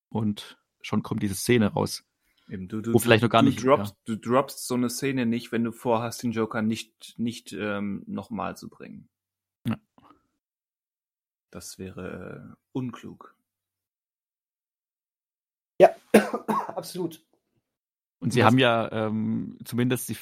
und 0.09 0.57
schon 0.81 1.03
kommt 1.03 1.23
diese 1.23 1.35
Szene 1.35 1.67
raus. 1.67 2.03
Eben, 2.49 2.67
du, 2.67 2.81
du, 2.81 2.93
Wo 2.93 2.99
vielleicht 2.99 3.23
noch 3.23 3.29
gar 3.29 3.43
du 3.43 3.49
nicht. 3.49 3.63
Droppst, 3.63 3.95
ja. 4.07 4.15
Du 4.15 4.15
droppst 4.15 4.65
so 4.65 4.75
eine 4.75 4.89
Szene 4.89 5.25
nicht, 5.25 5.51
wenn 5.51 5.63
du 5.63 5.71
vorhast, 5.71 6.23
den 6.23 6.31
Joker 6.31 6.61
nicht, 6.61 7.15
nicht 7.17 7.51
ähm, 7.53 8.03
nochmal 8.07 8.55
zu 8.55 8.69
bringen. 8.69 9.09
Ja. 9.67 9.77
Das 11.51 11.77
wäre 11.77 12.53
äh, 12.53 12.55
unklug. 12.71 13.35
Ja, 15.79 15.89
absolut. 16.67 17.21
Und 18.19 18.31
sie 18.31 18.39
Was? 18.39 18.45
haben 18.47 18.59
ja 18.59 18.91
ähm, 18.91 19.57
zumindest 19.65 20.09
die, 20.09 20.17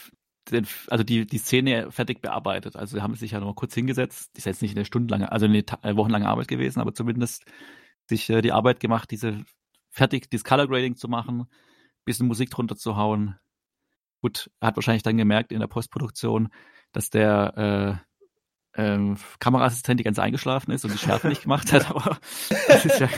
den, 0.49 0.67
also 0.87 1.03
die, 1.03 1.27
die 1.27 1.37
Szene 1.37 1.91
fertig 1.91 2.21
bearbeitet. 2.21 2.75
Also 2.75 2.97
sie 2.97 3.03
haben 3.03 3.15
sich 3.15 3.31
ja 3.31 3.39
noch 3.39 3.47
mal 3.47 3.55
kurz 3.55 3.75
hingesetzt. 3.75 4.31
Das 4.33 4.39
ist 4.39 4.45
jetzt 4.45 4.61
nicht 4.63 4.75
eine 4.75 4.85
stundenlange, 4.85 5.31
also 5.31 5.45
eine 5.45 5.59
äh, 5.59 5.95
wochenlange 5.95 6.27
Arbeit 6.27 6.47
gewesen, 6.47 6.79
aber 6.79 6.93
zumindest 6.93 7.45
sich 8.09 8.29
äh, 8.31 8.41
die 8.41 8.51
Arbeit 8.51 8.79
gemacht, 8.79 9.11
diese 9.11 9.45
fertig, 9.95 10.29
dieses 10.29 10.43
Color 10.43 10.67
Grading 10.67 10.95
zu 10.95 11.07
machen, 11.07 11.47
bisschen 12.03 12.27
Musik 12.27 12.51
drunter 12.51 12.75
zu 12.75 12.97
hauen. 12.97 13.39
Gut, 14.21 14.51
er 14.59 14.67
hat 14.67 14.75
wahrscheinlich 14.75 15.03
dann 15.03 15.17
gemerkt 15.17 15.51
in 15.51 15.59
der 15.59 15.67
Postproduktion, 15.67 16.49
dass 16.91 17.09
der 17.09 18.01
äh, 18.75 18.81
ähm, 18.81 19.17
Kameraassistent 19.39 19.99
die 19.99 20.03
ganze 20.03 20.21
eingeschlafen 20.21 20.71
ist 20.71 20.83
und 20.83 20.93
die 20.93 20.97
Schärfe 20.97 21.29
nicht 21.29 21.43
gemacht 21.43 21.71
hat, 21.71 21.89
aber 21.89 22.17
das 22.67 22.85
ist 22.85 22.99
ja. 22.99 23.09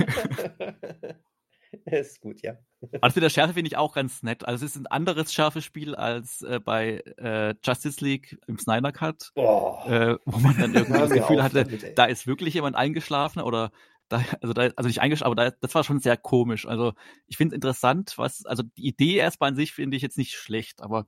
ist 1.85 2.21
gut, 2.21 2.41
ja. 2.43 2.57
Also 3.01 3.15
mit 3.15 3.23
der 3.23 3.29
Schärfe 3.29 3.53
finde 3.53 3.69
ich 3.69 3.77
auch 3.77 3.95
ganz 3.95 4.21
nett. 4.21 4.45
Also 4.47 4.63
es 4.63 4.75
ist 4.75 4.81
ein 4.81 4.87
anderes 4.87 5.33
scharfes 5.33 5.65
Spiel 5.65 5.95
als 5.95 6.43
äh, 6.43 6.59
bei 6.59 7.01
äh, 7.17 7.55
Justice 7.63 8.03
League 8.03 8.37
im 8.47 8.59
Snyder 8.59 8.91
Cut, 8.91 9.31
oh. 9.35 9.79
äh, 9.87 10.17
wo 10.25 10.37
man 10.39 10.57
dann 10.57 10.75
irgendwie 10.75 10.99
das 10.99 11.09
Gefühl 11.09 11.41
hatte, 11.41 11.63
damit, 11.63 11.97
da 11.97 12.05
ist 12.05 12.27
wirklich 12.27 12.53
jemand 12.53 12.75
eingeschlafen 12.75 13.41
oder 13.41 13.71
da, 14.09 14.23
also 14.41 14.53
da, 14.53 14.69
also 14.75 14.87
nicht 14.87 15.01
eingeschlafen, 15.01 15.31
aber 15.31 15.49
da, 15.49 15.57
das 15.59 15.75
war 15.75 15.83
schon 15.83 15.99
sehr 15.99 16.17
komisch. 16.17 16.67
Also 16.67 16.93
ich 17.27 17.37
finde 17.37 17.53
es 17.53 17.57
interessant, 17.57 18.17
was, 18.17 18.45
also 18.45 18.63
die 18.63 18.87
Idee 18.87 19.15
erstmal 19.15 19.49
an 19.49 19.55
sich 19.55 19.73
finde 19.73 19.97
ich 19.97 20.03
jetzt 20.03 20.17
nicht 20.17 20.33
schlecht, 20.33 20.81
aber 20.81 21.05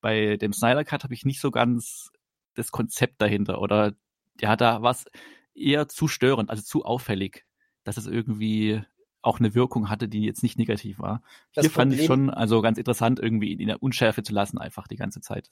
bei 0.00 0.36
dem 0.36 0.52
Snyder 0.52 0.84
Cut 0.84 1.04
habe 1.04 1.14
ich 1.14 1.24
nicht 1.24 1.40
so 1.40 1.50
ganz 1.50 2.10
das 2.54 2.70
Konzept 2.70 3.20
dahinter 3.22 3.60
oder 3.60 3.94
ja, 4.40 4.56
da 4.56 4.82
war 4.82 4.90
es 4.90 5.06
eher 5.54 5.88
zu 5.88 6.08
störend, 6.08 6.50
also 6.50 6.62
zu 6.62 6.84
auffällig, 6.84 7.44
dass 7.84 7.96
es 7.96 8.06
irgendwie 8.06 8.82
auch 9.22 9.38
eine 9.38 9.54
Wirkung 9.54 9.88
hatte, 9.88 10.08
die 10.08 10.22
jetzt 10.22 10.42
nicht 10.42 10.58
negativ 10.58 10.98
war. 10.98 11.22
Das 11.54 11.64
Hier 11.64 11.70
fand 11.70 11.94
ich 11.94 12.04
schon 12.04 12.28
also 12.28 12.60
ganz 12.60 12.76
interessant, 12.76 13.20
irgendwie 13.20 13.52
in 13.52 13.68
der 13.68 13.82
Unschärfe 13.82 14.22
zu 14.22 14.32
lassen, 14.32 14.58
einfach 14.58 14.88
die 14.88 14.96
ganze 14.96 15.20
Zeit. 15.20 15.48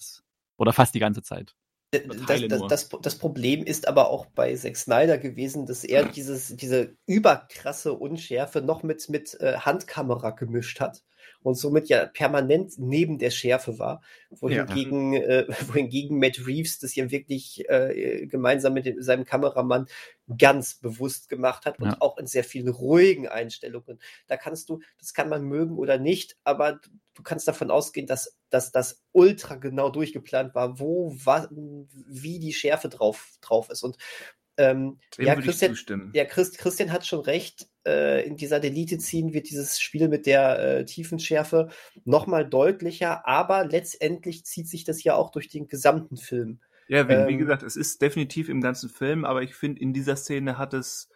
Oder 0.57 0.73
fast 0.73 0.95
die 0.95 0.99
ganze 0.99 1.23
Zeit. 1.23 1.55
Das, 1.93 2.47
das, 2.47 2.67
das, 2.69 2.89
das, 3.03 3.19
Problem 3.19 3.65
ist 3.65 3.89
aber 3.89 4.11
auch 4.11 4.27
bei 4.27 4.55
Zack 4.55 4.77
Snyder 4.77 5.19
gewesen, 5.19 5.67
dass 5.67 5.83
er 5.83 6.05
dieses, 6.05 6.55
diese 6.55 6.97
überkrasse 7.07 7.95
Unschärfe 7.95 8.63
noch 8.63 8.85
mit, 8.85 9.09
mit 9.09 9.35
äh, 9.41 9.55
Handkamera 9.59 10.31
gemischt 10.31 10.79
hat 10.79 11.03
und 11.43 11.55
somit 11.55 11.89
ja 11.89 12.07
permanent 12.07 12.75
neben 12.79 13.19
der 13.19 13.31
Schärfe 13.31 13.79
war, 13.79 14.03
wohingegen, 14.31 15.13
ja. 15.13 15.21
äh, 15.21 15.47
wohingegen 15.69 16.19
Matt 16.19 16.47
Reeves 16.47 16.79
das 16.79 16.95
ja 16.95 17.11
wirklich 17.11 17.69
äh, 17.69 18.27
gemeinsam 18.27 18.75
mit 18.75 18.87
dem, 18.87 19.03
seinem 19.03 19.25
Kameramann 19.25 19.87
ganz 20.39 20.75
bewusst 20.75 21.29
gemacht 21.29 21.65
hat 21.67 21.79
und 21.79 21.89
ja. 21.89 21.97
auch 22.01 22.19
in 22.19 22.27
sehr 22.27 22.45
vielen 22.45 22.69
ruhigen 22.69 23.29
Einstellungen. 23.29 23.99
Da 24.27 24.37
kannst 24.37 24.69
du, 24.69 24.81
das 24.99 25.15
kann 25.15 25.29
man 25.29 25.45
mögen 25.45 25.77
oder 25.77 25.99
nicht, 25.99 26.37
aber 26.45 26.81
du 27.15 27.23
kannst 27.23 27.49
davon 27.49 27.71
ausgehen, 27.71 28.07
dass, 28.07 28.39
dass 28.51 28.73
das 28.73 29.03
ultra 29.13 29.57
genau 29.57 29.91
durchgeplant 29.91 30.55
war, 30.55 30.79
wo, 30.79 31.15
was, 31.25 31.49
wie 31.51 32.39
die 32.39 32.53
Schärfe 32.53 32.89
drauf, 32.89 33.39
drauf 33.41 33.71
ist. 33.71 33.83
Und 33.83 33.97
ähm, 34.57 34.99
ja, 35.19 35.37
Christian, 35.37 35.77
ja 36.13 36.25
Christ, 36.25 36.59
Christian 36.59 36.93
hat 36.93 37.07
schon 37.07 37.21
recht. 37.21 37.70
Äh, 37.87 38.27
in 38.27 38.37
dieser 38.37 38.61
Delete-Scene 38.61 39.33
wird 39.33 39.49
dieses 39.49 39.81
Spiel 39.81 40.09
mit 40.09 40.27
der 40.27 40.59
äh, 40.59 40.85
Tiefenschärfe 40.85 41.69
nochmal 42.05 42.49
deutlicher, 42.49 43.27
aber 43.27 43.67
letztendlich 43.67 44.45
zieht 44.45 44.69
sich 44.69 44.85
das 44.85 45.03
ja 45.03 45.15
auch 45.15 45.31
durch 45.31 45.49
den 45.49 45.67
gesamten 45.67 46.17
Film. 46.17 46.61
Ja, 46.89 47.09
wie, 47.09 47.13
ähm, 47.13 47.29
wie 47.29 47.37
gesagt, 47.37 47.63
es 47.63 47.77
ist 47.77 48.03
definitiv 48.03 48.49
im 48.49 48.61
ganzen 48.61 48.91
Film, 48.91 49.25
aber 49.25 49.43
ich 49.43 49.55
finde, 49.55 49.81
in 49.81 49.93
dieser 49.93 50.17
Szene 50.17 50.59
hat 50.59 50.75
es 50.75 51.09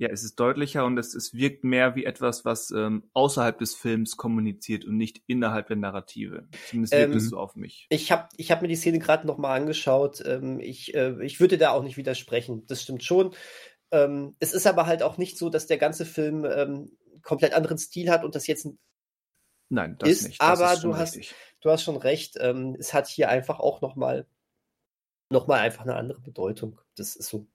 ja, 0.00 0.08
es 0.08 0.22
ist 0.22 0.38
deutlicher 0.38 0.84
und 0.84 0.96
es, 0.96 1.12
es 1.14 1.34
wirkt 1.34 1.64
mehr 1.64 1.96
wie 1.96 2.04
etwas, 2.04 2.44
was 2.44 2.70
ähm, 2.70 3.10
außerhalb 3.14 3.58
des 3.58 3.74
Films 3.74 4.16
kommuniziert 4.16 4.84
und 4.84 4.96
nicht 4.96 5.22
innerhalb 5.26 5.66
der 5.66 5.76
Narrative. 5.76 6.46
Zumindest 6.68 6.94
wirkt 6.94 7.10
ähm, 7.10 7.16
es 7.16 7.28
so 7.28 7.36
auf 7.36 7.56
mich. 7.56 7.88
Ich 7.90 8.12
habe 8.12 8.28
ich 8.36 8.52
hab 8.52 8.62
mir 8.62 8.68
die 8.68 8.76
Szene 8.76 9.00
gerade 9.00 9.26
nochmal 9.26 9.60
angeschaut. 9.60 10.22
Ähm, 10.24 10.60
ich, 10.60 10.94
äh, 10.94 11.16
ich 11.24 11.40
würde 11.40 11.58
da 11.58 11.72
auch 11.72 11.82
nicht 11.82 11.96
widersprechen. 11.96 12.64
Das 12.68 12.80
stimmt 12.80 13.02
schon. 13.02 13.34
Ähm, 13.90 14.36
es 14.38 14.52
ist 14.52 14.66
aber 14.66 14.86
halt 14.86 15.02
auch 15.02 15.18
nicht 15.18 15.38
so, 15.38 15.48
dass 15.48 15.66
der 15.66 15.78
ganze 15.78 16.04
Film 16.04 16.44
ähm, 16.44 16.96
komplett 17.22 17.54
anderen 17.54 17.78
Stil 17.78 18.10
hat 18.10 18.24
und 18.24 18.34
das 18.34 18.46
jetzt 18.46 18.68
Nein, 19.70 19.96
das 19.98 20.08
ist, 20.08 20.28
nicht. 20.28 20.40
Das 20.40 20.60
aber 20.60 20.72
ist 20.72 20.84
du, 20.84 20.96
hast, 20.96 21.18
du 21.60 21.70
hast 21.70 21.82
schon 21.82 21.96
recht. 21.96 22.36
Ähm, 22.40 22.76
es 22.78 22.94
hat 22.94 23.06
hier 23.06 23.28
einfach 23.28 23.60
auch 23.60 23.80
nochmal 23.82 24.26
noch 25.30 25.46
mal 25.46 25.60
einfach 25.60 25.82
eine 25.82 25.94
andere 25.94 26.20
Bedeutung. 26.20 26.80
Das 26.96 27.16
ist 27.16 27.28
so. 27.28 27.46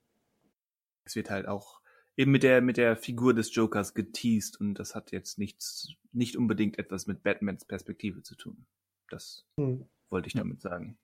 Es 1.05 1.15
wird 1.15 1.30
halt 1.30 1.47
auch 1.47 1.81
eben 2.15 2.31
mit 2.31 2.43
der, 2.43 2.61
mit 2.61 2.77
der 2.77 2.95
Figur 2.95 3.34
des 3.34 3.53
Jokers 3.53 3.93
geteased 3.93 4.60
und 4.60 4.76
das 4.76 4.95
hat 4.95 5.11
jetzt 5.11 5.39
nichts, 5.39 5.93
nicht 6.11 6.38
unbedingt 6.38 6.77
etwas 6.77 7.07
mit 7.07 7.23
Batmans 7.23 7.65
Perspektive 7.65 8.22
zu 8.22 8.35
tun. 8.35 8.65
Das 9.10 9.45
hm. 9.60 9.88
wollte 10.10 10.27
ich 10.27 10.34
damit 10.34 10.61
sagen. 10.61 10.97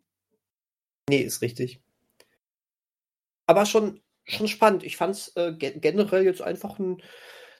Nee, 1.09 1.21
ist 1.21 1.41
richtig. 1.41 1.81
Aber 3.47 3.65
schon, 3.65 3.99
schon 4.29 4.47
spannend. 4.47 4.83
Ich 4.83 4.97
fand 4.97 5.15
es 5.15 5.35
äh, 5.35 5.53
generell 5.53 6.23
jetzt 6.23 6.41
einfach 6.41 6.79
ein 6.79 7.01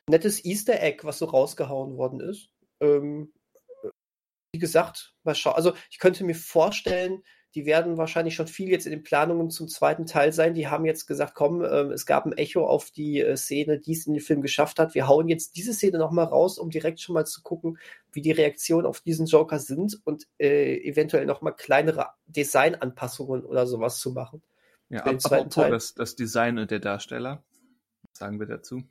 nettes 0.08 0.44
Easter 0.46 0.82
Egg, 0.82 1.04
was 1.04 1.20
so 1.20 1.26
rausgehauen 1.26 1.98
worden 1.98 2.20
ist. 2.20 2.50
Ähm, 2.80 3.34
wie 4.52 4.60
gesagt, 4.60 5.14
mal 5.24 5.36
schauen. 5.36 5.56
Also 5.56 5.74
ich 5.92 6.00
könnte 6.00 6.24
mir 6.24 6.36
vorstellen, 6.36 7.24
die 7.56 7.66
werden 7.66 7.98
wahrscheinlich 7.98 8.36
schon 8.36 8.48
viel 8.48 8.70
jetzt 8.70 8.86
in 8.86 8.92
den 8.92 9.04
Planungen 9.04 9.50
zum 9.50 9.68
zweiten 9.68 10.06
Teil 10.06 10.34
sein. 10.34 10.54
Die 10.54 10.68
haben 10.68 10.86
jetzt 10.86 11.08
gesagt, 11.08 11.34
komm, 11.34 11.62
äh, 11.64 11.92
es 11.94 12.06
gab 12.06 12.26
ein 12.26 12.38
Echo 12.38 12.66
auf 12.66 12.92
die 12.92 13.22
äh, 13.22 13.38
Szene, 13.38 13.80
die 13.80 13.94
es 13.94 14.06
in 14.06 14.14
den 14.14 14.22
Film 14.22 14.42
geschafft 14.42 14.80
hat. 14.80 14.94
Wir 14.94 15.08
hauen 15.08 15.28
jetzt 15.28 15.56
diese 15.56 15.74
Szene 15.74 15.98
nochmal 15.98 16.26
raus, 16.26 16.60
um 16.60 16.70
direkt 16.70 17.02
schon 17.02 17.16
mal 17.16 17.26
zu 17.26 17.42
gucken, 17.42 17.80
wie 18.12 18.22
die 18.22 18.32
Reaktionen 18.32 18.86
auf 18.86 19.02
diesen 19.02 19.26
Joker 19.26 19.60
sind 19.60 20.00
und 20.06 20.28
äh, 20.38 20.78
eventuell 20.88 21.26
nochmal 21.26 21.56
kleinere 21.56 22.10
Designanpassungen 22.28 23.44
oder 23.46 23.66
sowas 23.66 24.00
zu 24.00 24.12
machen. 24.12 24.44
Ja, 24.90 25.04
apropos. 25.06 25.54
Das, 25.54 25.94
das 25.94 26.16
Design 26.16 26.58
und 26.58 26.72
der 26.72 26.80
Darsteller. 26.80 27.44
Was 28.04 28.20
sagen 28.20 28.40
wir 28.40 28.48
dazu? 28.48 28.84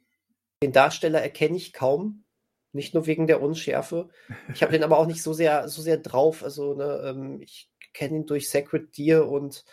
Den 0.62 0.72
Darsteller 0.72 1.20
erkenne 1.20 1.56
ich 1.56 1.72
kaum. 1.72 2.24
Nicht 2.72 2.94
nur 2.94 3.06
wegen 3.06 3.26
der 3.26 3.40
Unschärfe. 3.40 4.10
Ich 4.54 4.62
habe 4.62 4.72
den 4.72 4.84
aber 4.84 4.98
auch 4.98 5.06
nicht 5.06 5.22
so 5.22 5.32
sehr, 5.32 5.68
so 5.68 5.80
sehr 5.80 5.96
drauf. 5.96 6.44
Also, 6.44 6.74
ne, 6.74 7.02
ähm, 7.04 7.40
ich 7.40 7.70
kenne 7.94 8.18
ihn 8.18 8.26
durch 8.26 8.50
Sacred 8.50 8.96
Deer 8.96 9.26
und 9.26 9.64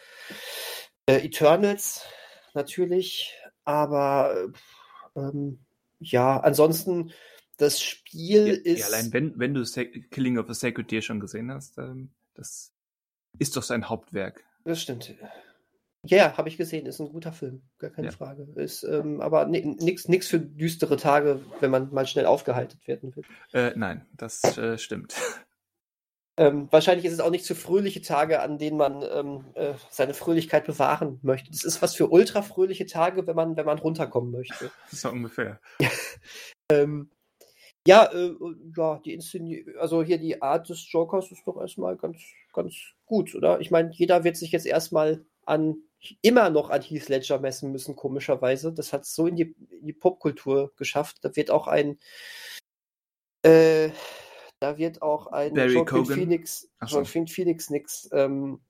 äh, 1.06 1.26
Eternals 1.26 2.06
natürlich, 2.54 3.38
aber 3.66 4.48
ähm, 5.16 5.60
ja, 6.00 6.40
ansonsten 6.40 7.12
das 7.58 7.82
Spiel 7.82 8.48
ja, 8.48 8.74
ist. 8.74 8.80
Ja, 8.80 8.88
allein 8.88 9.14
wenn, 9.14 9.40
wenn 9.40 9.54
du 9.54 9.64
Killing 10.12 10.38
of 10.38 10.50
a 10.50 10.54
Sacred 10.54 10.90
Deer 10.90 11.02
schon 11.02 11.20
gesehen 11.20 11.52
hast, 11.52 11.78
ähm, 11.78 12.12
das 12.34 12.74
ist 13.38 13.56
doch 13.56 13.64
sein 13.64 13.90
Hauptwerk. 13.90 14.44
Das 14.64 14.82
stimmt. 14.82 15.16
Ja, 16.08 16.18
yeah, 16.18 16.38
habe 16.38 16.50
ich 16.50 16.58
gesehen, 16.58 16.86
ist 16.86 17.00
ein 17.00 17.10
guter 17.10 17.32
Film, 17.32 17.64
gar 17.80 17.90
keine 17.90 18.08
ja. 18.08 18.14
Frage. 18.14 18.48
Ist 18.56 18.84
ähm, 18.84 19.22
aber 19.22 19.46
nichts 19.46 20.28
für 20.28 20.40
düstere 20.40 20.98
Tage, 20.98 21.42
wenn 21.60 21.72
man 21.72 21.94
mal 21.94 22.06
schnell 22.06 22.26
aufgehalten 22.26 22.80
werden 22.86 23.16
will. 23.16 23.24
Äh, 23.54 23.74
nein, 23.76 24.06
das 24.14 24.58
äh, 24.58 24.78
stimmt. 24.78 25.16
Ähm, 26.38 26.68
wahrscheinlich 26.70 27.06
ist 27.06 27.14
es 27.14 27.22
auch 27.22 27.30
nicht 27.30 27.46
zu 27.46 27.56
fröhliche 27.56 28.02
Tage, 28.02 28.42
an 28.42 28.58
denen 28.58 28.76
man 28.76 29.04
ähm, 29.10 29.46
äh, 29.54 29.74
seine 29.90 30.14
Fröhlichkeit 30.14 30.66
bewahren 30.66 31.20
möchte. 31.22 31.50
Das 31.50 31.64
ist 31.64 31.82
was 31.82 31.96
für 31.96 32.10
ultra 32.10 32.42
fröhliche 32.42 32.86
Tage, 32.86 33.26
wenn 33.26 33.38
man, 33.38 33.56
wenn 33.56 33.66
man 33.66 33.80
runterkommen 33.80 34.32
möchte. 34.32 34.70
So 34.92 35.10
ungefähr. 35.12 35.62
ähm, 36.70 37.10
ja, 37.88 38.12
äh, 38.12 38.36
ja, 38.76 39.00
die 39.06 39.14
Inszen 39.14 39.66
also 39.80 40.04
hier 40.04 40.18
die 40.18 40.42
Art 40.42 40.68
des 40.68 40.92
Jokers 40.92 41.32
ist 41.32 41.48
doch 41.48 41.62
erstmal 41.62 41.96
ganz, 41.96 42.18
ganz 42.52 42.74
gut, 43.06 43.34
oder? 43.36 43.62
Ich 43.62 43.72
meine, 43.72 43.92
jeder 43.94 44.24
wird 44.26 44.36
sich 44.36 44.52
jetzt 44.52 44.66
erstmal 44.66 45.24
an 45.46 45.76
immer 46.22 46.50
noch 46.50 46.70
an 46.70 46.82
Heath 46.82 47.10
Ledger 47.10 47.40
messen 47.40 47.72
müssen, 47.72 47.96
komischerweise. 47.96 48.74
Das 48.74 48.94
hat 48.94 49.04
es 49.04 49.16
so 49.16 49.28
in 49.28 49.36
die, 49.36 49.56
in 49.70 49.88
die 49.88 49.94
Popkultur 49.94 50.72
geschafft. 50.76 51.18
Da 51.22 51.36
wird 51.36 51.50
auch 51.50 51.68
ein 51.68 51.98
äh, 53.44 53.92
da 54.60 54.78
wird 54.78 55.02
auch 55.02 55.28
ein 55.28 55.54
Barry 55.54 55.74
Joaquin 55.74 56.06
Phoenix, 56.06 56.70
so. 56.86 56.98
Joaquin 56.98 57.28
Phoenix 57.28 57.70
nichts 57.70 58.10
ähm, 58.12 58.62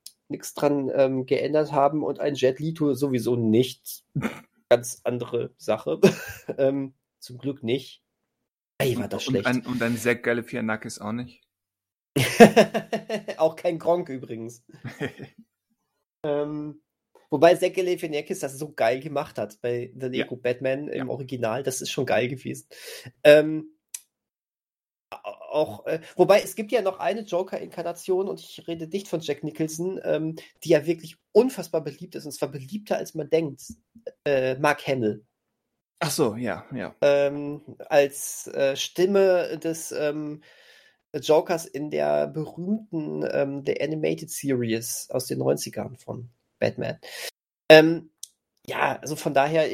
dran 0.55 0.91
ähm, 0.93 1.25
geändert 1.25 1.71
haben 1.71 2.03
und 2.03 2.19
ein 2.19 2.35
Jet 2.35 2.59
Lito 2.59 2.93
sowieso 2.93 3.35
nicht. 3.35 4.03
Ganz 4.69 5.01
andere 5.03 5.53
Sache. 5.57 6.01
ähm, 6.57 6.95
zum 7.19 7.37
Glück 7.37 7.63
nicht. 7.63 8.03
Ey, 8.79 8.97
war 8.97 9.07
das 9.07 9.23
schlecht. 9.23 9.45
Und 9.45 9.51
ein, 9.51 9.65
und 9.65 9.81
ein 9.81 9.97
Zack 9.97 10.23
Galifianakis 10.23 10.99
auch 10.99 11.13
nicht. 11.13 11.41
auch 13.37 13.55
kein 13.55 13.79
Gronk 13.79 14.09
übrigens. 14.09 14.63
Ähm, 16.25 16.81
wobei 17.29 17.55
Zack 17.55 17.75
Galifianakis 17.75 18.39
das 18.39 18.57
so 18.57 18.73
geil 18.73 18.99
gemacht 18.99 19.37
hat 19.37 19.61
bei 19.61 19.93
The 19.95 20.07
Lego 20.07 20.35
ja. 20.35 20.41
Batman 20.41 20.87
im 20.87 21.07
ja. 21.07 21.13
Original. 21.13 21.63
Das 21.63 21.81
ist 21.81 21.91
schon 21.91 22.05
geil 22.05 22.27
gewesen. 22.27 22.67
Ähm, 23.23 23.75
auch, 25.55 25.85
äh, 25.85 26.01
wobei 26.15 26.41
es 26.41 26.55
gibt 26.55 26.71
ja 26.71 26.81
noch 26.81 26.99
eine 26.99 27.21
Joker-Inkarnation 27.21 28.27
und 28.27 28.39
ich 28.39 28.67
rede 28.67 28.87
nicht 28.87 29.07
von 29.07 29.21
Jack 29.21 29.43
Nicholson, 29.43 29.99
ähm, 30.03 30.35
die 30.63 30.69
ja 30.69 30.85
wirklich 30.85 31.15
unfassbar 31.31 31.81
beliebt 31.81 32.15
ist 32.15 32.25
und 32.25 32.31
zwar 32.31 32.49
beliebter 32.49 32.97
als 32.97 33.15
man 33.15 33.29
denkt. 33.29 33.61
Äh, 34.25 34.55
Mark 34.55 34.85
Hamill. 34.87 35.25
Ach 35.99 36.11
so, 36.11 36.35
ja, 36.35 36.65
ja. 36.73 36.93
Ähm, 37.01 37.61
als 37.87 38.47
äh, 38.47 38.75
Stimme 38.75 39.57
des 39.57 39.91
ähm, 39.91 40.41
Jokers 41.19 41.65
in 41.65 41.89
der 41.89 42.27
berühmten 42.27 43.27
ähm, 43.31 43.63
The 43.65 43.81
Animated 43.81 44.29
Series 44.29 45.07
aus 45.09 45.25
den 45.25 45.39
90ern 45.39 45.97
von 45.97 46.29
Batman. 46.59 46.99
Ähm, 47.69 48.09
ja, 48.67 48.97
also 48.99 49.15
von 49.15 49.33
daher, 49.33 49.69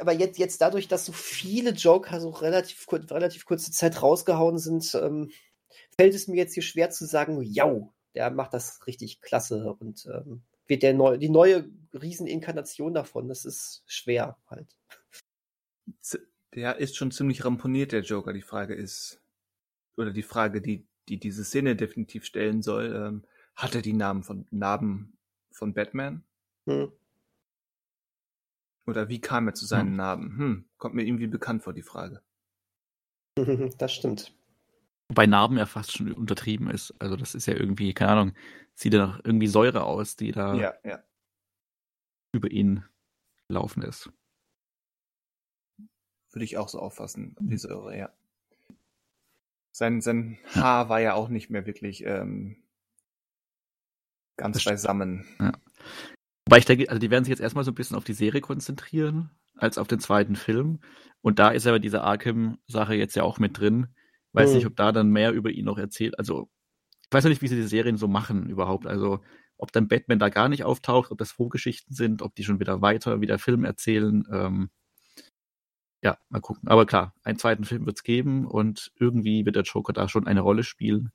aber 0.00 0.12
jetzt, 0.12 0.38
jetzt 0.38 0.60
dadurch, 0.60 0.88
dass 0.88 1.06
so 1.06 1.12
viele 1.12 1.70
Joker 1.70 2.20
so 2.20 2.30
relativ, 2.30 2.86
relativ 2.90 3.46
kurze 3.46 3.72
Zeit 3.72 4.02
rausgehauen 4.02 4.58
sind, 4.58 4.94
ähm, 4.94 5.30
fällt 5.98 6.14
es 6.14 6.28
mir 6.28 6.36
jetzt 6.36 6.54
hier 6.54 6.62
schwer 6.62 6.90
zu 6.90 7.06
sagen, 7.06 7.40
ja, 7.42 7.74
der 8.14 8.30
macht 8.30 8.52
das 8.52 8.86
richtig 8.86 9.20
klasse 9.20 9.74
und 9.78 10.06
ähm, 10.06 10.42
wird 10.66 10.82
der 10.82 10.94
neu, 10.94 11.16
die 11.16 11.28
neue 11.28 11.70
Rieseninkarnation 11.94 12.92
davon. 12.92 13.28
Das 13.28 13.44
ist 13.44 13.82
schwer 13.86 14.36
halt. 14.48 14.76
Der 16.54 16.76
ist 16.76 16.96
schon 16.96 17.10
ziemlich 17.10 17.44
ramponiert, 17.44 17.92
der 17.92 18.02
Joker. 18.02 18.32
Die 18.32 18.42
Frage 18.42 18.74
ist, 18.74 19.20
oder 19.96 20.12
die 20.12 20.22
Frage, 20.22 20.60
die, 20.60 20.86
die 21.08 21.18
diese 21.18 21.44
Szene 21.44 21.76
definitiv 21.76 22.24
stellen 22.24 22.62
soll, 22.62 22.94
ähm, 22.94 23.24
hat 23.54 23.74
er 23.74 23.82
die 23.82 23.92
Namen 23.92 24.22
von 24.22 24.46
Narben 24.50 25.16
von 25.50 25.72
Batman? 25.74 26.22
Hm. 26.66 26.92
Oder 28.86 29.08
wie 29.08 29.20
kam 29.20 29.48
er 29.48 29.54
zu 29.54 29.66
seinen 29.66 29.90
hm. 29.90 29.96
Narben? 29.96 30.38
Hm, 30.38 30.64
kommt 30.78 30.94
mir 30.94 31.04
irgendwie 31.04 31.26
bekannt 31.26 31.62
vor, 31.62 31.72
die 31.72 31.82
Frage. 31.82 32.22
Das 33.78 33.92
stimmt. 33.92 34.34
Wobei 35.08 35.26
Narben 35.26 35.58
ja 35.58 35.66
fast 35.66 35.92
schon 35.92 36.12
untertrieben 36.12 36.70
ist. 36.70 36.94
Also 36.98 37.16
das 37.16 37.34
ist 37.34 37.46
ja 37.46 37.54
irgendwie, 37.54 37.94
keine 37.94 38.12
Ahnung, 38.12 38.32
sieht 38.74 38.94
ja 38.94 39.06
nach 39.06 39.20
irgendwie 39.24 39.46
Säure 39.46 39.84
aus, 39.84 40.16
die 40.16 40.32
da 40.32 40.54
ja, 40.54 40.74
ja. 40.84 41.02
über 42.32 42.50
ihn 42.50 42.84
gelaufen 43.46 43.82
ist. 43.82 44.10
Würde 46.32 46.44
ich 46.44 46.58
auch 46.58 46.68
so 46.68 46.80
auffassen, 46.80 47.36
diese 47.40 47.68
Irre, 47.68 47.96
ja. 47.96 48.12
Sein, 49.76 50.00
sein 50.00 50.38
Haar 50.54 50.88
war 50.88 51.02
ja 51.02 51.12
auch 51.12 51.28
nicht 51.28 51.50
mehr 51.50 51.66
wirklich 51.66 52.02
ähm, 52.06 52.56
ganz 54.38 54.64
beisammen. 54.64 55.26
Ja. 55.38 55.52
Weil 56.48 56.60
ich 56.60 56.64
denke, 56.64 56.88
also 56.88 56.98
die 56.98 57.10
werden 57.10 57.24
sich 57.24 57.30
jetzt 57.30 57.42
erstmal 57.42 57.62
so 57.62 57.72
ein 57.72 57.74
bisschen 57.74 57.94
auf 57.94 58.04
die 58.04 58.14
Serie 58.14 58.40
konzentrieren, 58.40 59.32
als 59.54 59.76
auf 59.76 59.86
den 59.86 60.00
zweiten 60.00 60.34
Film. 60.34 60.80
Und 61.20 61.38
da 61.38 61.50
ist 61.50 61.66
aber 61.66 61.78
diese 61.78 62.00
Arkham-Sache 62.00 62.94
jetzt 62.94 63.16
ja 63.16 63.22
auch 63.22 63.38
mit 63.38 63.58
drin. 63.58 63.88
Weiß 64.32 64.48
mhm. 64.48 64.56
nicht, 64.56 64.66
ob 64.66 64.76
da 64.76 64.92
dann 64.92 65.10
mehr 65.10 65.32
über 65.32 65.50
ihn 65.50 65.66
noch 65.66 65.76
erzählt. 65.76 66.18
Also, 66.18 66.48
ich 67.02 67.12
weiß 67.12 67.24
ja 67.24 67.28
nicht, 67.28 67.42
wie 67.42 67.48
sie 67.48 67.56
die 67.56 67.68
Serien 67.68 67.98
so 67.98 68.08
machen 68.08 68.48
überhaupt. 68.48 68.86
Also, 68.86 69.20
ob 69.58 69.72
dann 69.72 69.88
Batman 69.88 70.18
da 70.18 70.30
gar 70.30 70.48
nicht 70.48 70.64
auftaucht, 70.64 71.10
ob 71.10 71.18
das 71.18 71.32
Vorgeschichten 71.32 71.94
sind, 71.94 72.22
ob 72.22 72.34
die 72.34 72.44
schon 72.44 72.60
wieder 72.60 72.80
weiter, 72.80 73.20
wie 73.20 73.26
der 73.26 73.38
Film 73.38 73.62
erzählen. 73.62 74.24
Ähm, 74.32 74.70
ja, 76.02 76.18
mal 76.28 76.40
gucken. 76.40 76.68
Aber 76.68 76.86
klar, 76.86 77.14
einen 77.22 77.38
zweiten 77.38 77.64
Film 77.64 77.86
wird 77.86 77.98
es 77.98 78.02
geben 78.02 78.46
und 78.46 78.92
irgendwie 78.98 79.44
wird 79.44 79.56
der 79.56 79.64
Joker 79.64 79.92
da 79.92 80.08
schon 80.08 80.26
eine 80.26 80.40
Rolle 80.40 80.62
spielen. 80.62 81.10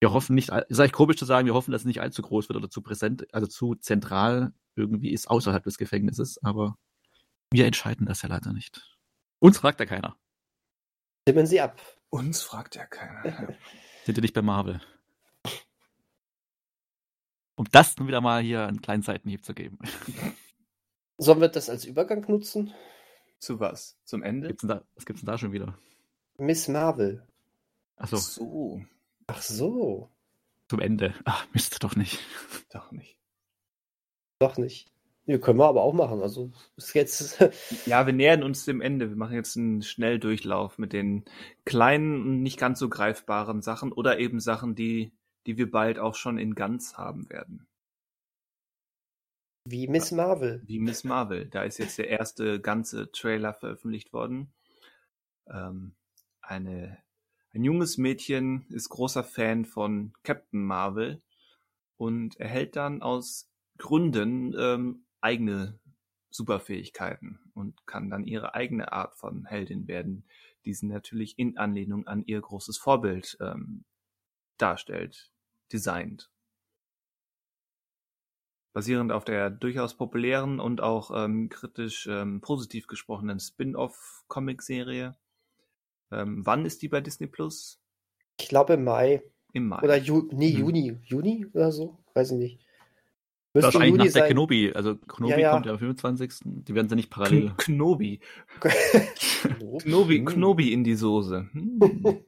Wir 0.00 0.12
hoffen 0.12 0.34
nicht, 0.34 0.50
ist 0.50 0.78
eigentlich 0.78 0.92
komisch 0.92 1.16
zu 1.16 1.24
sagen, 1.24 1.46
wir 1.46 1.54
hoffen, 1.54 1.72
dass 1.72 1.82
es 1.82 1.86
nicht 1.86 2.00
allzu 2.00 2.22
groß 2.22 2.48
wird 2.48 2.56
oder 2.56 2.70
zu 2.70 2.82
präsent, 2.82 3.32
also 3.34 3.46
zu 3.46 3.74
zentral 3.74 4.52
irgendwie 4.76 5.10
ist 5.10 5.28
außerhalb 5.28 5.64
des 5.64 5.76
Gefängnisses, 5.76 6.38
aber 6.42 6.78
wir 7.50 7.66
entscheiden 7.66 8.06
das 8.06 8.22
ja 8.22 8.28
leider 8.28 8.52
nicht. 8.52 8.96
Uns 9.40 9.58
fragt 9.58 9.80
ja 9.80 9.86
keiner. 9.86 10.16
Stimmen 11.22 11.46
Sie 11.46 11.60
ab. 11.60 11.80
Uns 12.10 12.42
fragt 12.42 12.76
ja 12.76 12.86
keiner. 12.86 13.22
Sind 14.04 14.16
wir 14.16 14.22
nicht 14.22 14.34
bei 14.34 14.42
Marvel? 14.42 14.80
Um 17.56 17.66
das 17.72 17.96
nun 17.96 18.06
wieder 18.06 18.20
mal 18.20 18.40
hier 18.40 18.66
einen 18.66 18.80
kleinen 18.80 19.02
Seitenhieb 19.02 19.44
zu 19.44 19.52
geben. 19.52 19.78
Sollen 21.18 21.40
wir 21.40 21.48
das 21.48 21.68
als 21.68 21.84
Übergang 21.84 22.24
nutzen? 22.28 22.72
Zu 23.38 23.60
was? 23.60 23.98
Zum 24.04 24.22
Ende? 24.22 24.48
Gibt's 24.48 24.66
da, 24.66 24.84
was 24.94 25.06
gibt's 25.06 25.22
denn 25.22 25.26
da 25.26 25.38
schon 25.38 25.52
wieder? 25.52 25.78
Miss 26.38 26.68
Marvel. 26.68 27.26
Ach 27.96 28.08
so. 28.08 28.16
Ach 28.16 28.22
so. 28.22 28.82
Ach 29.26 29.42
so. 29.42 30.10
Zum 30.68 30.80
Ende. 30.80 31.14
Ach, 31.24 31.46
Mist, 31.52 31.82
doch 31.82 31.96
nicht. 31.96 32.18
Doch 32.72 32.92
nicht. 32.92 33.18
Doch 34.38 34.58
nicht. 34.58 34.92
Ja, 35.24 35.38
können 35.38 35.58
wir 35.58 35.66
aber 35.66 35.82
auch 35.82 35.94
machen. 35.94 36.22
Also 36.22 36.52
ist 36.76 36.94
jetzt. 36.94 37.38
ja, 37.86 38.06
wir 38.06 38.12
nähern 38.12 38.42
uns 38.42 38.64
dem 38.64 38.80
Ende. 38.80 39.08
Wir 39.08 39.16
machen 39.16 39.34
jetzt 39.34 39.56
einen 39.56 39.82
Schnelldurchlauf 39.82 40.78
mit 40.78 40.92
den 40.92 41.24
kleinen 41.64 42.22
und 42.22 42.42
nicht 42.42 42.58
ganz 42.58 42.78
so 42.78 42.88
greifbaren 42.88 43.62
Sachen 43.62 43.92
oder 43.92 44.18
eben 44.18 44.40
Sachen, 44.40 44.74
die, 44.74 45.12
die 45.46 45.56
wir 45.56 45.70
bald 45.70 45.98
auch 45.98 46.14
schon 46.14 46.38
in 46.38 46.54
ganz 46.54 46.94
haben 46.94 47.28
werden. 47.30 47.66
Wie 49.64 49.88
Miss 49.88 50.12
Marvel. 50.12 50.62
Wie 50.64 50.78
Miss 50.78 51.04
Marvel. 51.04 51.46
Da 51.46 51.62
ist 51.62 51.78
jetzt 51.78 51.98
der 51.98 52.08
erste 52.08 52.60
ganze 52.60 53.10
Trailer 53.12 53.54
veröffentlicht 53.54 54.12
worden. 54.12 54.52
Ähm, 55.46 55.94
eine, 56.40 56.98
ein 57.52 57.64
junges 57.64 57.98
Mädchen 57.98 58.66
ist 58.70 58.88
großer 58.88 59.24
Fan 59.24 59.64
von 59.64 60.12
Captain 60.22 60.64
Marvel 60.64 61.22
und 61.96 62.38
erhält 62.40 62.76
dann 62.76 63.02
aus 63.02 63.50
Gründen 63.76 64.54
ähm, 64.58 65.04
eigene 65.20 65.78
Superfähigkeiten 66.30 67.40
und 67.54 67.86
kann 67.86 68.10
dann 68.10 68.24
ihre 68.24 68.54
eigene 68.54 68.92
Art 68.92 69.14
von 69.14 69.44
Heldin 69.46 69.88
werden, 69.88 70.24
die 70.64 70.74
sie 70.74 70.86
natürlich 70.86 71.38
in 71.38 71.56
Anlehnung 71.56 72.06
an 72.06 72.24
ihr 72.26 72.40
großes 72.40 72.78
Vorbild 72.78 73.36
ähm, 73.40 73.84
darstellt, 74.58 75.30
designt. 75.72 76.30
Basierend 78.72 79.12
auf 79.12 79.24
der 79.24 79.50
durchaus 79.50 79.96
populären 79.96 80.60
und 80.60 80.80
auch 80.82 81.10
ähm, 81.14 81.48
kritisch 81.48 82.06
ähm, 82.10 82.40
positiv 82.40 82.86
gesprochenen 82.86 83.40
Spin-off-Comic-Serie. 83.40 85.16
Ähm, 86.12 86.46
wann 86.46 86.64
ist 86.64 86.82
die 86.82 86.88
bei 86.88 87.00
Disney 87.00 87.26
Plus? 87.26 87.80
Ich 88.40 88.48
glaube 88.48 88.74
im 88.74 88.84
Mai. 88.84 89.22
Im 89.52 89.68
Mai. 89.68 89.82
Oder 89.82 89.96
Ju 89.96 90.28
nee, 90.32 90.52
hm. 90.52 90.60
Juni. 90.60 90.98
Juni 91.04 91.46
oder 91.52 91.72
so? 91.72 91.98
Weiß 92.14 92.30
ich 92.32 92.38
nicht. 92.38 92.60
Müsste 93.54 93.66
Wahrscheinlich 93.66 93.90
Juni 93.90 93.98
nach 93.98 94.12
der 94.12 94.22
sein. 94.22 94.28
Kenobi. 94.28 94.72
Also 94.72 94.96
Kenobi 94.96 95.32
ja, 95.32 95.38
ja. 95.38 95.52
kommt 95.52 95.66
ja 95.66 95.72
am 95.72 95.78
25. 95.78 96.32
Die 96.44 96.74
werden 96.74 96.88
sie 96.88 96.96
nicht 96.96 97.10
parallel. 97.10 97.52
Knobi. 97.56 98.20
Knobi, 99.82 100.24
Knobi 100.24 100.72
in 100.72 100.84
die 100.84 100.94
Soße. 100.94 101.48
Hm. 101.52 101.80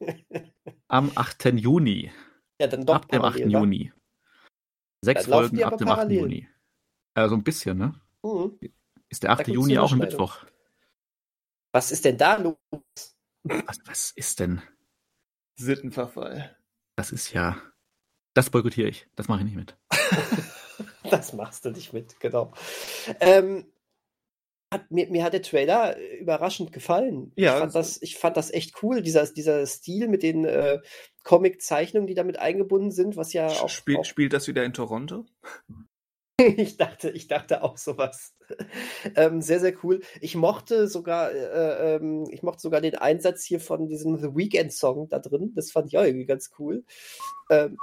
am 0.87 1.11
8. 1.15 1.53
Juni. 1.53 2.11
Ja, 2.59 2.67
dann 2.67 2.85
doch 2.85 2.95
Ab 2.95 3.07
dem 3.09 3.21
8. 3.21 3.39
Juni. 3.39 3.91
Sechs 5.01 5.25
ja, 5.25 5.33
Folgen 5.33 5.63
ab 5.63 5.77
dem 5.77 5.87
parallel. 5.87 6.17
8. 6.17 6.21
Juni. 6.21 6.47
Also 7.13 7.35
ein 7.35 7.43
bisschen, 7.43 7.77
ne? 7.77 7.99
Mhm. 8.23 8.57
Ist 9.09 9.23
der 9.23 9.31
8. 9.31 9.47
Juni 9.47 9.77
auch 9.77 9.91
ein 9.91 9.97
Mittwoch? 9.97 10.45
Was 11.73 11.91
ist 11.91 12.05
denn 12.05 12.17
da 12.17 12.37
los? 12.37 12.55
Was, 13.43 13.79
was 13.85 14.11
ist 14.11 14.39
denn? 14.39 14.61
Sittenverfall. 15.55 16.55
Das 16.95 17.11
ist 17.11 17.33
ja. 17.33 17.57
Das 18.33 18.49
boykottiere 18.49 18.87
ich. 18.87 19.07
Das 19.15 19.27
mache 19.27 19.39
ich 19.39 19.45
nicht 19.45 19.55
mit. 19.55 19.77
das 21.09 21.33
machst 21.33 21.65
du 21.65 21.71
nicht 21.71 21.93
mit, 21.93 22.19
genau. 22.19 22.53
Ähm, 23.19 23.65
hat, 24.71 24.89
mir, 24.89 25.07
mir 25.09 25.23
hat 25.23 25.33
der 25.33 25.41
Trailer 25.41 25.97
überraschend 26.19 26.71
gefallen. 26.71 27.33
Ja, 27.35 27.55
ich 27.55 27.59
fand, 27.59 27.75
das, 27.75 28.01
ich 28.01 28.17
fand 28.17 28.37
das 28.37 28.51
echt 28.51 28.81
cool, 28.81 29.01
dieser, 29.01 29.25
dieser 29.27 29.65
Stil 29.65 30.07
mit 30.07 30.23
den 30.23 30.45
äh, 30.45 30.79
Comic-Zeichnungen, 31.23 32.07
die 32.07 32.13
damit 32.13 32.39
eingebunden 32.39 32.91
sind, 32.91 33.17
was 33.17 33.33
ja 33.33 33.47
auch. 33.47 33.69
Spiel, 33.69 33.97
auch 33.97 34.05
spielt 34.05 34.33
das 34.33 34.47
wieder 34.47 34.63
in 34.63 34.73
Toronto? 34.73 35.25
ich 36.57 36.77
dachte, 36.77 37.09
ich 37.09 37.27
dachte 37.27 37.63
auch 37.63 37.77
sowas. 37.77 38.33
ähm, 39.15 39.41
sehr, 39.41 39.59
sehr 39.59 39.73
cool. 39.83 40.01
Ich 40.21 40.35
mochte 40.35 40.87
sogar, 40.87 41.31
äh, 41.31 41.95
ähm, 41.95 42.27
ich 42.31 42.41
mochte 42.41 42.61
sogar 42.61 42.79
den 42.79 42.95
Einsatz 42.95 43.43
hier 43.43 43.59
von 43.59 43.87
diesem 43.87 44.17
The 44.17 44.35
Weekend 44.35 44.71
Song 44.71 45.09
da 45.09 45.19
drin. 45.19 45.51
Das 45.53 45.71
fand 45.71 45.87
ich 45.87 45.97
auch 45.97 46.03
irgendwie 46.03 46.25
ganz 46.25 46.51
cool. 46.59 46.85
Ähm, 47.49 47.77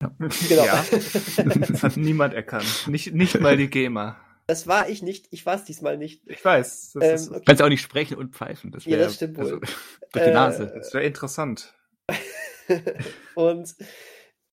ja. 0.00 0.12
Genau. 0.48 0.64
Ja. 0.64 0.84
Das 0.90 1.82
hat 1.82 1.96
niemand 1.96 2.34
erkannt. 2.34 2.86
Nicht, 2.86 3.14
nicht 3.14 3.38
mal 3.40 3.56
die 3.56 3.68
GEMA. 3.68 4.16
Das 4.46 4.66
war 4.68 4.88
ich 4.88 5.02
nicht. 5.02 5.26
Ich 5.30 5.44
war 5.44 5.56
es 5.56 5.64
diesmal 5.64 5.98
nicht. 5.98 6.22
Ich 6.26 6.44
weiß. 6.44 6.98
Ähm, 7.00 7.14
ist, 7.14 7.30
okay. 7.30 7.42
Kannst 7.46 7.62
auch 7.62 7.68
nicht 7.68 7.82
sprechen 7.82 8.16
und 8.16 8.34
pfeifen. 8.34 8.70
Das 8.70 8.86
wär, 8.86 8.98
ja, 8.98 9.04
das 9.04 9.16
stimmt 9.16 9.38
wohl. 9.38 9.44
Also, 9.44 9.60
durch 10.12 10.24
die 10.24 10.30
Nase. 10.30 10.62
Äh, 10.64 10.78
das 10.78 10.94
wäre 10.94 11.04
interessant. 11.04 11.74
und 13.34 13.74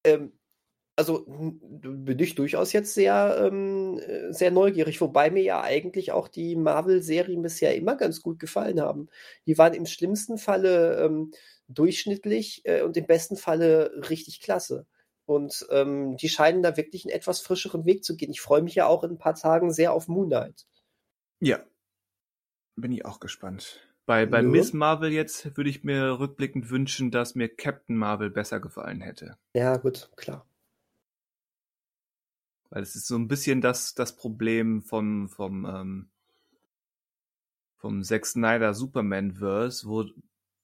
ähm, 0.04 0.34
also 0.96 1.26
bin 1.28 2.20
ich 2.20 2.36
durchaus 2.36 2.72
jetzt 2.72 2.94
sehr, 2.94 3.36
ähm, 3.40 4.00
sehr 4.30 4.52
neugierig, 4.52 5.02
wobei 5.02 5.32
mir 5.32 5.42
ja 5.42 5.62
eigentlich 5.62 6.12
auch 6.12 6.28
die 6.28 6.56
Marvel-Serien 6.56 7.42
bisher 7.42 7.76
immer 7.76 7.96
ganz 7.96 8.22
gut 8.22 8.40
gefallen 8.40 8.80
haben. 8.80 9.10
Die 9.48 9.58
waren 9.58 9.74
im 9.74 9.88
schlimmsten 9.88 10.38
Falle 10.38 11.04
ähm, 11.04 11.32
durchschnittlich 11.68 12.62
äh, 12.66 12.82
und 12.82 12.96
im 12.98 13.08
besten 13.08 13.38
Falle 13.38 13.92
richtig 14.10 14.42
klasse. 14.42 14.86
Und 15.26 15.66
ähm, 15.70 16.18
die 16.18 16.30
scheinen 16.30 16.62
da 16.62 16.76
wirklich 16.76 17.06
einen 17.06 17.16
etwas 17.16 17.40
frischeren 17.40 17.86
Weg 17.86 18.04
zu 18.04 18.18
gehen. 18.18 18.32
Ich 18.32 18.42
freue 18.42 18.62
mich 18.62 18.76
ja 18.76 18.88
auch 18.88 19.04
in 19.04 19.12
ein 19.12 19.18
paar 19.18 19.36
Tagen 19.36 19.72
sehr 19.72 19.94
auf 19.94 20.08
Moon 20.08 20.28
Knight. 20.28 20.66
Ja. 21.40 21.60
Bin 22.76 22.92
ich 22.92 23.06
auch 23.06 23.20
gespannt. 23.20 23.80
Bei, 24.06 24.26
bei 24.26 24.42
ja. 24.42 24.44
Miss 24.44 24.74
Marvel 24.74 25.12
jetzt 25.12 25.56
würde 25.56 25.70
ich 25.70 25.84
mir 25.84 26.20
rückblickend 26.20 26.70
wünschen, 26.70 27.10
dass 27.10 27.36
mir 27.36 27.48
Captain 27.48 27.96
Marvel 27.96 28.30
besser 28.30 28.60
gefallen 28.60 29.00
hätte. 29.00 29.38
Ja, 29.54 29.78
gut, 29.78 30.10
klar. 30.18 30.46
Weil 32.70 32.82
es 32.82 32.96
ist 32.96 33.08
so 33.08 33.16
ein 33.16 33.28
bisschen 33.28 33.62
das, 33.62 33.94
das 33.94 34.18
Problem 34.18 34.82
vom, 34.82 35.30
vom, 35.30 35.66
ähm, 35.66 36.10
vom 37.78 38.04
Zack 38.04 38.26
Snyder 38.26 38.74
Superman-Verse, 38.74 39.88
wo, 39.88 40.06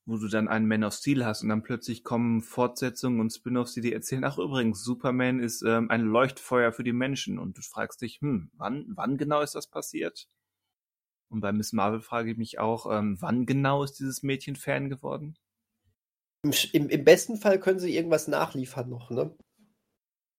wo 0.10 0.18
du 0.18 0.27
dann 0.27 0.48
einen 0.48 0.68
Man 0.68 0.84
of 0.84 0.94
Steel 0.94 1.26
hast 1.26 1.44
und 1.44 1.49
dann 1.49 1.64
plötzlich 1.64 2.03
kommen 2.03 2.41
Fortsetzungen 2.41 3.19
und 3.19 3.31
Spin-offs, 3.31 3.73
die 3.73 3.81
dir 3.81 3.94
erzählen, 3.94 4.23
ach 4.23 4.38
übrigens, 4.38 4.84
Superman 4.84 5.40
ist 5.40 5.61
ähm, 5.61 5.90
ein 5.90 6.02
Leuchtfeuer 6.02 6.72
für 6.72 6.84
die 6.84 6.94
Menschen 6.94 7.38
und 7.38 7.57
du 7.57 7.61
fragst 7.61 8.02
dich, 8.02 8.19
hm, 8.22 8.52
wann, 8.53 8.86
wann 8.90 9.18
genau 9.18 9.41
ist 9.41 9.56
das 9.56 9.68
passiert? 9.68 10.27
Und 11.30 11.41
bei 11.41 11.52
Miss 11.52 11.73
Marvel 11.73 12.02
frage 12.02 12.31
ich 12.31 12.38
mich 12.38 12.60
auch, 12.60 12.91
ähm, 12.91 13.18
wann 13.19 13.45
genau 13.45 13.84
ist 13.84 13.99
dieses 13.99 14.23
Mädchen 14.23 14.56
Fan 14.56 14.90
geworden? 14.90 15.38
Im, 16.44 16.53
im, 16.73 16.90
Im, 16.90 17.03
besten 17.03 17.38
Fall 17.38 17.60
können 17.60 17.80
sie 17.80 17.95
irgendwas 17.95 18.27
nachliefern 18.27 18.90
noch, 18.90 19.11
ne? 19.11 19.36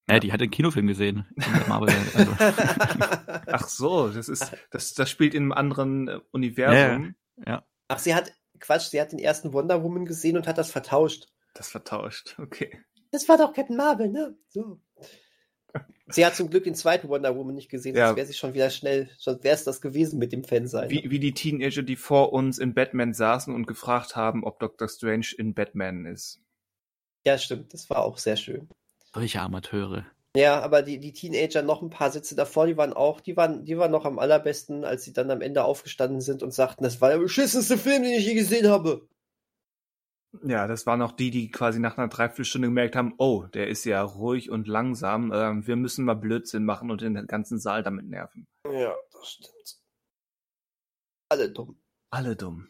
Ja, 0.09 0.19
die 0.19 0.33
hat 0.33 0.41
den 0.41 0.51
Kinofilm 0.51 0.89
gesehen. 0.89 1.27
Marvel, 1.69 1.95
also. 2.15 2.33
Ach 3.47 3.69
so, 3.69 4.09
das 4.09 4.29
ist, 4.29 4.57
das, 4.73 4.95
das 4.95 5.09
spielt 5.09 5.35
in 5.35 5.45
einem 5.45 5.53
anderen 5.53 6.09
äh, 6.09 6.21
Universum. 6.33 7.15
Ja, 7.37 7.45
ja. 7.47 7.67
Ach, 7.87 7.99
sie 7.99 8.15
hat, 8.15 8.33
Quatsch, 8.61 8.91
sie 8.91 9.01
hat 9.01 9.13
den 9.13 9.19
ersten 9.19 9.53
Wonder 9.53 9.83
Woman 9.83 10.05
gesehen 10.05 10.37
und 10.37 10.47
hat 10.47 10.59
das 10.59 10.71
vertauscht. 10.71 11.27
Das 11.55 11.69
vertauscht, 11.69 12.37
okay. 12.39 12.79
Das 13.11 13.29
war 13.29 13.39
doch 13.39 13.53
Captain 13.53 13.77
Marvel, 13.77 14.09
ne? 14.09 14.37
So. 14.49 14.81
Sie 16.09 16.27
hat 16.27 16.35
zum 16.35 16.51
Glück 16.51 16.65
den 16.65 16.75
zweiten 16.75 17.09
Wonder 17.09 17.37
Woman 17.37 17.55
nicht 17.55 17.71
gesehen, 17.71 17.97
ja. 17.97 18.07
sonst 18.07 18.17
wäre 18.17 18.27
sie 18.27 18.35
schon 18.35 18.55
wieder 18.55 18.71
schnell, 18.71 19.09
sonst 19.17 19.45
wäre 19.45 19.55
es 19.55 19.65
das 19.65 19.81
gewesen 19.81 20.19
mit 20.19 20.33
dem 20.33 20.43
Fansein. 20.43 20.91
Wie, 20.91 21.09
wie 21.11 21.21
die 21.21 21.35
Teenager, 21.35 21.83
die 21.83 21.97
vor 21.97 22.33
uns 22.33 22.59
in 22.59 22.75
Batman 22.75 23.15
saßen 23.15 23.55
und 23.55 23.67
gefragt 23.67 24.17
haben, 24.17 24.45
ob 24.45 24.59
Doctor 24.59 24.89
Strange 24.89 25.29
in 25.39 25.55
Batman 25.55 26.07
ist. 26.07 26.41
Ja, 27.25 27.39
stimmt, 27.39 27.73
das 27.73 27.89
war 27.91 28.05
auch 28.05 28.19
sehr 28.19 28.37
schön. 28.37 28.69
Solche 29.13 29.41
Amateure. 29.41 30.07
Ja, 30.37 30.61
aber 30.61 30.83
die, 30.83 31.01
die 31.01 31.13
Teenager 31.13 31.63
noch 31.63 31.83
ein 31.83 31.91
paar 31.91 32.13
Sätze 32.13 32.37
davor, 32.37 32.67
die 32.67 32.77
waren 32.77 32.93
auch, 32.93 33.21
die 33.21 33.37
waren, 33.37 33.65
die 33.65 33.77
waren 33.79 33.91
noch 33.91 34.05
am 34.05 34.21
allerbesten, 34.21 34.85
als 34.85 35.03
sie 35.03 35.13
dann 35.13 35.31
am 35.31 35.41
Ende 35.41 35.65
aufgestanden 35.65 36.21
sind 36.21 36.45
und 36.45 36.55
sagten, 36.55 36.85
das 36.85 37.01
war 37.01 37.11
der 37.11 37.19
beschissenste 37.19 37.77
Film, 37.77 38.05
den 38.05 38.13
ich 38.13 38.27
je 38.27 38.35
gesehen 38.35 38.69
habe. 38.69 39.09
Ja, 40.45 40.69
das 40.69 40.87
waren 40.87 41.03
auch 41.03 41.11
die, 41.11 41.33
die 41.33 41.51
quasi 41.51 41.81
nach 41.81 41.99
einer 41.99 42.07
Dreiviertelstunde 42.07 42.69
gemerkt 42.69 42.95
haben, 42.95 43.15
oh, 43.19 43.47
der 43.47 43.67
ist 43.67 43.85
ja 43.85 44.01
ruhig 44.01 44.51
und 44.51 44.69
langsam, 44.69 45.33
ähm, 45.35 45.67
wir 45.67 45.75
müssen 45.75 46.05
mal 46.05 46.15
Blödsinn 46.15 46.65
machen 46.65 46.93
und 46.93 47.01
den 47.01 47.27
ganzen 47.27 47.59
Saal 47.59 47.83
damit 47.83 48.07
nerven. 48.07 48.47
Ja, 48.65 48.95
das 49.13 49.29
stimmt. 49.29 49.81
Alle 51.29 51.51
dumm. 51.51 51.81
Alle 52.13 52.37
dumm. 52.37 52.69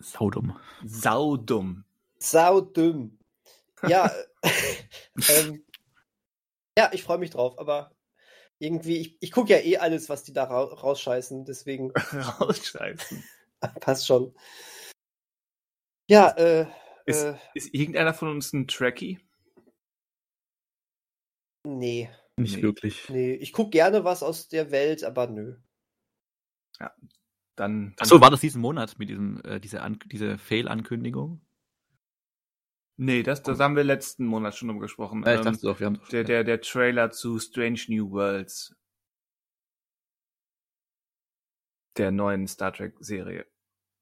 Saudumm. 0.00 0.58
Saudumm. 0.84 1.84
Saudumm. 2.18 3.19
Ja, 3.88 4.10
ähm, 5.28 5.64
ja, 6.78 6.90
ich 6.92 7.02
freue 7.02 7.18
mich 7.18 7.30
drauf, 7.30 7.58
aber 7.58 7.94
irgendwie, 8.58 8.98
ich, 8.98 9.16
ich 9.20 9.32
gucke 9.32 9.52
ja 9.52 9.58
eh 9.58 9.78
alles, 9.78 10.08
was 10.08 10.22
die 10.22 10.32
da 10.32 10.44
ra 10.44 10.62
rausscheißen, 10.62 11.44
deswegen. 11.44 11.90
rausscheißen. 12.40 13.24
Passt 13.80 14.06
schon. 14.06 14.34
Ja, 16.08 16.30
äh. 16.36 16.66
Ist, 17.06 17.22
äh, 17.24 17.36
ist 17.54 17.74
irgendeiner 17.74 18.14
von 18.14 18.28
uns 18.28 18.52
ein 18.52 18.68
Trekkie? 18.68 19.18
Nee. 21.66 22.10
Nicht 22.36 22.56
Nee. 22.56 22.62
wirklich. 22.62 23.08
Nee, 23.08 23.34
ich 23.34 23.52
gucke 23.52 23.70
gerne 23.70 24.04
was 24.04 24.22
aus 24.22 24.48
der 24.48 24.70
Welt, 24.70 25.04
aber 25.04 25.26
nö. 25.26 25.56
Ja, 26.78 26.94
dann. 27.56 27.94
dann 27.94 27.94
Achso, 27.98 28.20
war 28.20 28.30
das 28.30 28.40
diesen 28.40 28.60
Monat 28.60 28.98
mit 28.98 29.08
diesem, 29.08 29.42
äh, 29.44 29.60
diese, 29.60 29.82
An 29.82 29.98
diese 30.06 30.38
Fail-Ankündigung? 30.38 31.40
Nee, 33.02 33.22
das, 33.22 33.42
das 33.42 33.58
haben 33.60 33.76
wir 33.76 33.82
letzten 33.82 34.26
Monat 34.26 34.54
schon 34.54 34.68
drüber 34.68 34.82
gesprochen. 34.82 35.24
Äh, 35.24 35.32
ich 35.32 35.38
Ähm, 35.38 35.44
dachte 35.46 35.62
doch, 35.62 35.80
wir 35.80 35.86
haben 35.86 35.94
doch. 35.94 36.08
der, 36.08 36.22
der, 36.22 36.44
der 36.44 36.60
Trailer 36.60 37.10
zu 37.10 37.38
Strange 37.38 37.80
New 37.88 38.10
Worlds. 38.10 38.76
Der 41.96 42.10
neuen 42.10 42.46
Star 42.46 42.74
Trek-Serie. 42.74 43.46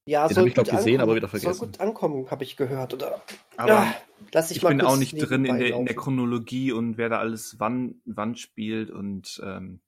Ja, 0.04 0.26
Den 0.26 0.34
soll 0.34 0.42
hab 0.42 0.48
ich, 0.48 0.54
glaub, 0.54 0.66
gut 0.66 0.76
gesehen, 0.78 0.94
aber 0.96 1.12
ankommen. 1.12 1.16
wieder 1.16 1.28
vergessen. 1.28 1.54
Soll 1.54 1.68
gut 1.68 1.80
ankommen, 1.80 2.30
habe 2.32 2.42
ich 2.42 2.56
gehört, 2.56 2.92
oder? 2.92 3.22
Aber 3.56 3.68
ja, 3.68 3.94
lass 4.32 4.50
ich, 4.50 4.56
ich 4.56 4.62
mal 4.64 4.70
bin 4.70 4.80
auch 4.80 4.96
nicht 4.96 5.12
drin 5.16 5.44
in 5.44 5.58
der, 5.58 5.76
in 5.76 5.86
der. 5.86 5.94
Chronologie 5.94 6.72
und 6.72 6.98
wer 6.98 7.08
da 7.08 7.20
alles 7.20 7.60
wann, 7.60 8.00
wann 8.04 8.34
spielt 8.34 8.90
und 8.90 9.40
ähm, 9.44 9.80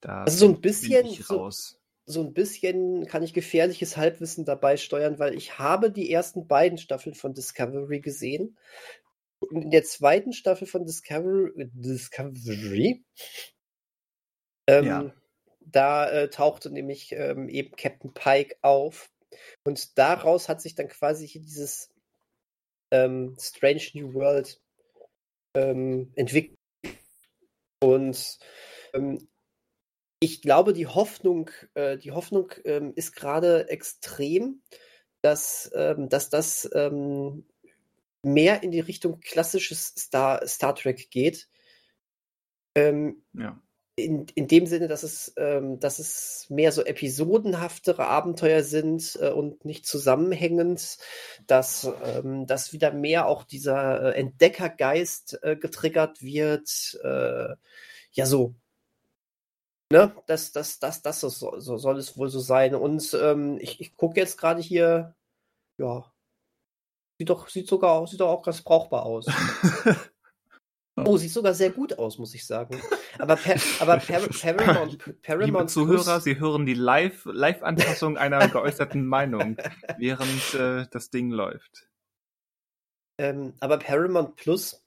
da 0.00 0.22
Also 0.22 0.38
so 0.38 0.46
ein 0.46 0.52
bin 0.54 0.62
bisschen, 0.62 1.06
so, 1.22 1.36
raus. 1.36 1.78
So 2.06 2.22
ein 2.22 2.34
bisschen 2.34 3.06
kann 3.06 3.22
ich 3.22 3.32
gefährliches 3.32 3.96
Halbwissen 3.96 4.44
dabei 4.44 4.76
steuern, 4.76 5.18
weil 5.18 5.34
ich 5.34 5.58
habe 5.58 5.90
die 5.90 6.10
ersten 6.12 6.46
beiden 6.46 6.78
Staffeln 6.78 7.14
von 7.14 7.32
Discovery 7.34 8.00
gesehen. 8.00 8.58
Und 9.40 9.62
in 9.62 9.70
der 9.70 9.84
zweiten 9.84 10.32
Staffel 10.32 10.66
von 10.66 10.84
Discovery, 10.84 11.70
Discovery 11.72 13.04
ähm, 14.66 14.84
Ja. 14.84 15.14
da 15.60 16.10
äh, 16.10 16.30
tauchte 16.30 16.70
nämlich 16.70 17.12
ähm, 17.12 17.48
eben 17.48 17.74
Captain 17.76 18.12
Pike 18.12 18.56
auf. 18.62 19.10
Und 19.64 19.98
daraus 19.98 20.48
hat 20.48 20.60
sich 20.62 20.74
dann 20.74 20.88
quasi 20.88 21.26
hier 21.26 21.42
dieses 21.42 21.90
ähm, 22.90 23.36
Strange 23.38 23.82
New 23.94 24.14
World 24.14 24.60
ähm, 25.54 26.12
entwickelt. 26.16 26.58
Und 27.82 28.38
ähm, 28.94 29.28
ich 30.24 30.40
glaube, 30.40 30.72
die 30.72 30.86
Hoffnung, 30.86 31.50
äh, 31.74 31.98
die 31.98 32.12
Hoffnung 32.12 32.50
ähm, 32.64 32.92
ist 32.96 33.14
gerade 33.14 33.68
extrem, 33.68 34.62
dass, 35.20 35.70
ähm, 35.74 36.08
dass 36.08 36.30
das 36.30 36.68
ähm, 36.74 37.44
mehr 38.22 38.62
in 38.62 38.70
die 38.70 38.80
Richtung 38.80 39.20
klassisches 39.20 39.94
Star, 39.98 40.46
Star 40.46 40.74
Trek 40.74 41.10
geht. 41.10 41.46
Ähm, 42.74 43.22
Ja. 43.34 43.60
in, 43.96 44.26
in 44.34 44.48
dem 44.48 44.66
Sinne, 44.66 44.88
dass 44.88 45.02
es, 45.02 45.34
ähm, 45.36 45.78
dass 45.78 45.98
es 45.98 46.46
mehr 46.48 46.72
so 46.72 46.82
episodenhaftere 46.82 48.06
Abenteuer 48.06 48.62
sind 48.62 49.18
äh, 49.20 49.28
und 49.28 49.64
nicht 49.66 49.86
zusammenhängend, 49.86 50.96
dass, 51.46 51.86
ähm, 52.02 52.46
dass 52.46 52.72
wieder 52.72 52.92
mehr 52.92 53.26
auch 53.26 53.44
dieser 53.44 54.14
äh, 54.14 54.18
Entdeckergeist 54.18 55.38
äh, 55.42 55.56
getriggert 55.56 56.22
wird. 56.22 56.98
Äh, 57.04 57.56
ja, 58.12 58.26
so. 58.26 58.54
Ne? 59.92 60.14
Das, 60.26 60.52
das, 60.52 60.78
das, 60.78 61.02
das 61.02 61.20
so, 61.20 61.28
so 61.28 61.78
soll 61.78 61.98
es 61.98 62.16
wohl 62.16 62.28
so 62.28 62.40
sein. 62.40 62.74
Und 62.74 63.16
ähm, 63.20 63.58
ich, 63.60 63.80
ich 63.80 63.96
gucke 63.96 64.18
jetzt 64.18 64.38
gerade 64.38 64.60
hier, 64.60 65.14
ja, 65.78 66.12
sieht 67.18 67.30
doch, 67.30 67.48
sieht 67.48 67.68
sogar, 67.68 68.06
sieht 68.06 68.20
doch 68.20 68.30
auch 68.30 68.42
ganz 68.42 68.62
brauchbar 68.62 69.04
aus. 69.04 69.26
Oh, 70.96 71.16
sieht 71.16 71.32
sogar 71.32 71.54
sehr 71.54 71.70
gut 71.70 71.98
aus, 71.98 72.18
muss 72.18 72.34
ich 72.34 72.46
sagen. 72.46 72.80
Aber, 73.18 73.34
per, 73.34 73.56
aber 73.80 73.96
per, 73.98 74.20
Paramount, 74.28 74.92
Liebe 74.92 75.12
Paramount 75.22 75.68
Zuhörer, 75.70 76.04
Plus, 76.04 76.24
Sie 76.24 76.38
hören 76.38 76.66
die 76.66 76.74
Live- 76.74 77.24
Live-Anpassung 77.24 78.16
einer 78.16 78.46
geäußerten 78.46 79.04
Meinung, 79.04 79.56
während 79.98 80.54
äh, 80.54 80.86
das 80.92 81.10
Ding 81.10 81.32
läuft. 81.32 81.88
ähm, 83.18 83.54
aber 83.58 83.78
Paramount 83.78 84.36
Plus, 84.36 84.84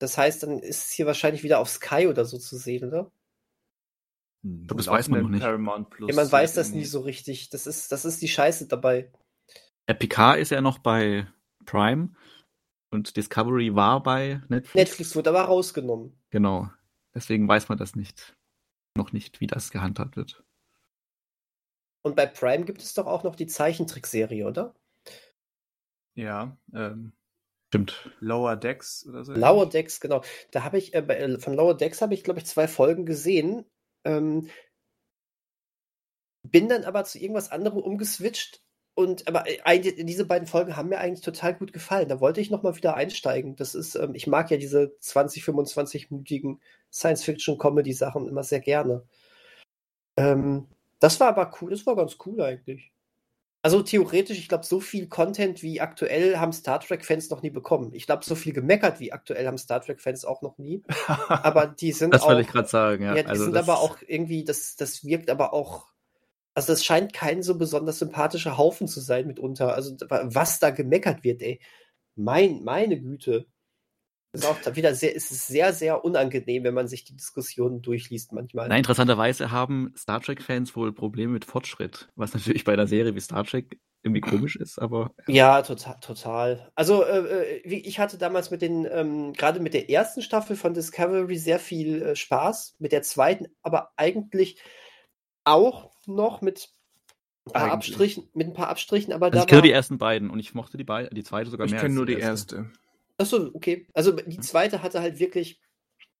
das 0.00 0.18
heißt, 0.18 0.42
dann 0.42 0.58
ist 0.58 0.86
es 0.86 0.90
hier 0.90 1.06
wahrscheinlich 1.06 1.44
wieder 1.44 1.60
auf 1.60 1.68
Sky 1.68 2.08
oder 2.08 2.24
so 2.24 2.38
zu 2.38 2.56
sehen, 2.56 2.88
oder? 2.88 3.12
Hm, 4.46 4.66
glaub, 4.66 4.78
das 4.78 4.86
wo 4.86 4.92
weiß 4.92 5.08
man 5.08 5.22
noch 5.22 5.28
nicht. 5.28 5.42
Paramount 5.42 5.90
Plus 5.90 6.08
Ja, 6.08 6.14
man 6.14 6.30
weiß 6.30 6.54
das 6.54 6.70
nie 6.70 6.84
so 6.84 7.00
richtig. 7.00 7.50
Das 7.50 7.66
ist, 7.66 7.90
das 7.90 8.04
ist 8.04 8.22
die 8.22 8.28
Scheiße 8.28 8.68
dabei. 8.68 9.10
PK 9.86 10.34
ist 10.34 10.50
ja 10.50 10.60
noch 10.60 10.78
bei 10.78 11.26
Prime 11.64 12.10
und 12.90 13.16
Discovery 13.16 13.74
war 13.74 14.02
bei 14.02 14.40
Netflix. 14.48 14.74
Netflix 14.74 15.16
wurde 15.16 15.30
aber 15.30 15.42
rausgenommen. 15.42 16.16
Genau. 16.30 16.70
Deswegen 17.14 17.48
weiß 17.48 17.68
man 17.68 17.78
das 17.78 17.96
nicht. 17.96 18.36
Noch 18.96 19.12
nicht, 19.12 19.40
wie 19.40 19.46
das 19.46 19.70
gehandhabt 19.70 20.16
wird. 20.16 20.44
Und 22.02 22.14
bei 22.14 22.26
Prime 22.26 22.64
gibt 22.64 22.82
es 22.82 22.94
doch 22.94 23.06
auch 23.06 23.24
noch 23.24 23.34
die 23.34 23.48
Zeichentrickserie, 23.48 24.46
oder? 24.46 24.74
Ja, 26.14 26.56
ähm, 26.72 27.12
Stimmt. 27.68 28.10
Lower 28.20 28.56
Decks 28.56 29.04
oder 29.08 29.24
so. 29.24 29.32
Lower 29.32 29.68
Decks, 29.68 30.00
genau. 30.00 30.22
Da 30.52 30.62
habe 30.62 30.78
ich, 30.78 30.94
äh, 30.94 31.02
bei, 31.02 31.16
äh, 31.16 31.38
von 31.38 31.54
Lower 31.54 31.76
Decks 31.76 32.00
habe 32.00 32.14
ich, 32.14 32.22
glaube 32.22 32.38
ich, 32.38 32.46
zwei 32.46 32.68
Folgen 32.68 33.06
gesehen. 33.06 33.66
Ähm, 34.06 34.48
bin 36.42 36.68
dann 36.68 36.84
aber 36.84 37.04
zu 37.04 37.18
irgendwas 37.18 37.50
anderem 37.50 37.80
umgeswitcht. 37.82 38.62
Und 38.94 39.28
aber 39.28 39.44
äh, 39.46 39.78
diese 40.04 40.24
beiden 40.24 40.48
Folgen 40.48 40.76
haben 40.76 40.88
mir 40.88 40.98
eigentlich 40.98 41.24
total 41.24 41.54
gut 41.54 41.74
gefallen. 41.74 42.08
Da 42.08 42.20
wollte 42.20 42.40
ich 42.40 42.50
noch 42.50 42.62
mal 42.62 42.76
wieder 42.76 42.94
einsteigen. 42.96 43.54
Das 43.56 43.74
ist, 43.74 43.94
ähm, 43.94 44.14
ich 44.14 44.26
mag 44.26 44.50
ja 44.50 44.56
diese 44.56 44.96
20, 45.00 45.42
25-minütigen 45.42 46.60
Science-Fiction-Comedy-Sachen 46.90 48.26
immer 48.26 48.42
sehr 48.42 48.60
gerne. 48.60 49.02
Ähm, 50.16 50.66
das 50.98 51.20
war 51.20 51.28
aber 51.28 51.52
cool, 51.60 51.70
das 51.70 51.84
war 51.86 51.94
ganz 51.94 52.16
cool 52.24 52.40
eigentlich. 52.40 52.90
Also 53.66 53.82
theoretisch, 53.82 54.38
ich 54.38 54.48
glaube, 54.48 54.64
so 54.64 54.78
viel 54.78 55.08
Content 55.08 55.60
wie 55.60 55.80
aktuell 55.80 56.36
haben 56.36 56.52
Star 56.52 56.78
Trek-Fans 56.78 57.30
noch 57.30 57.42
nie 57.42 57.50
bekommen. 57.50 57.92
Ich 57.94 58.06
glaube, 58.06 58.24
so 58.24 58.36
viel 58.36 58.52
gemeckert 58.52 59.00
wie 59.00 59.12
aktuell 59.12 59.44
haben 59.44 59.58
Star 59.58 59.80
Trek-Fans 59.80 60.24
auch 60.24 60.40
noch 60.40 60.56
nie. 60.56 60.84
Aber 61.28 61.66
die 61.66 61.90
sind 61.90 62.14
Das 62.14 62.22
auch. 62.22 62.28
wollte 62.28 62.42
ich 62.42 62.46
gerade 62.46 62.68
sagen, 62.68 63.02
ja. 63.02 63.16
Ja, 63.16 63.24
die 63.24 63.28
also 63.28 63.42
sind 63.42 63.56
das, 63.56 63.68
aber 63.68 63.80
auch 63.80 63.98
irgendwie, 64.06 64.44
das, 64.44 64.76
das 64.76 65.02
wirkt 65.04 65.30
aber 65.30 65.52
auch. 65.52 65.88
Also, 66.54 66.74
das 66.74 66.84
scheint 66.84 67.12
kein 67.12 67.42
so 67.42 67.58
besonders 67.58 67.98
sympathischer 67.98 68.56
Haufen 68.56 68.86
zu 68.86 69.00
sein 69.00 69.26
mitunter. 69.26 69.74
Also, 69.74 69.96
was 70.08 70.60
da 70.60 70.70
gemeckert 70.70 71.24
wird, 71.24 71.42
ey. 71.42 71.58
Mein, 72.14 72.62
meine 72.62 73.00
Güte. 73.00 73.46
Ist 74.32 74.44
auch 74.44 74.76
wieder 74.76 74.94
sehr, 74.94 75.14
ist 75.14 75.30
es 75.30 75.46
sehr, 75.46 75.72
sehr 75.72 76.04
unangenehm, 76.04 76.64
wenn 76.64 76.74
man 76.74 76.88
sich 76.88 77.04
die 77.04 77.16
Diskussionen 77.16 77.80
durchliest 77.80 78.32
manchmal. 78.32 78.68
Na, 78.68 78.76
interessanterweise 78.76 79.50
haben 79.50 79.92
Star 79.96 80.20
Trek-Fans 80.20 80.76
wohl 80.76 80.92
Probleme 80.92 81.32
mit 81.32 81.44
Fortschritt, 81.44 82.08
was 82.16 82.34
natürlich 82.34 82.64
bei 82.64 82.74
einer 82.74 82.86
Serie 82.86 83.14
wie 83.14 83.20
Star 83.20 83.44
Trek 83.44 83.78
irgendwie 84.02 84.20
komisch 84.20 84.56
ist, 84.56 84.78
aber 84.78 85.12
Ja, 85.26 85.62
total, 85.62 85.96
total. 86.00 86.70
Also, 86.74 87.02
äh, 87.02 87.18
äh, 87.18 87.62
wie- 87.64 87.80
ich 87.80 87.98
hatte 87.98 88.18
damals 88.18 88.50
mit 88.50 88.62
den, 88.62 88.86
ähm, 88.90 89.32
gerade 89.32 89.58
mit 89.58 89.74
der 89.74 89.90
ersten 89.90 90.22
Staffel 90.22 90.54
von 90.54 90.74
Discovery 90.74 91.36
sehr 91.36 91.58
viel 91.58 92.02
äh, 92.02 92.16
Spaß, 92.16 92.76
mit 92.78 92.92
der 92.92 93.02
zweiten, 93.02 93.46
aber 93.62 93.90
eigentlich 93.96 94.60
auch 95.44 95.90
noch 96.06 96.40
mit 96.42 96.68
ein 97.46 97.52
paar 97.52 97.62
Eigentlich. 97.62 97.72
Abstrichen, 97.72 98.28
mit 98.34 98.48
ein 98.48 98.52
paar 98.54 98.68
Abstrichen, 98.68 99.12
aber 99.12 99.26
also 99.26 99.38
da 99.38 99.42
ich 99.42 99.46
kenne 99.48 99.62
die 99.62 99.70
ersten 99.72 99.98
beiden 99.98 100.30
und 100.30 100.38
ich 100.38 100.54
mochte 100.54 100.76
die 100.76 100.84
beiden, 100.84 101.14
die 101.14 101.24
zweite 101.24 101.50
sogar 101.50 101.66
ich 101.66 101.72
mehr 101.72 101.80
kenne 101.80 101.90
als 101.90 101.96
nur 101.96 102.06
die 102.06 102.12
erste. 102.14 102.56
erste. 102.56 102.70
Achso, 103.18 103.50
okay. 103.54 103.86
Also 103.94 104.12
die 104.12 104.40
zweite 104.40 104.82
hatte 104.82 105.00
halt 105.00 105.18
wirklich 105.18 105.60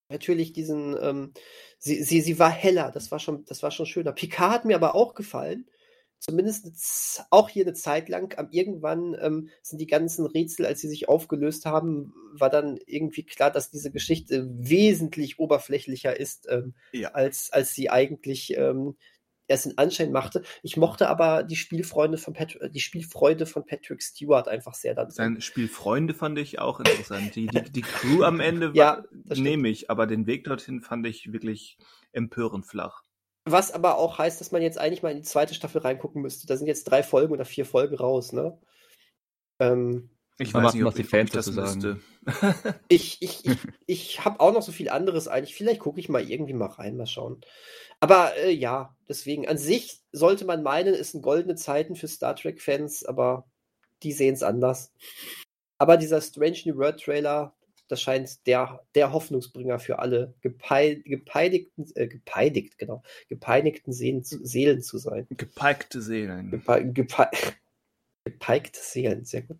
natürlich 0.08 0.52
diesen, 0.52 0.96
ähm, 1.00 1.32
sie, 1.78 2.02
sie, 2.02 2.20
sie 2.20 2.38
war 2.38 2.50
heller, 2.50 2.90
das 2.92 3.10
war 3.10 3.18
schon, 3.18 3.44
das 3.44 3.62
war 3.62 3.70
schon 3.70 3.86
schöner. 3.86 4.12
Picard 4.12 4.52
hat 4.52 4.64
mir 4.64 4.76
aber 4.76 4.94
auch 4.94 5.14
gefallen. 5.14 5.66
Zumindest 6.18 7.24
auch 7.30 7.50
hier 7.50 7.64
eine 7.64 7.74
Zeit 7.74 8.08
lang. 8.08 8.36
Am 8.38 8.48
irgendwann 8.50 9.14
ähm, 9.20 9.50
sind 9.62 9.80
die 9.80 9.86
ganzen 9.86 10.24
Rätsel, 10.24 10.64
als 10.64 10.80
sie 10.80 10.88
sich 10.88 11.08
aufgelöst 11.10 11.66
haben, 11.66 12.14
war 12.32 12.48
dann 12.48 12.78
irgendwie 12.86 13.24
klar, 13.24 13.50
dass 13.50 13.70
diese 13.70 13.90
Geschichte 13.90 14.48
wesentlich 14.50 15.38
oberflächlicher 15.38 16.18
ist, 16.18 16.48
ähm, 16.48 16.74
Ja. 16.92 17.10
als, 17.10 17.52
als 17.52 17.74
sie 17.74 17.90
eigentlich 17.90 18.56
ähm, 18.56 18.96
erst 19.48 19.66
den 19.66 19.78
Anschein 19.78 20.12
machte. 20.12 20.42
Ich 20.62 20.76
mochte 20.76 21.08
aber 21.08 21.42
die 21.42 21.56
Spielfreunde 21.56 22.18
von 22.18 22.34
Pat 22.34 22.58
die 22.70 22.80
Spielfreude 22.80 23.46
von 23.46 23.64
Patrick 23.64 24.02
Stewart 24.02 24.48
einfach 24.48 24.74
sehr 24.74 24.94
dann. 24.94 25.10
Sein 25.10 25.40
Spielfreunde 25.40 26.14
fand 26.14 26.38
ich 26.38 26.58
auch 26.58 26.80
interessant. 26.80 27.34
Die, 27.34 27.46
die, 27.46 27.70
die 27.70 27.82
Crew 27.82 28.22
am 28.22 28.40
Ende 28.40 28.72
Ja, 28.74 29.04
war, 29.12 29.36
nehme 29.36 29.68
ich, 29.68 29.90
aber 29.90 30.06
den 30.06 30.26
Weg 30.26 30.44
dorthin 30.44 30.80
fand 30.80 31.06
ich 31.06 31.32
wirklich 31.32 31.78
empörend 32.12 32.66
flach. 32.66 33.02
Was 33.44 33.70
aber 33.70 33.96
auch 33.98 34.18
heißt, 34.18 34.40
dass 34.40 34.50
man 34.50 34.62
jetzt 34.62 34.78
eigentlich 34.78 35.02
mal 35.02 35.10
in 35.10 35.18
die 35.18 35.22
zweite 35.22 35.54
Staffel 35.54 35.80
reingucken 35.80 36.20
müsste. 36.20 36.48
Da 36.48 36.56
sind 36.56 36.66
jetzt 36.66 36.84
drei 36.84 37.04
Folgen 37.04 37.32
oder 37.32 37.44
vier 37.44 37.64
Folgen 37.64 37.94
raus, 37.94 38.32
ne? 38.32 38.58
Ähm, 39.60 40.10
Ich 40.38 40.52
Mal 40.52 40.58
weiß 40.60 40.64
warten, 40.64 40.78
nicht, 40.78 40.84
was 40.86 40.92
ob 40.92 40.96
die 40.96 41.02
ich, 41.02 41.08
Fans 41.08 41.30
ob 41.30 41.36
ich 41.38 41.44
das 41.44 41.46
dazu 41.46 41.52
sagen. 41.52 42.00
müsste. 42.24 42.74
ich 42.88 43.22
ich, 43.22 43.46
ich, 43.46 43.58
ich 43.86 44.24
habe 44.24 44.40
auch 44.40 44.52
noch 44.52 44.62
so 44.62 44.72
viel 44.72 44.88
anderes 44.90 45.28
eigentlich. 45.28 45.54
Vielleicht 45.54 45.80
gucke 45.80 45.98
ich 46.00 46.08
mal 46.08 46.28
irgendwie 46.28 46.52
mal 46.52 46.66
rein, 46.66 46.96
mal 46.96 47.06
schauen. 47.06 47.40
Aber 48.00 48.36
äh, 48.36 48.50
ja, 48.50 48.94
deswegen 49.08 49.48
an 49.48 49.56
sich 49.56 50.00
sollte 50.12 50.44
man 50.44 50.62
meinen, 50.62 50.92
es 50.94 51.12
sind 51.12 51.22
goldene 51.22 51.54
Zeiten 51.54 51.96
für 51.96 52.08
Star 52.08 52.36
Trek-Fans, 52.36 53.04
aber 53.06 53.46
die 54.02 54.12
sehen 54.12 54.34
es 54.34 54.42
anders. 54.42 54.92
Aber 55.78 55.96
dieser 55.96 56.20
Strange 56.20 56.58
New 56.66 56.76
World 56.76 57.00
Trailer, 57.02 57.54
das 57.88 58.02
scheint 58.02 58.46
der, 58.46 58.84
der 58.94 59.12
Hoffnungsbringer 59.12 59.78
für 59.78 59.98
alle 60.00 60.34
gepei 60.42 61.00
gepeinigten, 61.04 61.86
äh, 61.94 62.08
gepeinigt, 62.08 62.76
genau, 62.78 63.02
gepeinigten 63.28 63.92
Seelen, 63.92 64.24
zu- 64.24 64.44
Seelen 64.44 64.82
zu 64.82 64.98
sein. 64.98 65.26
Gepeikte 65.30 66.02
Seelen. 66.02 66.50
Gepe 66.50 66.84
gepe 66.92 67.30
gepeigte 68.24 68.80
Seelen, 68.82 69.24
sehr 69.24 69.42
gut. 69.42 69.58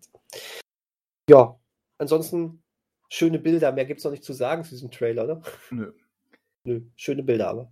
Ja, 1.29 1.59
ansonsten 1.97 2.63
schöne 3.09 3.39
Bilder, 3.39 3.71
mehr 3.71 3.85
gibt 3.85 3.99
es 3.99 4.03
noch 4.03 4.11
nicht 4.11 4.23
zu 4.23 4.33
sagen 4.33 4.63
zu 4.63 4.71
diesem 4.71 4.91
Trailer, 4.91 5.23
oder? 5.25 5.41
Nö. 5.71 5.93
Nö, 6.65 6.81
schöne 6.95 7.23
Bilder 7.23 7.49
aber. 7.49 7.71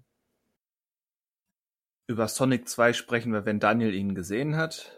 Über 2.07 2.27
Sonic 2.27 2.68
2 2.69 2.94
sprechen 2.94 3.34
wir, 3.34 3.45
wenn 3.45 3.60
Daniel 3.60 3.94
ihn 3.94 4.14
gesehen 4.14 4.56
hat. 4.56 4.91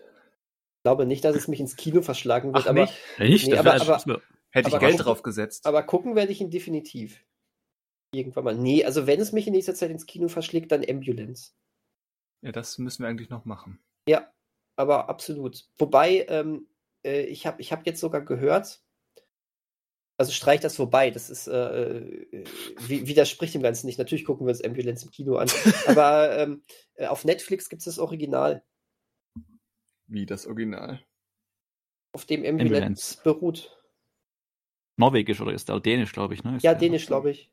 Ich 0.80 0.84
glaube 0.84 1.06
nicht, 1.06 1.24
dass 1.24 1.36
es 1.36 1.48
mich 1.48 1.60
ins 1.60 1.76
Kino 1.76 2.02
verschlagen 2.02 2.54
wird, 2.54 2.64
Ach, 2.66 2.70
aber, 2.70 2.82
nicht? 2.82 2.94
Echt? 3.18 3.48
Nee, 3.48 3.58
aber- 3.58 3.76
aber- 3.80 4.06
wär- 4.06 4.22
Hätte 4.50 4.70
ich 4.70 4.76
Aber 4.76 4.88
Geld 4.88 5.04
drauf 5.04 5.22
gesetzt. 5.24 5.66
aber 5.68 5.84
gucken 5.84 6.16
werde 6.16 6.32
ich 6.32 6.40
ihn 6.40 6.50
definitiv. 6.50 7.22
Irgendwann 8.14 8.46
mal. 8.46 8.56
Nee, 8.56 8.86
also 8.86 9.06
wenn 9.06 9.20
es 9.20 9.34
mich 9.34 9.46
in 9.46 9.54
nächster 9.54 9.76
Zeit 9.76 9.92
ins 9.92 10.06
Kino 10.06 10.30
verschlägt, 10.30 10.72
dann 10.72 10.86
Ambulance. 10.90 11.52
ja, 12.42 12.52
das 12.54 12.78
müssen 12.78 13.04
wir 13.04 13.10
eigentlich 13.10 13.30
noch 13.30 13.44
machen. 13.46 13.80
Ja, 14.08 14.32
aber 14.78 15.10
absolut. 15.10 15.68
Wobei, 15.78 16.26
ähm, 16.30 16.68
äh, 17.04 17.22
ich 17.24 17.46
habe 17.48 17.62
ich 17.62 17.72
hab 17.72 17.86
jetzt 17.86 18.00
sogar 18.00 18.22
gehört, 18.22 18.82
also 20.20 20.32
streich 20.32 20.62
das 20.62 20.76
vorbei, 20.76 21.12
das 21.12 21.30
ist, 21.30 21.48
äh, 21.48 22.00
äh, 22.00 22.46
wi- 22.88 23.06
widerspricht 23.08 23.54
dem 23.54 23.62
Ganzen 23.62 23.86
nicht. 23.86 24.00
Natürlich 24.00 24.26
gucken 24.26 24.48
wir 24.48 24.52
uns 24.52 24.64
Ambulance 24.64 25.06
im 25.06 25.12
Kino 25.12 25.36
an, 25.38 25.48
aber 25.88 26.38
ähm, 26.38 26.64
äh, 26.96 27.06
auf 27.08 27.24
Netflix 27.26 27.70
gibt 27.70 27.82
es 27.82 27.86
das 27.86 28.00
Original, 28.00 28.64
Wie 30.08 30.26
das 30.26 30.48
Original. 30.48 31.02
auf 32.14 32.26
dem 32.26 32.40
Ambulance, 32.46 32.64
Ambulance. 32.76 33.20
beruht. 33.24 33.74
Norwegisch 35.00 35.40
oder 35.42 35.54
ist 35.54 35.70
der 35.70 35.80
Dänisch, 35.80 36.12
glaube 36.14 36.34
ich, 36.34 36.44
ne? 36.44 36.58
Ist 36.58 36.64
Ja, 36.64 36.74
Dänisch, 36.74 37.06
glaube 37.06 37.30
ich. 37.30 37.52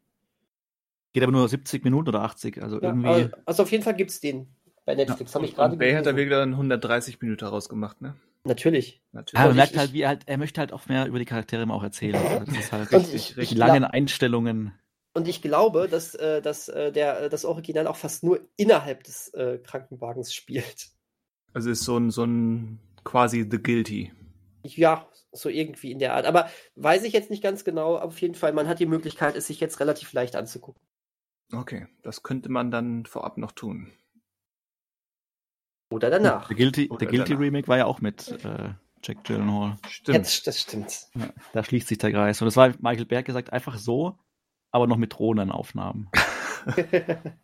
Geht 1.12 1.22
aber 1.22 1.32
nur 1.32 1.46
70 1.46 1.84
Minuten 1.84 2.08
oder 2.08 2.22
80, 2.22 2.62
also 2.62 2.80
Ja, 2.80 2.88
irgendwie. 2.88 3.28
also, 3.44 3.62
auf 3.62 3.70
jeden 3.70 3.84
Fall 3.84 3.94
gibt 3.94 4.10
es 4.10 4.20
den 4.20 4.48
bei 4.86 4.94
Netflix. 4.94 5.34
Habe 5.34 5.44
ich 5.44 5.54
gerade 5.54 5.74
Und 5.74 5.78
Bay 5.78 5.92
hat 5.92 6.06
da 6.06 6.16
wieder 6.16 6.42
einen 6.42 6.54
130 6.54 7.20
Minuten 7.20 7.44
rausgemacht, 7.44 8.00
ne? 8.00 8.16
Natürlich. 8.44 9.02
Natürlich. 9.12 9.34
Ja, 9.38 9.40
man 9.42 9.50
Und 9.50 9.56
merkt 9.56 9.72
ich- 9.72 9.78
halt, 9.78 9.92
wie 9.92 10.02
er 10.02 10.08
halt, 10.08 10.22
er 10.26 10.38
möchte 10.38 10.60
halt 10.60 10.72
auch 10.72 10.86
mehr 10.86 11.06
über 11.06 11.18
die 11.18 11.24
Charaktere 11.24 11.62
immer 11.62 11.74
auch 11.74 11.82
erzählen. 11.82 12.14
Also 12.16 12.44
das 12.44 12.56
ist 12.58 12.72
halt 12.72 12.92
Richtig, 12.92 13.14
ich, 13.14 13.36
richtig. 13.36 13.58
langen 13.58 13.84
Einstellungen. 13.84 14.72
und 15.14 15.28
ich 15.28 15.40
glaube, 15.42 15.88
dass, 15.88 16.14
äh, 16.14 16.42
dass 16.42 16.68
äh, 16.68 16.92
der, 16.92 17.28
das 17.28 17.44
Original 17.44 17.86
auch 17.86 17.96
fast 17.96 18.22
nur 18.24 18.40
innerhalb 18.56 19.04
des 19.04 19.28
äh, 19.34 19.58
Krankenwagens 19.58 20.34
spielt. 20.34 20.88
Also 21.54 21.70
ist 21.70 21.84
so 21.84 21.96
ein, 21.96 22.10
so 22.10 22.24
ein 22.24 22.80
quasi 23.04 23.46
The 23.48 23.58
Guilty. 23.62 24.12
Ja, 24.64 25.08
so 25.32 25.48
irgendwie 25.48 25.92
in 25.92 25.98
der 25.98 26.14
Art. 26.14 26.26
Aber 26.26 26.48
weiß 26.74 27.04
ich 27.04 27.12
jetzt 27.12 27.30
nicht 27.30 27.42
ganz 27.42 27.64
genau. 27.64 27.96
Auf 27.96 28.20
jeden 28.20 28.34
Fall, 28.34 28.52
man 28.52 28.66
hat 28.68 28.78
die 28.80 28.86
Möglichkeit, 28.86 29.36
es 29.36 29.46
sich 29.46 29.60
jetzt 29.60 29.78
relativ 29.80 30.12
leicht 30.12 30.36
anzugucken. 30.36 30.82
Okay, 31.52 31.86
das 32.02 32.22
könnte 32.22 32.48
man 32.50 32.70
dann 32.70 33.04
vorab 33.06 33.36
noch 33.38 33.52
tun. 33.52 33.92
Oder 35.94 36.10
danach. 36.10 36.48
Der 36.48 36.56
Guilty, 36.56 36.88
Oder 36.88 36.98
der 36.98 37.08
Guilty 37.08 37.30
danach. 37.30 37.40
Remake 37.40 37.68
war 37.68 37.78
ja 37.78 37.84
auch 37.86 38.00
mit 38.00 38.28
äh, 38.44 38.70
Jack 39.00 39.22
Gyllenhaal. 39.22 39.76
Stimmt. 39.88 40.18
Jetzt, 40.18 40.44
das 40.48 40.60
stimmt. 40.60 41.06
Ja, 41.14 41.28
da 41.52 41.62
schließt 41.62 41.86
sich 41.86 41.98
der 41.98 42.10
Kreis. 42.10 42.42
Und 42.42 42.48
es 42.48 42.56
war 42.56 42.70
Michael 42.80 43.04
Berg 43.04 43.26
gesagt, 43.26 43.52
einfach 43.52 43.78
so, 43.78 44.18
aber 44.72 44.88
noch 44.88 44.96
mit 44.96 45.16
Drohnenaufnahmen. 45.16 46.10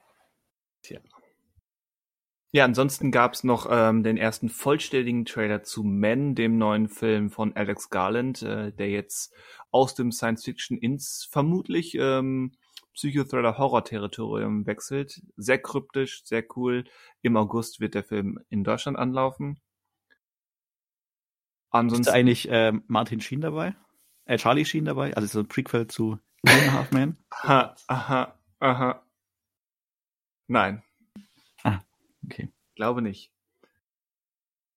Ja, 2.53 2.65
ansonsten 2.65 3.13
gab's 3.13 3.45
noch 3.45 3.69
ähm, 3.71 4.03
den 4.03 4.17
ersten 4.17 4.49
vollständigen 4.49 5.25
Trailer 5.25 5.63
zu 5.63 5.85
Men, 5.85 6.35
dem 6.35 6.59
neuen 6.59 6.89
Film 6.89 7.31
von 7.31 7.55
Alex 7.55 7.91
Garland, 7.91 8.43
äh, 8.43 8.73
der 8.73 8.91
jetzt 8.91 9.33
aus 9.71 9.95
dem 9.95 10.11
Science-Fiction 10.11 10.77
ins 10.77 11.29
vermutlich 11.31 11.95
ähm, 11.95 12.51
Psychothriller-Horror-Territorium 12.95 14.67
wechselt. 14.67 15.23
Sehr 15.37 15.61
kryptisch, 15.61 16.25
sehr 16.25 16.45
cool. 16.57 16.85
Im 17.23 17.37
August 17.37 17.81
wird 17.81 17.95
der 17.95 18.05
Film 18.05 18.41
in 18.49 18.65
Deutschland 18.65 18.99
anlaufen. 18.99 19.53
Ist 19.53 19.61
Ansonsten 21.71 22.05
da 22.07 22.13
eigentlich 22.13 22.49
ähm, 22.51 22.83
Martin 22.89 23.21
Sheen 23.21 23.41
dabei? 23.41 23.77
Äh, 24.25 24.39
Charlie 24.39 24.65
Sheen 24.65 24.85
dabei? 24.85 25.15
Also 25.15 25.29
so 25.29 25.41
ein 25.41 25.49
Prequel 25.49 25.87
zu 25.87 26.19
Half 26.47 26.91
Men? 26.93 27.17
Aha, 27.31 27.77
aha, 27.87 28.39
aha. 28.59 29.07
Nein, 30.49 30.83
Okay. 32.25 32.49
glaube 32.75 33.03
nicht. 33.03 33.33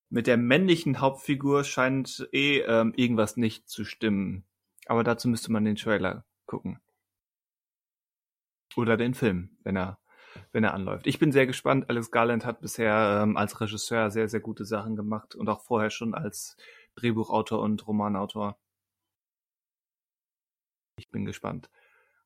Mit 0.09 0.27
der 0.27 0.37
männlichen 0.37 0.99
Hauptfigur 0.99 1.63
scheint 1.63 2.27
eh 2.31 2.59
ähm, 2.59 2.93
irgendwas 2.95 3.37
nicht 3.37 3.67
zu 3.67 3.83
stimmen. 3.83 4.45
Aber 4.85 5.03
dazu 5.03 5.27
müsste 5.27 5.51
man 5.51 5.65
den 5.65 5.75
Trailer 5.75 6.25
gucken. 6.45 6.79
Oder 8.75 8.97
den 8.97 9.13
Film, 9.13 9.57
wenn 9.63 9.75
er, 9.75 9.99
wenn 10.51 10.63
er 10.63 10.73
anläuft. 10.73 11.07
Ich 11.07 11.19
bin 11.19 11.31
sehr 11.31 11.45
gespannt. 11.47 11.89
Alex 11.89 12.11
Garland 12.11 12.45
hat 12.45 12.61
bisher 12.61 13.21
ähm, 13.23 13.37
als 13.37 13.59
Regisseur 13.61 14.09
sehr, 14.09 14.27
sehr 14.27 14.39
gute 14.39 14.65
Sachen 14.65 14.95
gemacht 14.95 15.35
und 15.35 15.49
auch 15.49 15.61
vorher 15.61 15.89
schon 15.89 16.13
als 16.13 16.57
Drehbuchautor 16.95 17.59
und 17.59 17.85
Romanautor. 17.87 18.57
Ich 20.97 21.09
bin 21.09 21.25
gespannt. 21.25 21.69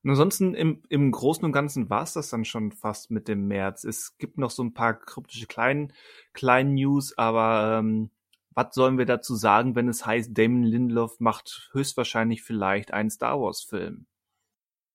Und 0.02 0.10
ansonsten 0.10 0.54
im, 0.54 0.82
im 0.88 1.10
Großen 1.10 1.44
und 1.44 1.52
Ganzen 1.52 1.90
war 1.90 2.02
es 2.02 2.12
das 2.12 2.30
dann 2.30 2.44
schon 2.44 2.72
fast 2.72 3.10
mit 3.10 3.28
dem 3.28 3.48
März. 3.48 3.84
Es 3.84 4.16
gibt 4.18 4.38
noch 4.38 4.50
so 4.50 4.62
ein 4.62 4.72
paar 4.72 4.94
kryptische 4.94 5.46
kleinen, 5.46 5.92
kleinen 6.32 6.74
News, 6.74 7.16
aber 7.18 7.78
ähm, 7.78 8.10
was 8.50 8.74
sollen 8.74 8.98
wir 8.98 9.06
dazu 9.06 9.34
sagen, 9.34 9.74
wenn 9.74 9.88
es 9.88 10.06
heißt, 10.06 10.36
Damon 10.36 10.62
Lindelof 10.62 11.20
macht 11.20 11.70
höchstwahrscheinlich 11.72 12.42
vielleicht 12.42 12.92
einen 12.92 13.10
Star 13.10 13.40
Wars 13.40 13.62
Film? 13.62 14.06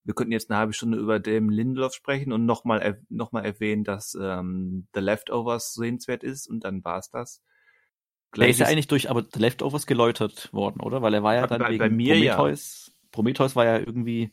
Wir 0.06 0.14
könnten 0.14 0.32
jetzt 0.34 0.50
eine 0.52 0.60
halbe 0.60 0.74
Stunde 0.74 0.98
über 0.98 1.20
Damon 1.20 1.52
Lindelof 1.52 1.94
sprechen 1.94 2.34
und 2.34 2.46
nochmal 2.46 2.82
er 2.82 2.98
noch 3.10 3.32
mal 3.32 3.46
erwähnen, 3.46 3.84
dass 3.84 4.18
ähm, 4.20 4.88
The 4.94 5.00
Leftovers 5.00 5.74
sehenswert 5.74 6.24
ist 6.24 6.48
und 6.48 6.64
dann 6.66 6.84
war 6.84 7.00
es 7.00 7.10
das. 7.10 7.42
Der 8.36 8.50
ist 8.50 8.60
ja 8.60 8.66
eigentlich 8.66 8.88
durch 8.88 9.10
aber 9.10 9.24
The 9.32 9.40
Leftovers 9.40 9.86
geläutert 9.86 10.52
worden, 10.54 10.82
oder? 10.82 11.02
Weil 11.02 11.14
er 11.14 11.24
war 11.24 11.36
ja 11.36 11.48
dann 11.48 11.60
bei- 11.62 11.70
wegen 11.70 11.80
bei 11.80 11.90
mir 11.90 12.18
ja. 12.18 12.36
Prometheus. 12.36 12.92
Prometheus 13.12 13.56
war 13.56 13.66
ja 13.66 13.78
irgendwie, 13.78 14.32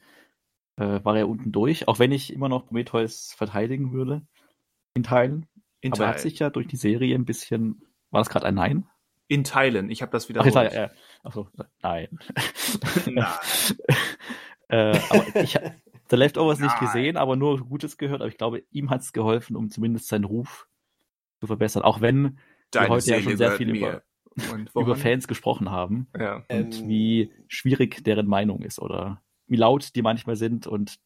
äh, 0.76 1.04
war 1.04 1.18
ja 1.18 1.26
unten 1.26 1.52
durch, 1.52 1.86
auch 1.86 1.98
wenn 1.98 2.10
ich 2.12 2.32
immer 2.32 2.48
noch 2.48 2.66
Prometheus 2.66 3.34
verteidigen 3.36 3.92
würde. 3.92 4.22
In 4.94 5.02
Teilen. 5.02 5.46
in, 5.82 5.92
aber 5.92 6.04
er 6.04 6.08
hat 6.08 6.16
Teil- 6.16 6.22
sich 6.22 6.38
ja 6.38 6.50
durch 6.50 6.66
die 6.66 6.76
Serie 6.76 7.14
ein 7.14 7.26
bisschen. 7.26 7.82
War 8.10 8.20
das 8.22 8.30
gerade 8.30 8.46
ein 8.46 8.54
Nein? 8.54 8.86
in 9.28 9.44
Teilen. 9.44 9.90
Ich 9.90 10.02
habe 10.02 10.10
das 10.10 10.24
Ach, 10.24 10.28
wiederholt. 10.30 10.54
ja, 10.54 10.72
ja. 10.72 10.90
Achso, 11.22 11.48
nein. 11.82 12.08
Nein. 13.06 13.26
äh, 14.70 14.98
aber 15.10 15.24
ich 15.42 15.56
habe 15.56 15.72
The 16.10 16.16
Leftovers 16.16 16.58
nicht 16.58 16.78
gesehen, 16.80 17.16
aber 17.16 17.36
nur 17.36 17.58
Gutes 17.66 17.96
gehört. 17.96 18.20
Aber 18.20 18.28
ich 18.28 18.36
glaube, 18.38 18.62
ihm 18.70 18.90
hat 18.90 19.02
es 19.02 19.12
geholfen, 19.12 19.56
um 19.56 19.70
zumindest 19.70 20.08
seinen 20.08 20.24
Ruf 20.24 20.66
zu 21.40 21.46
verbessern. 21.46 21.82
Auch 21.82 22.00
wenn 22.00 22.38
wir 22.72 22.88
heute 22.88 23.10
ja 23.10 23.20
schon 23.22 23.36
sehr 23.36 23.52
viel 23.52 23.70
über, 23.70 24.02
Und 24.52 24.70
über? 24.74 24.96
Fans 24.96 25.28
gesprochen 25.28 25.70
haben 25.70 26.08
Ja. 26.18 26.36
und 26.50 26.80
Ähm, 26.80 26.88
wie 26.88 27.32
schwierig 27.48 28.02
deren 28.04 28.26
Meinung 28.26 28.62
ist 28.62 28.78
oder 28.80 29.22
wie 29.46 29.56
laut 29.56 29.94
die 29.94 30.02
manchmal 30.02 30.36
sind 30.36 30.66
und 30.66 30.98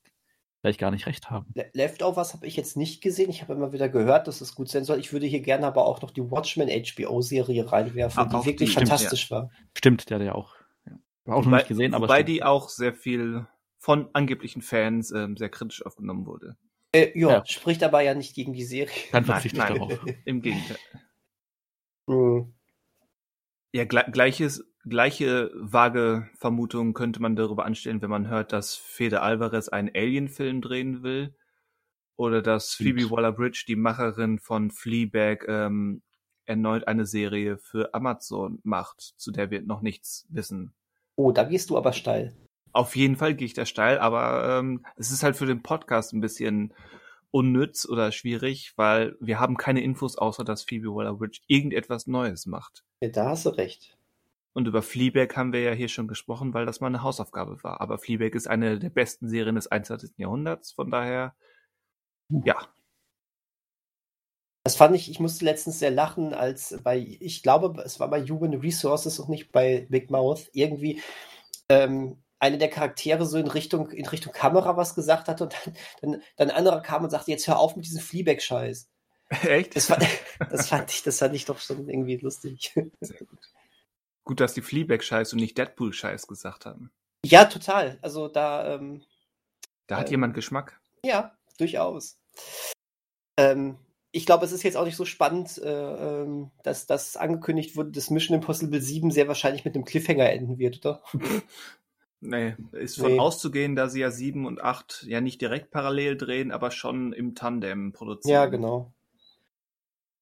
vielleicht 0.61 0.81
gar 0.81 0.91
nicht 0.91 1.07
recht 1.07 1.31
haben. 1.31 1.51
Le- 1.55 1.70
Leftovers 1.74 2.32
habe 2.32 2.47
ich 2.47 2.57
jetzt 2.57 2.77
nicht 2.77 3.03
gesehen. 3.03 3.28
Ich 3.28 3.43
habe 3.43 3.53
immer 3.53 3.73
wieder 3.73 3.89
gehört, 3.91 4.27
dass 4.28 4.41
es 4.41 4.55
gut 4.55 4.69
sein 4.70 4.85
soll. 4.85 4.99
Ich 4.99 5.12
würde 5.12 5.27
hier 5.27 5.41
gerne 5.41 5.66
aber 5.66 5.85
auch 5.86 6.01
noch 6.01 6.11
die 6.11 6.31
Watchmen 6.31 6.69
HBO-Serie 6.69 7.70
reinwerfen, 7.70 8.23
Ah, 8.23 8.24
die 8.24 8.47
wirklich 8.47 8.57
die, 8.57 8.66
stimmt, 8.69 8.89
fantastisch 8.89 9.31
war. 9.31 9.51
Stimmt, 9.77 10.09
der 10.09 10.19
hat 10.19 10.27
ja 10.27 10.35
auch. 10.35 10.55
Ja. 10.86 10.93
Auch 11.27 11.39
noch 11.41 11.47
Wobei- 11.47 11.57
nicht 11.59 11.69
gesehen, 11.69 11.93
aber 11.95 12.05
Wobei 12.05 12.16
stimmt. 12.23 12.28
die 12.31 12.43
auch 12.43 12.69
sehr 12.70 12.95
viel 12.95 13.47
von 13.85 14.09
angeblichen 14.15 14.62
Fans 14.62 15.11
ähm, 15.11 15.36
sehr 15.36 15.51
kritisch 15.51 15.85
aufgenommen 15.85 16.24
wurde. 16.24 16.56
Äh, 16.94 17.19
ja, 17.19 17.28
Ja. 17.28 17.44
spricht 17.44 17.82
aber 17.82 18.01
ja 18.01 18.15
nicht 18.15 18.35
gegen 18.35 18.55
die 18.55 18.65
Serie. 18.65 18.94
dann 19.12 19.24
Nein, 19.24 19.43
verzichte 19.43 19.59
ich 19.59 19.62
nein. 19.62 19.74
darauf. 19.74 19.98
Im 20.24 20.40
Gegenteil. 20.40 20.78
Hm. 22.09 22.55
Ja, 23.74 23.85
gle 23.85 24.05
gleiches, 24.11 24.65
gleiche 24.89 25.51
vage 25.55 26.31
Vermutung 26.39 26.94
könnte 26.94 27.20
man 27.20 27.36
darüber 27.36 27.66
anstellen, 27.66 28.01
wenn 28.01 28.09
man 28.09 28.27
hört, 28.28 28.55
dass 28.55 28.74
Fede 28.74 29.20
Alvarez 29.20 29.69
einen 29.69 29.90
Alien-Film 29.94 30.62
drehen 30.62 31.02
will. 31.02 31.36
Oder 32.16 32.40
dass 32.40 32.73
Phoebe 32.73 33.11
Waller-Bridge, 33.11 33.65
die 33.69 33.77
Macherin 33.77 34.39
von 34.39 34.70
Fleabag, 34.70 35.44
ähm, 35.47 36.01
erneut 36.47 36.89
eine 36.89 37.05
Serie 37.05 37.59
für 37.59 37.93
Amazon 37.93 38.61
macht, 38.62 39.01
zu 39.19 39.31
der 39.31 39.51
wir 39.51 39.61
noch 39.61 39.82
nichts 39.82 40.27
wissen. 40.31 40.73
Oh, 41.16 41.32
da 41.32 41.44
gehst 41.44 41.69
du 41.69 41.77
aber 41.77 41.93
steil. 41.93 42.35
Auf 42.74 42.96
jeden 42.96 43.14
Fall 43.14 43.34
gehe 43.34 43.46
ich 43.46 43.55
da 43.55 43.66
steil, 43.66 43.98
aber 43.98 44.59
ähm, 44.59 44.84
es 44.96 45.12
ist 45.12 45.22
halt 45.22 45.36
für 45.36 45.46
den 45.46 45.62
Podcast 45.62 46.12
ein 46.12 46.20
bisschen 46.20 46.74
unnütz 47.30 47.88
oder 47.88 48.10
schwierig, 48.10 48.72
weil 48.76 49.16
wir 49.20 49.38
haben 49.38 49.56
keine 49.56 49.80
Infos, 49.80 50.18
außer 50.18 50.44
dass 50.44 50.64
Phoebe 50.64 50.92
Waller-Bridge 50.92 51.40
irgendetwas 51.46 52.09
Neues 52.09 52.46
macht. 52.46 52.84
Ja, 53.01 53.10
da 53.10 53.28
hast 53.30 53.46
du 53.46 53.51
recht. 53.51 53.96
Und 54.55 54.66
über 54.66 54.82
Fleabag 54.82 55.36
haben 55.36 55.52
wir 55.52 55.60
ja 55.60 55.72
hier 55.72 55.88
schon 55.88 56.09
gesprochen, 56.09 56.52
weil 56.52 56.66
das 56.66 56.80
mal 56.80 56.88
eine 56.88 57.02
Hausaufgabe 57.02 57.62
war. 57.62 57.80
Aber 57.80 57.98
Fleabag 57.98 58.34
ist 58.34 58.48
eine 58.48 58.80
der 58.80 58.90
besten 58.90 59.28
Serien 59.28 59.55
des 59.55 59.68
21. 59.68 60.12
Jahrhunderts, 60.16 60.72
von 60.72 60.90
daher, 60.90 61.36
ja. 62.28 62.56
Das 64.64 64.74
fand 64.74 64.96
ich, 64.96 65.09
ich 65.10 65.20
musste 65.20 65.44
letztens 65.44 65.78
sehr 65.78 65.92
lachen, 65.92 66.34
als 66.34 66.80
bei, 66.82 66.98
ich 66.98 67.44
glaube, 67.44 67.80
es 67.84 68.01
war 68.01 68.10
bei 68.10 68.22
Human 68.22 68.55
Resources 68.55 69.20
und 69.20 69.28
nicht 69.28 69.52
bei 69.52 69.86
Big 69.90 70.10
Mouth, 70.10 70.51
irgendwie 70.52 71.01
ähm, 71.68 72.23
eine 72.39 72.59
der 72.59 72.69
Charaktere 72.69 73.27
so 73.27 73.39
in 73.39 73.47
Richtung, 73.47 73.90
in 73.90 74.06
Richtung 74.06 74.32
Kamera 74.32 74.77
was 74.77 74.94
gesagt 74.94 75.28
hat 75.28 75.40
und 75.40 75.55
dann, 75.55 75.74
dann, 76.01 76.23
dann 76.36 76.51
ein 76.51 76.56
anderer 76.56 76.81
kam 76.81 77.05
und 77.05 77.11
sagte, 77.11 77.31
jetzt 77.31 77.47
hör 77.48 77.59
auf 77.59 77.77
mit 77.77 77.86
diesem 77.86 78.01
Fleabag-Scheiß. 78.01 78.90
Echt? 79.28 79.77
Das 79.77 79.86
fand, 79.86 80.06
das 80.51 80.69
fand 80.69 80.90
ich, 80.90 81.02
das 81.02 81.19
fand 81.19 81.35
ich 81.35 81.44
doch 81.44 81.59
schon 81.59 81.89
irgendwie 81.89 82.16
lustig. 82.16 82.73
Sehr 83.01 83.19
gut. 83.19 83.39
Gut, 84.24 84.40
dass 84.40 84.55
die 84.55 84.62
Fleabag-Scheiß 84.62 85.32
und 85.32 85.40
nicht 85.40 85.59
Deadpool-Scheiß 85.59 86.27
gesagt 86.27 86.66
haben. 86.66 86.90
Ja, 87.24 87.44
total. 87.47 87.98
Also 88.02 88.28
da. 88.28 88.74
Ähm, 88.74 89.02
da 89.86 89.98
hat 89.98 90.09
äh, 90.09 90.12
jemand 90.12 90.35
Geschmack. 90.35 90.81
Ja, 91.05 91.36
durchaus. 91.59 92.19
Ähm, 93.36 93.78
ich 94.12 94.27
glaube, 94.27 94.44
es 94.44 94.52
ist 94.52 94.62
jetzt 94.62 94.77
auch 94.77 94.85
nicht 94.85 94.97
so 94.97 95.05
spannend, 95.05 95.59
äh, 95.59 96.23
ähm, 96.23 96.51
dass 96.62 96.86
das 96.86 97.16
angekündigt 97.16 97.77
wurde, 97.77 97.90
dass 97.90 98.11
Mission 98.11 98.36
Impossible 98.36 98.81
7 98.81 99.11
sehr 99.11 99.28
wahrscheinlich 99.28 99.65
mit 99.65 99.74
einem 99.74 99.85
Cliffhanger 99.85 100.31
enden 100.31 100.59
wird, 100.59 100.85
oder? 100.85 101.02
nee, 102.24 102.56
ist 102.72 102.98
von 102.98 103.12
nee. 103.12 103.18
auszugehen, 103.18 103.76
da 103.76 103.88
sie 103.88 104.01
ja 104.01 104.10
7 104.10 104.46
und 104.46 104.60
8 104.62 105.05
ja 105.06 105.20
nicht 105.20 105.40
direkt 105.40 105.70
parallel 105.70 106.16
drehen, 106.16 106.52
aber 106.52 106.70
schon 106.70 107.12
im 107.12 107.34
Tandem 107.34 107.92
produzieren. 107.92 108.32
Ja, 108.32 108.46
genau. 108.46 108.92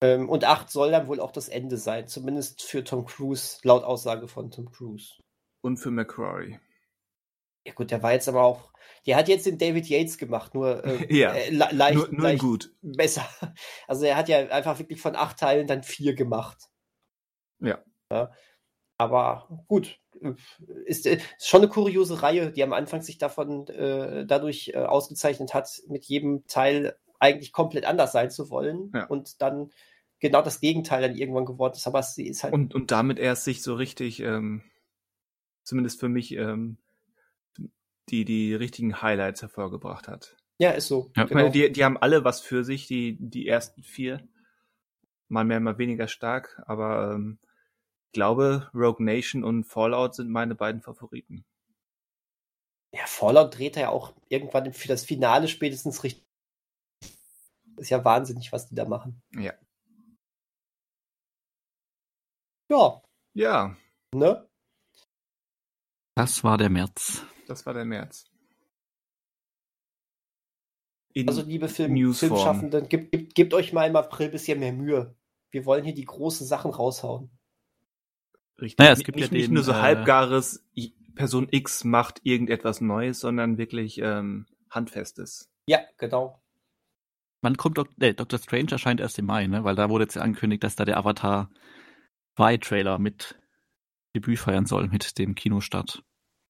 Ähm, 0.01 0.29
und 0.29 0.45
8 0.45 0.69
soll 0.71 0.91
dann 0.91 1.07
wohl 1.07 1.21
auch 1.21 1.33
das 1.33 1.49
Ende 1.49 1.77
sein, 1.77 2.09
zumindest 2.09 2.63
für 2.63 2.83
Tom 2.83 3.07
Cruise, 3.07 3.59
laut 3.63 3.85
Aussage 3.85 4.27
von 4.27 4.51
Tom 4.51 4.71
Cruise. 4.71 5.15
Und 5.61 5.77
für 5.79 5.93
McCrory. 5.93 6.59
Ja 7.65 7.73
gut, 7.73 7.93
der 7.93 8.03
war 8.03 8.13
jetzt 8.13 8.29
aber 8.29 8.43
auch, 8.43 8.73
der 9.07 9.17
hat 9.17 9.29
jetzt 9.29 9.47
den 9.47 9.59
David 9.59 9.89
Yates 9.89 10.19
gemacht, 10.19 10.55
nur 10.55 10.85
äh, 10.85 11.07
ja, 11.17 11.33
äh, 11.33 11.51
leicht, 11.51 11.95
nur, 11.95 12.09
nur 12.11 12.23
leicht 12.23 12.43
gut. 12.43 12.75
besser. 12.83 13.29
Also 13.87 14.05
er 14.05 14.17
hat 14.17 14.29
ja 14.29 14.39
einfach 14.49 14.79
wirklich 14.81 15.01
von 15.01 15.15
acht 15.15 15.39
Teilen 15.39 15.69
dann 15.69 15.85
vier 15.85 16.15
gemacht. 16.15 16.69
Ja. 17.61 17.79
ja. 18.11 18.33
Aber 18.99 19.65
gut, 19.69 20.01
ist, 20.87 21.07
ist, 21.07 21.23
schon 21.39 21.63
eine 21.63 21.69
kuriose 21.69 22.23
Reihe, 22.23 22.51
die 22.53 22.63
am 22.63 22.73
Anfang 22.73 23.03
sich 23.03 23.19
davon 23.19 23.67
äh, 23.69 24.27
dadurch 24.27 24.73
äh, 24.75 24.79
ausgezeichnet 24.79 25.55
hat, 25.55 25.83
mit 25.89 26.05
jedem 26.05 26.47
Teil 26.47 26.97
eigentlich 27.19 27.53
komplett 27.53 27.85
anders 27.85 28.13
sein 28.13 28.31
zu 28.31 28.51
wollen 28.51 28.91
ja. 28.95 29.07
und 29.07 29.41
dann 29.41 29.71
genau 30.19 30.43
das 30.43 30.61
Gegenteil 30.61 31.03
dann 31.03 31.17
irgendwann 31.17 31.45
geworden 31.45 31.75
ist. 31.75 31.87
Aber 31.87 32.03
sie 32.03 32.27
ist 32.27 32.43
halt. 32.45 32.53
Und, 32.53 32.75
und 32.75 32.91
damit 32.91 33.19
erst 33.19 33.45
sich 33.45 33.63
so 33.63 33.75
richtig, 33.75 34.21
ähm, 34.21 34.63
zumindest 35.63 36.01
für 36.01 36.09
mich, 36.09 36.33
ähm, 36.33 36.79
die, 38.09 38.25
die 38.25 38.55
richtigen 38.55 39.01
Highlights 39.01 39.43
hervorgebracht 39.43 40.09
hat. 40.09 40.37
Ja, 40.59 40.71
ist 40.71 40.89
so. 40.89 41.11
Ja, 41.17 41.25
genau. 41.25 41.27
Ich 41.27 41.35
meine, 41.35 41.51
die, 41.51 41.73
die 41.73 41.85
haben 41.85 41.97
alle 41.97 42.25
was 42.25 42.41
für 42.41 42.65
sich, 42.65 42.87
die, 42.87 43.17
die 43.19 43.47
ersten 43.47 43.83
vier. 43.83 44.27
Mal 45.29 45.45
mehr, 45.45 45.61
mal 45.61 45.79
weniger 45.79 46.09
stark, 46.09 46.63
aber 46.67 47.15
ähm, 47.15 47.39
glaube, 48.13 48.71
Rogue 48.75 49.05
Nation 49.05 49.45
und 49.45 49.65
Fallout 49.65 50.15
sind 50.15 50.31
meine 50.31 50.55
beiden 50.55 50.83
Favoriten. 50.83 51.45
Ja, 52.95 53.07
Fallout 53.07 53.57
dreht 53.57 53.77
er 53.77 53.83
ja 53.83 53.89
auch 53.89 54.13
irgendwann 54.29 54.73
für 54.73 54.89
das 54.89 55.05
Finale 55.05 55.49
spätestens 55.49 56.05
richtig. 56.05 56.27
Ist 57.77 57.91
ja 57.91 58.05
wahnsinnig, 58.05 58.53
was 58.53 58.69
die 58.69 58.75
da 58.75 58.85
machen. 58.85 59.23
Ja. 59.35 59.55
Ja. 62.71 63.03
Ja. 63.35 63.77
Ne? 64.15 64.49
Das 66.15 66.45
war 66.45 66.59
der 66.59 66.69
März. 66.69 67.25
Das 67.47 67.65
war 67.65 67.73
der 67.73 67.87
März. 67.87 68.27
In 71.15 71.29
also, 71.29 71.43
liebe 71.43 71.69
Film 71.69 71.95
Filmschaffenden, 72.15 72.89
gebt, 72.89 73.13
gebt, 73.13 73.35
gebt, 73.35 73.55
euch 73.55 73.73
mal 73.73 73.87
im 73.87 73.97
April 73.97 74.27
ein 74.27 74.33
bisschen 74.33 74.61
mehr 74.61 74.73
Mühe. 74.73 75.15
Wir 75.51 75.67
wollen 75.67 75.85
hier 75.85 75.95
die 75.95 76.05
großen 76.05 76.47
Sachen 76.47 76.71
raushauen. 76.71 77.31
Richtig. 78.63 78.79
Naja, 78.79 78.93
es 78.93 79.03
gibt 79.03 79.17
nicht, 79.17 79.33
ja 79.33 79.37
nicht 79.37 79.49
den, 79.49 79.55
nur 79.55 79.65
so 79.65 79.73
äh, 79.73 79.77
halbgares 79.77 80.65
Person 81.17 81.49
X 81.51 81.85
macht 81.85 82.21
irgendetwas 82.23 82.81
Neues, 82.81 83.19
sondern 83.19 83.59
wirklich 83.59 83.99
ähm, 83.99 84.47
Handfestes. 84.71 85.51
Ja, 85.67 85.81
genau. 85.99 86.41
Wann 87.43 87.57
kommt 87.57 87.77
Dok 87.77 87.89
nee, 87.97 88.15
Doctor 88.15 88.39
Strange 88.39 88.71
erscheint 88.71 89.01
erst 89.01 89.19
im 89.19 89.27
Mai, 89.27 89.49
ne? 89.49 89.65
Weil 89.65 89.75
da 89.75 89.91
wurde 89.91 90.05
jetzt 90.05 90.17
angekündigt, 90.17 90.63
dass 90.63 90.77
da 90.77 90.85
der 90.85 90.97
Avatar 90.97 91.51
2 92.37 92.57
Trailer 92.59 92.99
mit 93.01 93.37
Debüt 94.15 94.39
feiern 94.39 94.67
soll 94.67 94.89
mit 94.89 95.19
dem 95.19 95.35
Kinostart. 95.35 96.05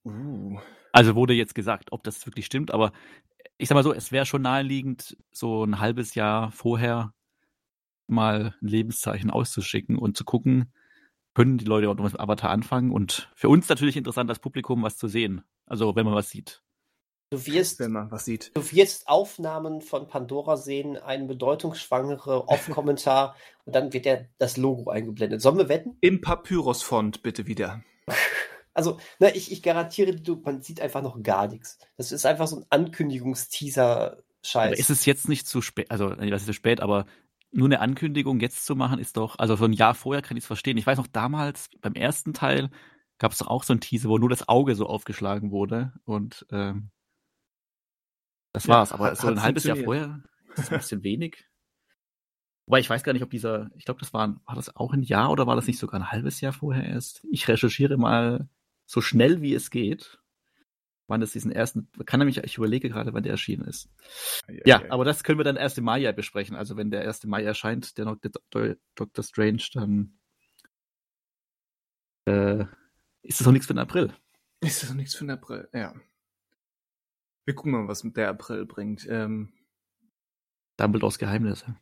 Uh. 0.04 0.58
Also 0.92 1.14
wurde 1.14 1.32
jetzt 1.32 1.54
gesagt, 1.54 1.92
ob 1.92 2.04
das 2.04 2.26
wirklich 2.26 2.44
stimmt, 2.44 2.72
aber 2.72 2.92
ich 3.56 3.68
sag 3.68 3.74
mal 3.74 3.82
so, 3.82 3.94
es 3.94 4.12
wäre 4.12 4.26
schon 4.26 4.42
naheliegend, 4.42 5.16
so 5.30 5.64
ein 5.64 5.80
halbes 5.80 6.14
Jahr 6.14 6.52
vorher 6.52 7.14
mal 8.06 8.54
ein 8.60 8.68
Lebenszeichen 8.68 9.30
auszuschicken 9.30 9.96
und 9.96 10.16
zu 10.16 10.24
gucken, 10.24 10.72
können 11.34 11.58
die 11.58 11.64
Leute 11.64 11.88
auch 11.88 11.96
mit 11.96 12.18
Avatar 12.18 12.50
anfangen 12.50 12.92
und 12.92 13.30
für 13.34 13.48
uns 13.48 13.68
natürlich 13.68 13.96
interessant 13.96 14.30
als 14.30 14.38
Publikum 14.38 14.82
was 14.82 14.96
zu 14.96 15.08
sehen. 15.08 15.42
Also 15.66 15.96
wenn 15.96 16.04
man 16.04 16.14
was 16.14 16.30
sieht. 16.30 16.62
Du 17.30 17.46
wirst, 17.46 17.80
wenn 17.80 17.92
man 17.92 18.10
was 18.10 18.26
sieht. 18.26 18.50
Du 18.54 18.72
wirst 18.72 19.08
Aufnahmen 19.08 19.80
von 19.80 20.06
Pandora 20.06 20.58
sehen, 20.58 20.98
einen 20.98 21.28
bedeutungsschwangere 21.28 22.46
Off-Kommentar 22.46 23.36
und 23.64 23.74
dann 23.74 23.94
wird 23.94 24.04
der, 24.04 24.28
das 24.36 24.58
Logo 24.58 24.90
eingeblendet. 24.90 25.40
Sollen 25.40 25.56
wir 25.56 25.70
wetten? 25.70 25.96
Im 26.02 26.20
Papyrus-Font 26.20 27.22
bitte 27.22 27.46
wieder. 27.46 27.82
Also, 28.74 28.98
ne, 29.18 29.36
ich, 29.36 29.52
ich 29.52 29.62
garantiere 29.62 30.16
dir, 30.16 30.40
man 30.42 30.62
sieht 30.62 30.80
einfach 30.80 31.02
noch 31.02 31.22
gar 31.22 31.46
nichts. 31.46 31.76
Das 31.98 32.10
ist 32.10 32.24
einfach 32.24 32.46
so 32.46 32.56
ein 32.56 32.64
Ankündigungsteaser-Scheiß. 32.70 34.78
Ist 34.78 34.88
es 34.88 35.04
jetzt 35.04 35.28
nicht 35.28 35.46
zu 35.46 35.60
spät, 35.60 35.90
also, 35.90 36.08
das 36.08 36.40
ist 36.40 36.46
zu 36.46 36.54
spät, 36.54 36.80
aber 36.80 37.04
nur 37.52 37.68
eine 37.68 37.80
Ankündigung 37.80 38.40
jetzt 38.40 38.64
zu 38.64 38.74
machen, 38.74 38.98
ist 38.98 39.16
doch, 39.16 39.38
also 39.38 39.56
so 39.56 39.66
ein 39.66 39.72
Jahr 39.72 39.94
vorher 39.94 40.22
kann 40.22 40.36
ich 40.36 40.44
es 40.44 40.46
verstehen. 40.46 40.78
Ich 40.78 40.86
weiß 40.86 40.98
noch, 40.98 41.06
damals 41.06 41.68
beim 41.80 41.94
ersten 41.94 42.32
Teil 42.34 42.70
gab 43.18 43.32
es 43.32 43.38
doch 43.38 43.46
auch 43.46 43.62
so 43.62 43.72
ein 43.74 43.80
Teaser, 43.80 44.08
wo 44.08 44.18
nur 44.18 44.30
das 44.30 44.48
Auge 44.48 44.74
so 44.74 44.86
aufgeschlagen 44.86 45.50
wurde 45.50 45.92
und 46.04 46.46
ähm, 46.50 46.90
das 48.52 48.68
war's. 48.68 48.90
Ja, 48.90 48.96
aber 48.96 49.14
so 49.14 49.28
ein 49.28 49.42
halbes 49.42 49.64
Jahr 49.64 49.76
vorher 49.76 50.22
ist 50.56 50.72
ein 50.72 50.78
bisschen 50.78 51.02
wenig. 51.02 51.46
Wobei 52.66 52.80
ich 52.80 52.88
weiß 52.88 53.02
gar 53.02 53.12
nicht, 53.12 53.22
ob 53.22 53.30
dieser, 53.30 53.70
ich 53.76 53.84
glaube, 53.84 54.00
das 54.00 54.12
war, 54.12 54.40
war 54.46 54.54
das 54.54 54.76
auch 54.76 54.92
ein 54.92 55.02
Jahr 55.02 55.30
oder 55.30 55.46
war 55.46 55.56
das 55.56 55.66
nicht 55.66 55.78
sogar 55.78 56.00
ein 56.00 56.10
halbes 56.10 56.40
Jahr 56.40 56.52
vorher 56.52 56.84
erst? 56.84 57.26
Ich 57.30 57.48
recherchiere 57.48 57.96
mal 57.96 58.48
so 58.86 59.00
schnell 59.00 59.40
wie 59.40 59.54
es 59.54 59.70
geht, 59.70 60.21
wann 61.06 61.22
es 61.22 61.32
diesen 61.32 61.52
ersten, 61.52 61.88
kann 62.06 62.18
nämlich, 62.18 62.38
ich 62.38 62.56
überlege 62.56 62.88
gerade, 62.88 63.12
wann 63.12 63.22
der 63.22 63.32
erschienen 63.32 63.66
ist. 63.66 63.90
Ja, 64.48 64.54
ja, 64.54 64.62
ja, 64.82 64.90
aber 64.90 65.04
das 65.04 65.24
können 65.24 65.38
wir 65.38 65.44
dann 65.44 65.56
erst 65.56 65.78
im 65.78 65.84
Mai 65.84 65.98
ja 65.98 66.12
besprechen. 66.12 66.56
Also 66.56 66.76
wenn 66.76 66.90
der 66.90 67.04
erste 67.04 67.28
Mai 67.28 67.44
erscheint, 67.44 67.98
der 67.98 68.16
Dr. 68.16 69.24
Strange, 69.24 69.62
dann 69.74 70.18
äh, 72.26 72.64
ist 73.22 73.40
das 73.40 73.46
noch 73.46 73.52
nichts 73.52 73.66
für 73.66 73.74
den 73.74 73.80
April. 73.80 74.14
Ist 74.60 74.82
das 74.82 74.90
noch 74.90 74.96
nichts 74.96 75.14
für 75.14 75.24
den 75.24 75.30
April, 75.30 75.68
ja. 75.72 75.94
Wir 77.44 77.54
gucken 77.54 77.72
mal, 77.72 77.88
was 77.88 78.02
der 78.02 78.28
April 78.28 78.64
bringt. 78.66 79.06
Ähm, 79.08 79.52
Dumbledores 80.76 81.18
Geheimnisse. 81.18 81.76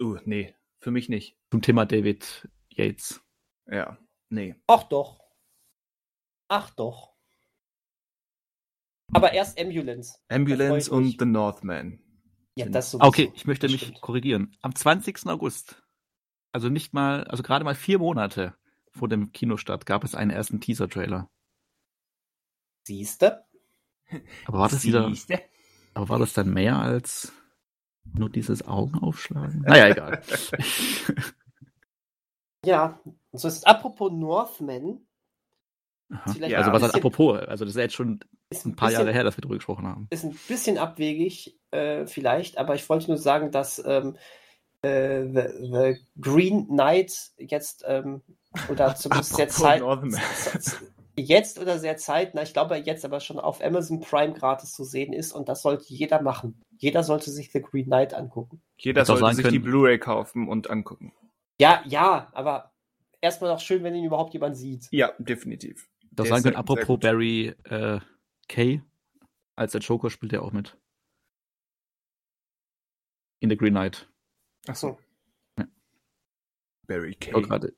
Uh, 0.00 0.18
nee, 0.24 0.54
für 0.80 0.90
mich 0.90 1.08
nicht. 1.08 1.38
Zum 1.50 1.62
Thema 1.62 1.86
David 1.86 2.48
Yates. 2.70 3.22
Ja, 3.66 3.98
nee. 4.28 4.54
Ach 4.66 4.84
doch. 4.84 5.20
Ach 6.48 6.70
doch. 6.70 7.15
Aber 9.12 9.32
erst 9.32 9.60
Ambulance. 9.60 10.18
Ambulance 10.28 10.90
und 10.90 11.16
The 11.18 11.26
Northman. 11.26 12.00
Ja, 12.56 12.66
das 12.66 12.90
sowieso. 12.90 13.06
Okay, 13.06 13.32
ich 13.34 13.46
möchte 13.46 13.68
mich 13.68 13.82
stimmt. 13.82 14.00
korrigieren. 14.00 14.56
Am 14.62 14.74
20. 14.74 15.26
August, 15.26 15.82
also 16.52 16.68
nicht 16.68 16.94
mal, 16.94 17.24
also 17.24 17.42
gerade 17.42 17.64
mal 17.64 17.74
vier 17.74 17.98
Monate 17.98 18.54
vor 18.90 19.08
dem 19.08 19.32
Kinostart, 19.32 19.84
gab 19.84 20.04
es 20.04 20.14
einen 20.14 20.30
ersten 20.30 20.60
Teaser-Trailer. 20.60 21.28
Siehste? 22.84 23.44
Aber 24.46 24.60
war 24.60 24.68
das 24.68 24.84
wieder. 24.84 25.12
Aber 25.94 26.08
war 26.08 26.18
das 26.18 26.32
dann 26.32 26.52
mehr 26.52 26.78
als 26.78 27.32
nur 28.14 28.30
dieses 28.30 28.66
Augenaufschlagen? 28.66 29.62
Naja, 29.62 29.88
egal. 29.88 30.22
ja, 32.64 33.00
so 33.32 33.48
ist 33.48 33.56
es. 33.56 33.64
Apropos 33.64 34.12
Northman, 34.12 35.06
ja, 36.38 36.58
also 36.58 36.72
was 36.72 36.82
heißt 36.82 36.94
apropos, 36.94 37.38
also 37.40 37.64
das 37.64 37.72
ist 37.72 37.76
ja 37.76 37.82
jetzt 37.82 37.94
schon 37.94 38.20
ein 38.50 38.76
paar 38.76 38.88
bisschen, 38.88 39.02
Jahre 39.02 39.12
her, 39.12 39.24
dass 39.24 39.36
wir 39.36 39.42
darüber 39.42 39.56
gesprochen 39.56 39.86
haben. 39.86 40.06
Ist 40.10 40.24
ein 40.24 40.38
bisschen 40.48 40.78
abwegig. 40.78 41.58
äh, 41.70 42.06
vielleicht, 42.06 42.58
aber 42.58 42.74
ich 42.74 42.88
wollte 42.88 43.08
nur 43.08 43.18
sagen, 43.18 43.50
dass 43.50 43.82
ähm, 43.84 44.16
äh, 44.82 45.24
the, 45.24 45.42
the, 45.60 45.96
Green 46.20 46.66
Knight 46.68 47.12
jetzt 47.38 47.84
ähm, 47.86 48.22
oder 48.68 48.94
zumindest 48.96 49.34
sehr 49.34 49.48
Zeit 49.48 49.82
jetzt 51.16 51.58
oder 51.58 51.78
sehr 51.78 51.96
zeitnah, 51.96 52.42
ich 52.42 52.52
glaube 52.52 52.76
jetzt 52.76 53.04
aber 53.04 53.20
schon 53.20 53.40
auf 53.40 53.64
Amazon 53.64 54.00
Prime 54.00 54.34
gratis 54.34 54.72
zu 54.72 54.84
sehen 54.84 55.12
ist 55.12 55.32
und 55.32 55.48
das 55.48 55.62
sollte 55.62 55.86
jeder 55.88 56.20
machen. 56.20 56.62
Jeder 56.78 57.02
sollte 57.02 57.30
sich 57.30 57.50
The 57.52 57.62
Green 57.62 57.86
Knight 57.86 58.12
angucken. 58.12 58.62
Jeder 58.78 59.04
sollte 59.04 59.34
sich 59.34 59.44
können. 59.44 59.52
die 59.52 59.58
Blu-ray 59.58 59.98
kaufen 59.98 60.46
und 60.46 60.68
angucken. 60.68 61.12
Ja, 61.58 61.82
ja, 61.86 62.28
aber 62.32 62.72
erstmal 63.22 63.50
noch 63.50 63.60
schön, 63.60 63.82
wenn 63.82 63.94
ihn 63.94 64.04
überhaupt 64.04 64.34
jemand 64.34 64.58
sieht. 64.58 64.88
Ja, 64.90 65.12
definitiv. 65.18 65.88
Das 66.16 66.28
sagen 66.28 66.42
können, 66.42 66.56
apropos 66.56 66.98
Barry 66.98 67.54
äh, 67.64 68.00
Kay, 68.48 68.82
als 69.54 69.72
der 69.72 69.80
Joker 69.80 70.10
spielt 70.10 70.32
er 70.32 70.42
auch 70.42 70.52
mit. 70.52 70.76
In 73.40 73.50
The 73.50 73.56
Green 73.56 73.74
Knight. 73.74 74.08
Ach 74.66 74.76
so. 74.76 74.98
Ja. 75.58 75.66
Barry 76.86 77.14
Kay. 77.14 77.34
Oh, 77.34 77.42
gerade 77.42 77.74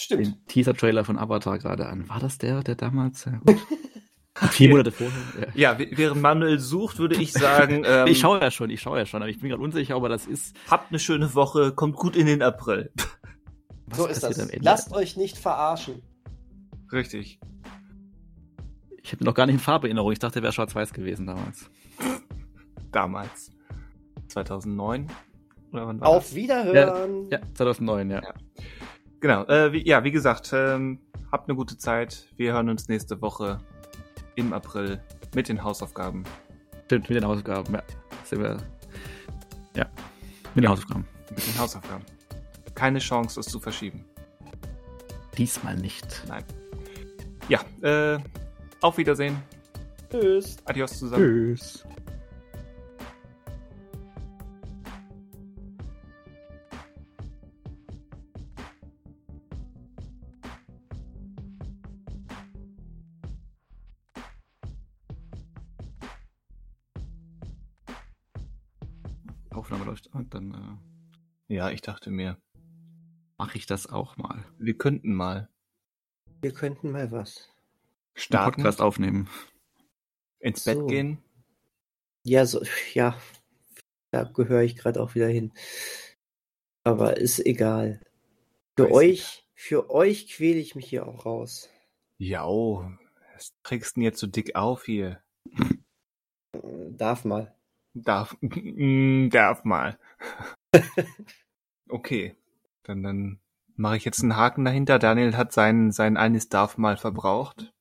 Stimmt. 0.00 0.26
Den 0.26 0.46
Teaser-Trailer 0.46 1.04
von 1.04 1.16
Avatar 1.16 1.58
gerade 1.58 1.86
an. 1.86 2.08
War 2.08 2.18
das 2.18 2.38
der, 2.38 2.62
der 2.64 2.74
damals? 2.74 3.24
Ja, 3.24 3.40
Vier 4.50 4.70
Monate 4.70 4.90
vorher. 4.90 5.12
Ja. 5.54 5.78
ja, 5.78 5.86
während 5.90 6.20
Manuel 6.20 6.58
sucht, 6.58 6.98
würde 6.98 7.16
ich 7.16 7.32
sagen. 7.32 7.84
Ähm, 7.92 8.06
ich 8.06 8.20
schaue 8.20 8.40
ja 8.40 8.50
schon, 8.50 8.70
ich 8.70 8.80
schaue 8.80 8.98
ja 8.98 9.06
schon, 9.06 9.22
aber 9.22 9.30
ich 9.30 9.40
bin 9.40 9.50
gerade 9.50 9.62
unsicher, 9.62 9.96
ob 9.96 10.04
er 10.04 10.08
das 10.08 10.26
ist. 10.26 10.56
Habt 10.68 10.90
eine 10.90 10.98
schöne 10.98 11.34
Woche, 11.34 11.72
kommt 11.72 11.96
gut 11.96 12.16
in 12.16 12.26
den 12.26 12.42
April. 12.42 12.92
Was 13.86 13.98
so 13.98 14.06
ist 14.06 14.22
das. 14.22 14.48
Lasst 14.60 14.92
euch 14.92 15.16
nicht 15.16 15.36
verarschen. 15.36 16.02
Richtig. 16.92 17.40
Ich 19.02 19.12
habe 19.12 19.24
noch 19.24 19.34
gar 19.34 19.46
nicht 19.46 19.54
in 19.54 19.60
Farberinnerung. 19.60 20.12
Ich 20.12 20.18
dachte, 20.18 20.38
er 20.40 20.42
wäre 20.42 20.52
schwarz-weiß 20.52 20.92
gewesen 20.92 21.26
damals. 21.26 21.70
Damals. 22.92 23.50
2009? 24.28 25.08
Oder 25.72 25.86
wann 25.86 26.00
war 26.00 26.08
Auf 26.08 26.24
das? 26.24 26.34
Wiederhören. 26.34 27.28
Ja, 27.30 27.38
ja, 27.38 27.54
2009, 27.54 28.10
ja. 28.10 28.22
ja. 28.22 28.34
Genau. 29.20 29.44
Äh, 29.46 29.72
wie, 29.72 29.86
ja, 29.86 30.04
wie 30.04 30.10
gesagt, 30.10 30.50
ähm, 30.52 31.00
habt 31.30 31.48
eine 31.48 31.56
gute 31.56 31.78
Zeit. 31.78 32.28
Wir 32.36 32.52
hören 32.52 32.68
uns 32.68 32.88
nächste 32.88 33.20
Woche 33.22 33.58
im 34.34 34.52
April 34.52 35.00
mit 35.34 35.48
den 35.48 35.62
Hausaufgaben. 35.62 36.24
Stimmt, 36.84 37.08
mit 37.08 37.16
den 37.16 37.26
Hausaufgaben, 37.26 37.74
ja. 37.74 37.82
Wir, 38.30 38.56
ja, 39.76 39.86
mit 40.54 40.64
den 40.64 40.68
Hausaufgaben. 40.68 41.06
Mit 41.30 41.46
den 41.46 41.58
Hausaufgaben. 41.58 42.04
Keine 42.74 42.98
Chance, 42.98 43.36
das 43.36 43.46
zu 43.46 43.60
verschieben. 43.60 44.04
Diesmal 45.36 45.76
nicht. 45.76 46.24
Nein. 46.28 46.44
Ja, 47.48 47.60
äh, 47.82 48.18
auf 48.80 48.96
Wiedersehen. 48.98 49.36
Tschüss. 50.10 50.56
Adios 50.64 50.98
zusammen. 50.98 51.22
Tschüss. 51.22 51.84
Aufnahme 69.50 69.84
läuft 69.84 70.08
und 70.08 70.32
dann. 70.34 70.80
Äh, 71.48 71.54
ja, 71.54 71.70
ich 71.70 71.82
dachte 71.82 72.10
mir. 72.10 72.38
Mache 73.36 73.58
ich 73.58 73.66
das 73.66 73.88
auch 73.88 74.16
mal. 74.16 74.44
Wir 74.58 74.78
könnten 74.78 75.14
mal. 75.14 75.48
Wir 76.42 76.52
könnten 76.52 76.90
mal 76.90 77.12
was. 77.12 77.48
Starten. 78.14 78.62
Podcast 78.62 78.80
aufnehmen. 78.80 79.30
Ins 80.40 80.64
Bett 80.64 80.76
so. 80.78 80.86
gehen. 80.86 81.22
Ja, 82.24 82.44
so, 82.46 82.62
ja. 82.94 83.16
Da 84.10 84.24
gehöre 84.24 84.62
ich 84.62 84.74
gerade 84.74 85.00
auch 85.00 85.14
wieder 85.14 85.28
hin. 85.28 85.52
Aber 86.82 87.16
ist 87.16 87.38
egal. 87.46 88.00
Für 88.76 88.86
Weiß 88.86 88.92
euch, 88.92 89.08
nicht. 89.08 89.48
für 89.54 89.90
euch 89.90 90.28
quäle 90.28 90.58
ich 90.58 90.74
mich 90.74 90.86
hier 90.88 91.06
auch 91.06 91.24
raus. 91.26 91.70
Ja, 92.18 92.44
oh. 92.44 92.90
Was 93.34 93.54
trägst 93.62 93.94
du 93.96 94.00
denn 94.00 94.04
jetzt 94.04 94.18
so 94.18 94.26
dick 94.26 94.56
auf 94.56 94.84
hier? 94.84 95.22
Darf 96.52 97.24
mal. 97.24 97.54
Darf, 97.94 98.36
darf 98.42 99.64
mal. 99.64 99.96
okay, 101.88 102.34
dann, 102.82 103.04
dann 103.04 103.40
mache 103.82 103.96
ich 103.96 104.04
jetzt 104.04 104.22
einen 104.22 104.36
Haken 104.36 104.64
dahinter. 104.64 104.98
Daniel 104.98 105.36
hat 105.36 105.52
sein, 105.52 105.90
sein 105.90 106.16
eines 106.16 106.48
darf 106.48 106.78
mal 106.78 106.96
verbraucht. 106.96 107.72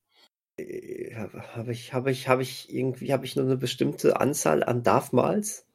Äh, 0.57 1.15
habe 1.15 1.71
ich, 1.71 1.93
habe 1.93 2.11
ich, 2.11 2.27
habe 2.27 2.41
ich 2.41 2.73
irgendwie, 2.73 3.13
habe 3.13 3.23
ich 3.23 3.35
nur 3.35 3.45
eine 3.45 3.55
bestimmte 3.55 4.19
Anzahl 4.19 4.63
an 4.63 4.83
darf 4.83 5.13
mals? 5.13 5.65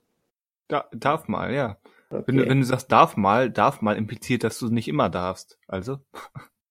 Da, 0.68 0.88
darf 0.92 1.28
mal, 1.28 1.54
ja. 1.54 1.78
Okay. 2.10 2.24
Wenn, 2.26 2.36
du, 2.36 2.48
wenn 2.48 2.60
du 2.60 2.66
sagst 2.66 2.92
darf 2.92 3.16
mal, 3.16 3.50
darf 3.50 3.80
mal 3.80 3.96
impliziert, 3.96 4.44
dass 4.44 4.58
du 4.58 4.68
nicht 4.68 4.88
immer 4.88 5.08
darfst. 5.08 5.58
Also. 5.66 6.00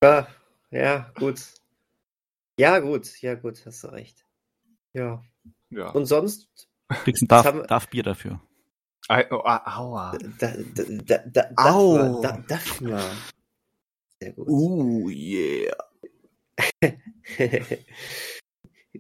Ja, 0.04 0.28
ja, 0.70 1.12
gut. 1.16 1.42
Ja, 2.60 2.80
gut, 2.80 3.22
ja, 3.22 3.36
gut, 3.36 3.66
hast 3.66 3.84
du 3.84 3.88
recht. 3.88 4.26
Ja. 4.94 5.24
Ja. 5.70 5.90
Und 5.90 6.06
sonst 6.06 6.68
Kriegst 6.88 7.24
ein 7.24 7.28
Darf, 7.28 7.46
haben, 7.46 7.66
Darf 7.68 7.88
Bier 7.88 8.04
dafür. 8.04 8.40
Oh, 9.10 9.42
aua. 9.44 10.18
Da, 10.40 10.54
da, 10.76 11.18
da, 11.26 11.44
Au. 11.56 12.22
Da, 12.22 12.38
darf 12.48 12.82
mal. 12.82 13.02
Sehr 14.22 14.34
gut. 14.34 14.48
Uh, 14.48 15.10
yeah. 15.10 15.76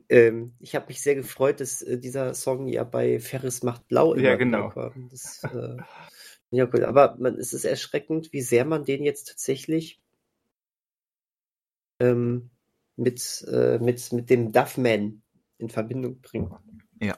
ähm, 0.09 0.55
ich 0.59 0.75
habe 0.75 0.87
mich 0.87 1.01
sehr 1.01 1.15
gefreut, 1.15 1.59
dass 1.59 1.81
äh, 1.81 1.97
dieser 1.97 2.33
Song 2.33 2.67
ja 2.67 2.83
bei 2.83 3.19
Ferris 3.19 3.63
macht 3.63 3.87
blau 3.87 4.15
ja, 4.15 4.35
genau. 4.35 4.75
war. 4.75 4.93
Das, 5.09 5.43
äh, 5.43 5.77
ja, 6.51 6.69
cool. 6.73 6.83
Aber 6.85 7.15
man, 7.17 7.35
es 7.35 7.53
ist 7.53 7.65
erschreckend, 7.65 8.33
wie 8.33 8.41
sehr 8.41 8.65
man 8.65 8.83
den 8.83 9.03
jetzt 9.03 9.29
tatsächlich 9.29 10.01
ähm, 11.99 12.49
mit, 12.97 13.45
äh, 13.49 13.79
mit, 13.79 14.11
mit 14.11 14.29
dem 14.29 14.51
Duffman 14.51 15.21
in 15.57 15.69
Verbindung 15.69 16.21
bringt. 16.21 16.51
Ja. 16.99 17.17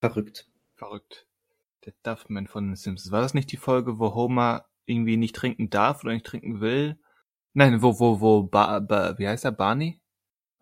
Verrückt. 0.00 0.50
Verrückt. 0.74 1.26
Der 1.84 1.94
Duffman 2.02 2.46
von 2.46 2.68
den 2.68 2.76
Simpsons. 2.76 3.12
War 3.12 3.22
das 3.22 3.34
nicht 3.34 3.52
die 3.52 3.56
Folge, 3.56 3.98
wo 3.98 4.14
Homer 4.14 4.68
irgendwie 4.88 5.16
nicht 5.16 5.34
trinken 5.34 5.70
darf 5.70 6.02
oder 6.04 6.12
nicht 6.12 6.26
trinken 6.26 6.60
will? 6.60 6.98
Nein, 7.54 7.82
wo, 7.82 7.98
wo, 7.98 8.20
wo, 8.20 8.42
ba, 8.44 8.80
ba, 8.80 9.18
wie 9.18 9.28
heißt 9.28 9.44
er? 9.44 9.52
Barney? 9.52 10.00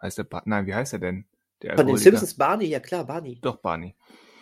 Heißt 0.01 0.19
der 0.19 0.25
ba 0.25 0.43
Nein, 0.45 0.67
wie 0.67 0.75
heißt 0.75 0.93
er 0.93 0.99
denn? 0.99 1.27
Der 1.63 1.77
von 1.77 1.87
den 1.87 1.97
Simpsons 1.97 2.37
Barney, 2.37 2.67
ja 2.67 2.81
klar, 2.81 3.05
Barney. 3.07 3.39
Doch, 3.41 3.57
Barney. 3.57 3.97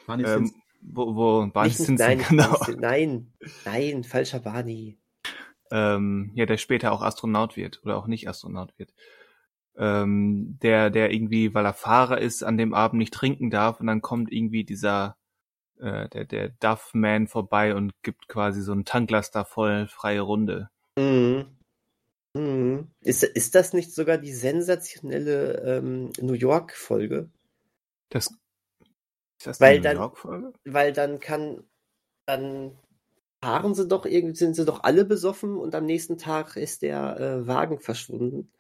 Barney 0.06 0.24
ähm, 0.24 0.52
wo, 0.82 1.15
wo 1.15 1.47
Barney 1.47 1.69
nicht, 1.69 1.78
Simpson, 1.78 2.06
nein, 2.06 2.24
genau. 2.28 2.61
Nein, 2.78 3.32
nein, 3.65 4.05
falscher 4.05 4.40
Barney. 4.40 4.98
Ähm, 5.70 6.32
ja, 6.35 6.47
der 6.47 6.56
später 6.56 6.93
auch 6.93 7.02
Astronaut 7.02 7.56
wird 7.56 7.82
oder 7.85 7.97
auch 7.97 8.06
nicht 8.06 8.28
Astronaut 8.28 8.78
wird 8.78 8.93
ähm, 9.77 10.59
der, 10.62 10.90
der 10.90 11.12
irgendwie, 11.12 11.55
weil 11.55 11.66
er 11.66 11.74
Fahrer 11.74 12.20
ist, 12.20 12.43
an 12.43 12.56
dem 12.56 12.74
Abend 12.74 12.98
nicht 12.98 13.15
trinken 13.15 13.51
darf 13.51 13.81
und 13.81 13.86
dann 13.86 14.02
kommt 14.02 14.32
irgendwie 14.32 14.65
dieser, 14.65 15.16
äh, 15.85 16.09
der, 16.09 16.24
der 16.24 16.48
Duff-Man 16.61 17.28
vorbei 17.28 17.74
und 17.74 17.93
gibt 18.02 18.27
quasi 18.27 18.62
so 18.62 18.73
einen 18.73 18.85
Tanklaster 18.85 19.44
voll 19.44 19.86
freie 19.86 20.23
Runde. 20.23 20.70
Mhm. 20.98 21.47
Mhm. 22.36 22.89
Ist, 23.02 23.23
ist 23.23 23.55
das 23.55 23.74
nicht 23.74 23.94
sogar 23.94 24.19
die 24.19 24.32
sensationelle 24.32 25.78
ähm, 25.78 26.11
New 26.20 26.32
York-Folge? 26.32 27.31
Das, 28.09 28.27
ist 29.39 29.47
das 29.47 29.61
weil 29.61 29.81
New 29.81 29.90
York-Folge? 29.90 30.52
Weil 30.65 30.93
dann 30.93 31.20
kann, 31.20 31.62
dann 32.27 32.77
fahren 33.43 33.74
sie 33.74 33.86
doch 33.86 34.06
irgendwie, 34.06 34.36
sind 34.36 34.55
sie 34.55 34.65
doch 34.65 34.82
alle 34.82 35.05
besoffen 35.05 35.59
und 35.59 35.74
am 35.74 35.85
nächsten 35.85 36.16
Tag 36.16 36.56
ist 36.56 36.82
der 36.82 37.20
äh, 37.20 37.47
Wagen 37.47 37.78
verschwunden. 37.78 38.51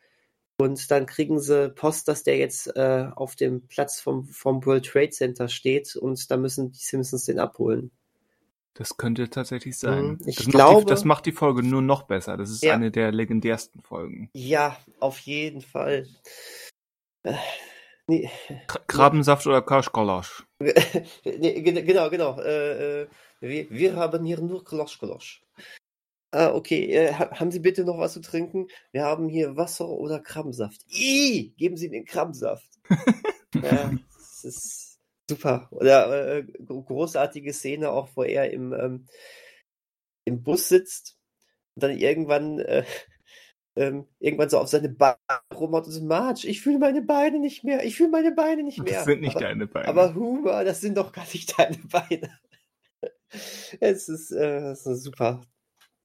Und 0.56 0.90
dann 0.90 1.06
kriegen 1.06 1.40
sie 1.40 1.70
Post, 1.70 2.06
dass 2.06 2.22
der 2.22 2.36
jetzt 2.36 2.68
äh, 2.76 3.08
auf 3.14 3.34
dem 3.34 3.66
Platz 3.66 4.00
vom, 4.00 4.26
vom 4.26 4.64
World 4.64 4.86
Trade 4.86 5.10
Center 5.10 5.48
steht 5.48 5.96
und 5.96 6.30
da 6.30 6.36
müssen 6.36 6.70
die 6.70 6.78
Simpsons 6.78 7.24
den 7.24 7.40
abholen. 7.40 7.90
Das 8.74 8.96
könnte 8.96 9.30
tatsächlich 9.30 9.78
sein. 9.78 10.04
Mhm. 10.04 10.18
Ich 10.26 10.36
das 10.36 10.46
glaube, 10.46 10.74
macht 10.74 10.84
die, 10.84 10.90
das 10.90 11.04
macht 11.04 11.26
die 11.26 11.32
Folge 11.32 11.62
nur 11.62 11.82
noch 11.82 12.02
besser. 12.02 12.36
Das 12.36 12.50
ist 12.50 12.62
ja. 12.62 12.74
eine 12.74 12.90
der 12.90 13.12
legendärsten 13.12 13.82
Folgen. 13.82 14.30
Ja, 14.32 14.76
auf 14.98 15.18
jeden 15.20 15.60
Fall. 15.60 16.08
Äh, 17.22 17.34
nee. 18.08 18.30
Krabbensaft 18.88 19.46
oder 19.46 19.62
Kaschkolosch? 19.62 20.44
nee, 20.60 21.62
genau, 21.62 22.10
genau. 22.10 22.40
Äh, 22.40 23.02
äh, 23.02 23.06
wir, 23.40 23.70
wir, 23.70 23.96
haben 23.96 24.24
hier 24.24 24.40
nur 24.40 24.64
Klosch-Klosch. 24.64 25.43
Ah, 26.34 26.52
okay, 26.52 26.90
äh, 26.90 27.12
haben 27.12 27.52
Sie 27.52 27.60
bitte 27.60 27.84
noch 27.84 27.96
was 27.98 28.14
zu 28.14 28.20
trinken? 28.20 28.66
Wir 28.90 29.04
haben 29.04 29.28
hier 29.28 29.56
Wasser 29.56 29.88
oder 29.88 30.18
Krabbensaft. 30.18 30.84
Ih, 30.88 31.54
geben 31.56 31.76
Sie 31.76 31.88
den 31.88 32.04
Krabbensaft. 32.04 32.68
ja, 33.54 33.92
das 34.18 34.42
ist 34.42 34.98
super. 35.30 35.68
Oder 35.70 36.38
äh, 36.38 36.44
großartige 36.66 37.52
Szene 37.52 37.90
auch, 37.90 38.08
wo 38.16 38.24
er 38.24 38.50
im, 38.50 38.72
ähm, 38.72 39.06
im 40.24 40.42
Bus 40.42 40.68
sitzt 40.68 41.16
und 41.76 41.84
dann 41.84 41.96
irgendwann 41.96 42.58
äh, 42.58 42.82
ähm, 43.76 44.08
irgendwann 44.18 44.48
so 44.48 44.58
auf 44.58 44.66
seine 44.66 44.88
Beine 44.88 45.16
rumhaut 45.54 45.86
und 45.86 45.92
so, 45.92 46.02
Marge, 46.02 46.48
ich 46.48 46.62
fühle 46.62 46.80
meine 46.80 47.02
Beine 47.02 47.38
nicht 47.38 47.62
mehr, 47.62 47.84
ich 47.84 47.94
fühle 47.94 48.10
meine 48.10 48.32
Beine 48.32 48.64
nicht 48.64 48.82
mehr. 48.82 48.92
Das 48.92 49.04
sind 49.04 49.20
nicht 49.20 49.36
aber, 49.36 49.44
deine 49.44 49.68
Beine. 49.68 49.86
Aber 49.86 50.16
Huma, 50.16 50.64
das 50.64 50.80
sind 50.80 50.96
doch 50.96 51.12
gar 51.12 51.26
nicht 51.32 51.54
deine 51.58 51.78
Beine. 51.78 52.40
es 53.78 54.08
ist, 54.08 54.32
äh, 54.32 54.60
das 54.62 54.84
ist 54.84 55.04
super, 55.04 55.40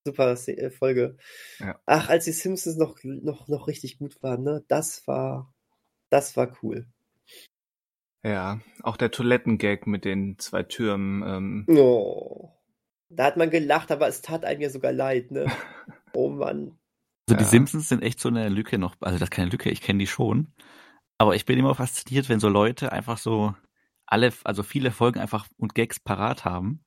super 0.10 0.36
äh, 0.48 0.70
Folge. 0.70 1.18
Ja. 1.60 1.80
Ach, 1.86 2.10
als 2.10 2.26
die 2.26 2.32
Simpsons 2.32 2.78
noch, 2.78 2.98
noch, 3.04 3.48
noch 3.48 3.68
richtig 3.68 3.98
gut 3.98 4.22
waren, 4.22 4.44
ne? 4.44 4.64
Das 4.68 5.08
war, 5.08 5.54
das 6.10 6.36
war 6.38 6.58
cool. 6.62 6.88
Ja, 8.24 8.60
auch 8.84 8.98
der 8.98 9.12
Toilettengag 9.12 9.88
mit 9.88 10.06
den 10.06 10.38
zwei 10.40 10.64
Türmen. 10.64 11.66
Ähm... 11.68 11.78
Oh. 11.78 12.52
Da 13.10 13.24
hat 13.24 13.38
man 13.38 13.50
gelacht, 13.50 13.92
aber 13.92 14.08
es 14.08 14.22
tat 14.22 14.46
einem 14.46 14.62
ja 14.62 14.70
sogar 14.70 14.92
leid, 14.92 15.32
ne? 15.32 15.46
Oh 16.14 16.30
Mann. 16.30 16.76
Also 17.28 17.38
die 17.38 17.44
ja. 17.44 17.50
Simpsons 17.50 17.88
sind 17.88 18.02
echt 18.02 18.20
so 18.20 18.30
eine 18.30 18.50
Lücke 18.50 18.80
noch, 18.80 18.96
also 19.00 19.20
das 19.20 19.28
ist 19.28 19.32
keine 19.32 19.52
Lücke, 19.52 19.70
ich 19.70 19.82
kenne 19.82 20.00
die 20.00 20.08
schon. 20.08 20.48
Aber 21.20 21.36
ich 21.36 21.46
bin 21.46 21.60
immer 21.60 21.76
fasziniert, 21.76 22.30
wenn 22.30 22.40
so 22.40 22.50
Leute 22.50 22.92
einfach 22.92 23.20
so 23.20 23.54
alle, 24.08 24.34
also 24.44 24.64
viele 24.64 24.90
Folgen 24.90 25.20
einfach 25.20 25.48
und 25.58 25.76
Gags 25.76 26.00
parat 26.00 26.46
haben 26.46 26.84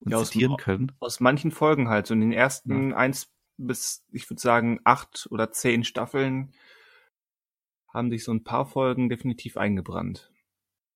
und 0.00 0.12
ja, 0.12 0.22
zitieren 0.24 0.52
aus, 0.52 0.62
können. 0.62 0.92
Aus 1.00 1.20
manchen 1.20 1.50
Folgen 1.50 1.88
halt, 1.88 2.06
so 2.06 2.14
in 2.14 2.20
den 2.20 2.32
ersten 2.32 2.90
ja. 2.90 2.96
eins 2.96 3.32
bis, 3.56 4.04
ich 4.10 4.28
würde 4.30 4.40
sagen, 4.40 4.80
acht 4.84 5.28
oder 5.30 5.52
zehn 5.52 5.84
Staffeln 5.84 6.52
haben 7.92 8.10
sich 8.10 8.24
so 8.24 8.32
ein 8.32 8.44
paar 8.44 8.66
Folgen 8.66 9.08
definitiv 9.08 9.56
eingebrannt. 9.56 10.30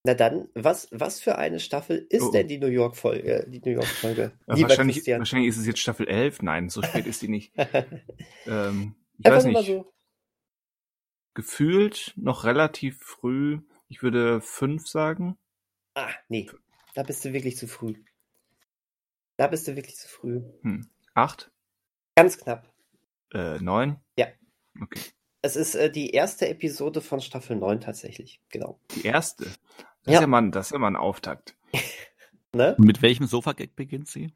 Na 0.07 0.15
dann, 0.15 0.49
was, 0.55 0.89
was 0.91 1.21
für 1.21 1.39
eine 1.39 1.61
Staffel 1.61 2.07
ist 2.11 2.25
oh. 2.25 2.31
denn 2.31 2.47
die 2.47 2.59
New 2.59 2.69
York 2.69 2.95
Folge? 2.97 3.47
Die 3.49 3.61
New 3.61 3.73
York 3.73 3.87
Folge? 3.87 4.33
Ja, 4.47 4.61
wahrscheinlich, 4.61 5.07
wahrscheinlich 5.07 5.49
ist 5.49 5.57
es 5.57 5.67
jetzt 5.67 5.81
Staffel 5.81 6.07
11. 6.07 6.43
Nein, 6.43 6.69
so 6.69 6.83
spät 6.83 7.07
ist 7.07 7.23
die 7.23 7.29
nicht. 7.29 7.53
ähm, 8.47 8.95
ich 9.19 9.27
Einfach 9.27 9.39
weiß 9.39 9.45
nicht. 9.47 9.67
So. 9.67 9.91
Gefühlt 11.33 12.13
noch 12.17 12.45
relativ 12.45 13.01
früh. 13.01 13.61
Ich 13.89 14.03
würde 14.03 14.43
fünf 14.43 14.87
sagen. 14.87 15.39
Ah, 15.95 16.11
nee. 16.29 16.51
Da 16.95 17.03
bist 17.03 17.25
du 17.25 17.33
wirklich 17.33 17.57
zu 17.57 17.67
früh. 17.67 17.95
Da 19.37 19.49
bist 19.49 19.67
du 19.67 19.77
wirklich 19.77 19.97
zu 19.97 20.09
früh. 20.09 20.43
Hm. 20.63 20.89
Acht? 21.15 21.51
Ganz 22.17 22.39
knapp. 22.39 22.73
Äh, 23.33 23.59
neun? 23.59 23.97
Ja. 24.17 24.29
Okay. 24.81 25.01
Es 25.43 25.57
ist 25.57 25.75
äh, 25.75 25.91
die 25.91 26.11
erste 26.11 26.49
Episode 26.49 27.01
von 27.01 27.21
Staffel 27.21 27.57
9 27.57 27.81
tatsächlich, 27.81 28.41
genau. 28.49 28.81
Die 28.95 29.05
erste? 29.05 29.45
Das, 29.45 29.59
ja. 30.07 30.15
Ist 30.15 30.21
ja 30.21 30.27
mal, 30.27 30.51
das 30.51 30.67
ist 30.67 30.73
ja 30.73 30.79
mal 30.79 30.89
ein 30.89 30.97
Auftakt. 30.97 31.57
ne? 32.55 32.77
Mit 32.79 33.03
welchem 33.03 33.27
Sofa-Gag 33.27 33.77
beginnt 33.77 34.09
sie? 34.09 34.33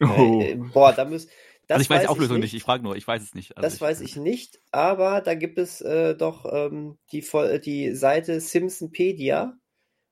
Oh. 0.00 0.40
Äh, 0.40 0.54
boah, 0.54 0.92
da 0.92 1.04
muss. 1.04 1.26
also 1.68 1.82
ich 1.82 1.90
weiß 1.90 2.02
die 2.02 2.08
Auflösung 2.08 2.36
ich 2.36 2.42
nicht. 2.42 2.52
nicht. 2.52 2.60
ich 2.60 2.62
frage 2.62 2.82
nur, 2.82 2.96
ich 2.96 3.06
weiß 3.06 3.22
es 3.22 3.34
nicht. 3.34 3.56
Also 3.56 3.66
das 3.66 3.74
ich, 3.74 3.80
weiß 3.80 4.00
ich 4.00 4.16
nicht, 4.16 4.60
aber 4.70 5.20
da 5.20 5.34
gibt 5.34 5.58
es 5.58 5.80
äh, 5.80 6.14
doch 6.14 6.46
ähm, 6.50 6.98
die, 7.12 7.24
die 7.64 7.94
Seite 7.94 8.40
Simpsonpedia. 8.40 9.58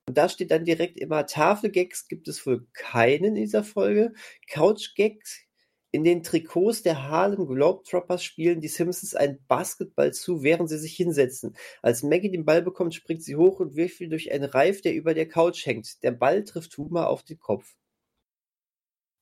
Und 0.08 0.16
da 0.16 0.28
steht 0.28 0.52
dann 0.52 0.64
direkt 0.64 0.98
immer 0.98 1.26
Tafelgags 1.26 2.06
gibt 2.06 2.28
es 2.28 2.46
wohl 2.46 2.66
keinen 2.72 3.24
in 3.24 3.34
dieser 3.34 3.64
Folge. 3.64 4.12
Couchgags 4.48 5.46
in 5.90 6.04
den 6.04 6.22
Trikots 6.22 6.82
der 6.82 7.08
Harlem 7.08 7.46
Globetrotters 7.46 8.22
spielen 8.22 8.60
die 8.60 8.68
Simpsons 8.68 9.14
einen 9.14 9.38
Basketball 9.48 10.12
zu, 10.12 10.42
während 10.42 10.68
sie 10.68 10.78
sich 10.78 10.94
hinsetzen. 10.94 11.56
Als 11.80 12.02
Maggie 12.02 12.30
den 12.30 12.44
Ball 12.44 12.62
bekommt, 12.62 12.94
springt 12.94 13.22
sie 13.22 13.36
hoch 13.36 13.60
und 13.60 13.76
wirft 13.76 14.00
ihn 14.00 14.10
durch 14.10 14.30
einen 14.30 14.44
Reif, 14.44 14.82
der 14.82 14.94
über 14.94 15.14
der 15.14 15.28
Couch 15.28 15.64
hängt. 15.64 16.02
Der 16.02 16.12
Ball 16.12 16.44
trifft 16.44 16.76
Huma 16.76 17.06
auf 17.06 17.22
den 17.22 17.38
Kopf. 17.38 17.74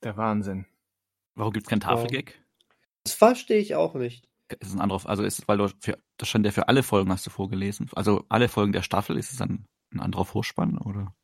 Der 0.02 0.16
Wahnsinn. 0.16 0.66
Warum 1.34 1.52
gibt 1.52 1.66
es 1.66 1.70
keinen 1.70 1.80
Tafelgag? 1.80 2.40
Das 3.04 3.14
verstehe 3.14 3.58
ich 3.58 3.74
auch 3.74 3.94
nicht. 3.94 4.28
Ist 4.60 4.74
ein 4.74 4.80
anderer, 4.80 5.08
also 5.08 5.22
ist, 5.22 5.46
weil 5.48 5.58
du 5.58 5.68
für, 5.80 5.98
das 6.16 6.28
stand 6.28 6.44
ja 6.44 6.52
für 6.52 6.68
alle 6.68 6.82
Folgen, 6.82 7.10
hast 7.10 7.26
du 7.26 7.30
vorgelesen. 7.30 7.88
Also 7.94 8.24
alle 8.28 8.48
Folgen 8.48 8.72
der 8.72 8.82
Staffel, 8.82 9.16
ist 9.16 9.32
es 9.32 9.38
dann 9.38 9.66
ein 9.94 10.00
anderer 10.00 10.24
Vorspann, 10.24 10.78
oder? 10.78 11.14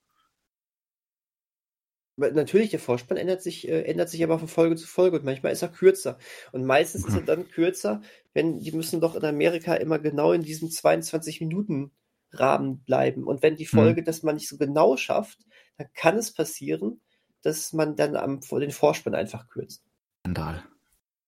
Natürlich, 2.16 2.70
der 2.70 2.80
Vorspann 2.80 3.16
ändert 3.16 3.42
sich, 3.42 3.66
äh, 3.66 3.82
ändert 3.82 4.10
sich 4.10 4.22
aber 4.22 4.38
von 4.38 4.48
Folge 4.48 4.76
zu 4.76 4.86
Folge 4.86 5.18
und 5.18 5.24
manchmal 5.24 5.52
ist 5.52 5.62
er 5.62 5.68
kürzer. 5.68 6.18
Und 6.52 6.66
meistens 6.66 7.06
ist 7.06 7.14
er 7.14 7.22
dann 7.22 7.48
kürzer, 7.48 8.02
wenn 8.34 8.58
die 8.58 8.72
müssen 8.72 9.00
doch 9.00 9.14
in 9.14 9.24
Amerika 9.24 9.74
immer 9.74 9.98
genau 9.98 10.32
in 10.32 10.42
diesem 10.42 10.70
22 10.70 11.40
Minuten 11.40 11.92
Rahmen 12.32 12.82
bleiben. 12.84 13.24
Und 13.24 13.42
wenn 13.42 13.56
die 13.56 13.64
mhm. 13.64 13.76
Folge 13.78 14.00
mhm. 14.02 14.04
das 14.04 14.22
mal 14.22 14.34
nicht 14.34 14.48
so 14.48 14.58
genau 14.58 14.96
schafft, 14.96 15.38
dann 15.78 15.88
kann 15.94 16.18
es 16.18 16.32
passieren, 16.32 17.00
dass 17.42 17.72
man 17.72 17.96
dann 17.96 18.16
am, 18.16 18.40
den 18.40 18.70
Vorspann 18.70 19.14
einfach 19.14 19.48
kürzt. 19.48 19.84
Skandal. 20.26 20.62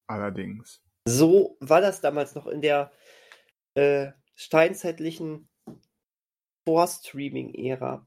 Allerdings. 0.07 0.83
So 1.07 1.57
war 1.61 1.81
das 1.81 2.01
damals 2.01 2.35
noch 2.35 2.47
in 2.47 2.61
der 2.61 2.93
äh, 3.75 4.13
steinzeitlichen 4.35 5.49
Vorstreaming-Ära. 6.65 8.07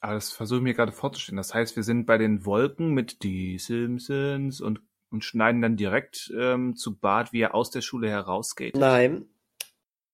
Aber 0.00 0.14
das 0.14 0.32
versuche 0.32 0.58
ich 0.58 0.64
mir 0.64 0.74
gerade 0.74 0.92
vorzustellen. 0.92 1.36
Das 1.36 1.54
heißt, 1.54 1.76
wir 1.76 1.84
sind 1.84 2.06
bei 2.06 2.18
den 2.18 2.44
Wolken 2.44 2.92
mit 2.92 3.22
die 3.22 3.58
Simpsons 3.58 4.60
und, 4.60 4.80
und 5.10 5.24
schneiden 5.24 5.62
dann 5.62 5.76
direkt 5.76 6.32
ähm, 6.36 6.74
zu 6.74 6.98
Bart, 6.98 7.32
wie 7.32 7.40
er 7.40 7.54
aus 7.54 7.70
der 7.70 7.82
Schule 7.82 8.10
herausgeht. 8.10 8.76
Nein. 8.76 9.26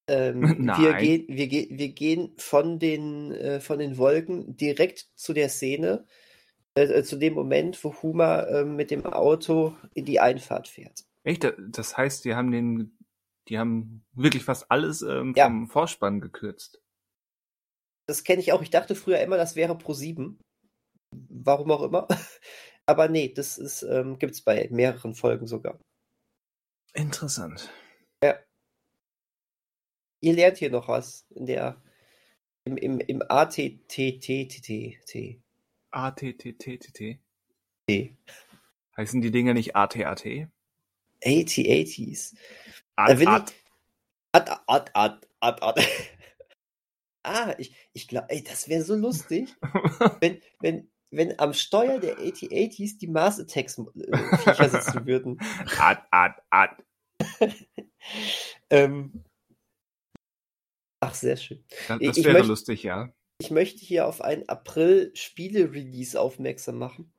Ähm, 0.07 0.41
Nein. 0.59 0.83
Wir, 0.83 0.95
gehen, 0.95 1.25
wir, 1.29 1.49
ge 1.49 1.69
wir 1.71 1.89
gehen 1.89 2.35
von 2.37 2.79
den, 2.79 3.33
äh, 3.33 3.61
von 3.61 3.79
den 3.79 3.97
Wolken 3.97 4.57
direkt 4.57 5.09
zu 5.15 5.33
der 5.33 5.49
Szene, 5.49 6.05
äh, 6.75 6.83
äh 6.83 7.03
zu 7.03 7.17
dem 7.17 7.33
Moment, 7.33 7.83
wo 7.83 7.95
Huma 8.03 8.43
äh, 8.43 8.65
mit 8.67 8.91
dem 8.91 9.07
Auto 9.07 9.75
in 9.95 10.05
die 10.05 10.21
Einfahrt 10.21 10.69
fährt. 10.69 11.05
Echt? 11.25 11.51
Das 11.71 11.97
heißt, 11.97 12.27
die 12.27 12.35
haben 12.35 12.51
den, 12.51 12.99
die 13.49 13.59
haben 13.59 14.05
wirklich 14.13 14.45
fast 14.45 14.71
alles 14.71 15.01
ähm, 15.01 15.35
vom 15.35 15.63
ja. 15.63 15.67
Vorspann 15.67 16.21
gekürzt. 16.21 16.83
Das 18.09 18.25
kenne 18.25 18.41
ich 18.41 18.53
auch. 18.53 18.63
Ich 18.63 18.71
dachte 18.71 18.95
früher 18.95 19.21
immer, 19.21 19.37
das 19.37 19.55
wäre 19.55 19.77
Pro 19.77 19.93
7. 19.93 20.41
Warum 21.29 21.71
auch 21.71 21.83
immer. 21.83 22.09
Aber 22.87 23.09
nee, 23.09 23.29
das 23.29 23.59
ist, 23.59 23.83
ähm, 23.83 24.19
gibt 24.19 24.33
es 24.33 24.41
bei 24.41 24.67
mehreren 24.71 25.15
Folgen 25.15 25.47
sogar. 25.47 25.79
Interessant. 26.95 27.71
Ja. 28.25 28.39
Ihr 30.23 30.33
lernt 30.33 30.57
hier 30.57 30.71
noch 30.71 30.89
was 30.89 31.27
in 31.29 31.45
der 31.45 31.83
im, 32.65 32.79
im, 32.79 32.99
im 33.01 33.23
ATTTT. 33.29 35.43
ATTTT? 35.91 37.19
T. 37.87 38.17
Heißen 38.97 39.21
die 39.21 39.31
Dinger 39.31 39.53
nicht 39.53 39.77
ATAT? 39.77 40.49
AT-80s. 41.23 42.35
Ad, 42.97 43.27
ad. 43.27 43.53
Ad, 44.33 44.51
ad, 44.67 44.91
ad, 44.95 45.27
ad, 45.41 45.63
ad. 45.63 45.81
Ah, 47.29 47.55
ich, 47.59 47.75
ich 47.93 48.09
glaube, 48.09 48.31
ey, 48.31 48.43
das 48.43 48.71
wäre 48.71 48.83
so 48.83 48.95
lustig, 48.95 49.55
wenn, 50.21 50.41
wenn, 50.61 50.91
wenn 51.11 51.39
am 51.39 51.53
Steuer 51.53 52.01
der 52.01 52.19
AT-80s 52.19 52.99
die 52.99 53.07
Mars 53.07 53.39
Attacks 53.39 53.79
äh, 53.79 54.39
Viecher 54.39 54.71
sitzen 54.71 55.07
würden. 55.07 55.39
Ad, 55.79 56.01
ad, 56.11 56.41
ad. 56.49 56.83
ähm, 58.71 59.25
ach, 61.01 61.13
sehr 61.13 61.37
schön. 61.37 61.63
Das, 61.87 61.99
das 62.01 62.25
wäre 62.25 62.43
lustig, 62.43 62.83
ja. 62.83 63.13
Ich 63.41 63.51
möchte 63.51 63.85
hier 63.85 64.07
auf 64.07 64.23
einen 64.23 64.49
April-Spiele-Release 64.49 66.19
aufmerksam 66.19 66.79
machen, 66.79 67.13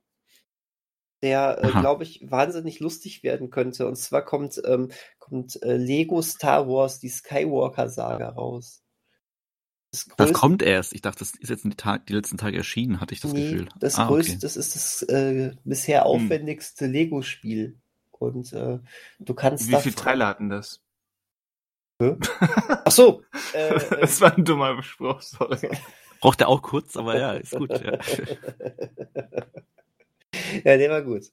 der, 1.22 1.64
äh, 1.64 1.70
glaube 1.70 2.04
ich, 2.04 2.32
wahnsinnig 2.32 2.80
lustig 2.80 3.22
werden 3.22 3.52
könnte. 3.52 3.88
Und 3.88 3.96
zwar 3.96 4.26
kommt, 4.26 4.60
ähm, 4.66 4.92
kommt 5.20 5.62
äh, 5.62 5.78
Lego 5.78 6.24
Star 6.24 6.68
Wars, 6.68 7.00
die 7.00 7.10
Skywalker-Saga 7.10 8.30
raus. 8.30 8.84
Das, 9.92 10.08
das, 10.18 10.34
kommt 10.34 10.62
erst. 10.62 10.94
Ich 10.94 11.02
dachte, 11.02 11.20
das 11.20 11.34
ist 11.36 11.50
jetzt 11.50 11.64
die, 11.66 11.70
Tag, 11.72 12.06
die 12.06 12.14
letzten 12.14 12.38
Tage 12.38 12.58
erschienen, 12.58 13.02
hatte 13.02 13.14
ich 13.14 13.22
das 13.22 13.34
nee, 13.34 13.50
Gefühl. 13.50 13.70
Das, 13.80 13.96
ah, 13.96 14.08
größte, 14.08 14.34
okay. 14.34 14.42
das 14.42 14.56
ist 14.56 14.76
das 14.76 15.02
äh, 15.04 15.52
bisher 15.64 16.02
hm. 16.02 16.08
aufwendigste 16.08 16.86
hm. 16.86 16.92
Lego-Spiel. 16.92 17.76
Und 18.12 18.54
äh, 18.54 18.80
du 19.20 19.34
kannst. 19.34 19.68
Wie 19.68 19.76
viele 19.78 19.96
Teile 19.96 20.28
hatten 20.28 20.50
das? 20.50 20.82
Ach 22.86 22.92
so. 22.92 23.24
Äh, 23.54 23.80
das 24.02 24.22
war 24.22 24.36
ein 24.36 24.46
dummer 24.46 24.82
Spruch, 24.84 25.22
sorry. 25.22 25.70
Braucht 26.22 26.42
er 26.42 26.50
auch 26.50 26.62
kurz, 26.62 26.98
aber 26.98 27.18
ja, 27.18 27.34
ist 27.34 27.56
gut. 27.56 27.72
Ja, 27.72 27.94
ja 30.64 30.78
der 30.78 30.90
war 30.90 31.02
gut. 31.02 31.32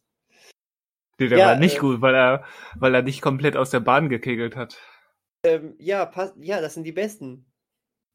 Nee, 1.18 1.28
der 1.28 1.38
ja, 1.38 1.46
war 1.48 1.56
nicht 1.56 1.76
äh, 1.76 1.80
gut, 1.80 2.00
weil 2.00 2.14
er, 2.14 2.44
weil 2.76 2.94
er 2.94 3.02
nicht 3.02 3.20
komplett 3.20 3.56
aus 3.56 3.70
der 3.70 3.80
Bahn 3.80 4.08
gekegelt 4.08 4.54
hat. 4.54 4.78
Ähm, 5.42 5.74
ja, 5.78 6.10
ja, 6.40 6.60
das 6.60 6.74
sind 6.74 6.84
die 6.84 6.92
besten. 6.92 7.46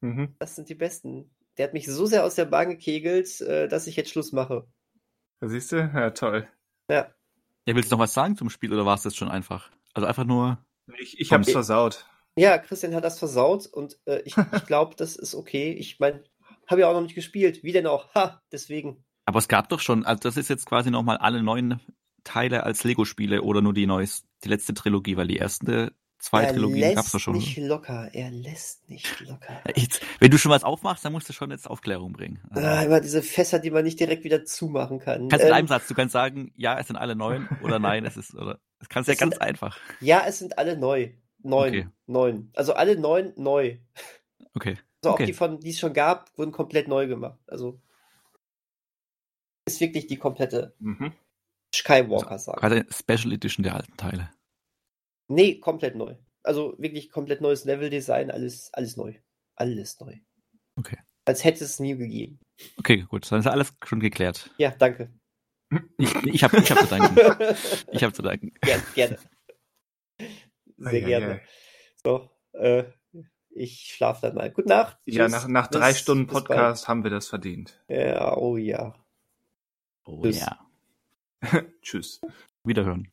Mhm. 0.02 0.36
Das 0.40 0.56
sind 0.56 0.70
die 0.70 0.76
besten. 0.76 1.34
Der 1.58 1.68
hat 1.68 1.74
mich 1.74 1.86
so 1.86 2.06
sehr 2.06 2.26
aus 2.26 2.36
der 2.36 2.46
Bahn 2.46 2.70
gekegelt, 2.70 3.42
äh, 3.42 3.68
dass 3.68 3.88
ich 3.88 3.96
jetzt 3.96 4.12
Schluss 4.12 4.32
mache. 4.32 4.68
Da 5.40 5.48
siehst 5.48 5.72
du? 5.72 5.78
Ja, 5.78 6.12
toll. 6.12 6.48
Ja. 6.90 7.14
Ja, 7.66 7.76
willst 7.76 7.92
du 7.92 7.96
noch 7.96 8.02
was 8.02 8.14
sagen 8.14 8.36
zum 8.36 8.50
Spiel 8.50 8.74
oder 8.74 8.86
war 8.86 8.96
es 8.96 9.04
das 9.04 9.16
schon 9.16 9.30
einfach? 9.30 9.72
Also 9.94 10.08
einfach 10.08 10.26
nur. 10.26 10.64
Ich, 11.00 11.20
ich 11.20 11.32
hab's 11.32 11.52
versaut. 11.52 12.08
Ja, 12.36 12.58
Christian 12.58 12.96
hat 12.96 13.04
das 13.04 13.20
versaut 13.20 13.68
und 13.68 14.00
äh, 14.06 14.22
ich, 14.24 14.36
ich 14.38 14.66
glaube, 14.66 14.96
das 14.96 15.16
ist 15.16 15.36
okay. 15.36 15.72
Ich 15.74 16.00
meine, 16.00 16.24
habe 16.68 16.82
ja 16.82 16.88
auch 16.88 16.94
noch 16.94 17.02
nicht 17.02 17.16
gespielt. 17.16 17.64
Wie 17.64 17.72
denn 17.72 17.88
auch? 17.88 18.14
Ha, 18.16 18.42
deswegen. 18.52 19.04
Aber 19.26 19.40
es 19.40 19.48
gab 19.48 19.70
doch 19.70 19.80
schon, 19.80 20.06
also 20.06 20.22
das 20.22 20.38
ist 20.38 20.50
jetzt 20.50 20.66
quasi 20.66 20.90
nochmal 20.90 21.18
alle 21.18 21.44
neuen 21.44 21.80
Teile 22.24 22.64
als 22.64 22.84
Lego-Spiele 22.84 23.42
oder 23.42 23.62
nur 23.62 23.74
die 23.74 23.86
neues, 23.86 24.26
die 24.44 24.50
letzte 24.50 24.74
Trilogie, 24.74 25.18
weil 25.18 25.28
die 25.28 25.38
erste 25.38 25.94
zwei 26.22 26.44
er 26.44 26.54
Trilogien 26.54 26.96
gab's 26.96 27.12
doch 27.12 27.20
schon. 27.20 27.36
Er 27.36 27.40
lässt 27.40 27.58
nicht 27.58 27.68
locker, 27.68 28.10
er 28.14 28.32
lässt 28.32 28.90
nicht 28.90 29.20
locker. 29.22 29.62
Jetzt, 29.76 30.02
wenn 30.20 30.32
du 30.32 30.38
schon 30.38 30.52
was 30.52 30.64
aufmachst, 30.64 31.04
dann 31.04 31.12
musst 31.12 31.28
du 31.28 31.34
schon 31.34 31.52
jetzt 31.52 31.70
Aufklärung 31.70 32.14
bringen. 32.14 32.40
Also, 32.50 32.68
ah, 32.68 32.82
immer 32.84 33.02
diese 33.02 33.22
Fässer, 33.22 33.60
die 33.60 33.72
man 33.72 33.84
nicht 33.84 34.00
direkt 34.00 34.24
wieder 34.24 34.46
zumachen 34.46 35.00
kann. 35.00 35.30
Kannst 35.30 35.44
ähm, 35.44 35.50
in 35.50 35.56
einem 35.56 35.68
Satz, 35.68 35.88
du 35.88 35.94
kannst 35.94 36.14
sagen, 36.14 36.52
ja, 36.56 36.80
es 36.80 36.88
sind 36.88 36.96
alle 36.96 37.16
neun 37.16 37.50
oder 37.64 37.80
nein, 37.80 38.06
es 38.06 38.18
ist, 38.18 38.36
oder, 38.36 38.60
das 38.80 38.90
kannst 38.90 39.08
du 39.08 39.14
ja 39.14 39.20
ganz 39.20 39.36
sind, 39.36 39.42
einfach. 39.42 39.78
Ja, 40.00 40.24
es 40.28 40.40
sind 40.40 40.58
alle 40.58 40.78
neu. 40.78 41.12
Neun. 41.44 41.70
Okay. 41.70 41.88
Neun. 42.06 42.52
Also 42.54 42.74
alle 42.74 42.98
neun 42.98 43.34
neu. 43.36 43.78
Okay. 44.54 44.78
Also 45.04 45.14
okay. 45.14 45.24
auch 45.24 45.28
die 45.28 45.34
von, 45.34 45.60
die 45.60 45.72
es 45.72 45.80
schon 45.80 45.94
gab, 45.94 46.38
wurden 46.38 46.52
komplett 46.52 46.88
neu 46.88 47.08
gemacht. 47.08 47.40
Also 47.48 47.82
ist 49.66 49.80
wirklich 49.80 50.08
die 50.08 50.18
komplette 50.18 50.76
mhm. 50.80 51.14
Skywalker-Saga. 51.74 52.62
Also, 52.62 52.84
Special 52.92 53.34
Edition 53.34 53.64
der 53.64 53.76
alten 53.76 53.96
Teile. 53.98 54.30
Nee, 55.28 55.60
komplett 55.60 55.96
neu. 55.96 56.16
Also 56.44 56.76
wirklich 56.78 57.12
komplett 57.12 57.42
neues 57.42 57.66
Level-Design, 57.66 58.32
alles, 58.32 58.74
alles 58.74 58.98
neu. 58.98 59.14
Alles 59.56 60.00
neu. 60.00 60.16
Okay. 60.76 60.98
Als 61.26 61.44
hätte 61.44 61.64
es 61.64 61.80
nie 61.80 61.96
gegeben. 61.96 62.40
Okay, 62.78 63.06
gut. 63.08 63.32
Dann 63.32 63.40
ist 63.40 63.48
alles 63.48 63.74
schon 63.86 64.00
geklärt. 64.00 64.50
Ja, 64.58 64.72
danke. 64.72 65.12
Ich, 65.98 66.16
ich 66.26 66.44
habe 66.44 66.58
ich 66.58 66.72
hab 66.72 66.80
zu 66.80 66.88
danken. 66.88 67.16
ich 67.92 68.04
habe 68.04 68.14
zu 68.14 68.22
danken. 68.22 68.54
Gerne, 68.62 68.84
gerne. 68.96 69.18
Sehr 70.78 71.02
gerne. 71.02 71.42
So, 72.04 72.30
äh, 72.54 72.86
ich 73.52 73.94
schlafe 73.94 74.28
dann 74.28 74.36
mal. 74.36 74.52
Gute 74.52 74.70
Nacht. 74.70 74.98
Ja, 75.06 75.28
nach, 75.28 75.48
nach 75.48 75.68
drei 75.68 75.90
bis, 75.90 76.00
Stunden 76.00 76.28
Podcast 76.28 76.88
haben 76.88 77.04
wir 77.04 77.12
das 77.12 77.28
verdient. 77.28 77.84
Ja, 77.88 78.36
oh 78.38 78.58
ja. 78.58 78.96
Oh 80.06 80.22
Tschüss. 80.24 80.40
ja. 80.42 80.60
Tschüss. 81.82 82.22
Wiederhören. 82.64 83.11